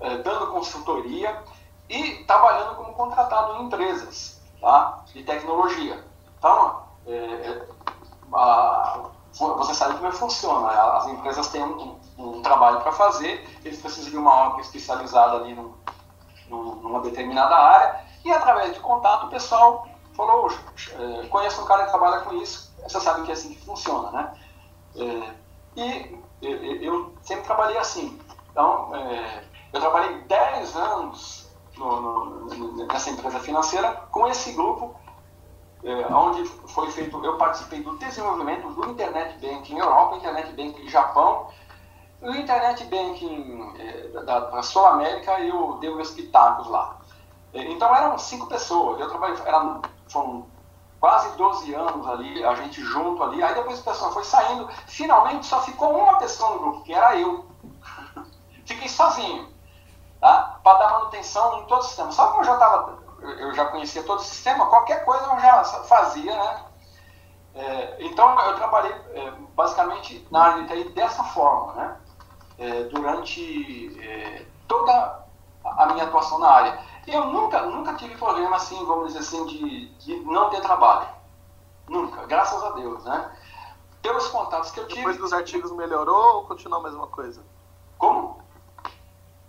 é, 0.00 0.18
dando 0.18 0.52
consultoria 0.52 1.42
e 1.88 2.24
trabalhando 2.24 2.76
como 2.76 2.92
contratado 2.92 3.56
em 3.56 3.66
empresas 3.66 4.40
tá? 4.60 5.04
de 5.12 5.22
tecnologia. 5.22 6.04
Então, 6.38 6.82
é, 7.06 7.14
é 7.14 7.68
a, 8.32 9.10
você 9.38 9.74
sabe 9.74 9.94
como 9.94 10.06
é 10.06 10.12
funciona. 10.12 10.68
Né? 10.68 10.78
As 10.78 11.06
empresas 11.06 11.48
têm 11.48 11.62
um, 11.62 11.98
um 12.18 12.42
trabalho 12.42 12.80
para 12.80 12.92
fazer, 12.92 13.48
eles 13.64 13.80
precisam 13.80 14.10
de 14.10 14.16
uma 14.16 14.34
obra 14.34 14.60
especializada 14.60 15.36
ali 15.36 15.54
num, 15.54 15.74
numa 16.48 17.00
determinada 17.00 17.56
área, 17.56 18.04
e 18.28 18.32
através 18.32 18.74
de 18.74 18.80
contato 18.80 19.26
o 19.26 19.30
pessoal 19.30 19.88
falou, 20.14 20.50
é, 20.50 21.26
conheço 21.28 21.62
um 21.62 21.64
cara 21.64 21.84
que 21.84 21.90
trabalha 21.90 22.20
com 22.20 22.34
isso, 22.36 22.74
você 22.82 23.00
sabe 23.00 23.22
que 23.22 23.30
é 23.30 23.32
assim 23.32 23.54
que 23.54 23.64
funciona, 23.64 24.10
né? 24.10 24.34
É, 24.96 25.34
e 25.76 26.18
eu 26.82 27.14
sempre 27.22 27.44
trabalhei 27.44 27.78
assim. 27.78 28.18
Então, 28.50 28.94
é, 28.94 29.44
eu 29.72 29.80
trabalhei 29.80 30.18
10 30.22 30.76
anos 30.76 31.50
no, 31.76 32.00
no, 32.00 32.86
nessa 32.86 33.10
empresa 33.10 33.40
financeira 33.40 33.92
com 34.10 34.26
esse 34.26 34.52
grupo, 34.52 34.94
onde 36.10 36.44
foi 36.44 36.90
feito, 36.90 37.24
eu 37.24 37.38
participei 37.38 37.80
do 37.82 37.96
desenvolvimento 37.98 38.68
do 38.68 38.90
Internet 38.90 39.38
Banking 39.38 39.78
Europa, 39.78 40.16
Internet 40.16 40.50
Banking 40.52 40.88
Japão, 40.88 41.48
o 42.20 42.30
Internet 42.32 42.84
Banking 42.84 43.74
da, 44.12 44.40
da 44.40 44.62
Sul 44.62 44.84
América 44.84 45.40
eu 45.40 45.78
dei 45.78 45.94
meus 45.94 46.10
pitacos 46.10 46.66
lá. 46.66 46.98
Então 47.52 47.94
eram 47.94 48.18
cinco 48.18 48.46
pessoas, 48.46 49.00
eu 49.00 49.08
trabalhei, 49.08 49.38
eram, 49.44 49.82
foram 50.08 50.46
quase 51.00 51.36
12 51.36 51.74
anos 51.74 52.06
ali, 52.08 52.44
a 52.44 52.54
gente 52.54 52.82
junto 52.82 53.22
ali, 53.22 53.42
aí 53.42 53.54
depois 53.54 53.80
a 53.80 53.90
pessoa 53.90 54.12
foi 54.12 54.24
saindo, 54.24 54.68
finalmente 54.86 55.46
só 55.46 55.62
ficou 55.62 55.96
uma 55.96 56.18
pessoa 56.18 56.52
no 56.52 56.58
grupo, 56.58 56.82
que 56.82 56.92
era 56.92 57.16
eu. 57.16 57.46
Fiquei 58.66 58.88
sozinho, 58.88 59.48
tá? 60.20 60.60
Para 60.62 60.78
dar 60.78 60.92
manutenção 60.92 61.60
em 61.60 61.64
todo 61.66 61.80
o 61.80 61.84
sistema. 61.84 62.12
Só 62.12 62.32
que 62.32 62.40
eu 62.40 62.44
já 62.44 62.54
estava, 62.54 62.98
eu 63.22 63.54
já 63.54 63.64
conhecia 63.66 64.02
todo 64.02 64.18
o 64.18 64.22
sistema, 64.22 64.66
qualquer 64.66 65.04
coisa 65.04 65.24
eu 65.24 65.40
já 65.40 65.64
fazia, 65.84 66.36
né? 66.36 66.64
É, 67.54 67.96
então 68.00 68.38
eu 68.40 68.54
trabalhei 68.56 68.92
é, 69.14 69.32
basicamente 69.54 70.26
na 70.30 70.42
área 70.42 70.64
de 70.64 70.84
TI 70.84 70.90
dessa 70.90 71.24
forma, 71.24 71.72
né? 71.74 71.96
É, 72.58 72.82
durante 72.84 73.98
é, 74.00 74.44
toda 74.66 75.24
a 75.64 75.86
minha 75.86 76.04
atuação 76.04 76.38
na 76.38 76.50
área. 76.50 76.78
Eu 77.10 77.26
nunca, 77.26 77.62
nunca 77.62 77.94
tive 77.94 78.14
problema, 78.16 78.56
assim, 78.56 78.84
vamos 78.84 79.08
dizer 79.08 79.20
assim, 79.20 79.46
de, 79.46 79.88
de 79.94 80.16
não 80.20 80.50
ter 80.50 80.60
trabalho. 80.60 81.08
Nunca, 81.88 82.26
graças 82.26 82.62
a 82.62 82.70
Deus, 82.70 83.02
né? 83.04 83.32
Pelos 84.02 84.28
contatos 84.28 84.70
que 84.70 84.80
eu 84.80 84.86
tive... 84.86 85.00
Depois 85.00 85.16
dos 85.16 85.32
artigos 85.32 85.72
melhorou 85.72 86.36
ou 86.36 86.44
continuou 86.44 86.80
a 86.80 86.84
mesma 86.84 87.06
coisa? 87.06 87.42
Como? 87.96 88.42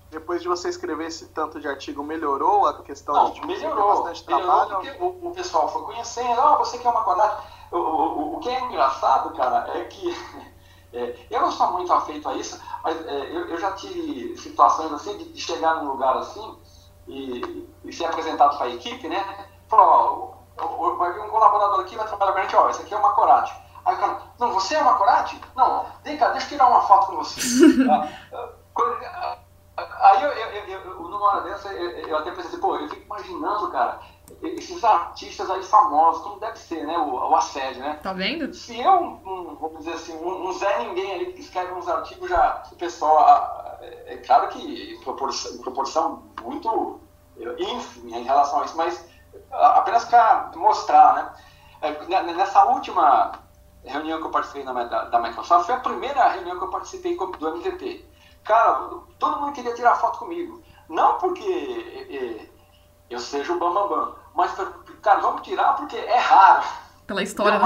Depois 0.10 0.42
de 0.42 0.48
você 0.48 0.70
escrever 0.70 1.08
esse 1.08 1.28
tanto 1.28 1.60
de 1.60 1.68
artigo, 1.68 2.02
melhorou 2.02 2.66
a 2.66 2.82
questão 2.82 3.14
não, 3.14 3.32
de 3.32 3.46
melhorou, 3.46 4.04
bastante 4.04 4.26
melhorou 4.26 4.66
trabalho? 4.66 4.76
Porque 4.76 5.04
o, 5.04 5.30
o, 5.30 5.32
pessoal 5.36 5.72
foi 5.72 5.84
conhecendo, 5.84 6.42
ah, 6.42 6.56
você 6.56 6.80
quer 6.80 6.90
uma 6.90 7.04
quadrada. 7.04 7.44
O, 7.72 7.78
o, 7.78 8.36
o, 8.36 8.40
que 8.40 8.50
é 8.50 8.60
engraçado, 8.62 9.36
cara, 9.36 9.70
é 9.78 9.84
que 9.84 10.10
é, 10.94 11.28
eu 11.30 11.42
não 11.42 11.52
sou 11.52 11.74
muito 11.74 11.94
afeito 11.94 12.28
a 12.28 12.36
isso, 12.36 12.60
mas 12.84 13.06
é, 13.06 13.36
eu, 13.36 13.50
eu, 13.50 13.60
já 13.60 13.74
tive 13.74 14.36
situações 14.38 14.92
assim 14.94 15.16
de, 15.18 15.26
de 15.32 15.42
chegar 15.42 15.76
num 15.76 15.92
lugar 15.92 16.18
assim 16.18 16.58
e, 17.08 17.70
e 17.86 17.94
ser 17.94 18.06
apresentado 18.06 18.58
para 18.58 18.68
a 18.68 18.70
equipe, 18.70 19.08
né? 19.08 19.48
Falou, 19.68 20.44
ó, 20.58 20.96
vai 20.96 21.14
vir 21.14 21.22
um 21.22 21.30
colaborador 21.30 21.82
aqui, 21.82 21.96
vai 21.96 22.08
trabalhar 22.08 22.34
com 22.34 22.40
a 22.40 22.42
gente, 22.42 22.56
ó, 22.56 22.70
esse 22.70 22.82
aqui 22.82 22.94
é 22.94 22.98
uma 22.98 23.14
Corate. 23.14 23.54
Aí 23.86 23.96
o 23.96 23.98
cara, 23.98 24.22
não, 24.40 24.54
você 24.54 24.76
é 24.76 24.82
uma 24.82 24.96
Corate? 24.96 25.40
Não, 25.56 25.86
vem 26.04 26.18
cá, 26.18 26.30
deixa 26.30 26.46
eu 26.46 26.50
tirar 26.50 26.68
uma 26.68 26.82
foto 26.82 27.08
com 27.08 27.18
você. 27.18 27.42
Aí 30.02 30.24
eu, 30.24 30.32
eu, 30.32 30.68
eu, 30.68 30.96
numa 30.96 31.28
hora 31.28 31.42
dessa, 31.42 31.72
eu, 31.74 32.18
até 32.18 32.32
pensei 32.32 32.48
assim, 32.48 32.60
pô, 32.60 32.76
eu 32.76 32.90
fico 32.90 33.04
imaginando, 33.04 33.72
cara, 33.72 34.00
esses 34.42 34.84
artistas 34.84 35.50
aí 35.50 35.64
famosos, 35.64 36.24
como 36.24 36.40
deve 36.40 36.58
ser, 36.58 36.86
né, 36.86 36.98
o, 36.98 37.14
o 37.14 37.36
assédio, 37.36 37.82
né? 37.82 38.00
Tá 38.02 38.14
vendo? 38.14 38.54
Se 38.54 38.80
eu, 38.80 39.02
um, 39.02 39.56
vamos 39.60 39.80
dizer 39.80 39.94
assim, 39.94 40.16
um, 40.18 40.48
um 40.48 40.54
Zé 40.54 40.80
Ninguém 40.80 41.14
ali 41.14 41.34
que 41.34 41.42
escreve 41.42 41.74
uns 41.74 41.88
artigos, 41.88 42.30
já 42.30 42.64
o 42.72 42.76
pessoal, 42.76 43.78
é, 43.82 44.14
é 44.14 44.18
claro 44.18 44.48
que 44.50 44.94
em 44.94 45.00
proporção, 45.02 45.52
em 45.54 45.58
proporção 45.58 46.24
muito 46.42 47.00
ínfima 47.58 48.18
em 48.18 48.24
relação 48.24 48.62
a 48.62 48.66
isso, 48.66 48.78
mas 48.78 49.06
apenas 49.52 50.06
para 50.06 50.52
mostrar, 50.56 51.14
né? 51.16 51.34
É, 51.82 52.24
nessa 52.34 52.66
última 52.66 53.32
reunião 53.84 54.20
que 54.20 54.28
eu 54.28 54.32
participei 54.32 54.64
na, 54.64 54.74
da, 54.84 55.06
da, 55.06 55.20
Microsoft, 55.20 55.66
foi 55.66 55.76
a 55.76 55.80
primeira 55.80 56.28
reunião 56.30 56.58
que 56.58 56.66
eu 56.66 56.70
participei 56.70 57.18
do 57.18 57.56
MTT. 57.56 58.06
Cara, 58.44 58.90
todo 59.18 59.40
mundo 59.40 59.54
queria 59.54 59.74
tirar 59.74 59.96
foto 59.96 60.20
comigo. 60.20 60.62
Não 60.90 61.18
porque 61.18 62.50
eu 63.10 63.20
seja 63.20 63.54
o 63.54 63.60
bambambam, 63.60 63.90
bam, 63.90 64.06
bam, 64.06 64.16
mas, 64.34 64.52
cara, 65.02 65.20
vamos 65.20 65.42
tirar 65.42 65.74
porque 65.74 65.98
é 65.98 66.18
raro. 66.18 66.64
Pela 67.08 67.24
história, 67.24 67.58
né? 67.58 67.60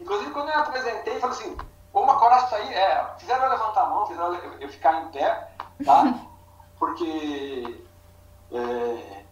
Inclusive, 0.00 0.30
quando 0.30 0.50
eu 0.50 0.60
apresentei, 0.60 1.18
falei 1.18 1.36
assim, 1.36 1.56
uma 1.92 2.18
coragem 2.18 2.48
sair, 2.48 2.74
é, 2.74 3.06
fizeram 3.18 3.44
eu 3.44 3.50
levantar 3.50 3.82
a 3.82 3.86
mão, 3.86 4.06
fizeram 4.06 4.34
eu 4.60 4.68
ficar 4.68 5.02
em 5.02 5.08
pé, 5.08 5.48
tá? 5.84 6.14
Porque 6.78 7.84
é, 8.52 9.24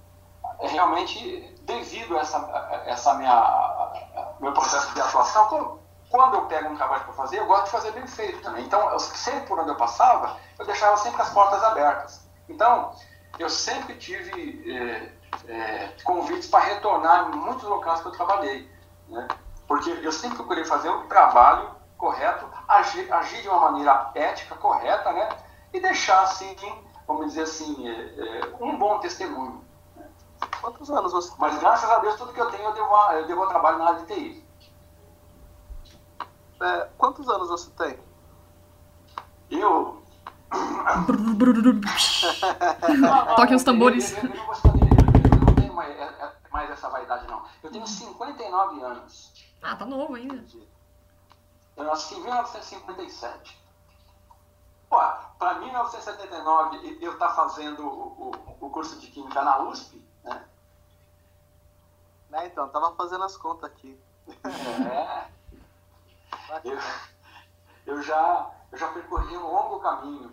é 0.60 0.68
realmente 0.68 1.54
devido 1.62 2.16
a 2.16 2.20
essa, 2.20 2.82
essa 2.86 3.14
minha 3.14 3.92
meu 4.40 4.52
processo 4.52 4.92
de 4.94 5.00
atuação, 5.00 5.78
quando 6.10 6.34
eu 6.34 6.42
pego 6.46 6.68
um 6.68 6.76
trabalho 6.76 7.04
para 7.04 7.14
fazer, 7.14 7.38
eu 7.38 7.46
gosto 7.46 7.64
de 7.64 7.70
fazer 7.70 7.92
bem 7.92 8.06
feito 8.06 8.40
também. 8.42 8.64
Então, 8.64 8.90
eu, 8.90 8.98
sempre 8.98 9.46
por 9.46 9.58
onde 9.58 9.70
eu 9.70 9.76
passava, 9.76 10.36
eu 10.58 10.66
deixava 10.66 10.96
sempre 10.98 11.20
as 11.22 11.30
portas 11.30 11.62
abertas. 11.62 12.20
Então, 12.48 12.94
eu 13.38 13.48
sempre 13.48 13.94
tive 13.96 14.72
é, 14.72 15.12
é, 15.48 15.88
convites 16.04 16.48
para 16.48 16.64
retornar 16.64 17.30
em 17.32 17.36
muitos 17.36 17.64
locais 17.64 18.00
que 18.00 18.08
eu 18.08 18.12
trabalhei. 18.12 18.68
Né? 19.08 19.28
Porque 19.66 19.90
eu 19.90 20.12
sempre 20.12 20.36
procurei 20.36 20.64
fazer 20.64 20.88
o 20.88 21.04
trabalho 21.04 21.70
correto, 21.96 22.46
agir, 22.68 23.10
agir 23.12 23.42
de 23.42 23.48
uma 23.48 23.60
maneira 23.60 24.10
ética, 24.14 24.54
correta, 24.56 25.12
né? 25.12 25.28
E 25.72 25.80
deixar, 25.80 26.22
assim, 26.22 26.54
vamos 27.06 27.28
dizer 27.28 27.42
assim, 27.42 27.88
é, 27.88 27.92
é, 27.92 28.54
um 28.60 28.76
bom 28.76 28.98
testemunho. 28.98 29.64
Né? 29.96 30.06
Quantos 30.60 30.90
anos 30.90 31.12
você 31.12 31.30
tem? 31.30 31.38
Mas 31.38 31.58
graças 31.58 31.88
a 31.88 31.98
Deus, 32.00 32.16
tudo 32.16 32.32
que 32.32 32.40
eu 32.40 32.50
tenho, 32.50 32.64
eu 32.64 32.72
devo, 32.72 33.12
eu 33.12 33.26
devo 33.26 33.46
trabalho 33.46 33.78
na 33.78 33.86
área 33.86 34.00
de 34.00 34.14
TI. 34.14 34.44
É, 36.60 36.88
quantos 36.96 37.28
anos 37.28 37.48
você 37.48 37.70
tem? 37.70 37.98
Eu. 39.50 40.02
Toque 43.36 43.54
os 43.54 43.64
tambores. 43.64 44.16
Eu, 44.16 44.24
eu, 44.24 44.30
eu, 44.30 44.73
tenho 45.74 45.76
mais, 45.76 45.96
é, 45.96 46.02
é, 46.02 46.32
mais 46.50 46.70
essa 46.70 46.88
vaidade, 46.88 47.26
não. 47.26 47.44
Eu 47.62 47.70
tenho 47.70 47.86
59 47.86 48.82
anos. 48.82 49.32
Ah, 49.60 49.76
tá 49.76 49.84
novo 49.84 50.14
ainda. 50.14 50.44
Eu 51.76 51.84
nasci 51.84 52.14
em 52.14 52.22
1957. 52.22 53.64
Pô, 54.88 54.98
para 55.38 55.58
1979 55.58 56.98
eu 57.00 57.14
estar 57.14 57.28
tá 57.28 57.34
fazendo 57.34 57.84
o, 57.84 58.30
o, 58.30 58.66
o, 58.66 58.70
curso 58.70 58.98
de 59.00 59.08
Química 59.08 59.42
na 59.42 59.58
USP, 59.62 60.00
né? 60.22 60.44
né 62.30 62.46
então, 62.46 62.68
tava 62.68 62.94
fazendo 62.94 63.24
as 63.24 63.36
contas 63.36 63.70
aqui. 63.70 64.00
É. 64.28 65.28
eu, 66.64 66.78
eu, 67.86 68.02
já, 68.02 68.50
eu 68.70 68.78
já 68.78 68.88
percorri 68.92 69.36
um 69.36 69.50
longo 69.50 69.80
caminho. 69.80 70.32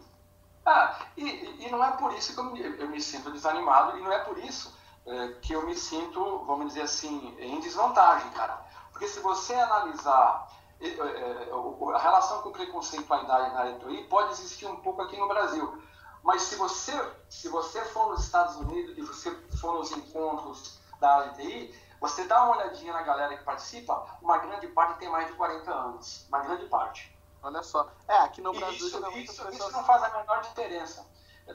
Ah, 0.64 1.00
e, 1.18 1.66
e 1.66 1.72
não 1.72 1.84
é 1.84 1.92
por 1.94 2.14
isso 2.14 2.36
que 2.36 2.40
eu 2.40 2.44
me, 2.44 2.62
eu 2.62 2.88
me 2.88 3.02
sinto 3.02 3.32
desanimado, 3.32 3.98
e 3.98 4.02
não 4.02 4.12
é 4.12 4.20
por 4.20 4.38
isso 4.38 4.80
é, 5.06 5.28
que 5.42 5.54
eu 5.54 5.66
me 5.66 5.76
sinto, 5.76 6.44
vamos 6.46 6.68
dizer 6.68 6.82
assim, 6.82 7.36
em 7.40 7.60
desvantagem, 7.60 8.30
cara. 8.32 8.66
Porque 8.92 9.08
se 9.08 9.20
você 9.20 9.54
analisar 9.54 10.48
é, 10.80 10.88
é, 10.88 11.52
a 11.96 12.00
relação 12.00 12.42
com 12.42 12.50
o 12.50 12.52
preconceito 12.52 13.12
à 13.14 13.22
idade 13.22 13.54
na 13.54 13.60
área 13.60 13.80
pode 14.10 14.32
existir 14.32 14.66
um 14.66 14.78
pouco 14.78 15.02
aqui 15.02 15.18
no 15.18 15.28
Brasil. 15.28 15.82
Mas 16.24 16.44
se 16.44 16.56
você, 16.56 16.94
se 17.30 17.50
você 17.50 17.84
for 17.86 18.10
nos 18.10 18.24
Estados 18.24 18.56
Unidos 18.58 18.98
e 18.98 19.02
você 19.02 19.32
for 19.60 19.74
nos 19.74 19.92
encontros 19.92 20.80
da 21.00 21.16
área 21.16 21.34
TI, 21.34 21.74
Você 22.00 22.24
dá 22.26 22.44
uma 22.44 22.58
olhadinha 22.58 22.94
na 22.94 23.04
galera 23.04 23.38
que 23.38 23.44
participa, 23.44 24.18
uma 24.24 24.40
grande 24.40 24.68
parte 24.70 24.98
tem 24.98 25.08
mais 25.08 25.28
de 25.28 25.34
40 25.34 25.72
anos. 25.72 26.26
Uma 26.30 26.40
grande 26.40 26.66
parte. 26.66 27.16
Olha 27.44 27.62
só. 27.62 27.88
É, 28.08 28.18
aqui 28.18 28.42
no 28.42 28.52
Brasil 28.52 28.88
isso, 28.88 28.98
isso, 28.98 29.08
as 29.08 29.16
isso 29.16 29.46
pessoas... 29.46 29.74
não 29.74 29.84
faz 29.84 30.04
a 30.04 30.10
menor 30.10 30.42
diferença. 30.42 31.06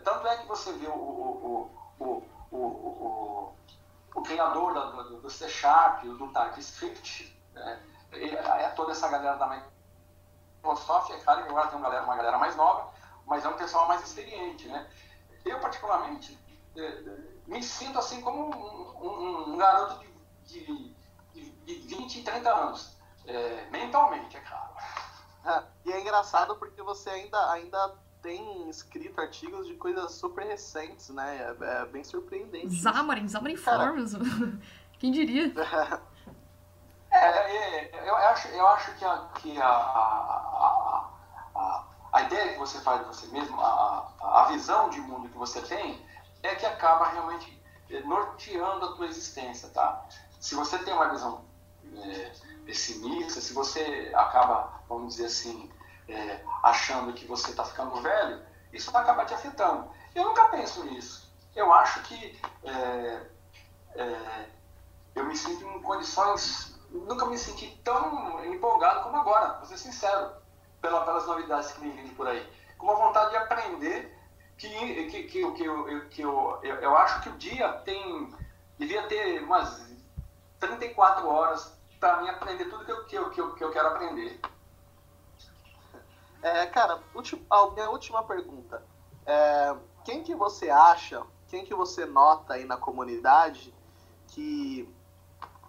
Tanto 0.05 0.27
é 0.27 0.37
que 0.37 0.47
você 0.47 0.73
vê 0.75 0.87
o, 0.87 0.93
o, 0.93 1.71
o, 1.99 2.05
o, 2.05 2.23
o, 2.57 3.55
o, 4.15 4.19
o 4.19 4.23
criador 4.23 4.75
da, 4.75 4.85
do, 5.03 5.21
do 5.21 5.31
C 5.31 5.49
Sharp, 5.49 6.05
do 6.05 6.29
TypeScript, 6.29 7.37
né? 7.53 7.83
é 8.13 8.69
toda 8.71 8.93
essa 8.93 9.09
galera 9.09 9.37
da 9.37 9.63
Microsoft, 10.63 11.11
é 11.11 11.19
claro 11.19 11.43
que 11.43 11.49
agora 11.49 11.69
tem 11.69 11.79
uma 11.79 11.89
galera, 11.89 12.05
uma 12.05 12.17
galera 12.17 12.39
mais 12.39 12.57
nova, 12.57 12.93
mas 13.27 13.45
é 13.45 13.49
um 13.49 13.57
pessoal 13.57 13.87
mais 13.87 14.03
experiente. 14.03 14.69
Né? 14.69 14.89
Eu, 15.45 15.61
particularmente, 15.61 16.39
me 17.47 17.63
sinto 17.63 17.99
assim 17.99 18.21
como 18.21 18.51
um, 18.51 19.07
um, 19.07 19.53
um 19.53 19.57
garoto 19.57 20.05
de, 20.45 20.95
de, 21.35 21.51
de 21.51 21.75
20 21.97 22.21
e 22.21 22.23
30 22.23 22.55
anos, 22.55 22.97
é, 23.27 23.67
mentalmente, 23.71 24.37
é 24.37 24.41
claro. 24.41 24.75
É, 25.45 25.65
e 25.91 25.93
é 25.93 26.01
engraçado 26.01 26.57
porque 26.57 26.83
você 26.83 27.11
ainda, 27.11 27.53
ainda 27.53 27.95
tem 28.27 28.69
escrito 28.69 29.21
artigos 29.21 29.69
de 29.69 29.75
coisas 29.75 30.11
super 30.11 30.45
recentes, 30.45 31.11
né? 31.11 31.55
É, 31.61 31.83
é 31.83 31.87
bem 31.87 32.03
surpreendente. 32.03 32.75
Xamarin, 32.75 33.29
Xamarin 33.29 33.57
Forms. 33.57 34.15
Quem 34.99 35.13
diria? 35.13 35.53
É, 37.09 37.29
é, 37.29 38.09
eu, 38.11 38.15
acho, 38.15 38.49
eu 38.49 38.67
acho 38.67 38.95
que, 38.97 39.05
a, 39.05 39.29
que 39.37 39.63
a, 39.63 39.67
a, 39.67 41.11
a, 41.55 41.85
a 42.13 42.23
ideia 42.25 42.53
que 42.53 42.59
você 42.59 42.79
faz 42.81 43.01
de 43.01 43.07
você 43.07 43.27
mesmo, 43.29 43.59
a, 43.59 44.13
a 44.21 44.45
visão 44.49 44.91
de 44.91 45.01
mundo 45.01 45.27
que 45.31 45.39
você 45.39 45.63
tem, 45.63 46.05
é 46.43 46.55
que 46.57 46.67
acaba 46.67 47.09
realmente 47.09 47.59
norteando 48.05 48.85
a 48.85 48.93
tua 48.97 49.07
existência, 49.07 49.71
tá? 49.71 50.05
Se 50.39 50.55
você 50.55 50.79
tem 50.81 50.93
uma 50.93 51.09
visão 51.09 51.43
é, 51.97 52.33
pessimista, 52.67 53.41
se 53.41 53.55
você 53.55 54.13
acaba, 54.15 54.83
vamos 54.87 55.15
dizer 55.15 55.27
assim, 55.27 55.71
é, 56.09 56.41
achando 56.63 57.13
que 57.13 57.27
você 57.27 57.51
está 57.51 57.65
ficando 57.65 58.01
velho, 58.01 58.41
isso 58.73 58.91
vai 58.91 59.03
acabar 59.03 59.25
te 59.25 59.35
afetando. 59.35 59.91
Eu 60.15 60.25
nunca 60.25 60.49
penso 60.49 60.85
nisso. 60.85 61.31
Eu 61.55 61.73
acho 61.73 62.03
que 62.03 62.39
é, 62.65 63.27
é, 63.95 64.49
eu 65.15 65.25
me 65.25 65.37
sinto 65.37 65.65
em 65.65 65.83
condições, 65.83 66.79
nunca 66.91 67.27
me 67.27 67.39
senti 67.39 67.69
tão 67.83 68.45
empolgado 68.45 69.03
como 69.03 69.17
agora, 69.17 69.55
vou 69.59 69.67
ser 69.67 69.79
sincero, 69.79 70.33
pela, 70.81 71.05
pelas 71.05 71.27
novidades 71.27 71.73
que 71.73 71.81
me 71.81 71.91
vêm 71.91 72.09
por 72.09 72.29
aí. 72.29 72.47
Com 72.79 72.87
uma 72.87 72.97
vontade 72.97 73.31
de 73.31 73.37
aprender 73.37 74.15
que, 74.59 74.69
que, 74.69 75.23
que, 75.25 75.53
que, 75.53 75.65
eu, 75.65 76.09
que 76.09 76.23
eu, 76.23 76.59
eu, 76.63 76.77
eu 76.77 76.97
acho 76.97 77.23
que 77.23 77.29
o 77.31 77.39
dia 77.39 77.73
tem, 77.85 78.35
devia 78.79 79.03
ter 79.09 79.43
umas 79.43 79.87
34 80.61 81.27
horas 81.29 81.77
para 81.99 82.21
mim 82.21 82.29
aprender 82.29 82.67
tudo 82.67 82.85
que 82.85 82.91
eu, 82.91 83.05
que 83.05 83.17
eu, 83.17 83.31
que 83.31 83.41
eu, 83.41 83.55
que 83.55 83.65
eu 83.65 83.71
quero 83.71 83.89
aprender. 83.89 84.41
É, 86.47 86.65
cara, 86.67 87.03
a 87.51 87.71
minha 87.73 87.91
última 87.91 88.23
pergunta. 88.23 88.81
É, 89.27 89.75
quem 90.05 90.23
que 90.23 90.33
você 90.33 90.71
acha, 90.71 91.21
quem 91.49 91.65
que 91.65 91.75
você 91.75 92.07
nota 92.07 92.55
aí 92.55 92.65
na 92.65 92.77
comunidade 92.77 93.75
que 94.29 94.89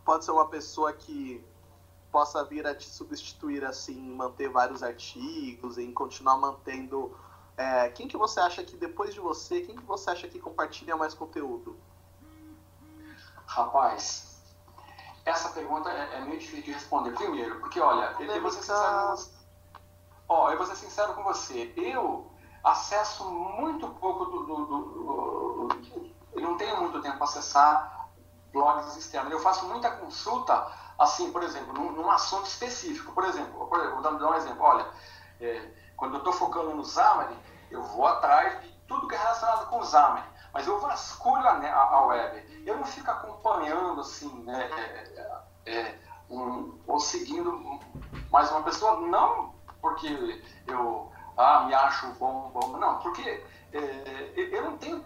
pode 0.06 0.24
ser 0.24 0.30
uma 0.30 0.48
pessoa 0.48 0.94
que 0.94 1.44
possa 2.12 2.44
vir 2.46 2.68
a 2.68 2.76
te 2.76 2.88
substituir 2.88 3.66
assim, 3.66 4.00
manter 4.16 4.50
vários 4.50 4.84
artigos, 4.84 5.80
em 5.80 5.92
continuar 5.92 6.38
mantendo. 6.38 7.18
É, 7.58 7.90
quem 7.90 8.08
que 8.08 8.16
você 8.16 8.40
acha 8.40 8.64
que 8.64 8.78
depois 8.78 9.16
de 9.16 9.20
você, 9.20 9.62
quem 9.62 9.76
que 9.76 9.84
você 9.84 10.12
acha 10.12 10.28
que 10.28 10.40
compartilha 10.40 10.96
mais 10.96 11.16
conteúdo? 11.16 11.76
Rapaz, 13.48 14.44
essa 15.26 15.50
pergunta 15.50 15.90
é, 15.90 16.18
é, 16.18 16.22
meio 16.22 16.40
difícil 16.40 16.66
de 16.66 16.72
responder. 16.74 17.16
Primeiro, 17.16 17.60
porque 17.62 17.80
olha, 17.80 18.14
com 18.14 18.26
você. 18.42 19.37
Ó, 20.28 20.52
eu 20.52 20.58
vou 20.58 20.66
ser 20.68 20.76
sincero 20.76 21.14
com 21.14 21.24
você. 21.24 21.74
Eu 21.76 22.32
acesso 22.64 23.30
muito 23.30 23.88
pouco 23.90 24.26
do. 24.26 24.44
do, 24.46 24.66
do, 24.66 25.68
do 25.68 26.18
eu 26.34 26.42
não 26.42 26.58
tenho 26.58 26.80
muito 26.82 27.02
tempo 27.02 27.18
para 27.18 27.26
acessar 27.26 28.10
blogs 28.52 28.96
externos. 28.96 29.32
Eu 29.32 29.40
faço 29.40 29.66
muita 29.66 29.90
consulta, 29.92 30.72
assim, 31.00 31.32
por 31.32 31.42
exemplo, 31.44 31.74
num, 31.74 31.92
num 31.92 32.12
assunto 32.12 32.46
específico. 32.46 33.12
Por 33.14 33.24
exemplo, 33.26 33.68
por 33.68 33.80
exemplo, 33.80 34.02
vou 34.02 34.20
dar 34.20 34.30
um 34.30 34.36
exemplo. 34.36 34.64
Olha, 34.64 34.88
é, 35.42 35.72
quando 35.96 36.14
eu 36.16 36.20
estou 36.20 36.34
focando 36.34 36.76
no 36.76 36.86
Xamarin, 36.86 37.38
eu 37.72 37.82
vou 37.82 38.06
atrás 38.06 38.62
de 38.62 38.72
tudo 38.88 39.08
que 39.08 39.16
é 39.16 39.18
relacionado 39.18 39.68
com 39.70 39.80
o 39.80 39.86
Xamarin 39.86 40.38
mas 40.58 40.66
eu 40.66 40.80
vasculho 40.80 41.48
a, 41.48 41.84
a, 41.84 42.06
web. 42.08 42.64
Eu 42.66 42.78
não 42.78 42.84
fico 42.84 43.12
acompanhando 43.12 44.02
assim, 44.02 44.28
né, 44.44 44.68
é, 45.66 45.72
é, 45.72 46.00
um, 46.32 46.80
ou 46.88 47.00
seguindo 47.00 47.80
mais 48.32 48.50
uma 48.50 48.64
pessoa, 48.64 49.00
não 49.02 49.54
porque 49.82 50.08
eu 50.68 51.12
ah, 51.38 51.66
me 51.66 51.74
acho 51.74 52.08
bom, 52.14 52.52
bom, 52.54 52.78
não, 52.78 53.00
porque 53.00 53.44
é, 53.74 54.34
eu 54.36 54.64
não 54.64 54.78
tenho 54.78 55.04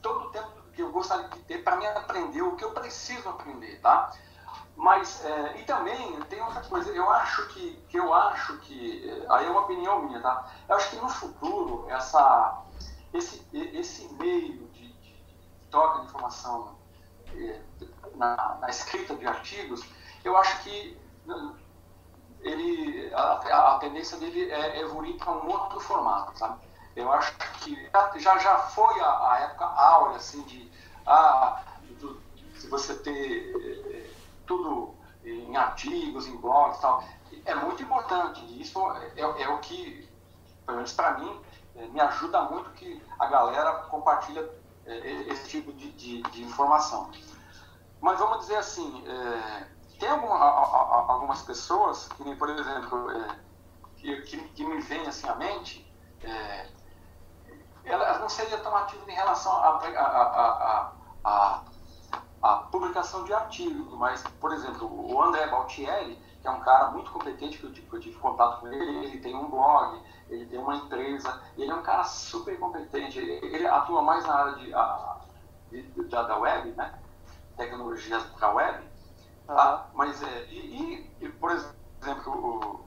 todo 0.00 0.26
o 0.26 0.30
tempo 0.30 0.50
que 0.74 0.82
eu 0.82 0.90
gostaria 0.90 1.28
de 1.28 1.38
ter 1.40 1.62
para 1.62 1.76
me 1.76 1.86
aprender 1.86 2.42
o 2.42 2.56
que 2.56 2.64
eu 2.64 2.72
preciso 2.72 3.28
aprender, 3.28 3.80
tá? 3.80 4.10
Mas, 4.74 5.24
é, 5.24 5.60
e 5.60 5.64
também 5.64 6.18
tem 6.22 6.40
outra 6.40 6.62
coisa, 6.62 6.90
eu 6.90 7.10
acho 7.10 7.46
que, 7.48 7.76
que 7.88 7.98
eu 7.98 8.12
acho 8.14 8.56
que, 8.58 9.24
aí 9.28 9.46
é 9.46 9.50
uma 9.50 9.60
opinião 9.60 10.02
minha, 10.02 10.20
tá? 10.20 10.50
Eu 10.68 10.76
acho 10.76 10.90
que 10.90 10.96
no 10.96 11.08
futuro, 11.08 11.86
essa, 11.90 12.62
esse, 13.12 13.46
esse 13.52 14.12
meio 14.14 14.72
troca 15.72 16.00
de 16.00 16.06
informação 16.06 16.76
eh, 17.34 17.60
na, 18.14 18.58
na, 18.60 18.68
escrita 18.68 19.16
de 19.16 19.26
artigos, 19.26 19.82
eu 20.22 20.36
acho 20.36 20.62
que 20.62 20.96
ele, 22.42 23.12
a, 23.14 23.74
a 23.74 23.78
tendência 23.78 24.18
dele 24.18 24.50
é 24.50 24.80
evoluir 24.80 25.16
para 25.16 25.32
um 25.32 25.50
outro 25.50 25.80
formato, 25.80 26.36
sabe? 26.38 26.60
Eu 26.94 27.10
acho 27.12 27.34
que 27.60 27.88
já, 28.18 28.38
já 28.38 28.58
foi 28.58 29.00
a, 29.00 29.32
a 29.32 29.40
época 29.40 29.64
áurea, 29.64 30.16
assim, 30.16 30.42
de 30.42 30.70
ah, 31.06 31.62
do, 32.00 32.20
se 32.56 32.68
você 32.68 32.94
ter 32.94 33.54
eh, 33.56 34.10
tudo 34.46 34.94
em 35.24 35.56
artigos, 35.56 36.26
em 36.26 36.36
blogs 36.36 36.78
e 36.78 36.80
tal, 36.80 37.04
é 37.44 37.54
muito 37.54 37.82
importante. 37.82 38.60
Isso 38.60 38.78
é, 39.16 39.20
é 39.20 39.48
o 39.48 39.58
que, 39.58 40.08
pelo 40.66 40.76
menos 40.76 40.92
para 40.92 41.18
mim, 41.18 41.40
eh, 41.76 41.86
me 41.88 42.00
ajuda 42.00 42.42
muito 42.42 42.70
que 42.70 43.02
a 43.18 43.26
galera 43.26 43.72
compartilha 43.90 44.48
é, 44.84 44.98
esse 45.28 45.48
tipo 45.48 45.72
de, 45.72 45.90
de, 45.92 46.22
de, 46.22 46.42
informação. 46.42 47.10
Mas 48.00 48.18
vamos 48.18 48.40
dizer 48.40 48.56
assim, 48.56 49.04
tem 50.02 50.10
alguma, 50.10 50.34
a, 50.34 50.48
a, 50.48 51.12
algumas 51.12 51.42
pessoas, 51.42 52.08
que 52.08 52.34
por 52.34 52.50
exemplo, 52.50 53.08
é, 53.12 53.36
que, 53.96 54.22
que, 54.22 54.36
que, 54.48 54.64
me 54.64 54.80
vêm 54.80 55.06
assim 55.06 55.28
à 55.28 55.36
mente, 55.36 55.88
é, 56.24 56.66
elas 57.84 58.20
não 58.20 58.28
seriam 58.28 58.60
tão 58.62 58.76
ativas 58.76 59.08
em 59.08 59.12
relação 59.12 59.52
à 62.42 62.56
publicação 62.72 63.22
de 63.22 63.32
artigos, 63.32 63.96
mas, 63.96 64.24
por 64.40 64.52
exemplo, 64.52 64.90
o 64.90 65.22
André 65.22 65.46
Baltieri, 65.46 66.20
que 66.40 66.48
é 66.48 66.50
um 66.50 66.58
cara 66.58 66.90
muito 66.90 67.12
competente, 67.12 67.58
que 67.58 67.64
eu, 67.64 67.70
que 67.70 67.92
eu 67.92 68.00
tive 68.00 68.18
contato 68.18 68.58
com 68.58 68.66
ele, 68.66 69.06
ele 69.06 69.20
tem 69.20 69.36
um 69.36 69.48
blog, 69.48 70.02
ele 70.28 70.46
tem 70.46 70.58
uma 70.58 70.74
empresa, 70.74 71.40
ele 71.56 71.70
é 71.70 71.74
um 71.74 71.82
cara 71.82 72.02
super 72.02 72.58
competente, 72.58 73.20
ele, 73.20 73.54
ele 73.54 73.68
atua 73.68 74.02
mais 74.02 74.26
na 74.26 74.34
área 74.34 74.54
de, 74.54 74.74
a, 74.74 75.20
de, 75.70 75.82
da, 76.08 76.24
da 76.24 76.38
web, 76.38 76.72
né? 76.72 76.92
Tecnologias 77.56 78.24
para 78.24 78.48
a 78.48 78.54
web. 78.54 78.91
Tá? 79.54 79.86
Mas, 79.94 80.22
é, 80.22 80.44
e, 80.46 81.10
e, 81.20 81.28
por 81.28 81.50
exemplo, 81.50 82.32
o, 82.32 82.84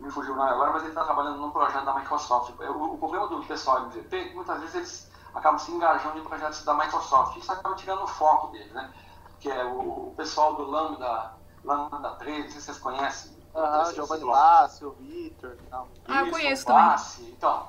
me 0.00 0.10
fugiu 0.10 0.34
o 0.34 0.42
agora, 0.42 0.72
mas 0.72 0.82
ele 0.82 0.90
está 0.90 1.04
trabalhando 1.04 1.38
num 1.38 1.50
projeto 1.50 1.84
da 1.84 1.94
Microsoft. 1.94 2.54
O, 2.58 2.94
o 2.94 2.98
problema 2.98 3.28
do 3.28 3.42
pessoal 3.44 3.86
MVP 3.86 4.16
é 4.16 4.28
que 4.28 4.34
muitas 4.34 4.60
vezes 4.60 4.74
eles 4.74 5.10
acabam 5.34 5.58
se 5.58 5.70
engajando 5.72 6.18
em 6.18 6.24
projetos 6.24 6.64
da 6.64 6.74
Microsoft. 6.74 7.36
Isso 7.36 7.52
acaba 7.52 7.74
tirando 7.74 8.02
o 8.02 8.06
foco 8.06 8.48
deles, 8.48 8.72
né? 8.72 8.92
Que 9.40 9.50
é 9.50 9.64
o, 9.64 10.08
o 10.08 10.14
pessoal 10.16 10.54
do 10.54 10.62
Lambda, 10.62 11.34
Lambda 11.64 12.10
3, 12.16 12.44
não 12.44 12.50
sei 12.50 12.60
se 12.60 12.66
vocês 12.66 12.78
conhecem, 12.78 13.38
Aham, 13.54 13.92
Giovanni 13.92 14.24
Bassi, 14.24 14.84
o 14.84 14.92
Vitor 14.92 15.56
e 15.58 15.66
tal. 15.68 15.88
Ah, 16.06 16.20
eu 16.20 16.30
conheço 16.30 16.66
também. 16.66 17.30
Então, 17.30 17.68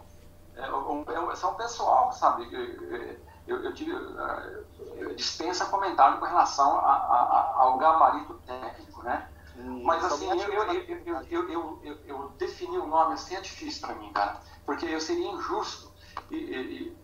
é, 0.56 0.72
um, 0.72 1.32
é, 1.32 1.36
são 1.36 1.56
pessoal, 1.56 2.12
sabe? 2.12 2.46
Eu, 3.50 3.64
eu, 3.64 3.74
tive 3.74 3.92
eu 3.92 5.16
dispensa 5.16 5.66
comentário 5.66 6.20
com 6.20 6.26
relação 6.26 6.78
a, 6.78 6.94
a, 6.94 7.54
ao 7.58 7.78
gabarito 7.80 8.36
técnico, 8.46 9.02
né? 9.02 9.28
Hum, 9.58 9.84
Mas 9.84 10.06
assim, 10.06 10.30
eu, 10.30 10.54
eu, 11.30 11.50
eu, 11.50 12.00
eu, 12.06 12.30
defini 12.38 12.78
o 12.78 12.86
nome 12.86 13.16
assim 13.16 13.36
é 13.36 13.42
difícil 13.42 13.86
para 13.88 13.96
mim, 13.96 14.14
cara, 14.14 14.40
porque 14.66 14.86
eu 14.86 15.02
seria 15.02 15.28
injusto. 15.32 15.92
E, 16.30 16.36
e, 16.36 16.98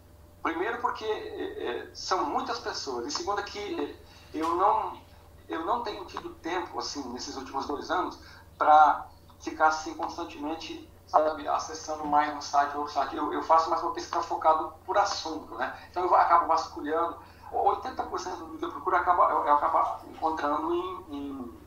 primeiro 0.44 0.80
porque 0.82 1.04
é, 1.04 1.90
são 1.94 2.26
muitas 2.26 2.60
pessoas, 2.60 3.08
e 3.08 3.12
segundo 3.12 3.44
que 3.44 3.98
eu 4.32 4.56
não, 4.56 5.02
eu 5.50 5.66
não 5.66 5.82
tenho 5.82 6.06
tido 6.06 6.30
tempo, 6.36 6.78
assim, 6.78 7.04
nesses 7.12 7.36
últimos 7.36 7.66
dois 7.66 7.90
anos, 7.90 8.20
para 8.58 9.08
ficar 9.40 9.68
assim 9.68 9.96
constantemente 9.96 10.88
sabe, 11.08 11.48
acessando 11.48 12.06
mais 12.06 12.34
um 12.36 12.42
site 12.42 12.74
ou 12.74 12.82
outro 12.82 12.94
site. 12.94 13.16
Eu, 13.16 13.32
eu 13.34 13.44
faço 13.44 13.70
mais 13.70 13.82
uma 13.82 13.94
pesquisa 13.94 14.22
focada 14.22 14.64
por 14.86 14.98
assunto, 14.98 15.56
né? 15.56 15.76
Então 15.90 16.04
eu 16.04 16.16
acabo 16.16 16.48
vasculhando 16.48 17.18
80% 17.52 18.38
do 18.38 18.58
que 18.58 18.66
eu 18.66 18.72
procuro 18.72 18.96
acaba, 18.96 19.30
eu, 19.30 19.46
eu 19.46 19.54
acabo 19.54 20.06
encontrando 20.10 20.74
em, 20.74 21.06
em, 21.10 21.60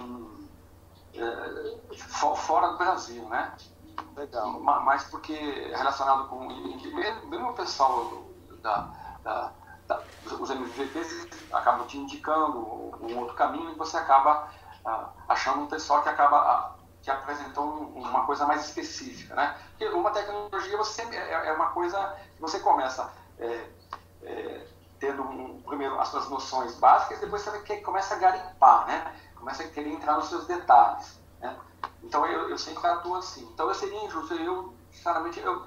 em 0.00 0.48
é, 1.14 1.96
fora 1.96 2.68
do 2.68 2.78
Brasil, 2.78 3.28
né? 3.28 3.54
Legal. 4.16 4.60
Mas 4.60 5.04
porque 5.04 5.32
é 5.32 5.76
relacionado 5.76 6.28
com. 6.28 6.46
Mesmo 6.46 7.50
o 7.50 7.54
pessoal 7.54 8.24
da, 8.62 8.88
da, 9.22 9.52
da, 9.86 10.02
os 10.40 10.50
MVPs 10.50 11.28
acabam 11.52 11.86
te 11.86 11.98
indicando 11.98 12.58
um 13.00 13.18
outro 13.18 13.34
caminho 13.34 13.70
e 13.70 13.74
você 13.74 13.96
acaba 13.96 14.48
ah, 14.84 15.10
achando 15.28 15.62
um 15.62 15.66
pessoal 15.66 16.02
que 16.02 16.08
acaba 16.08 16.36
ah, 16.38 16.73
que 17.04 17.10
apresentou 17.10 17.64
uma 17.64 18.24
coisa 18.24 18.46
mais 18.46 18.64
específica, 18.64 19.34
né? 19.34 19.54
Porque 19.70 19.86
uma 19.94 20.10
tecnologia 20.10 20.76
você 20.78 21.02
é, 21.02 21.48
é 21.48 21.52
uma 21.52 21.66
coisa 21.66 22.16
que 22.34 22.40
você 22.40 22.58
começa 22.60 23.12
é, 23.38 23.68
é, 24.22 24.66
tendo 24.98 25.22
um, 25.22 25.60
primeiro 25.60 26.00
as 26.00 26.08
suas 26.08 26.30
noções 26.30 26.74
básicas, 26.76 27.20
depois 27.20 27.42
você 27.42 27.76
começa 27.82 28.14
a 28.14 28.18
garimpar, 28.18 28.86
né? 28.86 29.14
Começa 29.36 29.62
a 29.62 29.68
querer 29.68 29.90
entrar 29.90 30.16
nos 30.16 30.30
seus 30.30 30.46
detalhes, 30.46 31.20
né? 31.40 31.54
Então 32.02 32.24
eu, 32.24 32.48
eu 32.48 32.56
sempre 32.56 32.86
atuo 32.86 33.16
assim. 33.16 33.46
Então 33.52 33.68
eu 33.68 33.74
seria 33.74 34.02
injusto, 34.06 34.32
eu, 34.34 34.72
sinceramente, 34.90 35.38
eu 35.40 35.66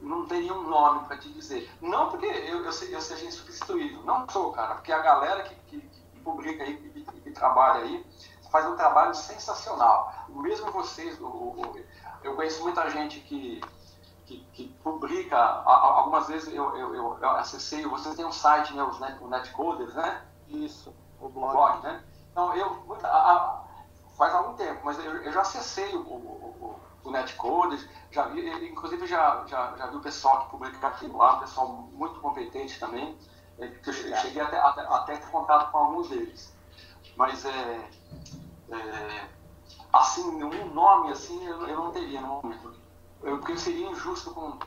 não 0.00 0.24
teria 0.24 0.54
um 0.54 0.62
nome 0.62 1.06
para 1.06 1.18
te 1.18 1.30
dizer. 1.30 1.70
Não 1.82 2.08
porque 2.08 2.24
eu, 2.24 2.62
eu, 2.62 2.64
eu 2.64 2.72
seja 2.72 3.26
insubstituível, 3.26 4.02
não 4.04 4.26
sou, 4.30 4.52
cara, 4.52 4.76
porque 4.76 4.90
a 4.90 5.00
galera 5.00 5.42
que, 5.42 5.54
que, 5.66 5.80
que 5.80 6.20
publica 6.20 6.64
aí, 6.64 6.78
que, 6.78 7.04
que, 7.04 7.30
trabalha 7.30 7.84
aí, 7.84 8.06
faz 8.52 8.66
um 8.66 8.76
trabalho 8.76 9.14
sensacional. 9.14 10.12
Mesmo 10.28 10.70
vocês, 10.70 11.18
o, 11.18 11.26
o, 11.26 11.84
eu 12.22 12.36
conheço 12.36 12.62
muita 12.62 12.88
gente 12.90 13.18
que, 13.20 13.60
que, 14.26 14.46
que 14.52 14.68
publica, 14.84 15.38
algumas 15.38 16.28
vezes 16.28 16.54
eu, 16.54 16.76
eu, 16.76 16.94
eu, 16.94 17.18
eu 17.20 17.30
acessei, 17.30 17.84
vocês 17.86 18.14
têm 18.14 18.26
um 18.26 18.30
site, 18.30 18.74
né, 18.74 18.82
os 18.82 19.00
net, 19.00 19.16
o 19.24 19.26
Netcoders, 19.26 19.94
né? 19.94 20.22
Isso, 20.48 20.94
o 21.18 21.30
blog. 21.30 21.52
blog 21.52 21.82
né? 21.82 22.04
Então, 22.30 22.54
eu, 22.54 22.98
a, 23.02 23.64
faz 24.18 24.34
algum 24.34 24.54
tempo, 24.54 24.80
mas 24.84 25.02
eu, 25.02 25.22
eu 25.22 25.32
já 25.32 25.40
acessei 25.40 25.96
o, 25.96 26.00
o, 26.00 26.76
o, 27.04 27.08
o 27.08 27.10
Netcoders, 27.10 27.88
já 28.10 28.24
vi, 28.28 28.68
inclusive 28.68 29.06
já, 29.06 29.44
já, 29.46 29.74
já 29.78 29.86
vi 29.86 29.96
o 29.96 30.00
pessoal 30.00 30.44
que 30.44 30.50
publica 30.50 30.86
aquilo 30.86 31.16
lá, 31.16 31.36
um 31.36 31.40
pessoal 31.40 31.68
muito 31.68 32.20
competente 32.20 32.78
também, 32.78 33.18
é, 33.58 33.66
que 33.66 33.88
eu 33.88 33.94
cheguei 33.94 34.42
até, 34.42 34.58
até, 34.58 34.82
até 34.82 35.16
ter 35.16 35.30
contato 35.30 35.70
com 35.72 35.78
alguns 35.78 36.10
deles. 36.10 36.52
Mas 37.16 37.44
é, 37.44 37.90
é 38.74 39.28
assim, 39.92 40.42
um 40.42 40.74
nome 40.74 41.12
assim 41.12 41.46
eu, 41.46 41.66
eu 41.66 41.76
não 41.76 41.90
teria 41.90 42.20
no 42.20 42.28
momento 42.28 42.74
eu, 43.22 43.38
porque 43.38 43.56
seria 43.56 43.88
injusto 43.88 44.32
com 44.32 44.58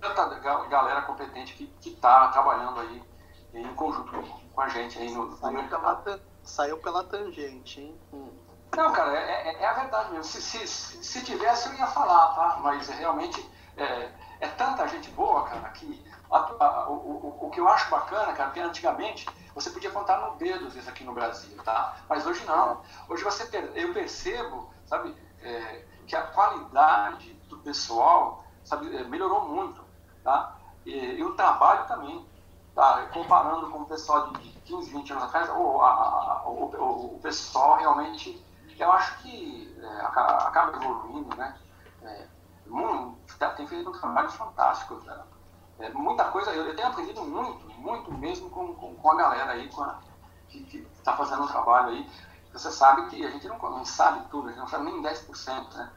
tanta 0.00 0.38
galera 0.68 1.02
competente 1.02 1.54
que 1.54 1.88
está 1.88 2.28
trabalhando 2.28 2.80
aí 2.80 3.02
em 3.54 3.74
conjunto 3.74 4.12
com 4.52 4.60
a 4.60 4.68
gente 4.68 4.98
aí 4.98 5.10
no, 5.12 5.36
saiu, 5.36 5.62
no 5.62 5.68
pela, 5.68 6.20
saiu 6.42 6.78
pela 6.78 7.04
tangente, 7.04 7.80
hein? 7.80 8.00
Hum. 8.12 8.30
Não, 8.74 8.92
cara, 8.92 9.16
é, 9.16 9.48
é, 9.48 9.62
é, 9.62 9.66
a 9.66 9.72
verdade 9.74 10.10
mesmo. 10.10 10.24
Se, 10.24 10.40
se, 10.40 10.66
se, 10.66 11.24
tivesse, 11.24 11.68
eu 11.68 11.74
ia 11.74 11.86
falar, 11.86 12.34
tá? 12.34 12.60
Mas 12.62 12.88
realmente 12.88 13.48
é, 13.76 14.10
é 14.40 14.48
tanta 14.48 14.86
gente 14.88 15.10
boa, 15.10 15.44
cara, 15.44 15.70
que 15.70 16.04
a, 16.30 16.64
a, 16.64 16.88
o, 16.88 17.38
o, 17.40 17.50
que 17.50 17.60
eu 17.60 17.68
acho 17.68 17.90
bacana, 17.90 18.32
cara, 18.32 18.50
porque 18.50 18.60
antigamente 18.60 19.26
você 19.54 19.70
podia 19.70 19.90
contar 19.90 20.20
no 20.20 20.36
dedo 20.36 20.68
isso 20.68 20.88
aqui 20.88 21.04
no 21.04 21.12
Brasil, 21.12 21.56
tá? 21.62 21.96
Mas 22.08 22.26
hoje 22.26 22.44
não. 22.44 22.82
Hoje 23.08 23.24
você 23.24 23.48
eu 23.74 23.92
percebo, 23.92 24.68
sabe, 24.86 25.14
é, 25.40 25.84
que 26.06 26.14
a 26.14 26.22
qualidade 26.22 27.32
do 27.48 27.58
pessoal 27.58 28.44
sabe, 28.66 28.94
é, 28.94 29.04
melhorou 29.04 29.48
muito. 29.48 29.82
Tá? 30.22 30.56
E, 30.84 30.92
e 30.92 31.24
o 31.24 31.34
trabalho 31.34 31.86
também. 31.86 32.26
Tá? 32.74 33.06
Comparando 33.12 33.70
com 33.70 33.78
o 33.78 33.86
pessoal 33.86 34.32
de 34.32 34.50
15, 34.50 34.90
20 34.90 35.12
anos 35.12 35.24
atrás, 35.24 35.48
o, 35.48 35.80
a, 35.80 36.42
o, 36.46 37.14
o, 37.14 37.20
pessoal 37.22 37.78
realmente, 37.78 38.44
eu 38.78 38.92
acho 38.92 39.18
que 39.22 39.74
é, 39.80 40.00
acaba 40.02 40.76
evoluindo, 40.76 41.34
né? 41.36 41.56
É, 42.02 42.26
muito, 42.66 43.38
tá, 43.38 43.50
tem 43.50 43.66
feito 43.66 43.88
um 43.88 43.92
trabalho 43.92 44.28
fantástico. 44.30 44.96
Né? 44.96 45.18
É, 45.78 45.90
muita 45.90 46.24
coisa, 46.26 46.50
eu, 46.52 46.66
eu, 46.66 46.76
tenho 46.76 46.88
aprendido 46.88 47.22
muito, 47.22 47.68
muito 47.78 48.12
mesmo 48.12 48.48
com, 48.50 48.74
com, 48.74 48.94
com 48.94 49.12
a 49.12 49.16
galera 49.16 49.52
aí, 49.52 49.68
com 49.68 49.82
a, 49.82 50.00
que 50.48 50.86
está 50.98 51.16
fazendo 51.16 51.42
um 51.42 51.46
trabalho 51.46 51.88
aí. 51.88 52.10
Você 52.52 52.70
sabe 52.70 53.08
que 53.10 53.24
a 53.24 53.30
gente 53.30 53.46
não, 53.46 53.58
não 53.58 53.84
sabe 53.84 54.26
tudo, 54.30 54.48
a 54.48 54.50
gente 54.50 54.60
não 54.60 54.68
sabe 54.68 54.84
nem 54.86 55.02
10%, 55.02 55.74
né? 55.74 55.92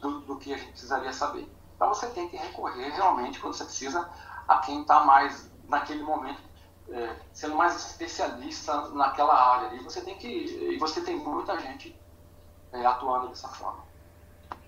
do, 0.00 0.20
do, 0.20 0.36
que 0.36 0.52
a 0.52 0.56
gente 0.56 0.70
precisaria 0.70 1.12
saber. 1.12 1.50
Então 1.74 1.88
você 1.88 2.06
tem 2.08 2.28
que 2.28 2.36
recorrer 2.36 2.90
realmente, 2.90 3.40
quando 3.40 3.54
você 3.54 3.64
precisa, 3.64 4.08
a 4.46 4.58
quem 4.58 4.82
está 4.82 5.04
mais 5.04 5.50
naquele 5.68 6.02
momento, 6.02 6.40
é, 6.88 7.16
sendo 7.32 7.54
mais 7.54 7.76
especialista 7.76 8.88
naquela 8.90 9.34
área. 9.34 9.74
E 9.74 9.82
você 9.82 10.00
tem 10.00 10.16
que. 10.16 10.28
E 10.28 10.78
você 10.78 11.00
tem 11.00 11.16
muita 11.16 11.58
gente 11.60 11.96
é, 12.72 12.84
atuando 12.84 13.28
dessa 13.28 13.48
forma. 13.48 13.84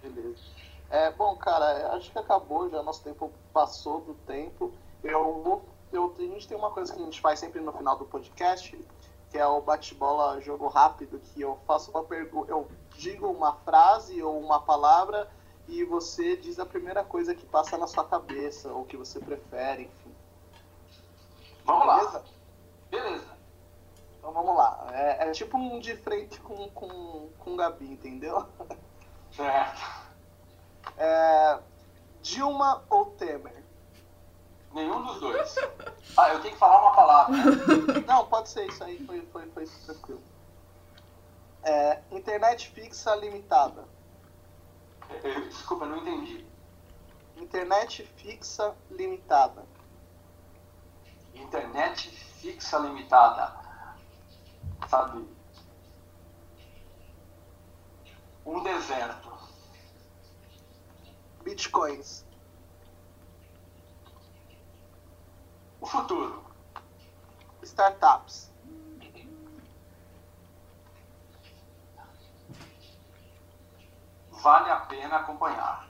Beleza. 0.01 0.51
É, 0.93 1.10
bom, 1.10 1.35
cara, 1.36 1.94
acho 1.94 2.12
que 2.12 2.19
acabou 2.19 2.69
já, 2.69 2.82
nosso 2.82 3.02
tempo 3.02 3.32
passou 3.51 4.02
do 4.02 4.12
tempo. 4.12 4.70
Eu, 5.02 5.64
eu, 5.90 6.14
a 6.19 6.20
gente 6.20 6.47
tem 6.47 6.55
uma 6.55 6.70
coisa 6.70 6.93
que 6.93 7.01
a 7.01 7.05
gente 7.06 7.19
faz 7.19 7.39
sempre 7.39 7.62
no 7.62 7.73
final 7.73 7.97
do 7.97 8.05
podcast, 8.05 8.78
que 9.31 9.39
é 9.39 9.47
o 9.47 9.62
bate-bola 9.62 10.39
jogo 10.43 10.69
rápido, 10.69 11.19
que 11.19 11.40
eu 11.40 11.59
faço 11.66 11.90
uma 11.90 12.05
pergunta, 12.05 12.51
eu 12.51 12.69
digo 12.98 13.27
uma 13.27 13.55
frase 13.55 14.23
ou 14.23 14.39
uma 14.39 14.60
palavra 14.60 15.31
e 15.66 15.82
você 15.82 16.36
diz 16.36 16.59
a 16.59 16.66
primeira 16.66 17.02
coisa 17.02 17.35
que 17.35 17.47
passa 17.47 17.78
na 17.78 17.86
sua 17.86 18.05
cabeça, 18.05 18.70
ou 18.70 18.85
que 18.85 18.98
você 18.98 19.19
prefere, 19.19 19.85
enfim. 19.85 20.14
Vamos 21.64 21.86
Beleza? 21.86 22.19
lá. 22.19 22.24
Beleza. 22.90 23.39
Então 24.19 24.31
vamos 24.31 24.55
lá. 24.55 24.90
É, 24.93 25.27
é, 25.27 25.32
tipo 25.32 25.56
um 25.56 25.81
de 25.81 25.97
frente 25.97 26.39
com, 26.40 26.69
com, 26.69 27.31
com 27.39 27.55
o 27.55 27.56
Gabi, 27.56 27.90
entendeu? 27.90 28.47
Certo. 29.35 30.01
É, 30.96 31.59
Dilma 32.22 32.84
ou 32.88 33.06
Temer? 33.06 33.62
Nenhum 34.72 35.02
dos 35.04 35.20
dois. 35.20 35.56
Ah, 36.16 36.30
eu 36.30 36.40
tenho 36.40 36.54
que 36.54 36.59
falar 36.60 36.80
uma 36.80 36.96
palavra. 36.96 37.36
Não, 38.06 38.26
pode 38.26 38.48
ser 38.48 38.66
isso 38.66 38.82
aí, 38.82 39.04
foi, 39.06 39.20
foi, 39.32 39.46
foi 39.50 39.66
tranquilo. 39.66 40.22
É, 41.62 42.00
internet 42.10 42.70
fixa 42.70 43.14
limitada. 43.14 43.84
É, 45.22 45.40
desculpa, 45.42 45.86
não 45.86 45.98
entendi. 45.98 46.44
Internet 47.36 48.04
fixa 48.16 48.74
limitada. 48.90 49.64
Internet 51.34 52.10
fixa 52.10 52.78
limitada. 52.78 53.54
Sabe? 54.88 55.24
Um 58.44 58.62
deserto. 58.62 59.30
Bitcoins. 61.43 62.24
O 65.81 65.86
futuro. 65.86 66.43
Startups. 67.62 68.52
vale 74.43 74.70
a 74.70 74.81
pena 74.81 75.19
acompanhar. 75.19 75.89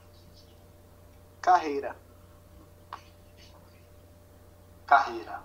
Carreira. 1.41 1.97
Carreira. 4.85 5.41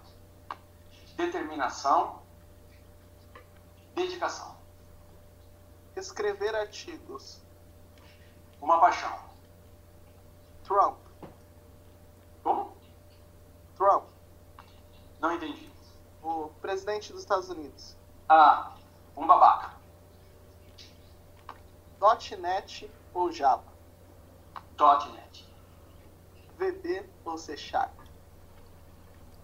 Determinação. 1.16 2.22
Dedicação. 3.94 4.56
Escrever 5.96 6.54
artigos. 6.54 7.42
Uma 8.60 8.78
paixão. 8.78 9.27
Trump. 10.68 10.98
Como? 12.42 12.76
Trump. 13.74 14.04
Não 15.18 15.32
entendi. 15.32 15.70
O 16.22 16.50
presidente 16.60 17.10
dos 17.10 17.22
Estados 17.22 17.48
Unidos. 17.48 17.96
Ah, 18.28 18.76
um 19.16 19.26
babaca. 19.26 19.72
.NET 22.38 22.90
ou 23.14 23.32
Java? 23.32 23.64
.NET. 24.78 25.48
VB 26.58 27.08
ou 27.24 27.38
C 27.38 27.56
Sharp? 27.56 27.98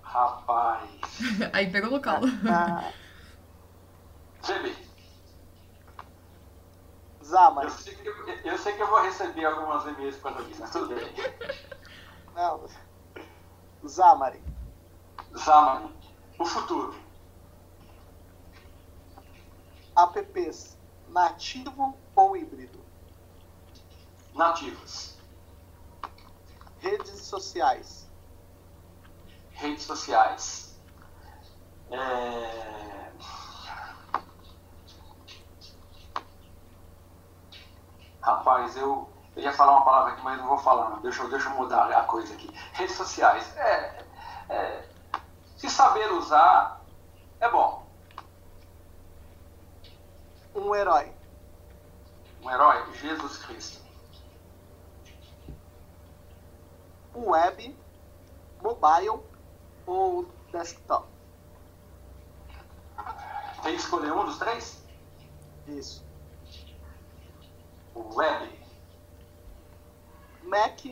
Rapaz. 0.02 0.90
Aí 1.54 1.70
pegou 1.72 1.88
o 1.88 1.92
local. 1.94 2.20
Ah, 2.46 2.92
VB. 4.42 4.76
Xamarin. 7.24 7.68
Eu 7.68 7.78
sei, 7.78 7.94
que 7.94 8.08
eu, 8.08 8.28
eu 8.44 8.58
sei 8.58 8.72
que 8.74 8.82
eu 8.82 8.86
vou 8.86 9.02
receber 9.02 9.44
algumas 9.44 9.86
e-mails 9.86 10.16
quando 10.16 10.40
aqui, 10.40 10.54
mas 10.58 10.70
tudo 10.70 10.94
bem. 10.94 11.14
Não. 12.34 12.68
Xamarin. 13.88 14.42
Xamarin. 15.36 15.94
O 16.38 16.44
futuro. 16.44 16.94
Apps 19.96 20.76
nativo 21.08 21.96
ou 22.14 22.36
híbrido? 22.36 22.78
Nativos. 24.34 25.16
Redes 26.78 27.20
sociais. 27.20 28.10
Redes 29.52 29.84
sociais. 29.84 30.80
É... 31.90 33.12
Rapaz, 38.24 38.74
eu, 38.74 39.06
eu 39.36 39.42
ia 39.42 39.52
falar 39.52 39.72
uma 39.72 39.84
palavra 39.84 40.12
aqui, 40.14 40.22
mas 40.22 40.38
não 40.38 40.48
vou 40.48 40.56
falar. 40.56 40.98
Deixa, 41.00 41.22
eu- 41.22 41.28
deixa 41.28 41.46
eu 41.50 41.54
mudar 41.56 41.92
a 41.92 42.04
coisa 42.04 42.32
aqui. 42.32 42.48
Redes 42.72 42.96
sociais. 42.96 43.54
É, 43.58 44.06
é, 44.48 44.88
se 45.58 45.68
saber 45.68 46.10
usar, 46.10 46.80
é 47.38 47.50
bom. 47.50 47.86
Um 50.54 50.74
herói. 50.74 51.12
Um 52.42 52.50
herói, 52.50 52.94
Jesus 52.94 53.36
Cristo. 53.44 53.84
Web, 57.14 57.78
mobile 58.62 59.20
ou 59.86 60.32
desktop. 60.50 61.06
Tem 63.62 63.74
que 63.76 63.80
escolher 63.82 64.12
um 64.12 64.24
dos 64.24 64.38
três? 64.38 64.82
Isso. 65.66 66.02
O 67.94 68.14
web. 68.16 68.58
Mac, 70.42 70.84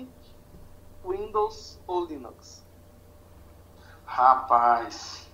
Windows 1.05 1.81
ou 1.87 2.07
Linux. 2.07 2.65
Rapaz. 4.05 5.29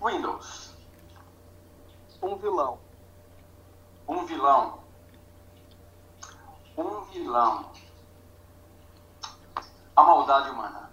Windows. 0.00 0.74
Um 2.20 2.36
vilão. 2.36 2.80
Um 4.08 4.26
vilão. 4.26 4.82
Um 6.76 7.00
vilão. 7.04 7.72
A 9.94 10.02
maldade 10.02 10.50
humana. 10.50 10.90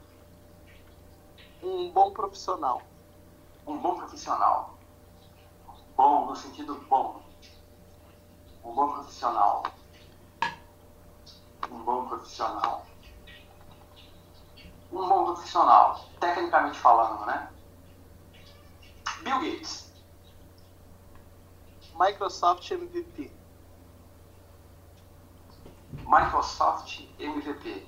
Um 1.63 1.91
bom 1.91 2.11
profissional. 2.11 2.81
Um 3.65 3.77
bom 3.79 3.95
profissional. 3.95 4.77
Bom 5.95 6.27
no 6.27 6.35
sentido 6.35 6.75
bom. 6.89 7.28
Um 8.63 8.73
bom 8.73 8.93
profissional. 8.93 9.63
Um 11.69 11.83
bom 11.83 12.07
profissional. 12.07 12.85
Um 14.91 15.07
bom 15.07 15.25
profissional. 15.25 16.05
Tecnicamente 16.19 16.77
falando, 16.79 17.25
né? 17.25 17.49
Bill 19.23 19.39
Gates. 19.39 19.91
Microsoft 21.95 22.69
MVP. 22.71 23.31
Microsoft 26.05 27.01
MVP. 27.19 27.85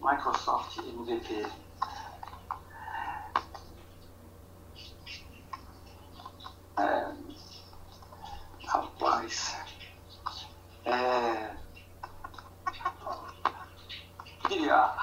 Microsoft 0.00 0.78
MVP. 0.78 1.46
É, 6.76 7.19
rapaz. 9.20 9.56
É, 10.84 11.56
queria 14.48 14.94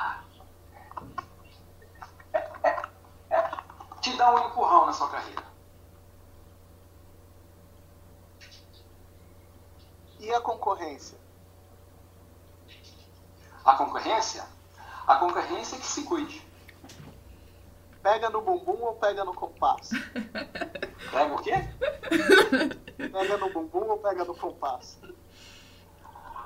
é, 2.34 2.38
é, 2.64 2.82
é, 3.30 3.52
te 4.02 4.18
dar 4.18 4.34
um 4.34 4.48
empurrão 4.50 4.88
na 4.88 4.94
sua 4.94 5.10
carreira. 5.10 5.46
E 10.20 10.34
a 10.34 10.42
concorrência? 10.42 11.18
A 13.64 13.76
concorrência? 13.76 14.46
A 15.06 15.16
concorrência 15.18 15.76
é 15.76 15.80
que 15.80 15.86
se 15.86 16.04
cuide. 16.04 16.47
Pega 18.08 18.30
no 18.30 18.42
bumbum 18.42 18.82
ou 18.84 18.94
pega 18.94 19.26
no 19.26 19.34
compasso? 19.34 19.94
Pega 21.12 21.36
o 21.36 21.42
quê? 21.42 21.56
Pega 23.12 23.38
no 23.38 23.52
bumbum 23.52 23.90
ou 23.90 23.98
pega 23.98 24.24
no 24.24 24.34
compasso? 24.34 24.98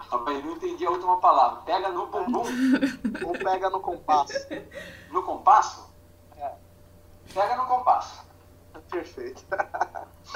Rapaz, 0.09 0.43
não 0.43 0.53
entendi 0.53 0.87
a 0.87 0.89
última 0.89 1.19
palavra. 1.19 1.61
Pega 1.61 1.89
no 1.89 2.07
bumbum, 2.07 2.41
Ou 3.27 3.33
pega 3.33 3.69
no 3.69 3.79
compasso? 3.79 4.33
no 5.11 5.21
compasso? 5.21 5.87
É, 6.35 6.51
Pega 7.31 7.55
no 7.55 7.67
compasso. 7.67 8.25
perfeito. 8.89 9.45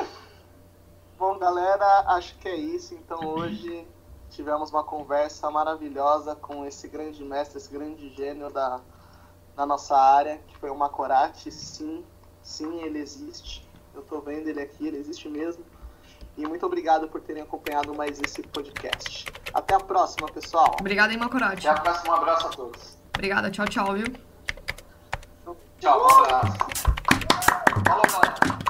Bom, 1.18 1.40
galera, 1.40 2.02
acho 2.10 2.38
que 2.38 2.48
é 2.48 2.56
isso. 2.56 2.94
Então 2.94 3.26
hoje 3.26 3.88
tivemos 4.30 4.70
uma 4.70 4.84
conversa 4.84 5.50
maravilhosa 5.50 6.36
com 6.36 6.68
esse 6.68 6.88
grande 6.88 7.26
mestre, 7.26 7.58
esse 7.58 7.72
grande 7.72 8.14
gênio 8.14 8.52
da, 8.52 8.80
da 9.56 9.66
nossa 9.66 9.98
área, 9.98 10.40
que 10.48 10.58
foi 10.58 10.70
o 10.70 10.76
Macorati. 10.76 11.52
Sim, 11.52 12.04
sim, 12.42 12.82
ele 12.82 13.00
existe. 13.00 13.68
Eu 13.94 14.02
tô 14.02 14.20
vendo 14.20 14.48
ele 14.48 14.62
aqui, 14.62 14.88
ele 14.88 14.98
existe 14.98 15.30
mesmo. 15.30 15.64
E 16.38 16.46
muito 16.46 16.66
obrigado 16.66 17.08
por 17.08 17.22
terem 17.22 17.44
acompanhado 17.44 17.96
mais 17.96 18.20
esse 18.20 18.44
podcast. 18.44 19.26
Até 19.54 19.76
a 19.76 19.80
próxima, 19.80 20.28
pessoal. 20.28 20.76
Obrigada, 20.80 21.14
hein, 21.14 21.20
Macorati. 21.20 21.68
Até 21.68 21.80
a 21.80 21.82
próxima. 21.82 22.14
Um 22.14 22.18
abraço 22.18 22.48
a 22.48 22.50
todos. 22.50 22.98
Obrigada, 23.16 23.50
tchau, 23.50 23.66
tchau, 23.68 23.94
viu? 23.94 24.08
Tchau, 25.80 26.04
um 26.04 26.24
abraço. 26.24 26.58
Falou, 27.86 28.04
galera. 28.12 28.65